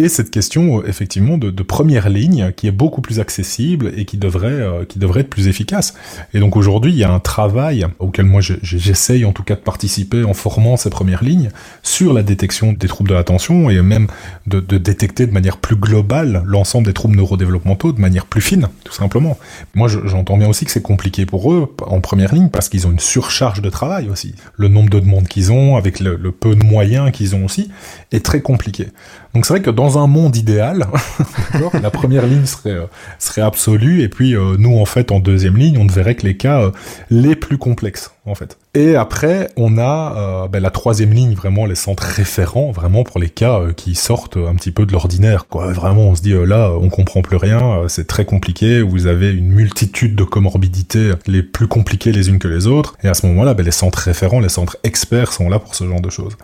et 0.00 0.08
cette 0.08 0.30
question 0.30 0.84
effectivement 0.84 1.38
de, 1.38 1.50
première 1.62 2.08
ligne 2.08 2.52
qui 2.56 2.66
est 2.66 2.72
beaucoup 2.72 3.00
plus 3.00 3.20
accessible 3.20 3.92
et 3.96 4.04
qui 4.04 4.16
devrait 4.16 4.48
euh, 4.50 4.84
qui 4.84 4.98
devrait 4.98 5.20
être 5.20 5.30
plus 5.30 5.46
efficace. 5.46 5.94
Et 6.34 6.40
donc 6.40 6.56
aujourd'hui 6.56 6.92
il 6.92 6.98
y 6.98 7.04
a 7.04 7.12
un 7.12 7.20
travail 7.20 7.86
auquel 7.98 8.24
moi 8.24 8.40
j'essaye 8.40 9.24
en 9.24 9.32
tout 9.32 9.42
cas 9.42 9.54
de 9.54 9.60
participer 9.60 10.24
en 10.24 10.34
formant 10.34 10.76
ces 10.76 10.90
premières 10.90 11.22
lignes 11.22 11.50
sur 11.82 12.12
la 12.12 12.22
détection 12.22 12.72
des 12.72 12.88
troubles 12.88 13.10
de 13.10 13.14
l'attention 13.14 13.70
et 13.70 13.80
même 13.82 14.08
de, 14.46 14.60
détecter 14.60 15.26
de 15.26 15.32
manière 15.32 15.58
plus 15.58 15.76
globale 15.76 16.42
l'ensemble 16.46 16.86
des 16.86 16.92
troubles 16.92 17.16
neurodéveloppementaux 17.16 17.92
de 17.92 18.00
manière 18.00 18.26
plus 18.26 18.40
fine 18.40 18.68
tout 18.84 18.94
simplement. 18.94 19.38
Moi 19.74 19.88
j'entends 19.88 20.38
bien 20.38 20.48
aussi 20.48 20.64
que 20.64 20.70
c'est 20.70 20.82
compliqué 20.82 21.26
pour 21.26 21.52
eux 21.52 21.74
en 21.86 22.00
première 22.00 22.34
ligne 22.34 22.48
parce 22.48 22.68
qu'ils 22.68 22.86
ont 22.86 22.90
une 22.90 22.98
surcharge 22.98 23.62
de 23.62 23.70
travail 23.70 24.08
aussi. 24.08 24.34
Le 24.56 24.68
nombre 24.68 24.90
de 24.90 24.98
demandes 24.98 25.28
qu'ils 25.28 25.52
ont 25.52 25.76
avec 25.76 26.00
le 26.00 26.32
peu 26.32 26.56
de 26.56 26.64
moyens 26.64 27.12
qu'ils 27.12 27.34
ont 27.36 27.44
aussi 27.44 27.70
est 28.12 28.24
très 28.24 28.40
compliqué. 28.40 28.88
Donc 29.34 29.46
c'est 29.46 29.54
vrai 29.54 29.62
que 29.62 29.70
dans 29.70 29.98
un 29.98 30.06
monde 30.06 30.36
idéal, 30.36 30.86
la 31.82 31.90
première 31.90 32.26
ligne 32.26 32.46
serait, 32.46 32.70
euh, 32.70 32.86
serait 33.18 33.42
absolue, 33.42 34.02
et 34.02 34.08
puis 34.08 34.34
euh, 34.34 34.56
nous 34.58 34.78
en 34.78 34.84
fait 34.84 35.12
en 35.12 35.20
deuxième 35.20 35.56
ligne, 35.56 35.78
on 35.78 35.84
ne 35.84 35.92
verrait 35.92 36.16
que 36.16 36.26
les 36.26 36.36
cas 36.36 36.62
euh, 36.62 36.70
les 37.10 37.36
plus 37.36 37.58
complexes 37.58 38.10
en 38.26 38.34
fait. 38.34 38.58
Et 38.74 38.96
après, 38.96 39.50
on 39.56 39.78
a 39.78 40.14
euh, 40.16 40.48
ben, 40.48 40.60
la 40.60 40.70
troisième 40.70 41.12
ligne, 41.12 41.34
vraiment 41.34 41.66
les 41.66 41.74
centres 41.74 42.04
référents, 42.04 42.70
vraiment 42.70 43.02
pour 43.02 43.18
les 43.18 43.28
cas 43.28 43.58
euh, 43.58 43.72
qui 43.72 43.94
sortent 43.94 44.36
un 44.36 44.54
petit 44.54 44.70
peu 44.70 44.86
de 44.86 44.92
l'ordinaire. 44.92 45.46
Vraiment, 45.50 46.02
on 46.02 46.14
se 46.14 46.22
dit 46.22 46.32
euh, 46.32 46.44
là, 46.44 46.70
on 46.80 46.88
comprend 46.88 47.22
plus 47.22 47.36
rien, 47.36 47.88
c'est 47.88 48.06
très 48.06 48.24
compliqué. 48.24 48.82
Vous 48.82 49.06
avez 49.06 49.32
une 49.32 49.48
multitude 49.48 50.14
de 50.14 50.24
comorbidités, 50.24 51.12
les 51.26 51.42
plus 51.42 51.66
compliquées 51.66 52.12
les 52.12 52.28
unes 52.28 52.38
que 52.38 52.48
les 52.48 52.66
autres. 52.66 52.94
Et 53.02 53.08
à 53.08 53.14
ce 53.14 53.26
moment-là, 53.26 53.54
ben, 53.54 53.64
les 53.64 53.70
centres 53.70 53.98
référents, 53.98 54.40
les 54.40 54.48
centres 54.48 54.76
experts 54.84 55.32
sont 55.32 55.48
là 55.48 55.58
pour 55.58 55.74
ce 55.74 55.84
genre 55.86 56.00
de 56.00 56.10
choses. 56.10 56.36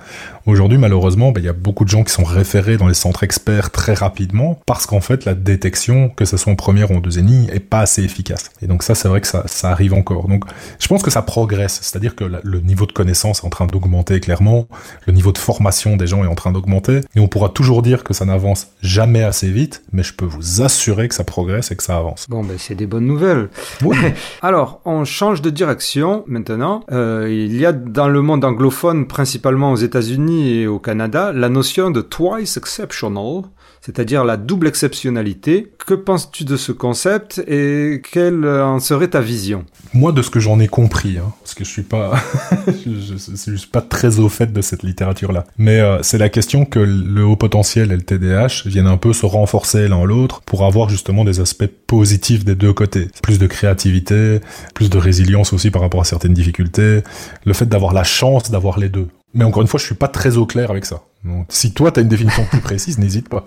Aujourd'hui, 0.47 0.79
malheureusement, 0.79 1.33
ben, 1.33 1.41
il 1.41 1.47
y 1.47 1.51
a 1.51 1.53
beaucoup 1.53 1.85
de 1.85 1.91
gens 1.91 2.05
qui 2.05 2.12
sont 2.12 2.24
référés 2.24 2.77
dans 2.77 2.89
les 2.89 2.95
centres 2.95 3.22
experts 3.22 3.70
très 3.70 3.95
rapidement 3.95 4.59
parce 4.66 4.87
qu'en 4.87 5.01
fait, 5.01 5.24
la 5.24 5.35
détection, 5.35 6.09
que 6.09 6.24
ce 6.24 6.37
soit 6.37 6.53
en 6.53 6.57
première 6.57 6.91
ou 6.91 6.97
en 6.97 7.01
deuxième 7.01 7.27
ligne, 7.27 7.49
est 7.53 7.61
pas 7.61 7.81
assez 7.81 8.03
efficace. 8.03 8.51
Et 8.62 8.66
donc 8.66 8.83
ça, 8.83 8.95
c'est 8.95 9.09
vrai 9.09 9.20
que 9.20 9.27
ça 9.27 9.70
arrive 9.70 9.95
encore. 9.95 10.29
Donc, 10.29 10.45
je 10.79 10.89
pense 10.89 11.03
que 11.03 11.11
ça 11.11 11.22
progresse, 11.22 11.66
c'est-à-dire 11.69 12.14
que 12.14 12.25
le 12.25 12.61
niveau 12.61 12.87
de 12.87 12.93
connaissance 12.93 13.43
est 13.43 13.47
en 13.47 13.51
train 13.51 13.67
d'augmenter 13.67 14.21
clairement, 14.21 14.69
le 15.07 15.12
niveau 15.12 15.33
de 15.33 15.39
formation 15.39 15.97
des 15.97 16.07
gens 16.07 16.25
est 16.25 16.29
en 16.29 16.35
train 16.35 16.53
d'augmenter, 16.53 17.01
et 17.14 17.21
on 17.21 17.29
pourra 17.29 17.49
toujours 17.49 17.83
dire 17.83 18.05
que 18.05 18.14
ça 18.14 18.25
n'avance 18.25 18.69
jamais 18.83 19.23
assez 19.23 19.51
vite, 19.51 19.83
mais 19.93 20.03
je 20.03 20.14
peux 20.14 20.25
vous 20.25 20.62
assurer 20.62 21.09
que 21.09 21.14
ça 21.14 21.25
progresse 21.25 21.71
et 21.71 21.77
que 21.77 21.83
ça 21.83 21.97
avance. 21.97 22.27
Bon, 22.29 22.43
ben 22.43 22.57
c'est 22.59 22.75
des 22.75 22.87
bonnes 22.87 23.07
nouvelles. 23.07 23.49
Oui. 23.83 23.97
Alors, 24.43 24.81
on 24.85 25.05
change 25.05 25.43
de 25.43 25.51
direction 25.51 26.25
maintenant. 26.27 26.85
Euh, 26.93 27.29
il 27.31 27.57
y 27.57 27.67
a 27.67 27.73
dans 27.73 28.09
le 28.09 28.23
monde 28.23 28.45
anglophone, 28.45 29.07
principalement 29.07 29.73
aux 29.73 29.77
États-Unis 29.77 30.51
et 30.51 30.67
au 30.67 30.79
Canada, 30.79 31.33
la 31.33 31.49
notion 31.49 31.91
de 31.91 32.01
twice 32.01 32.57
exceptional, 32.57 33.43
c'est-à-dire 33.87 34.24
la 34.24 34.37
double 34.37 34.66
exceptionnalité. 34.66 35.70
Que 35.78 35.95
penses-tu 35.95 36.45
de 36.45 36.57
ce 36.57 36.72
concept 36.72 37.41
et 37.47 38.03
quelle 38.11 38.45
en 38.45 38.80
serait 38.80 39.07
ta 39.07 39.20
vision? 39.20 39.64
Moi, 39.95 40.11
de 40.11 40.22
ce 40.22 40.30
que 40.30 40.41
j'en 40.41 40.59
ai 40.59 40.66
compris, 40.66 41.18
hein, 41.18 41.32
parce 41.41 41.55
que 41.55 41.64
je 41.64 41.70
suis 41.70 41.84
pas, 41.84 42.14
je, 42.66 43.16
suis 43.16 43.68
pas 43.70 43.82
très 43.82 44.18
au 44.18 44.28
fait 44.28 44.53
de 44.53 44.61
cette 44.61 44.82
littérature-là, 44.82 45.45
mais 45.57 45.78
euh, 45.78 46.03
c'est 46.03 46.18
la 46.18 46.28
question 46.28 46.64
que 46.64 46.80
le 46.80 47.24
haut 47.24 47.37
potentiel 47.37 47.93
et 47.93 47.97
le 47.97 48.03
TDAH 48.03 48.64
viennent 48.66 48.89
un 48.89 48.97
peu 48.97 49.12
se 49.12 49.24
renforcer 49.24 49.87
l'un 49.87 50.05
l'autre 50.05 50.41
pour 50.43 50.64
avoir 50.64 50.89
justement 50.89 51.24
des 51.24 51.39
aspects 51.39 51.70
positifs 51.87 52.45
des 52.45 52.57
deux 52.57 52.72
côtés. 52.72 53.07
Plus 53.22 53.39
de 53.39 53.47
créativité, 53.47 54.41
plus 54.74 54.91
de 54.91 54.99
résilience 54.99 55.53
aussi 55.53 55.70
par 55.70 55.80
rapport 55.80 56.01
à 56.01 56.05
certaines 56.05 56.34
difficultés, 56.34 57.03
le 57.45 57.53
fait 57.53 57.66
d'avoir 57.66 57.95
la 57.95 58.03
chance 58.05 58.51
d'avoir 58.51 58.80
les 58.80 58.89
deux. 58.89 59.07
Mais 59.37 59.45
encore 59.45 59.62
une 59.62 59.68
fois, 59.68 59.78
je 59.78 59.84
suis 59.84 59.95
pas 59.95 60.09
très 60.09 60.39
au 60.39 60.47
clair 60.47 60.70
avec 60.70 60.87
ça. 60.87 61.03
Donc, 61.27 61.47
si 61.49 61.72
toi, 61.74 61.91
tu 61.91 62.01
as 62.01 62.03
une 62.03 62.09
définition 62.09 62.45
plus 62.45 62.61
précise, 62.61 62.99
n'hésite 63.01 63.29
pas. 63.29 63.45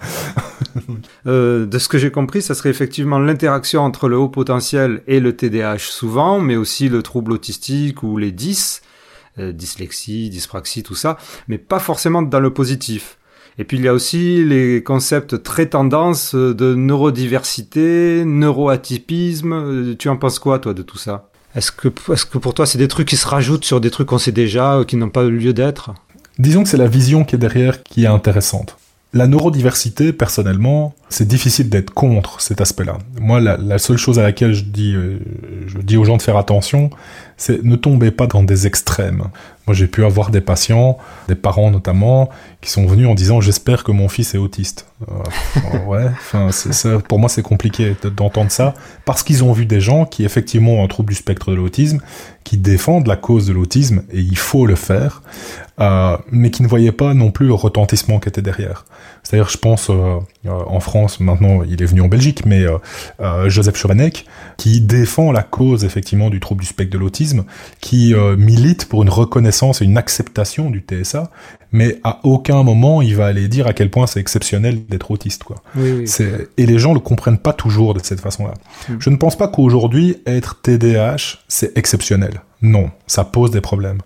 euh, 1.28 1.66
de 1.66 1.78
ce 1.80 1.88
que 1.88 1.98
j'ai 1.98 2.12
compris, 2.12 2.42
ça 2.42 2.54
serait 2.54 2.70
effectivement 2.70 3.20
l'interaction 3.20 3.82
entre 3.82 4.10
le 4.10 4.18
haut 4.18 4.30
potentiel 4.30 5.02
et 5.08 5.20
le 5.20 5.36
TDAH 5.36 5.80
souvent, 5.80 6.40
mais 6.40 6.56
aussi 6.56 6.90
le 6.90 7.02
trouble 7.02 7.32
autistique 7.32 8.04
ou 8.04 8.18
les 8.18 8.32
10, 8.32 8.82
euh, 9.40 9.52
dyslexie, 9.52 10.30
dyspraxie, 10.30 10.84
tout 10.84 10.96
ça, 10.96 11.18
mais 11.48 11.58
pas 11.58 11.80
forcément 11.80 12.22
dans 12.22 12.40
le 12.40 12.54
positif. 12.54 13.18
Et 13.58 13.66
puis 13.66 13.78
il 13.78 13.84
y 13.84 13.88
a 13.88 13.94
aussi 13.94 14.46
les 14.46 14.84
concepts 14.84 15.44
très 15.44 15.68
tendances 15.68 16.34
de 16.34 16.76
neurodiversité, 16.76 18.24
neuroatypisme. 18.26 19.54
Euh, 19.54 19.96
tu 19.98 20.08
en 20.08 20.16
penses 20.16 20.40
quoi, 20.40 20.60
toi, 20.60 20.74
de 20.74 20.82
tout 20.82 20.98
ça? 20.98 21.30
Est-ce 21.56 21.72
que, 21.72 21.88
est-ce 22.14 22.26
que 22.26 22.38
pour 22.38 22.54
toi, 22.54 22.66
c'est 22.66 22.78
des 22.78 22.88
trucs 22.88 23.08
qui 23.08 23.18
se 23.18 23.28
rajoutent 23.28 23.66
sur 23.66 23.82
des 23.82 23.90
trucs 23.90 24.08
qu'on 24.08 24.18
sait 24.18 24.32
déjà, 24.32 24.78
euh, 24.78 24.84
qui 24.86 24.96
n'ont 24.96 25.10
pas 25.10 25.24
lieu 25.24 25.52
d'être? 25.52 25.92
Disons 26.40 26.64
que 26.64 26.70
c'est 26.70 26.78
la 26.78 26.88
vision 26.88 27.26
qui 27.26 27.36
est 27.36 27.40
derrière 27.40 27.84
qui 27.84 28.06
est 28.06 28.08
intéressante. 28.08 28.78
La 29.12 29.26
neurodiversité, 29.26 30.14
personnellement, 30.14 30.94
c'est 31.10 31.28
difficile 31.28 31.68
d'être 31.68 31.92
contre 31.92 32.42
cet 32.42 32.62
aspect-là. 32.62 33.00
Moi, 33.20 33.40
la, 33.42 33.80
seule 33.80 33.98
chose 33.98 34.20
à 34.20 34.22
laquelle 34.22 34.54
je 34.54 34.64
dis, 34.64 34.94
euh, 34.94 35.18
je 35.66 35.80
dis 35.80 35.98
aux 35.98 36.04
gens 36.04 36.16
de 36.16 36.22
faire 36.22 36.38
attention, 36.38 36.92
c'est 37.36 37.64
ne 37.64 37.76
tombez 37.76 38.12
pas 38.12 38.28
dans 38.28 38.44
des 38.44 38.68
extrêmes. 38.68 39.30
Moi, 39.66 39.74
j'ai 39.74 39.88
pu 39.88 40.06
avoir 40.06 40.30
des 40.30 40.42
patients, 40.42 41.00
des 41.28 41.34
parents 41.34 41.72
notamment, 41.72 42.30
qui 42.62 42.70
sont 42.70 42.86
venus 42.86 43.08
en 43.08 43.16
disant 43.16 43.42
j'espère 43.42 43.84
que 43.84 43.92
mon 43.92 44.10
fils 44.10 44.36
est 44.36 44.38
autiste. 44.38 44.86
Euh, 45.10 45.86
ouais, 45.88 46.06
enfin, 46.06 46.50
pour 47.08 47.18
moi, 47.18 47.30
c'est 47.30 47.42
compliqué 47.42 47.96
d'entendre 48.16 48.52
ça 48.52 48.76
parce 49.06 49.24
qu'ils 49.24 49.44
ont 49.44 49.54
vu 49.54 49.66
des 49.66 49.82
gens 49.82 50.06
qui 50.06 50.24
effectivement 50.24 50.74
ont 50.74 50.84
un 50.84 50.88
trouble 50.88 51.10
du 51.10 51.16
spectre 51.16 51.50
de 51.50 51.56
l'autisme, 51.56 52.00
qui 52.44 52.58
défendent 52.58 53.08
la 53.08 53.16
cause 53.16 53.48
de 53.48 53.54
l'autisme 53.54 54.04
et 54.12 54.20
il 54.20 54.38
faut 54.38 54.66
le 54.68 54.76
faire, 54.76 55.24
euh, 55.80 56.18
mais 56.32 56.52
qui 56.52 56.62
ne 56.62 56.68
voyaient 56.68 56.92
pas 56.92 57.14
non 57.14 57.32
plus 57.32 57.48
le 57.48 57.54
retentissement 57.54 58.20
qui 58.20 58.30
était 58.30 58.42
derrière. 58.42 58.86
C'est-à-dire, 59.24 59.50
je 59.50 59.58
pense 59.58 59.90
euh, 59.90 60.18
euh, 60.46 60.50
en 60.50 60.80
France, 60.80 61.20
maintenant 61.20 61.64
il 61.64 61.82
est 61.82 61.86
venu 61.86 62.02
en 62.02 62.08
Belgique, 62.08 62.46
mais 62.46 62.66
Joseph 63.48 63.78
Chovanec, 63.78 64.26
qui 64.58 64.82
défend 64.82 65.32
la 65.32 65.44
cause 65.44 65.86
effectivement 65.86 66.30
du 66.30 66.40
trouble 66.40 66.62
du 66.62 66.68
spectre 66.68 66.94
de 66.94 66.98
l'autisme, 66.98 67.46
qui 67.80 68.14
milite 68.38 68.88
pour 68.88 69.04
une 69.04 69.10
reconnaissance 69.10 69.82
et 69.82 69.86
une 69.86 69.98
acceptation 69.98 70.70
du 70.70 70.80
TSA, 70.80 71.32
mais 71.72 72.00
à 72.04 72.20
aucun 72.24 72.64
moment 72.64 73.02
il 73.02 73.16
va 73.16 73.28
aller 73.28 73.48
dire 73.48 73.68
à 73.68 73.74
quel 73.74 73.90
point 73.90 74.08
c'est 74.08 74.20
exceptionnel 74.20 74.86
d'être 74.88 75.12
autiste. 75.12 75.44
Quoi. 75.44 75.58
Oui, 75.76 75.92
oui. 75.92 76.26
Et 76.58 76.66
les 76.66 76.80
gens 76.80 76.94
le 76.94 77.00
comprennent 77.00 77.38
pas 77.38 77.54
toujours 77.54 77.94
de 77.94 78.00
cette 78.04 78.22
façon-là. 78.22 78.54
Mm. 78.88 78.94
Je 79.00 79.10
ne 79.10 79.16
pense 79.16 79.36
pas 79.36 79.48
qu'aujourd'hui 79.48 80.18
être 80.26 80.62
TDAH 80.62 81.40
c'est 81.48 81.78
exceptionnel. 81.78 82.42
Non, 82.62 82.92
ça 83.08 83.24
pose 83.24 83.52
des 83.52 83.62
problèmes. 83.62 84.00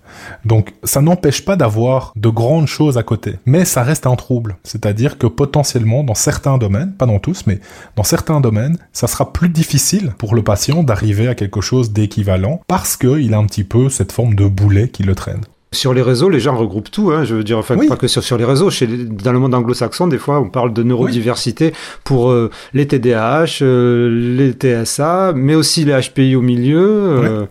Donc 0.46 0.74
ça 0.84 1.02
n'empêche 1.02 1.44
pas 1.44 1.56
d'avoir 1.56 2.14
de 2.16 2.30
grandes 2.30 2.68
choses 2.68 2.98
à 3.00 3.04
côté, 3.04 3.38
mais 3.46 3.66
ça 3.66 3.82
reste 3.82 4.06
un 4.06 4.16
trouble. 4.16 4.58
C'est-à-dire 4.64 5.18
que 5.18 5.26
potentiellement 5.26 6.04
dans 6.04 6.14
certains 6.14 6.60
domaines, 6.60 6.94
pas 6.94 7.08
dans 7.08 7.20
tous, 7.20 7.48
mais 7.48 7.60
dans 7.96 8.04
certains 8.04 8.42
domaines, 8.42 8.78
ça 8.92 9.08
sera 9.08 9.34
plus 9.34 9.50
difficile 9.50 10.14
pour 10.20 10.36
le 10.36 10.44
patient 10.44 10.84
d'arriver 10.84 11.28
à 11.28 11.36
quelque 11.36 11.62
chose 11.62 11.94
d'équivalent 11.94 12.62
parce 12.68 12.96
qu'il 12.96 13.34
a 13.34 13.38
un 13.38 13.46
petit 13.46 13.64
peu 13.64 13.90
cette 13.90 14.12
forme 14.12 14.36
de 14.36 14.46
boulet 14.46 14.90
qui 14.90 15.04
le 15.04 15.16
traîne. 15.16 15.42
Sur 15.74 15.94
les 15.94 16.02
réseaux, 16.02 16.30
les 16.30 16.40
gens 16.40 16.56
regroupent 16.56 16.92
tout. 16.92 17.12
Hein, 17.12 17.24
je 17.24 17.36
veux 17.36 17.44
dire, 17.44 17.58
enfin, 17.58 17.76
pas 17.88 17.96
que 17.96 18.08
sur, 18.08 18.24
sur 18.24 18.38
les 18.38 18.46
réseaux. 18.46 18.70
Chez 18.70 18.88
dans 18.88 19.32
le 19.32 19.40
monde 19.40 19.54
anglo-saxon, 19.54 20.08
des 20.08 20.18
fois, 20.18 20.40
on 20.40 20.50
parle 20.50 20.74
de 20.74 20.84
neurodiversité 20.84 21.74
pour 22.04 22.32
euh, 22.32 22.50
les 22.74 22.88
TDAH, 22.88 23.60
euh, 23.62 24.38
les 24.38 24.54
TSA, 24.54 25.34
mais 25.36 25.56
aussi 25.56 25.86
les 25.86 26.00
HPI 26.00 26.36
au 26.36 26.42
milieu. 26.42 26.82
Euh, 26.82 27.46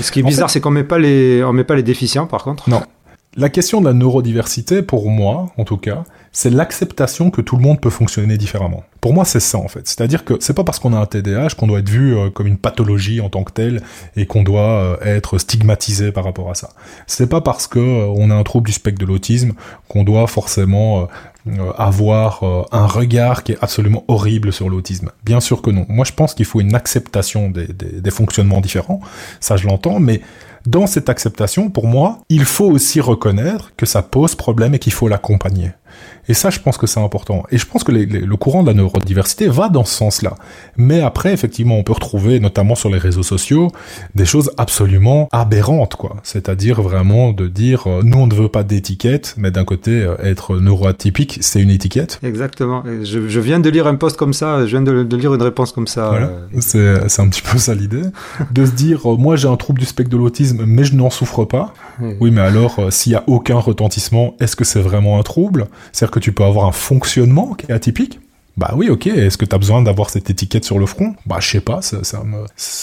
ce 0.00 0.10
qui 0.10 0.20
est 0.20 0.22
bizarre, 0.22 0.50
c'est 0.50 0.60
qu'on 0.60 0.70
met 0.70 0.84
pas 0.84 0.98
les, 0.98 1.42
on 1.44 1.52
met 1.52 1.64
pas 1.64 1.76
les 1.76 1.82
déficients, 1.82 2.26
par 2.26 2.42
contre. 2.44 2.68
Non. 2.68 2.82
La 3.36 3.48
question 3.48 3.80
de 3.80 3.86
la 3.86 3.94
neurodiversité, 3.94 4.82
pour 4.82 5.10
moi, 5.10 5.52
en 5.58 5.64
tout 5.64 5.76
cas, 5.76 6.04
c'est 6.30 6.50
l'acceptation 6.50 7.30
que 7.30 7.40
tout 7.40 7.56
le 7.56 7.62
monde 7.62 7.80
peut 7.80 7.90
fonctionner 7.90 8.38
différemment. 8.38 8.84
Pour 9.00 9.12
moi, 9.12 9.24
c'est 9.24 9.40
ça 9.40 9.58
en 9.58 9.66
fait. 9.66 9.88
C'est-à-dire 9.88 10.24
que 10.24 10.34
c'est 10.38 10.54
pas 10.54 10.62
parce 10.62 10.78
qu'on 10.78 10.92
a 10.92 10.98
un 10.98 11.06
TDAH 11.06 11.50
qu'on 11.58 11.66
doit 11.66 11.80
être 11.80 11.88
vu 11.88 12.16
euh, 12.16 12.30
comme 12.30 12.46
une 12.46 12.58
pathologie 12.58 13.20
en 13.20 13.30
tant 13.30 13.42
que 13.42 13.50
tel 13.50 13.82
et 14.16 14.26
qu'on 14.26 14.44
doit 14.44 14.60
euh, 14.60 14.96
être 15.02 15.38
stigmatisé 15.38 16.12
par 16.12 16.24
rapport 16.24 16.48
à 16.48 16.54
ça. 16.54 16.70
C'est 17.08 17.28
pas 17.28 17.40
parce 17.40 17.66
que 17.66 17.80
euh, 17.80 18.30
a 18.30 18.34
un 18.34 18.42
trouble 18.44 18.68
du 18.68 18.72
spectre 18.72 19.00
de 19.00 19.06
l'autisme 19.06 19.52
qu'on 19.88 20.04
doit 20.04 20.26
forcément 20.28 21.08
avoir 21.76 22.42
un 22.72 22.86
regard 22.86 23.42
qui 23.42 23.52
est 23.52 23.58
absolument 23.60 24.02
horrible 24.08 24.50
sur 24.50 24.70
l'autisme. 24.70 25.10
Bien 25.24 25.40
sûr 25.40 25.60
que 25.60 25.70
non. 25.70 25.84
Moi, 25.90 26.06
je 26.06 26.12
pense 26.12 26.32
qu'il 26.32 26.46
faut 26.46 26.62
une 26.62 26.74
acceptation 26.74 27.50
des, 27.50 27.66
des 27.66 28.10
fonctionnements 28.10 28.62
différents. 28.62 29.00
Ça, 29.40 29.56
je 29.56 29.66
l'entends, 29.66 30.00
mais 30.00 30.22
dans 30.66 30.86
cette 30.86 31.08
acceptation, 31.08 31.68
pour 31.68 31.86
moi, 31.86 32.20
il 32.28 32.44
faut 32.44 32.70
aussi 32.70 33.00
reconnaître 33.00 33.72
que 33.76 33.86
ça 33.86 34.02
pose 34.02 34.34
problème 34.34 34.74
et 34.74 34.78
qu'il 34.78 34.92
faut 34.92 35.08
l'accompagner. 35.08 35.72
Et 36.28 36.34
ça, 36.34 36.50
je 36.50 36.58
pense 36.58 36.78
que 36.78 36.86
c'est 36.86 37.00
important. 37.00 37.44
Et 37.50 37.58
je 37.58 37.66
pense 37.66 37.84
que 37.84 37.92
le 37.92 38.36
courant 38.36 38.62
de 38.62 38.68
la 38.68 38.74
neurodiversité 38.74 39.48
va 39.48 39.68
dans 39.68 39.84
ce 39.84 39.94
sens-là. 39.94 40.34
Mais 40.76 41.00
après, 41.00 41.32
effectivement, 41.32 41.76
on 41.76 41.82
peut 41.82 41.92
retrouver, 41.92 42.40
notamment 42.40 42.74
sur 42.74 42.88
les 42.88 42.98
réseaux 42.98 43.22
sociaux, 43.22 43.70
des 44.14 44.24
choses 44.24 44.50
absolument 44.56 45.28
aberrantes, 45.32 45.96
quoi. 45.96 46.16
C'est-à-dire 46.22 46.80
vraiment 46.80 47.32
de 47.32 47.46
dire, 47.46 47.84
euh, 47.86 48.02
nous, 48.02 48.18
on 48.18 48.26
ne 48.26 48.34
veut 48.34 48.48
pas 48.48 48.62
d'étiquette, 48.62 49.34
mais 49.36 49.50
d'un 49.50 49.64
côté, 49.64 50.02
euh, 50.02 50.16
être 50.22 50.56
neuroatypique, 50.56 51.38
c'est 51.40 51.60
une 51.60 51.70
étiquette. 51.70 52.20
Exactement. 52.22 52.82
Je, 53.02 53.28
je, 53.28 53.40
viens 53.40 53.60
de 53.60 53.68
lire 53.68 53.86
un 53.86 53.96
post 53.96 54.16
comme 54.16 54.32
ça, 54.32 54.64
je 54.66 54.70
viens 54.70 54.82
de, 54.82 55.02
de 55.02 55.16
lire 55.16 55.34
une 55.34 55.42
réponse 55.42 55.72
comme 55.72 55.86
ça. 55.86 56.08
Voilà. 56.08 56.30
Euh, 56.74 57.04
c'est 57.08 57.22
un 57.22 57.28
petit 57.28 57.42
peu 57.42 57.58
ça 57.58 57.74
l'idée. 57.74 58.02
de 58.50 58.66
se 58.66 58.72
dire, 58.72 59.06
moi, 59.18 59.36
j'ai 59.36 59.48
un 59.48 59.56
trouble 59.56 59.80
du 59.80 59.86
spectre 59.86 60.10
de 60.10 60.16
l'autisme, 60.16 60.64
mais 60.66 60.84
je 60.84 60.94
n'en 60.94 61.10
souffre 61.10 61.44
pas. 61.44 61.74
Oui, 62.20 62.30
mais 62.30 62.40
alors, 62.40 62.80
s'il 62.90 63.12
y 63.12 63.14
a 63.14 63.22
aucun 63.26 63.58
retentissement, 63.58 64.34
est-ce 64.40 64.56
que 64.56 64.64
c'est 64.64 64.80
vraiment 64.80 65.18
un 65.18 65.22
trouble? 65.22 65.66
C'est-à-dire 65.92 66.12
que 66.12 66.20
tu 66.20 66.32
peux 66.32 66.44
avoir 66.44 66.66
un 66.66 66.72
fonctionnement 66.72 67.54
qui 67.54 67.66
est 67.66 67.72
atypique. 67.72 68.20
Bah 68.56 68.72
oui, 68.76 68.88
ok. 68.88 69.08
Est-ce 69.08 69.36
que 69.36 69.44
tu 69.44 69.54
as 69.54 69.58
besoin 69.58 69.82
d'avoir 69.82 70.10
cette 70.10 70.30
étiquette 70.30 70.64
sur 70.64 70.78
le 70.78 70.86
front? 70.86 71.16
Bah 71.26 71.38
je 71.40 71.50
sais 71.50 71.60
pas. 71.60 71.80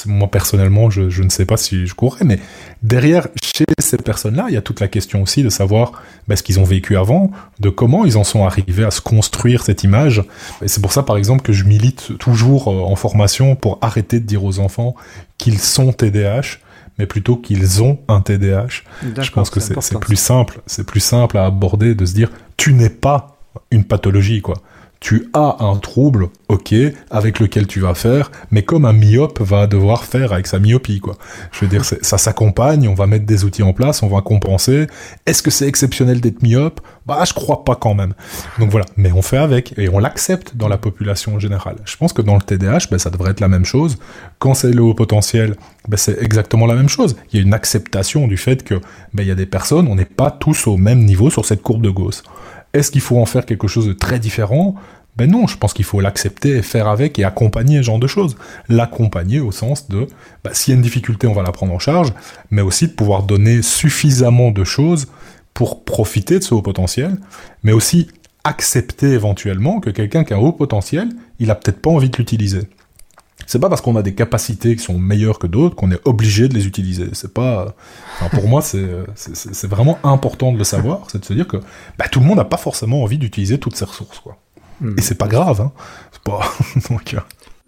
Moi 0.05 0.27
personnellement, 0.27 0.89
je, 0.89 1.09
je, 1.09 1.23
ne 1.23 1.29
sais 1.29 1.45
pas 1.45 1.55
si 1.55 1.87
je 1.87 1.95
courrais. 1.95 2.25
Mais 2.25 2.39
derrière, 2.83 3.29
chez 3.41 3.63
ces 3.79 3.97
personnes-là, 3.97 4.47
il 4.49 4.53
y 4.53 4.57
a 4.57 4.61
toute 4.61 4.81
la 4.81 4.89
question 4.89 5.21
aussi 5.21 5.43
de 5.43 5.49
savoir 5.49 5.93
bah, 6.27 6.35
ce 6.35 6.43
qu'ils 6.43 6.59
ont 6.59 6.65
vécu 6.65 6.97
avant, 6.97 7.31
de 7.61 7.69
comment 7.69 8.03
ils 8.03 8.17
en 8.17 8.25
sont 8.25 8.43
arrivés 8.43 8.83
à 8.83 8.91
se 8.91 8.99
construire 8.99 9.63
cette 9.63 9.85
image. 9.85 10.23
Et 10.61 10.67
c'est 10.67 10.81
pour 10.81 10.91
ça, 10.91 11.03
par 11.03 11.15
exemple, 11.15 11.41
que 11.41 11.53
je 11.53 11.63
milite 11.63 12.17
toujours 12.17 12.67
euh, 12.67 12.81
en 12.81 12.97
formation 12.97 13.55
pour 13.55 13.77
arrêter 13.81 14.19
de 14.19 14.25
dire 14.25 14.43
aux 14.43 14.59
enfants 14.59 14.95
qu'ils 15.37 15.59
sont 15.59 15.93
TDAH 15.93 16.59
mais 17.01 17.07
plutôt 17.07 17.35
qu'ils 17.35 17.81
ont 17.81 17.97
un 18.07 18.21
TDAH. 18.21 18.83
Je 19.19 19.31
pense 19.31 19.49
que 19.49 19.59
c'est 19.59 19.99
plus 19.99 20.15
simple, 20.15 20.61
c'est 20.67 20.85
plus 20.85 20.99
simple 20.99 21.35
à 21.39 21.45
aborder 21.45 21.95
de 21.95 22.05
se 22.05 22.13
dire 22.13 22.29
tu 22.57 22.73
n'es 22.73 22.91
pas 22.91 23.39
une 23.71 23.85
pathologie 23.85 24.41
quoi 24.41 24.57
tu 25.01 25.29
as 25.33 25.57
un 25.61 25.77
trouble, 25.77 26.29
ok, 26.47 26.75
avec 27.09 27.39
lequel 27.39 27.65
tu 27.65 27.79
vas 27.79 27.95
faire, 27.95 28.31
mais 28.51 28.61
comme 28.61 28.85
un 28.85 28.93
myope 28.93 29.41
va 29.41 29.65
devoir 29.65 30.05
faire 30.05 30.31
avec 30.31 30.45
sa 30.45 30.59
myopie, 30.59 30.99
quoi. 30.99 31.17
Je 31.51 31.61
veux 31.61 31.67
dire, 31.67 31.83
ça 31.83 32.19
s'accompagne, 32.19 32.87
on 32.87 32.93
va 32.93 33.07
mettre 33.07 33.25
des 33.25 33.43
outils 33.43 33.63
en 33.63 33.73
place, 33.73 34.03
on 34.03 34.07
va 34.07 34.21
compenser. 34.21 34.85
Est-ce 35.25 35.41
que 35.41 35.49
c'est 35.49 35.67
exceptionnel 35.67 36.21
d'être 36.21 36.43
myope? 36.43 36.81
Bah, 37.07 37.23
je 37.25 37.33
crois 37.33 37.63
pas 37.63 37.75
quand 37.75 37.95
même. 37.95 38.13
Donc 38.59 38.69
voilà, 38.69 38.85
mais 38.95 39.11
on 39.11 39.23
fait 39.23 39.37
avec 39.37 39.73
et 39.79 39.89
on 39.89 39.97
l'accepte 39.97 40.55
dans 40.55 40.67
la 40.67 40.77
population 40.77 41.39
générale. 41.39 41.77
Je 41.85 41.97
pense 41.97 42.13
que 42.13 42.21
dans 42.21 42.35
le 42.35 42.41
TDAH, 42.41 42.95
ça 42.99 43.09
devrait 43.09 43.31
être 43.31 43.39
la 43.39 43.47
même 43.47 43.65
chose. 43.65 43.97
Quand 44.37 44.53
c'est 44.53 44.71
le 44.71 44.83
haut 44.83 44.93
potentiel, 44.93 45.55
ben, 45.87 45.97
c'est 45.97 46.21
exactement 46.21 46.67
la 46.67 46.75
même 46.75 46.89
chose. 46.89 47.15
Il 47.33 47.39
y 47.39 47.39
a 47.39 47.45
une 47.45 47.55
acceptation 47.55 48.27
du 48.27 48.37
fait 48.37 48.63
que 48.63 48.75
ben, 49.15 49.23
il 49.23 49.27
y 49.27 49.31
a 49.31 49.35
des 49.35 49.47
personnes, 49.47 49.87
on 49.87 49.95
n'est 49.95 50.05
pas 50.05 50.29
tous 50.29 50.67
au 50.67 50.77
même 50.77 50.99
niveau 50.99 51.31
sur 51.31 51.43
cette 51.43 51.63
courbe 51.63 51.81
de 51.81 51.89
Gauss. 51.89 52.21
Est-ce 52.73 52.91
qu'il 52.91 53.01
faut 53.01 53.19
en 53.19 53.25
faire 53.25 53.45
quelque 53.45 53.67
chose 53.67 53.87
de 53.87 53.93
très 53.93 54.19
différent? 54.19 54.75
Ben 55.17 55.29
non, 55.29 55.45
je 55.45 55.57
pense 55.57 55.73
qu'il 55.73 55.83
faut 55.83 55.99
l'accepter, 55.99 56.61
faire 56.61 56.87
avec 56.87 57.19
et 57.19 57.25
accompagner 57.25 57.77
ce 57.77 57.83
genre 57.83 57.99
de 57.99 58.07
choses. 58.07 58.37
L'accompagner 58.69 59.39
au 59.41 59.51
sens 59.51 59.89
de, 59.89 60.07
ben, 60.43 60.53
s'il 60.53 60.71
y 60.71 60.75
a 60.75 60.77
une 60.77 60.81
difficulté, 60.81 61.27
on 61.27 61.33
va 61.33 61.43
la 61.43 61.51
prendre 61.51 61.73
en 61.73 61.79
charge, 61.79 62.13
mais 62.49 62.61
aussi 62.61 62.87
de 62.87 62.93
pouvoir 62.93 63.23
donner 63.23 63.61
suffisamment 63.61 64.51
de 64.51 64.63
choses 64.63 65.07
pour 65.53 65.83
profiter 65.83 66.39
de 66.39 66.43
ce 66.43 66.53
haut 66.53 66.61
potentiel, 66.61 67.17
mais 67.63 67.73
aussi 67.73 68.07
accepter 68.43 69.09
éventuellement 69.09 69.79
que 69.79 69.89
quelqu'un 69.89 70.23
qui 70.23 70.33
a 70.33 70.37
un 70.37 70.39
haut 70.39 70.53
potentiel, 70.53 71.09
il 71.39 71.51
a 71.51 71.55
peut-être 71.55 71.81
pas 71.81 71.89
envie 71.89 72.09
de 72.09 72.17
l'utiliser. 72.17 72.61
C'est 73.51 73.59
pas 73.59 73.67
parce 73.67 73.81
qu'on 73.81 73.97
a 73.97 74.01
des 74.01 74.15
capacités 74.15 74.77
qui 74.77 74.81
sont 74.81 74.97
meilleures 74.97 75.37
que 75.37 75.45
d'autres 75.45 75.75
qu'on 75.75 75.91
est 75.91 75.99
obligé 76.05 76.47
de 76.47 76.53
les 76.53 76.67
utiliser. 76.67 77.09
C'est 77.11 77.33
pas, 77.33 77.75
pour 78.31 78.47
moi, 78.47 78.61
c'est, 78.61 78.87
c'est, 79.15 79.67
vraiment 79.67 79.99
important 80.05 80.53
de 80.53 80.57
le 80.57 80.63
savoir, 80.63 81.01
c'est 81.11 81.19
de 81.19 81.25
se 81.25 81.33
dire 81.33 81.49
que 81.49 81.57
bah, 81.97 82.05
tout 82.09 82.21
le 82.21 82.27
monde 82.27 82.37
n'a 82.37 82.45
pas 82.45 82.55
forcément 82.55 83.03
envie 83.03 83.17
d'utiliser 83.17 83.57
toutes 83.57 83.75
ces 83.75 83.83
ressources, 83.83 84.19
quoi. 84.19 84.37
Hmm. 84.79 84.95
Et 84.97 85.01
c'est 85.01 85.15
pas 85.15 85.27
grave, 85.27 85.59
hein. 85.59 85.73
C'est 86.13 86.21
pas, 86.23 86.39
donc, 86.89 87.13
euh, 87.13 87.19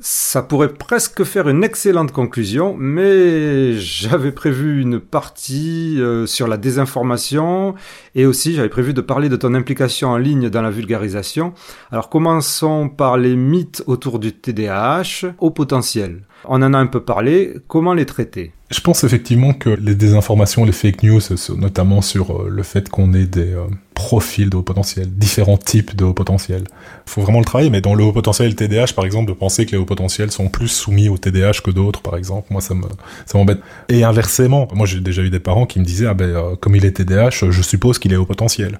ça 0.06 0.42
pourrait 0.42 0.74
presque 0.74 1.24
faire 1.24 1.48
une 1.48 1.64
excellente 1.64 2.12
conclusion, 2.12 2.76
mais 2.78 3.80
j'avais 3.80 4.34
prévu 4.34 4.82
une 4.82 5.00
partie 5.00 5.96
euh, 5.98 6.26
sur 6.26 6.48
la 6.48 6.58
désinformation 6.58 7.74
et 8.14 8.26
aussi 8.26 8.54
j'avais 8.54 8.68
prévu 8.68 8.94
de 8.94 9.00
parler 9.00 9.30
de 9.30 9.38
ton 9.38 9.54
implication 9.54 10.10
en 10.10 10.18
ligne 10.18 10.50
dans 10.50 10.62
la 10.62 10.72
vulgarisation. 10.72 11.54
Alors 11.90 12.10
commençons 12.10 12.90
par 12.90 13.18
les 13.18 13.38
mythes 13.38 13.82
autour 13.88 14.20
du 14.20 14.34
TDAH 14.34 15.36
au 15.40 15.52
potentiel. 15.52 16.24
On 16.46 16.62
en 16.62 16.74
a 16.74 16.78
un 16.78 16.88
peu 16.88 17.00
parlé, 17.00 17.56
comment 17.70 17.94
les 17.94 18.06
traiter? 18.06 18.52
Je 18.72 18.82
pense 18.82 19.06
effectivement 19.06 19.54
que 19.54 19.70
les 19.70 19.96
désinformations, 19.96 20.66
les 20.66 20.74
fake 20.74 21.04
news, 21.04 21.22
notamment 21.56 22.02
sur 22.02 22.42
euh, 22.42 22.50
le 22.50 22.64
fait 22.64 22.90
qu'on 22.90 23.14
ait 23.14 23.26
des 23.26 23.54
euh, 23.54 23.68
profils 23.94 24.50
de 24.50 24.58
haut 24.58 24.64
potentiel, 24.64 25.10
différents 25.10 25.58
types 25.58 25.96
de 25.96 26.04
haut 26.04 26.14
potentiel. 26.14 26.64
Il 27.08 27.12
faut 27.12 27.22
vraiment 27.22 27.40
le 27.40 27.46
travailler, 27.46 27.70
mais 27.70 27.82
dans 27.82 27.96
le 27.96 28.04
haut 28.04 28.12
potentiel 28.12 28.56
TDAH, 28.56 28.94
par 28.96 29.06
exemple, 29.06 29.30
de 29.30 29.34
penser 29.34 29.66
que 29.66 29.72
les 29.72 29.78
hauts 29.78 29.86
potentiels 29.86 30.32
sont 30.32 30.50
plus 30.50 30.68
soumis 30.68 31.10
au 31.10 31.18
TDAH 31.18 31.62
que 31.64 31.72
d'autres, 31.72 32.02
par 32.02 32.18
exemple, 32.18 32.48
moi 32.50 32.62
ça 32.62 32.74
me 32.74 32.84
ça 33.26 33.38
m'embête. 33.38 33.60
Et 33.90 34.04
inversement, 34.04 34.68
moi 34.74 34.86
j'ai 34.86 35.00
déjà 35.00 35.22
eu 35.22 35.30
des 35.30 35.40
parents 35.40 35.66
qui 35.66 35.80
me 35.80 35.86
disaient 35.86 36.08
ah 36.08 36.14
ben 36.14 36.30
euh, 36.30 36.56
comme 36.56 36.76
il 36.76 36.86
est 36.86 36.92
TDAH, 36.92 37.50
je 37.50 37.62
suppose 37.62 38.00
qu'il 38.00 38.14
est 38.14 38.18
haut 38.18 38.26
potentiel. 38.26 38.80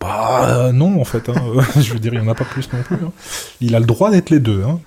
Bah 0.00 0.70
non 0.72 1.00
en 1.00 1.04
fait, 1.04 1.28
hein. 1.28 1.34
je 1.80 1.92
veux 1.92 1.98
dire 1.98 2.14
il 2.14 2.20
y 2.20 2.22
en 2.22 2.28
a 2.28 2.34
pas 2.34 2.44
plus 2.44 2.68
non 2.72 2.82
plus. 2.82 2.96
Hein. 2.96 3.12
Il 3.60 3.74
a 3.74 3.80
le 3.80 3.86
droit 3.86 4.10
d'être 4.10 4.30
les 4.30 4.40
deux. 4.40 4.62
Hein. 4.62 4.80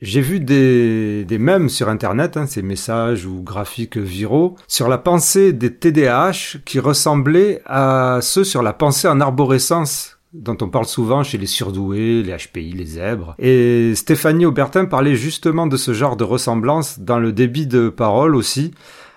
J'ai 0.00 0.20
vu 0.20 0.40
des, 0.40 1.24
des 1.24 1.38
mèmes 1.38 1.68
sur 1.68 1.88
Internet, 1.88 2.36
hein, 2.36 2.46
ces 2.46 2.62
messages 2.62 3.26
ou 3.26 3.42
graphiques 3.42 3.96
viraux, 3.96 4.56
sur 4.68 4.88
la 4.88 4.98
pensée 4.98 5.52
des 5.52 5.74
TDAH 5.74 6.58
qui 6.64 6.78
ressemblaient 6.78 7.60
à 7.66 8.18
ceux 8.22 8.44
sur 8.44 8.62
la 8.62 8.72
pensée 8.72 9.08
en 9.08 9.20
arborescence 9.20 10.14
dont 10.34 10.56
on 10.60 10.68
parle 10.68 10.86
souvent 10.86 11.22
chez 11.22 11.38
les 11.38 11.46
surdoués, 11.46 12.22
les 12.22 12.36
HPI, 12.36 12.72
les 12.72 12.84
zèbres. 12.84 13.36
Et 13.38 13.94
Stéphanie 13.94 14.46
Aubertin 14.46 14.84
parlait 14.84 15.14
justement 15.14 15.66
de 15.66 15.76
ce 15.76 15.94
genre 15.94 16.16
de 16.16 16.24
ressemblance 16.24 16.98
dans 16.98 17.20
le 17.20 17.32
débit 17.32 17.68
de 17.68 17.88
parole 17.88 18.34
aussi, 18.34 18.72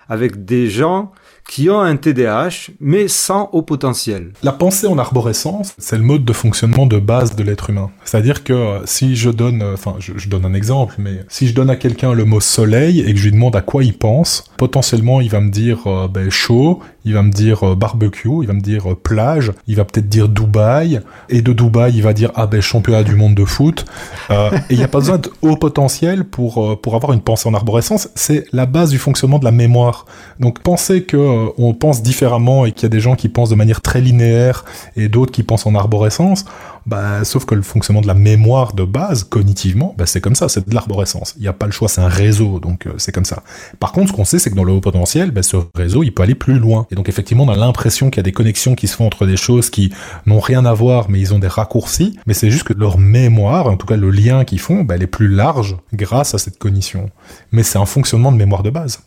avec 0.08 0.44
des 0.44 0.68
gens 0.68 1.12
qui 1.48 1.70
ont 1.70 1.80
un 1.80 1.96
TDAH, 1.96 2.70
mais 2.78 3.08
sans 3.08 3.48
haut 3.52 3.62
potentiel. 3.62 4.32
La 4.42 4.52
pensée 4.52 4.86
en 4.86 4.98
arborescence, 4.98 5.74
c'est 5.78 5.96
le 5.96 6.04
mode 6.04 6.24
de 6.24 6.32
fonctionnement 6.34 6.86
de 6.86 6.98
base 6.98 7.34
de 7.34 7.42
l'être 7.42 7.70
humain. 7.70 7.90
C'est-à-dire 8.04 8.44
que 8.44 8.52
euh, 8.52 8.80
si 8.84 9.16
je 9.16 9.30
donne, 9.30 9.62
euh, 9.62 9.72
enfin, 9.72 9.96
je, 9.98 10.28
donne 10.28 10.44
un 10.44 10.52
exemple, 10.52 10.96
mais 10.98 11.24
si 11.28 11.48
je 11.48 11.54
donne 11.54 11.70
à 11.70 11.76
quelqu'un 11.76 12.12
le 12.12 12.26
mot 12.26 12.40
soleil 12.40 13.00
et 13.00 13.12
que 13.14 13.18
je 13.18 13.24
lui 13.24 13.32
demande 13.32 13.56
à 13.56 13.62
quoi 13.62 13.82
il 13.82 13.96
pense, 13.96 14.44
potentiellement 14.58 15.22
il 15.22 15.30
va 15.30 15.40
me 15.40 15.50
dire 15.50 15.86
euh, 15.86 16.06
ben, 16.06 16.28
chaud, 16.28 16.80
il 17.06 17.14
va 17.14 17.22
me 17.22 17.30
dire 17.30 17.74
barbecue, 17.74 18.28
il 18.42 18.46
va 18.46 18.52
me 18.52 18.60
dire 18.60 18.94
plage, 19.02 19.52
il 19.66 19.76
va 19.76 19.86
peut-être 19.86 20.10
dire 20.10 20.28
Dubaï, 20.28 21.00
et 21.30 21.40
de 21.40 21.54
Dubaï 21.54 21.94
il 21.94 22.02
va 22.02 22.12
dire 22.12 22.30
ah 22.34 22.46
ben 22.46 22.60
championnat 22.60 23.02
du 23.02 23.14
monde 23.14 23.34
de 23.34 23.46
foot. 23.46 23.86
et 24.28 24.34
il 24.68 24.76
n'y 24.76 24.84
a 24.84 24.88
pas 24.88 24.98
besoin 24.98 25.16
de 25.16 25.30
haut 25.40 25.56
potentiel 25.56 26.24
pour 26.24 26.78
pour 26.82 26.96
avoir 26.96 27.14
une 27.14 27.22
pensée 27.22 27.48
en 27.48 27.54
arborescence. 27.54 28.10
C'est 28.14 28.44
la 28.52 28.66
base 28.66 28.90
du 28.90 28.98
fonctionnement 28.98 29.38
de 29.38 29.46
la 29.46 29.52
mémoire. 29.52 30.04
Donc 30.38 30.60
penser 30.60 31.04
que 31.04 31.16
on 31.58 31.74
pense 31.74 32.02
différemment 32.02 32.66
et 32.66 32.72
qu'il 32.72 32.84
y 32.84 32.86
a 32.86 32.90
des 32.90 33.00
gens 33.00 33.16
qui 33.16 33.28
pensent 33.28 33.50
de 33.50 33.54
manière 33.54 33.80
très 33.80 34.00
linéaire 34.00 34.64
et 34.96 35.08
d'autres 35.08 35.32
qui 35.32 35.42
pensent 35.42 35.66
en 35.66 35.74
arborescence, 35.74 36.44
bah, 36.88 37.22
sauf 37.24 37.44
que 37.44 37.54
le 37.54 37.60
fonctionnement 37.60 38.00
de 38.00 38.06
la 38.06 38.14
mémoire 38.14 38.72
de 38.72 38.84
base, 38.84 39.24
cognitivement, 39.24 39.94
bah, 39.98 40.06
c'est 40.06 40.22
comme 40.22 40.34
ça, 40.34 40.48
c'est 40.48 40.66
de 40.66 40.74
l'arborescence. 40.74 41.34
Il 41.36 41.42
n'y 41.42 41.48
a 41.48 41.52
pas 41.52 41.66
le 41.66 41.72
choix, 41.72 41.86
c'est 41.86 42.00
un 42.00 42.08
réseau, 42.08 42.60
donc 42.60 42.86
euh, 42.86 42.94
c'est 42.96 43.12
comme 43.12 43.26
ça. 43.26 43.42
Par 43.78 43.92
contre, 43.92 44.08
ce 44.08 44.12
qu'on 44.14 44.24
sait, 44.24 44.38
c'est 44.38 44.48
que 44.48 44.54
dans 44.54 44.64
le 44.64 44.72
haut 44.72 44.80
potentiel, 44.80 45.30
bah, 45.30 45.42
ce 45.42 45.58
réseau, 45.74 46.02
il 46.02 46.12
peut 46.12 46.22
aller 46.22 46.34
plus 46.34 46.58
loin. 46.58 46.86
Et 46.90 46.94
donc 46.94 47.10
effectivement, 47.10 47.44
on 47.44 47.50
a 47.50 47.56
l'impression 47.56 48.08
qu'il 48.08 48.18
y 48.18 48.20
a 48.20 48.22
des 48.22 48.32
connexions 48.32 48.74
qui 48.74 48.88
se 48.88 48.96
font 48.96 49.06
entre 49.06 49.26
des 49.26 49.36
choses 49.36 49.68
qui 49.68 49.92
n'ont 50.24 50.40
rien 50.40 50.64
à 50.64 50.72
voir, 50.72 51.10
mais 51.10 51.20
ils 51.20 51.34
ont 51.34 51.38
des 51.38 51.48
raccourcis. 51.48 52.18
Mais 52.26 52.32
c'est 52.32 52.50
juste 52.50 52.64
que 52.64 52.72
leur 52.72 52.96
mémoire, 52.96 53.66
en 53.66 53.76
tout 53.76 53.86
cas 53.86 53.96
le 53.96 54.10
lien 54.10 54.44
qu'ils 54.46 54.60
font, 54.60 54.82
bah, 54.82 54.94
elle 54.94 55.02
est 55.02 55.06
plus 55.06 55.28
large 55.28 55.76
grâce 55.92 56.34
à 56.34 56.38
cette 56.38 56.58
cognition. 56.58 57.10
Mais 57.52 57.62
c'est 57.62 57.78
un 57.78 57.86
fonctionnement 57.86 58.32
de 58.32 58.38
mémoire 58.38 58.62
de 58.62 58.70
base. 58.70 59.00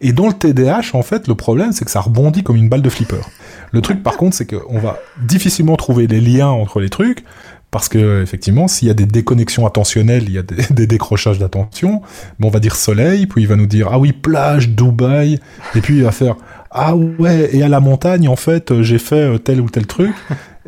Et 0.00 0.12
dans 0.12 0.26
le 0.26 0.32
TDAH, 0.32 0.90
en 0.94 1.02
fait, 1.02 1.28
le 1.28 1.34
problème, 1.34 1.72
c'est 1.72 1.84
que 1.84 1.90
ça 1.90 2.00
rebondit 2.00 2.42
comme 2.42 2.56
une 2.56 2.68
balle 2.68 2.82
de 2.82 2.90
flipper. 2.90 3.20
Le 3.72 3.80
truc, 3.80 4.02
par 4.02 4.16
contre, 4.16 4.36
c'est 4.36 4.46
qu'on 4.46 4.78
va 4.78 4.98
difficilement 5.22 5.76
trouver 5.76 6.06
les 6.06 6.20
liens 6.20 6.48
entre 6.48 6.80
les 6.80 6.88
trucs, 6.88 7.24
parce 7.70 7.88
que 7.88 8.22
effectivement, 8.22 8.68
s'il 8.68 8.88
y 8.88 8.90
a 8.90 8.94
des 8.94 9.06
déconnexions 9.06 9.66
attentionnelles, 9.66 10.24
il 10.24 10.32
y 10.32 10.38
a 10.38 10.42
des, 10.42 10.86
décrochages 10.86 11.38
d'attention. 11.38 12.00
Bon, 12.38 12.48
on 12.48 12.50
va 12.50 12.60
dire 12.60 12.76
soleil, 12.76 13.26
puis 13.26 13.42
il 13.42 13.48
va 13.48 13.56
nous 13.56 13.66
dire 13.66 13.88
ah 13.90 13.98
oui 13.98 14.12
plage, 14.12 14.70
Dubaï, 14.70 15.40
et 15.74 15.80
puis 15.80 15.96
il 15.96 16.02
va 16.02 16.12
faire 16.12 16.36
ah 16.70 16.96
ouais 16.96 17.54
et 17.54 17.62
à 17.62 17.68
la 17.68 17.80
montagne 17.80 18.28
en 18.28 18.36
fait 18.36 18.82
j'ai 18.82 18.98
fait 18.98 19.34
euh, 19.34 19.38
tel 19.38 19.60
ou 19.60 19.68
tel 19.68 19.86
truc. 19.86 20.14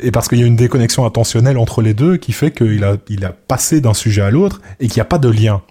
Et 0.00 0.10
parce 0.10 0.28
qu'il 0.28 0.38
y 0.38 0.42
a 0.44 0.46
une 0.46 0.56
déconnexion 0.56 1.04
attentionnelle 1.06 1.58
entre 1.58 1.82
les 1.82 1.94
deux 1.94 2.18
qui 2.18 2.32
fait 2.32 2.50
qu'il 2.50 2.84
a, 2.84 2.96
il 3.08 3.24
a 3.24 3.30
passé 3.30 3.80
d'un 3.80 3.94
sujet 3.94 4.22
à 4.22 4.30
l'autre 4.30 4.60
et 4.78 4.86
qu'il 4.86 4.96
n'y 4.96 5.02
a 5.02 5.06
pas 5.06 5.18
de 5.18 5.28
lien. 5.28 5.62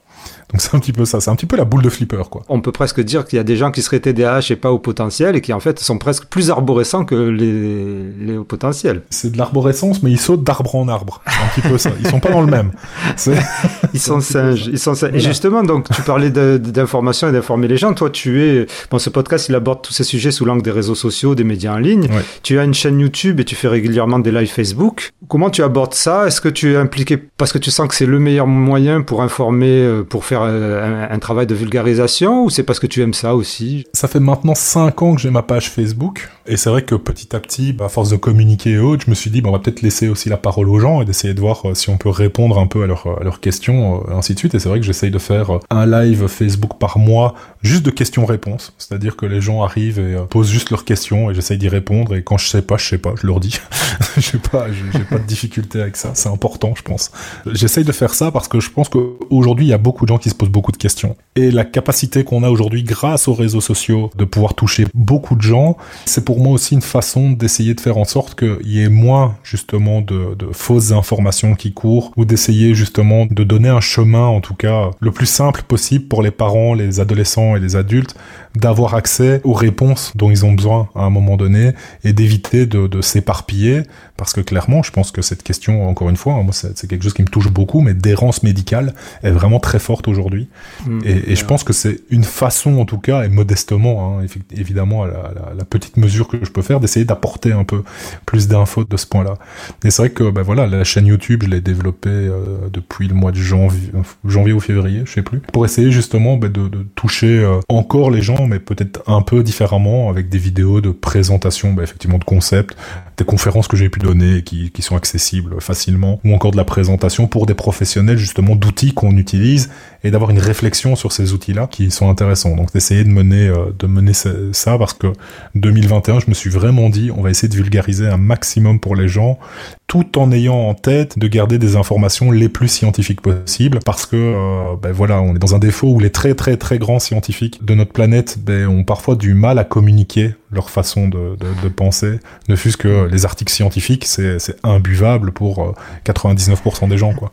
Donc 0.52 0.62
c'est 0.62 0.74
un 0.76 0.80
petit 0.80 0.94
peu 0.94 1.04
ça, 1.04 1.20
c'est 1.20 1.30
un 1.30 1.36
petit 1.36 1.46
peu 1.46 1.58
la 1.58 1.66
boule 1.66 1.82
de 1.82 1.90
flipper 1.90 2.30
quoi. 2.30 2.44
On 2.48 2.62
peut 2.62 2.72
presque 2.72 3.02
dire 3.02 3.26
qu'il 3.26 3.36
y 3.36 3.40
a 3.40 3.44
des 3.44 3.58
gens 3.58 3.70
qui 3.70 3.82
seraient 3.82 4.00
TDAH 4.00 4.52
et 4.52 4.56
pas 4.56 4.72
au 4.72 4.80
potentiel 4.80 5.36
et 5.36 5.42
qui 5.42 5.52
en 5.52 5.60
fait 5.60 5.78
sont 5.80 5.98
presque 5.98 6.26
plus 6.26 6.50
arborescents 6.50 7.04
que 7.04 7.16
les, 7.16 8.26
les 8.26 8.38
au 8.38 8.46
potentiel. 8.46 9.02
C'est 9.10 9.32
de 9.32 9.38
l'arborescence 9.38 10.04
mais 10.04 10.12
ils 10.12 10.20
sautent 10.20 10.44
d'arbre 10.44 10.76
en 10.76 10.88
arbre. 10.88 11.22
C'est 11.28 11.44
un 11.44 11.48
petit 11.48 11.68
peu 11.68 11.78
ça. 11.78 11.92
Ils 12.00 12.08
sont 12.08 12.22
pas 12.22 12.32
dans 12.32 12.42
le 12.42 12.52
même. 12.52 12.72
Ils 13.94 14.00
sont 14.00 14.22
singes. 14.22 14.68
Ils 14.68 14.80
sont 14.80 14.96
singes. 14.96 15.16
Et 15.16 15.20
justement 15.20 15.64
donc 15.64 15.90
tu 15.90 16.02
parlais 16.02 16.30
d'information 16.30 17.28
et 17.28 17.32
d'informer 17.32 17.68
les 17.68 17.78
gens. 17.78 17.94
Toi 17.94 18.10
tu 18.10 18.42
es 18.42 18.68
bon 18.90 19.00
ce 19.00 19.10
podcast 19.10 19.50
il 19.50 19.56
aborde 19.56 19.82
tous 19.82 19.94
ces 19.94 20.04
sujets 20.04 20.32
sous 20.32 20.46
l'angle 20.46 20.62
des 20.62 20.72
réseaux 20.72 20.96
sociaux, 20.96 21.36
des 21.36 21.44
médias 21.44 21.74
en 21.74 21.78
ligne. 21.78 22.08
Tu 22.44 22.58
as 22.58 22.64
une 22.64 22.74
chaîne 22.74 23.00
YouTube 23.00 23.42
et 23.42 23.46
tu 23.46 23.56
fais 23.56 23.68
régulièrement 23.68 24.20
des 24.20 24.32
lives 24.32 24.52
Facebook. 24.52 25.12
Comment 25.28 25.50
tu 25.50 25.62
abordes 25.64 25.94
ça? 25.94 26.28
Est-ce 26.28 26.40
que 26.40 26.50
tu 26.50 26.74
es 26.74 26.78
impliqué? 26.78 27.18
Parce 27.18 27.52
que 27.52 27.58
tu 27.58 27.72
sens 27.72 27.88
que 27.88 27.96
c'est 27.96 28.06
le 28.06 28.20
meilleur 28.20 28.48
moyen 28.48 29.02
pour 29.02 29.22
informer, 29.22 29.82
euh, 29.82 30.04
pour 30.04 30.26
faire 30.26 30.37
euh, 30.44 31.08
un, 31.10 31.20
travail 31.20 31.48
de 31.48 31.56
vulgarisation 31.56 32.46
ou 32.46 32.50
c'est 32.50 32.64
parce 32.64 32.80
que 32.80 32.88
tu 32.88 33.02
aimes 33.02 33.14
ça 33.14 33.36
aussi? 33.36 33.86
Ça 33.94 34.08
fait 34.08 34.20
maintenant 34.20 34.56
5 34.56 35.02
ans 35.02 35.16
que 35.16 35.22
j'ai 35.22 35.30
ma 35.30 35.42
page 35.42 35.70
Facebook 35.70 36.30
et 36.48 36.56
c'est 36.56 36.70
vrai 36.70 36.84
que 36.84 36.96
petit 36.96 37.36
à 37.36 37.40
petit, 37.40 37.74
bah, 37.74 37.86
à 37.86 37.90
force 37.90 38.10
de 38.10 38.16
communiquer 38.16 38.72
et 38.72 38.80
autres, 38.80 39.04
je 39.06 39.10
me 39.10 39.16
suis 39.16 39.30
dit, 39.30 39.42
bon, 39.42 39.50
on 39.50 39.52
va 39.52 39.60
peut-être 39.60 39.82
laisser 39.82 40.08
aussi 40.08 40.30
la 40.30 40.38
parole 40.38 40.70
aux 40.70 40.80
gens 40.80 41.02
et 41.02 41.06
d'essayer 41.06 41.34
de 41.34 41.40
voir 41.42 41.62
euh, 41.66 41.74
si 41.76 41.90
on 41.90 41.98
peut 41.98 42.10
répondre 42.10 42.58
un 42.58 42.68
peu 42.68 42.84
à, 42.84 42.88
leur, 42.88 43.08
à 43.20 43.24
leurs 43.24 43.42
questions, 43.42 44.04
et 44.10 44.14
ainsi 44.14 44.34
de 44.34 44.40
suite. 44.40 44.56
Et 44.56 44.60
c'est 44.60 44.70
vrai 44.70 44.80
que 44.80 44.86
j'essaye 44.86 45.12
de 45.12 45.20
faire 45.20 45.60
un 45.70 45.86
live 45.86 46.28
Facebook 46.28 46.80
par 46.80 47.00
mois, 47.00 47.36
juste 47.62 47.84
de 47.84 47.92
questions-réponses. 47.92 48.74
C'est-à-dire 48.78 49.18
que 49.18 49.26
les 49.26 49.42
gens 49.42 49.64
arrivent 49.64 50.00
et 50.00 50.16
posent 50.30 50.50
juste 50.50 50.70
leurs 50.70 50.86
questions 50.86 51.30
et 51.30 51.34
j'essaye 51.34 51.58
d'y 51.58 51.70
répondre. 51.70 52.16
Et 52.16 52.24
quand 52.24 52.38
je 52.38 52.48
sais 52.48 52.62
pas, 52.62 52.78
je 52.78 52.88
sais 52.88 52.98
pas, 52.98 53.14
je 53.22 53.28
leur 53.28 53.40
dis. 53.40 53.60
j'ai 54.18 54.38
pas, 54.38 54.68
j'ai 54.72 55.00
pas 55.00 55.18
de 55.18 55.26
difficulté 55.26 55.82
avec 55.82 55.98
ça. 55.98 56.12
C'est 56.14 56.30
important, 56.30 56.74
je 56.76 56.82
pense. 56.82 57.12
J'essaye 57.52 57.84
de 57.84 57.92
faire 57.92 58.14
ça 58.14 58.32
parce 58.32 58.48
que 58.48 58.60
je 58.60 58.70
pense 58.70 58.90
qu'aujourd'hui, 58.90 59.66
il 59.66 59.70
y 59.70 59.74
a 59.74 59.78
beaucoup 59.78 60.06
de 60.06 60.10
gens 60.10 60.18
qui 60.18 60.27
se 60.30 60.36
posent 60.36 60.50
beaucoup 60.50 60.72
de 60.72 60.78
questions. 60.78 61.16
Et 61.36 61.52
la 61.52 61.66
capacité 61.66 62.24
qu'on 62.24 62.44
a 62.44 62.50
aujourd'hui, 62.50 62.84
grâce 62.84 63.28
aux 63.28 63.34
réseaux 63.34 63.62
sociaux, 63.62 64.10
de 64.18 64.26
pouvoir 64.26 64.54
toucher 64.54 64.86
beaucoup 64.94 65.36
de 65.36 65.42
gens, 65.42 65.78
c'est 66.06 66.26
pour 66.26 66.40
moi 66.40 66.54
aussi 66.54 66.74
une 66.74 66.82
façon 66.82 67.32
d'essayer 67.32 67.74
de 67.74 67.82
faire 67.82 67.98
en 67.98 68.06
sorte 68.06 68.38
qu'il 68.38 68.68
y 68.68 68.82
ait 68.82 68.90
moins, 68.90 69.36
justement, 69.44 70.02
de, 70.02 70.36
de 70.36 70.48
fausses 70.52 70.92
informations 70.92 71.56
qui 71.56 71.74
courent 71.74 72.12
ou 72.18 72.26
d'essayer, 72.26 72.74
justement, 72.74 73.28
de 73.30 73.44
donner 73.44 73.70
un 73.70 73.82
chemin, 73.82 74.26
en 74.26 74.42
tout 74.42 74.56
cas, 74.56 74.92
le 75.00 75.12
plus 75.12 75.26
simple 75.26 75.64
possible 75.68 76.08
pour 76.08 76.22
les 76.22 76.32
parents, 76.32 76.74
les 76.74 77.00
adolescents 77.00 77.56
et 77.56 77.60
les 77.60 77.76
adultes 77.76 78.16
d'avoir 78.56 78.96
accès 78.96 79.42
aux 79.44 79.54
réponses 79.54 80.12
dont 80.16 80.32
ils 80.32 80.46
ont 80.46 80.54
besoin 80.54 80.90
à 80.96 81.02
un 81.04 81.10
moment 81.10 81.38
donné 81.38 81.74
et 82.04 82.14
d'éviter 82.14 82.66
de, 82.66 82.88
de 82.88 83.02
s'éparpiller 83.02 83.84
parce 84.18 84.34
que 84.34 84.42
clairement 84.42 84.84
je 84.84 84.92
pense 84.92 85.12
que 85.12 85.22
cette 85.22 85.44
question 85.44 85.88
encore 85.88 86.10
une 86.10 86.18
fois 86.18 86.34
hein, 86.34 86.44
moi 86.44 86.54
c'est 86.54 86.88
quelque 86.88 87.04
chose 87.04 87.14
qui 87.14 87.22
me 87.22 87.28
touche 87.28 87.50
beaucoup 87.50 87.82
mais 87.82 87.94
d'errance 87.94 88.44
médicale 88.44 88.94
est 89.24 89.32
vraiment 89.32 89.60
très 89.60 89.80
forte 89.80 90.08
aujourd'hui. 90.08 90.50
Mm. 90.86 91.00
et, 91.06 91.32
et 91.32 91.36
je 91.36 91.46
pense 91.46 91.64
que 91.64 91.74
c'est 91.74 92.02
une 92.10 92.24
façon 92.24 92.80
en 92.80 92.86
tout 92.86 92.98
cas 92.98 93.24
et 93.24 93.30
modestement 93.30 94.20
hein, 94.20 94.26
évidemment 94.56 95.04
à 95.04 95.08
la, 95.08 95.34
la, 95.58 95.66
petite 95.66 95.98
mesure 95.98 96.28
que 96.28 96.38
je 96.44 96.50
peux 96.50 96.62
faire 96.62 96.80
d'essayer 96.80 97.06
d'apporter 97.06 97.52
un 97.52 97.64
peu 97.64 97.84
plus 98.26 98.48
d'infos 98.48 98.84
de 98.84 98.98
ce 98.98 99.06
point 99.06 99.24
là 99.24 99.36
et 99.84 99.92
c'est 99.92 100.02
vrai 100.02 100.10
que 100.10 100.30
ben 100.30 100.42
voilà 100.42 100.66
la 100.68 100.84
chaîne 100.84 101.06
YouTube 101.06 101.44
je 101.44 101.50
l'ai 101.50 101.62
développée 101.62 102.10
euh, 102.10 102.70
depuis 102.72 103.08
le 103.08 103.14
mois 103.14 103.32
de 103.32 103.38
janvier 103.38 103.92
janvier 104.26 104.54
ou 104.54 104.60
février 104.60 105.04
je 105.06 105.12
sais 105.12 105.22
plus 105.22 105.40
pour 105.40 105.66
essayer 105.66 105.92
justement 105.92 106.38
ben, 106.38 106.52
de, 106.52 106.68
de, 106.68 106.86
toucher 106.96 107.40
euh, 107.40 107.60
encore 107.70 108.12
les 108.12 108.22
gens 108.22 108.48
mais 108.48 108.60
peut-être 108.60 109.04
un 109.08 109.22
peu 109.22 109.44
différemment, 109.44 110.10
avec 110.10 110.30
des 110.30 110.38
vidéos 110.38 110.82
de 110.82 110.92
présentation, 110.92 111.74
bah, 111.74 111.84
effectivement, 111.84 112.18
de 112.18 112.24
concepts, 112.24 112.76
des 113.18 113.26
conférences 113.26 113.68
que 113.68 113.78
j'ai 113.78 113.90
pu 113.90 114.00
qui 114.44 114.82
sont 114.82 114.96
accessibles 114.96 115.62
facilement, 115.62 116.20
ou 116.24 116.34
encore 116.34 116.52
de 116.52 116.58
la 116.58 116.66
présentation 116.66 117.28
pour 117.28 117.46
des 117.46 117.54
professionnels, 117.54 118.18
justement, 118.18 118.56
d'outils 118.56 118.94
qu'on 118.94 119.16
utilise 119.18 119.70
et 120.04 120.12
d'avoir 120.12 120.30
une 120.30 120.40
réflexion 120.40 120.96
sur 120.96 121.12
ces 121.12 121.34
outils-là 121.34 121.68
qui 121.68 121.92
sont 121.92 122.10
intéressants. 122.10 122.56
Donc 122.56 122.74
d'essayer 122.74 123.04
de 123.04 123.10
mener, 123.10 123.48
euh, 123.48 123.74
de 123.78 123.88
mener 123.88 124.14
ça 124.14 124.78
parce 124.78 124.94
que 124.94 125.08
2021, 125.56 126.20
je 126.20 126.26
me 126.28 126.34
suis 126.34 126.50
vraiment 126.50 126.90
dit, 126.90 127.12
on 127.16 127.22
va 127.22 127.30
essayer 127.30 127.48
de 127.48 127.56
vulgariser 127.56 128.08
un 128.08 128.18
maximum 128.18 128.80
pour 128.80 128.96
les 128.96 129.08
gens, 129.08 129.40
tout 129.88 130.20
en 130.20 130.32
ayant 130.32 130.56
en 130.56 130.74
tête 130.74 131.18
de 131.18 131.28
garder 131.28 131.58
des 131.58 131.76
informations 131.76 132.32
les 132.32 132.50
plus 132.50 132.68
scientifiques 132.68 133.22
possibles 133.22 133.80
parce 133.86 134.06
que, 134.06 134.16
euh, 134.16 134.76
ben 134.82 134.92
voilà, 134.92 135.22
on 135.22 135.36
est 135.36 135.40
dans 135.40 135.56
un 135.56 135.60
défaut 135.60 135.88
où 135.88 136.00
les 136.00 136.12
très 136.12 136.36
très 136.36 136.58
très 136.58 136.78
grands 136.78 137.00
scientifiques 137.00 137.64
de 137.64 137.74
notre 137.74 137.92
planète 137.92 138.38
ben, 138.40 138.68
ont 138.68 138.84
parfois 138.84 139.16
du 139.16 139.34
mal 139.34 139.60
à 139.60 139.64
communiquer 139.64 140.36
leur 140.52 140.70
façon 140.70 141.08
de, 141.08 141.36
de, 141.38 141.70
penser, 141.70 142.20
ne 142.48 142.56
fût-ce 142.56 142.78
que 142.78 143.08
les 143.12 143.26
articles 143.26 143.52
scientifiques, 143.52 144.06
c'est 144.06 144.38
imbuvable 144.64 145.32
pour 145.34 145.76
99% 146.06 146.86
euh, 146.86 146.88
des 146.88 146.98
gens, 146.98 147.14
quoi 147.14 147.32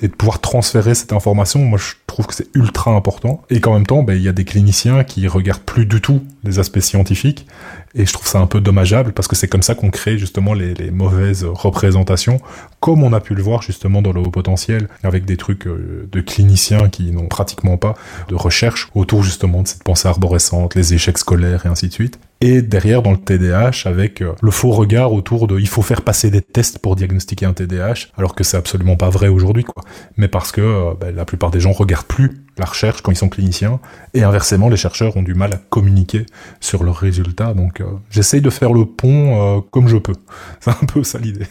et 0.00 0.08
de 0.08 0.12
pouvoir 0.12 0.40
transférer 0.40 0.94
cette 0.94 1.12
information, 1.12 1.60
moi 1.60 1.78
je 1.78 1.94
trouve 2.06 2.26
que 2.26 2.34
c'est 2.34 2.48
ultra 2.54 2.92
important. 2.92 3.42
Et 3.50 3.60
qu'en 3.60 3.74
même 3.74 3.86
temps, 3.86 4.02
ben, 4.02 4.14
il 4.14 4.22
y 4.22 4.28
a 4.28 4.32
des 4.32 4.44
cliniciens 4.44 5.04
qui 5.04 5.26
regardent 5.26 5.62
plus 5.62 5.86
du 5.86 6.00
tout 6.00 6.22
les 6.44 6.58
aspects 6.58 6.80
scientifiques. 6.80 7.46
Et 7.94 8.06
je 8.06 8.12
trouve 8.12 8.26
ça 8.26 8.38
un 8.38 8.46
peu 8.46 8.60
dommageable 8.60 9.12
parce 9.12 9.28
que 9.28 9.36
c'est 9.36 9.48
comme 9.48 9.62
ça 9.62 9.74
qu'on 9.74 9.90
crée 9.90 10.18
justement 10.18 10.54
les, 10.54 10.90
mauvaises 10.90 11.44
représentations, 11.44 12.40
comme 12.80 13.02
on 13.02 13.12
a 13.12 13.20
pu 13.20 13.34
le 13.34 13.42
voir 13.42 13.62
justement 13.62 14.02
dans 14.02 14.12
le 14.12 14.20
haut 14.20 14.30
potentiel, 14.30 14.88
avec 15.02 15.24
des 15.24 15.36
trucs 15.36 15.66
euh, 15.66 16.08
de 16.10 16.20
cliniciens 16.20 16.88
qui 16.88 17.10
n'ont 17.10 17.26
pratiquement 17.26 17.76
pas 17.76 17.94
de 18.28 18.34
recherche 18.34 18.88
autour 18.94 19.22
justement 19.22 19.62
de 19.62 19.68
cette 19.68 19.84
pensée 19.84 20.08
arborescente, 20.08 20.74
les 20.74 20.94
échecs 20.94 21.18
scolaires 21.18 21.66
et 21.66 21.68
ainsi 21.68 21.88
de 21.88 21.92
suite. 21.92 22.18
Et 22.40 22.62
derrière 22.62 23.02
dans 23.02 23.10
le 23.10 23.16
TDAH 23.16 23.82
avec 23.86 24.22
euh, 24.22 24.32
le 24.40 24.50
faux 24.50 24.70
regard 24.70 25.12
autour 25.12 25.48
de 25.48 25.58
il 25.58 25.66
faut 25.66 25.82
faire 25.82 26.02
passer 26.02 26.30
des 26.30 26.40
tests 26.40 26.78
pour 26.78 26.94
diagnostiquer 26.94 27.46
un 27.46 27.52
TDAH 27.52 28.10
alors 28.16 28.36
que 28.36 28.44
c'est 28.44 28.56
absolument 28.56 28.96
pas 28.96 29.10
vrai 29.10 29.28
aujourd'hui 29.28 29.64
quoi. 29.64 29.82
Mais 30.16 30.28
parce 30.28 30.52
que 30.52 30.60
euh, 30.60 30.94
ben, 31.00 31.14
la 31.14 31.24
plupart 31.24 31.50
des 31.50 31.60
gens 31.60 31.72
regardent 31.72 32.06
plus 32.06 32.44
la 32.58 32.66
recherche 32.66 33.02
quand 33.02 33.12
ils 33.12 33.16
sont 33.16 33.28
cliniciens 33.28 33.80
et 34.14 34.22
inversement 34.22 34.68
les 34.68 34.76
chercheurs 34.76 35.16
ont 35.16 35.22
du 35.22 35.34
mal 35.34 35.54
à 35.54 35.60
communiquer 35.70 36.26
sur 36.60 36.84
leurs 36.84 36.96
résultats. 36.96 37.54
Donc 37.54 37.80
euh, 37.80 37.86
j'essaye 38.10 38.40
de 38.40 38.50
faire 38.50 38.72
le 38.72 38.84
pont 38.84 39.62
comme 39.70 39.88
je 39.88 39.96
peux. 39.96 40.14
C'est 40.60 40.70
un 40.70 40.86
peu 40.86 41.02
ça 41.02 41.18
l'idée. 41.18 41.46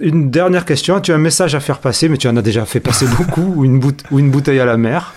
Une 0.00 0.30
dernière 0.30 0.64
question. 0.64 1.00
Tu 1.00 1.12
as 1.12 1.16
un 1.16 1.18
message 1.18 1.54
à 1.54 1.60
faire 1.60 1.78
passer 1.78 2.08
mais 2.08 2.16
tu 2.16 2.28
en 2.28 2.36
as 2.36 2.42
déjà 2.42 2.64
fait 2.64 2.80
passer 2.80 3.06
beaucoup 3.18 3.54
ou 3.56 3.64
une, 3.64 3.80
ou 4.10 4.18
une 4.18 4.30
bouteille 4.30 4.60
à 4.60 4.64
la 4.64 4.76
mer. 4.76 5.14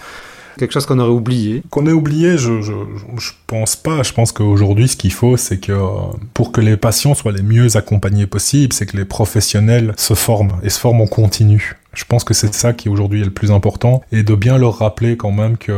Quelque 0.57 0.71
chose 0.71 0.85
qu'on 0.85 0.99
aurait 0.99 1.09
oublié. 1.11 1.63
Qu'on 1.69 1.85
ait 1.85 1.91
oublié, 1.91 2.37
je, 2.37 2.61
je, 2.61 2.71
je 3.17 3.31
pense 3.45 3.75
pas. 3.75 4.03
Je 4.03 4.13
pense 4.13 4.31
qu'aujourd'hui, 4.31 4.87
ce 4.87 4.95
qu'il 4.95 5.11
faut, 5.11 5.35
c'est 5.35 5.57
que 5.57 5.73
pour 6.33 6.51
que 6.51 6.61
les 6.61 6.77
patients 6.77 7.13
soient 7.13 7.33
les 7.33 7.43
mieux 7.43 7.75
accompagnés 7.75 8.25
possible, 8.25 8.71
c'est 8.71 8.85
que 8.85 8.95
les 8.95 9.05
professionnels 9.05 9.93
se 9.97 10.13
forment 10.13 10.53
et 10.63 10.69
se 10.69 10.79
forment 10.79 11.01
en 11.01 11.07
continu. 11.07 11.75
Je 11.95 12.05
pense 12.05 12.23
que 12.23 12.33
c'est 12.33 12.53
ça 12.53 12.73
qui 12.73 12.89
aujourd'hui 12.89 13.21
est 13.21 13.25
le 13.25 13.31
plus 13.31 13.51
important 13.51 14.01
et 14.11 14.23
de 14.23 14.35
bien 14.35 14.57
leur 14.57 14.77
rappeler 14.79 15.17
quand 15.17 15.31
même 15.31 15.57
que 15.57 15.71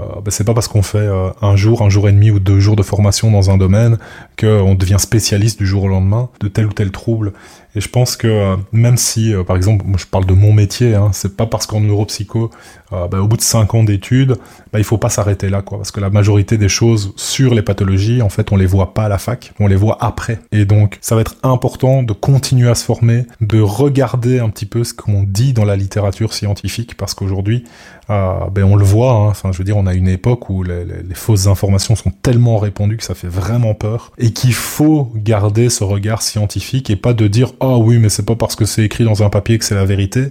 euh, 0.00 0.04
bah, 0.24 0.30
c'est 0.30 0.44
pas 0.44 0.54
parce 0.54 0.68
qu'on 0.68 0.82
fait 0.82 0.98
euh, 0.98 1.30
un 1.42 1.54
jour, 1.54 1.82
un 1.82 1.90
jour 1.90 2.08
et 2.08 2.12
demi 2.12 2.30
ou 2.30 2.40
deux 2.40 2.60
jours 2.60 2.76
de 2.76 2.82
formation 2.82 3.30
dans 3.30 3.50
un 3.50 3.58
domaine 3.58 3.98
qu'on 4.40 4.74
devient 4.74 4.96
spécialiste 4.98 5.58
du 5.58 5.66
jour 5.66 5.84
au 5.84 5.88
lendemain 5.88 6.30
de 6.40 6.48
tel 6.48 6.66
ou 6.66 6.72
tel 6.72 6.90
trouble. 6.90 7.32
Et 7.74 7.80
je 7.80 7.88
pense 7.88 8.16
que 8.16 8.26
euh, 8.26 8.56
même 8.72 8.96
si, 8.96 9.34
euh, 9.34 9.44
par 9.44 9.56
exemple, 9.56 9.84
je 9.96 10.06
parle 10.06 10.26
de 10.26 10.34
mon 10.34 10.52
métier, 10.52 10.94
hein, 10.94 11.10
c'est 11.12 11.36
pas 11.36 11.46
parce 11.46 11.66
qu'en 11.66 11.80
neuropsycho, 11.80 12.50
euh, 12.92 13.08
bah, 13.08 13.20
au 13.20 13.26
bout 13.26 13.38
de 13.38 13.42
5 13.42 13.74
ans 13.74 13.82
d'études, 13.82 14.36
bah, 14.72 14.78
il 14.78 14.84
faut 14.84 14.98
pas 14.98 15.08
s'arrêter 15.08 15.48
là, 15.48 15.62
quoi. 15.62 15.78
Parce 15.78 15.90
que 15.90 16.00
la 16.00 16.10
majorité 16.10 16.58
des 16.58 16.68
choses 16.68 17.14
sur 17.16 17.54
les 17.54 17.62
pathologies, 17.62 18.20
en 18.20 18.28
fait, 18.28 18.52
on 18.52 18.56
les 18.56 18.66
voit 18.66 18.92
pas 18.92 19.04
à 19.04 19.08
la 19.08 19.18
fac, 19.18 19.52
on 19.58 19.66
les 19.66 19.76
voit 19.76 19.96
après. 20.00 20.38
Et 20.52 20.66
donc, 20.66 20.98
ça 21.00 21.14
va 21.14 21.22
être 21.22 21.36
important 21.42 22.02
de 22.02 22.12
continuer 22.12 22.68
à 22.68 22.74
se 22.74 22.84
former, 22.84 23.24
de 23.40 23.60
regarder 23.60 24.38
un 24.38 24.50
petit 24.50 24.66
peu 24.66 24.84
ce 24.84 24.92
qu'on 24.92 25.22
dit 25.22 25.54
dans 25.54 25.64
la 25.64 25.76
littérature 25.76 26.34
scientifique, 26.34 26.96
parce 26.96 27.14
qu'aujourd'hui, 27.14 27.64
ben 28.08 28.64
on 28.64 28.76
le 28.76 28.84
voit. 28.84 29.12
Hein, 29.12 29.28
enfin, 29.28 29.52
je 29.52 29.58
veux 29.58 29.64
dire, 29.64 29.78
on 29.78 29.86
a 29.86 29.94
une 29.94 30.08
époque 30.08 30.50
où 30.50 30.62
les, 30.62 30.84
les 30.84 31.14
fausses 31.14 31.46
informations 31.46 31.96
sont 31.96 32.10
tellement 32.10 32.58
répandues 32.58 32.98
que 32.98 33.04
ça 33.04 33.14
fait 33.14 33.28
vraiment 33.28 33.72
peur, 33.72 34.12
et 34.18 34.32
qu'il 34.32 34.52
faut 34.52 35.10
garder 35.14 35.70
ce 35.70 35.82
regard 35.84 36.20
scientifique 36.20 36.90
et 36.90 36.96
pas 36.96 37.14
de 37.14 37.26
dire 37.26 37.54
ah 37.64 37.78
oui, 37.78 37.98
mais 37.98 38.08
c'est 38.08 38.26
pas 38.26 38.34
parce 38.34 38.56
que 38.56 38.64
c'est 38.64 38.82
écrit 38.82 39.04
dans 39.04 39.22
un 39.22 39.30
papier 39.30 39.56
que 39.56 39.64
c'est 39.64 39.76
la 39.76 39.84
vérité. 39.84 40.30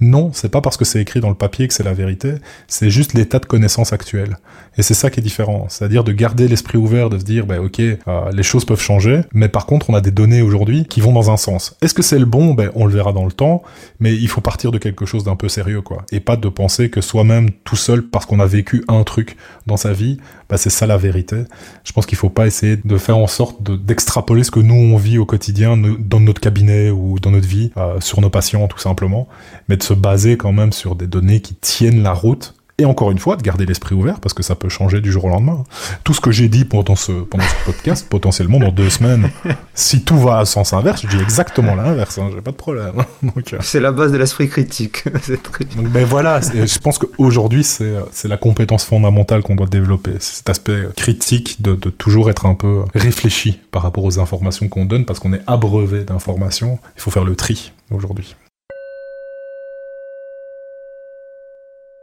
Non, 0.00 0.30
c'est 0.32 0.48
pas 0.48 0.60
parce 0.60 0.76
que 0.76 0.84
c'est 0.84 1.00
écrit 1.00 1.20
dans 1.20 1.28
le 1.28 1.36
papier 1.36 1.68
que 1.68 1.74
c'est 1.74 1.84
la 1.84 1.92
vérité, 1.92 2.34
c'est 2.66 2.90
juste 2.90 3.14
l'état 3.14 3.38
de 3.38 3.46
connaissance 3.46 3.92
actuel. 3.92 4.36
Et 4.76 4.82
c'est 4.82 4.94
ça 4.94 5.08
qui 5.08 5.20
est 5.20 5.22
différent, 5.22 5.66
c'est-à-dire 5.68 6.02
de 6.02 6.10
garder 6.10 6.48
l'esprit 6.48 6.78
ouvert, 6.78 7.08
de 7.08 7.20
se 7.20 7.24
dire, 7.24 7.46
bah 7.46 7.60
ok, 7.60 7.78
euh, 7.78 7.96
les 8.32 8.42
choses 8.42 8.64
peuvent 8.64 8.80
changer, 8.80 9.20
mais 9.32 9.48
par 9.48 9.64
contre, 9.64 9.90
on 9.90 9.94
a 9.94 10.00
des 10.00 10.10
données 10.10 10.42
aujourd'hui 10.42 10.84
qui 10.86 11.00
vont 11.00 11.12
dans 11.12 11.30
un 11.30 11.36
sens. 11.36 11.76
Est-ce 11.82 11.94
que 11.94 12.02
c'est 12.02 12.18
le 12.18 12.24
bon? 12.24 12.54
Ben, 12.54 12.72
on 12.74 12.86
le 12.86 12.92
verra 12.92 13.12
dans 13.12 13.24
le 13.24 13.30
temps, 13.30 13.62
mais 14.00 14.12
il 14.12 14.26
faut 14.26 14.40
partir 14.40 14.72
de 14.72 14.78
quelque 14.78 15.06
chose 15.06 15.22
d'un 15.22 15.36
peu 15.36 15.48
sérieux, 15.48 15.82
quoi, 15.82 16.04
et 16.10 16.18
pas 16.18 16.36
de 16.36 16.48
penser 16.48 16.90
que 16.90 17.00
soi-même, 17.00 17.50
tout 17.62 17.76
seul, 17.76 18.02
parce 18.02 18.26
qu'on 18.26 18.40
a 18.40 18.46
vécu 18.46 18.82
un 18.88 19.04
truc 19.04 19.36
dans 19.68 19.76
sa 19.76 19.92
vie, 19.92 20.18
bah, 20.52 20.58
c'est 20.58 20.68
ça 20.68 20.86
la 20.86 20.98
vérité. 20.98 21.44
Je 21.82 21.92
pense 21.92 22.04
qu'il 22.04 22.18
faut 22.18 22.28
pas 22.28 22.46
essayer 22.46 22.76
de 22.76 22.98
faire 22.98 23.16
en 23.16 23.26
sorte 23.26 23.62
d'extrapoler 23.62 24.44
ce 24.44 24.50
que 24.50 24.60
nous 24.60 24.74
on 24.74 24.98
vit 24.98 25.16
au 25.16 25.24
quotidien, 25.24 25.78
dans 25.78 26.20
notre 26.20 26.42
cabinet 26.42 26.90
ou 26.90 27.18
dans 27.18 27.30
notre 27.30 27.48
vie, 27.48 27.70
euh, 27.78 27.98
sur 28.00 28.20
nos 28.20 28.28
patients 28.28 28.68
tout 28.68 28.78
simplement, 28.78 29.28
mais 29.70 29.78
de 29.78 29.82
se 29.82 29.94
baser 29.94 30.36
quand 30.36 30.52
même 30.52 30.72
sur 30.72 30.94
des 30.94 31.06
données 31.06 31.40
qui 31.40 31.54
tiennent 31.54 32.02
la 32.02 32.12
route 32.12 32.54
Et 32.78 32.84
encore 32.84 33.10
une 33.10 33.18
fois, 33.18 33.36
de 33.36 33.42
garder 33.42 33.66
l'esprit 33.66 33.94
ouvert 33.94 34.18
parce 34.18 34.32
que 34.32 34.42
ça 34.42 34.54
peut 34.54 34.68
changer 34.68 35.00
du 35.00 35.12
jour 35.12 35.26
au 35.26 35.28
lendemain. 35.28 35.64
Tout 36.04 36.14
ce 36.14 36.20
que 36.20 36.30
j'ai 36.30 36.48
dit 36.48 36.64
pendant 36.64 36.96
ce, 36.96 37.12
pendant 37.12 37.44
ce 37.44 37.66
podcast, 37.66 38.08
potentiellement 38.08 38.58
dans 38.58 38.72
deux 38.72 38.88
semaines, 38.88 39.30
si 39.74 40.02
tout 40.04 40.18
va 40.18 40.38
à 40.38 40.44
sens 40.44 40.72
inverse, 40.72 41.02
je 41.02 41.08
dis 41.08 41.22
exactement 41.22 41.74
l'inverse, 41.74 42.18
hein, 42.18 42.30
j'ai 42.34 42.40
pas 42.40 42.50
de 42.50 42.56
problème. 42.56 42.94
Euh. 43.52 43.58
C'est 43.60 43.80
la 43.80 43.92
base 43.92 44.12
de 44.12 44.18
l'esprit 44.18 44.48
critique. 44.48 45.04
Donc, 45.76 45.88
ben 45.88 46.04
voilà, 46.04 46.40
je 46.40 46.78
pense 46.78 46.98
qu'aujourd'hui, 46.98 47.64
c'est, 47.64 47.94
c'est 48.10 48.28
la 48.28 48.36
compétence 48.36 48.84
fondamentale 48.84 49.42
qu'on 49.42 49.56
doit 49.56 49.66
développer. 49.66 50.12
C'est 50.20 50.36
cet 50.36 50.50
aspect 50.50 50.88
critique 50.96 51.60
de, 51.60 51.74
de 51.74 51.90
toujours 51.90 52.30
être 52.30 52.46
un 52.46 52.54
peu 52.54 52.82
réfléchi 52.94 53.60
par 53.70 53.82
rapport 53.82 54.04
aux 54.04 54.18
informations 54.18 54.68
qu'on 54.68 54.84
donne 54.84 55.04
parce 55.04 55.18
qu'on 55.18 55.32
est 55.32 55.42
abreuvé 55.46 56.04
d'informations. 56.04 56.78
Il 56.96 57.00
faut 57.02 57.10
faire 57.10 57.24
le 57.24 57.36
tri 57.36 57.72
aujourd'hui. 57.90 58.36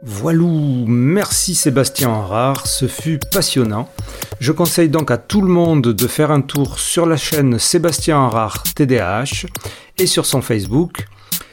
Voilà, 0.02 0.46
merci 0.86 1.54
Sébastien 1.54 2.10
Rare, 2.10 2.66
ce 2.66 2.88
fut 2.88 3.18
passionnant. 3.18 3.90
Je 4.38 4.50
conseille 4.50 4.88
donc 4.88 5.10
à 5.10 5.18
tout 5.18 5.42
le 5.42 5.48
monde 5.48 5.88
de 5.88 6.06
faire 6.06 6.30
un 6.30 6.40
tour 6.40 6.78
sur 6.78 7.04
la 7.04 7.18
chaîne 7.18 7.58
Sébastien 7.58 8.28
Rare 8.28 8.62
TDAH 8.62 9.46
et 9.98 10.06
sur 10.06 10.24
son 10.24 10.40
Facebook. 10.40 11.06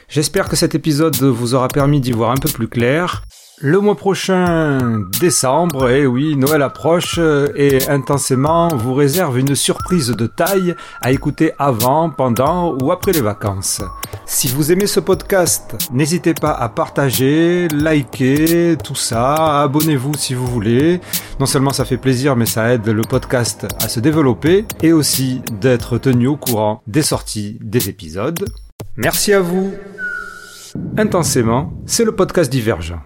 J'espère 0.08 0.48
que 0.48 0.56
cet 0.56 0.74
épisode 0.74 1.16
vous 1.16 1.54
aura 1.54 1.68
permis 1.68 2.00
d'y 2.00 2.12
voir 2.12 2.30
un 2.30 2.36
peu 2.36 2.48
plus 2.48 2.68
clair. 2.68 3.22
Le 3.60 3.80
mois 3.80 3.96
prochain, 3.96 5.00
décembre, 5.20 5.90
et 5.90 6.02
eh 6.02 6.06
oui, 6.06 6.36
Noël 6.36 6.62
approche 6.62 7.18
et 7.56 7.88
intensément 7.88 8.68
vous 8.68 8.94
réserve 8.94 9.36
une 9.36 9.56
surprise 9.56 10.10
de 10.10 10.28
taille 10.28 10.76
à 11.02 11.10
écouter 11.10 11.50
avant, 11.58 12.08
pendant 12.08 12.76
ou 12.80 12.92
après 12.92 13.10
les 13.10 13.20
vacances. 13.20 13.82
Si 14.26 14.46
vous 14.46 14.70
aimez 14.70 14.86
ce 14.86 15.00
podcast, 15.00 15.74
n'hésitez 15.92 16.34
pas 16.34 16.52
à 16.52 16.68
partager, 16.68 17.66
liker, 17.66 18.76
tout 18.76 18.94
ça, 18.94 19.62
abonnez-vous 19.62 20.14
si 20.14 20.34
vous 20.34 20.46
voulez. 20.46 21.00
Non 21.40 21.46
seulement 21.46 21.72
ça 21.72 21.84
fait 21.84 21.96
plaisir, 21.96 22.36
mais 22.36 22.46
ça 22.46 22.72
aide 22.72 22.86
le 22.86 23.02
podcast 23.02 23.66
à 23.82 23.88
se 23.88 23.98
développer 23.98 24.66
et 24.84 24.92
aussi 24.92 25.42
d'être 25.60 25.98
tenu 25.98 26.28
au 26.28 26.36
courant 26.36 26.80
des 26.86 27.02
sorties 27.02 27.58
des 27.60 27.88
épisodes. 27.88 28.44
Merci 28.96 29.32
à 29.32 29.40
vous. 29.40 29.72
Intensément, 30.96 31.72
c'est 31.86 32.04
le 32.04 32.12
podcast 32.12 32.52
divergent. 32.52 33.00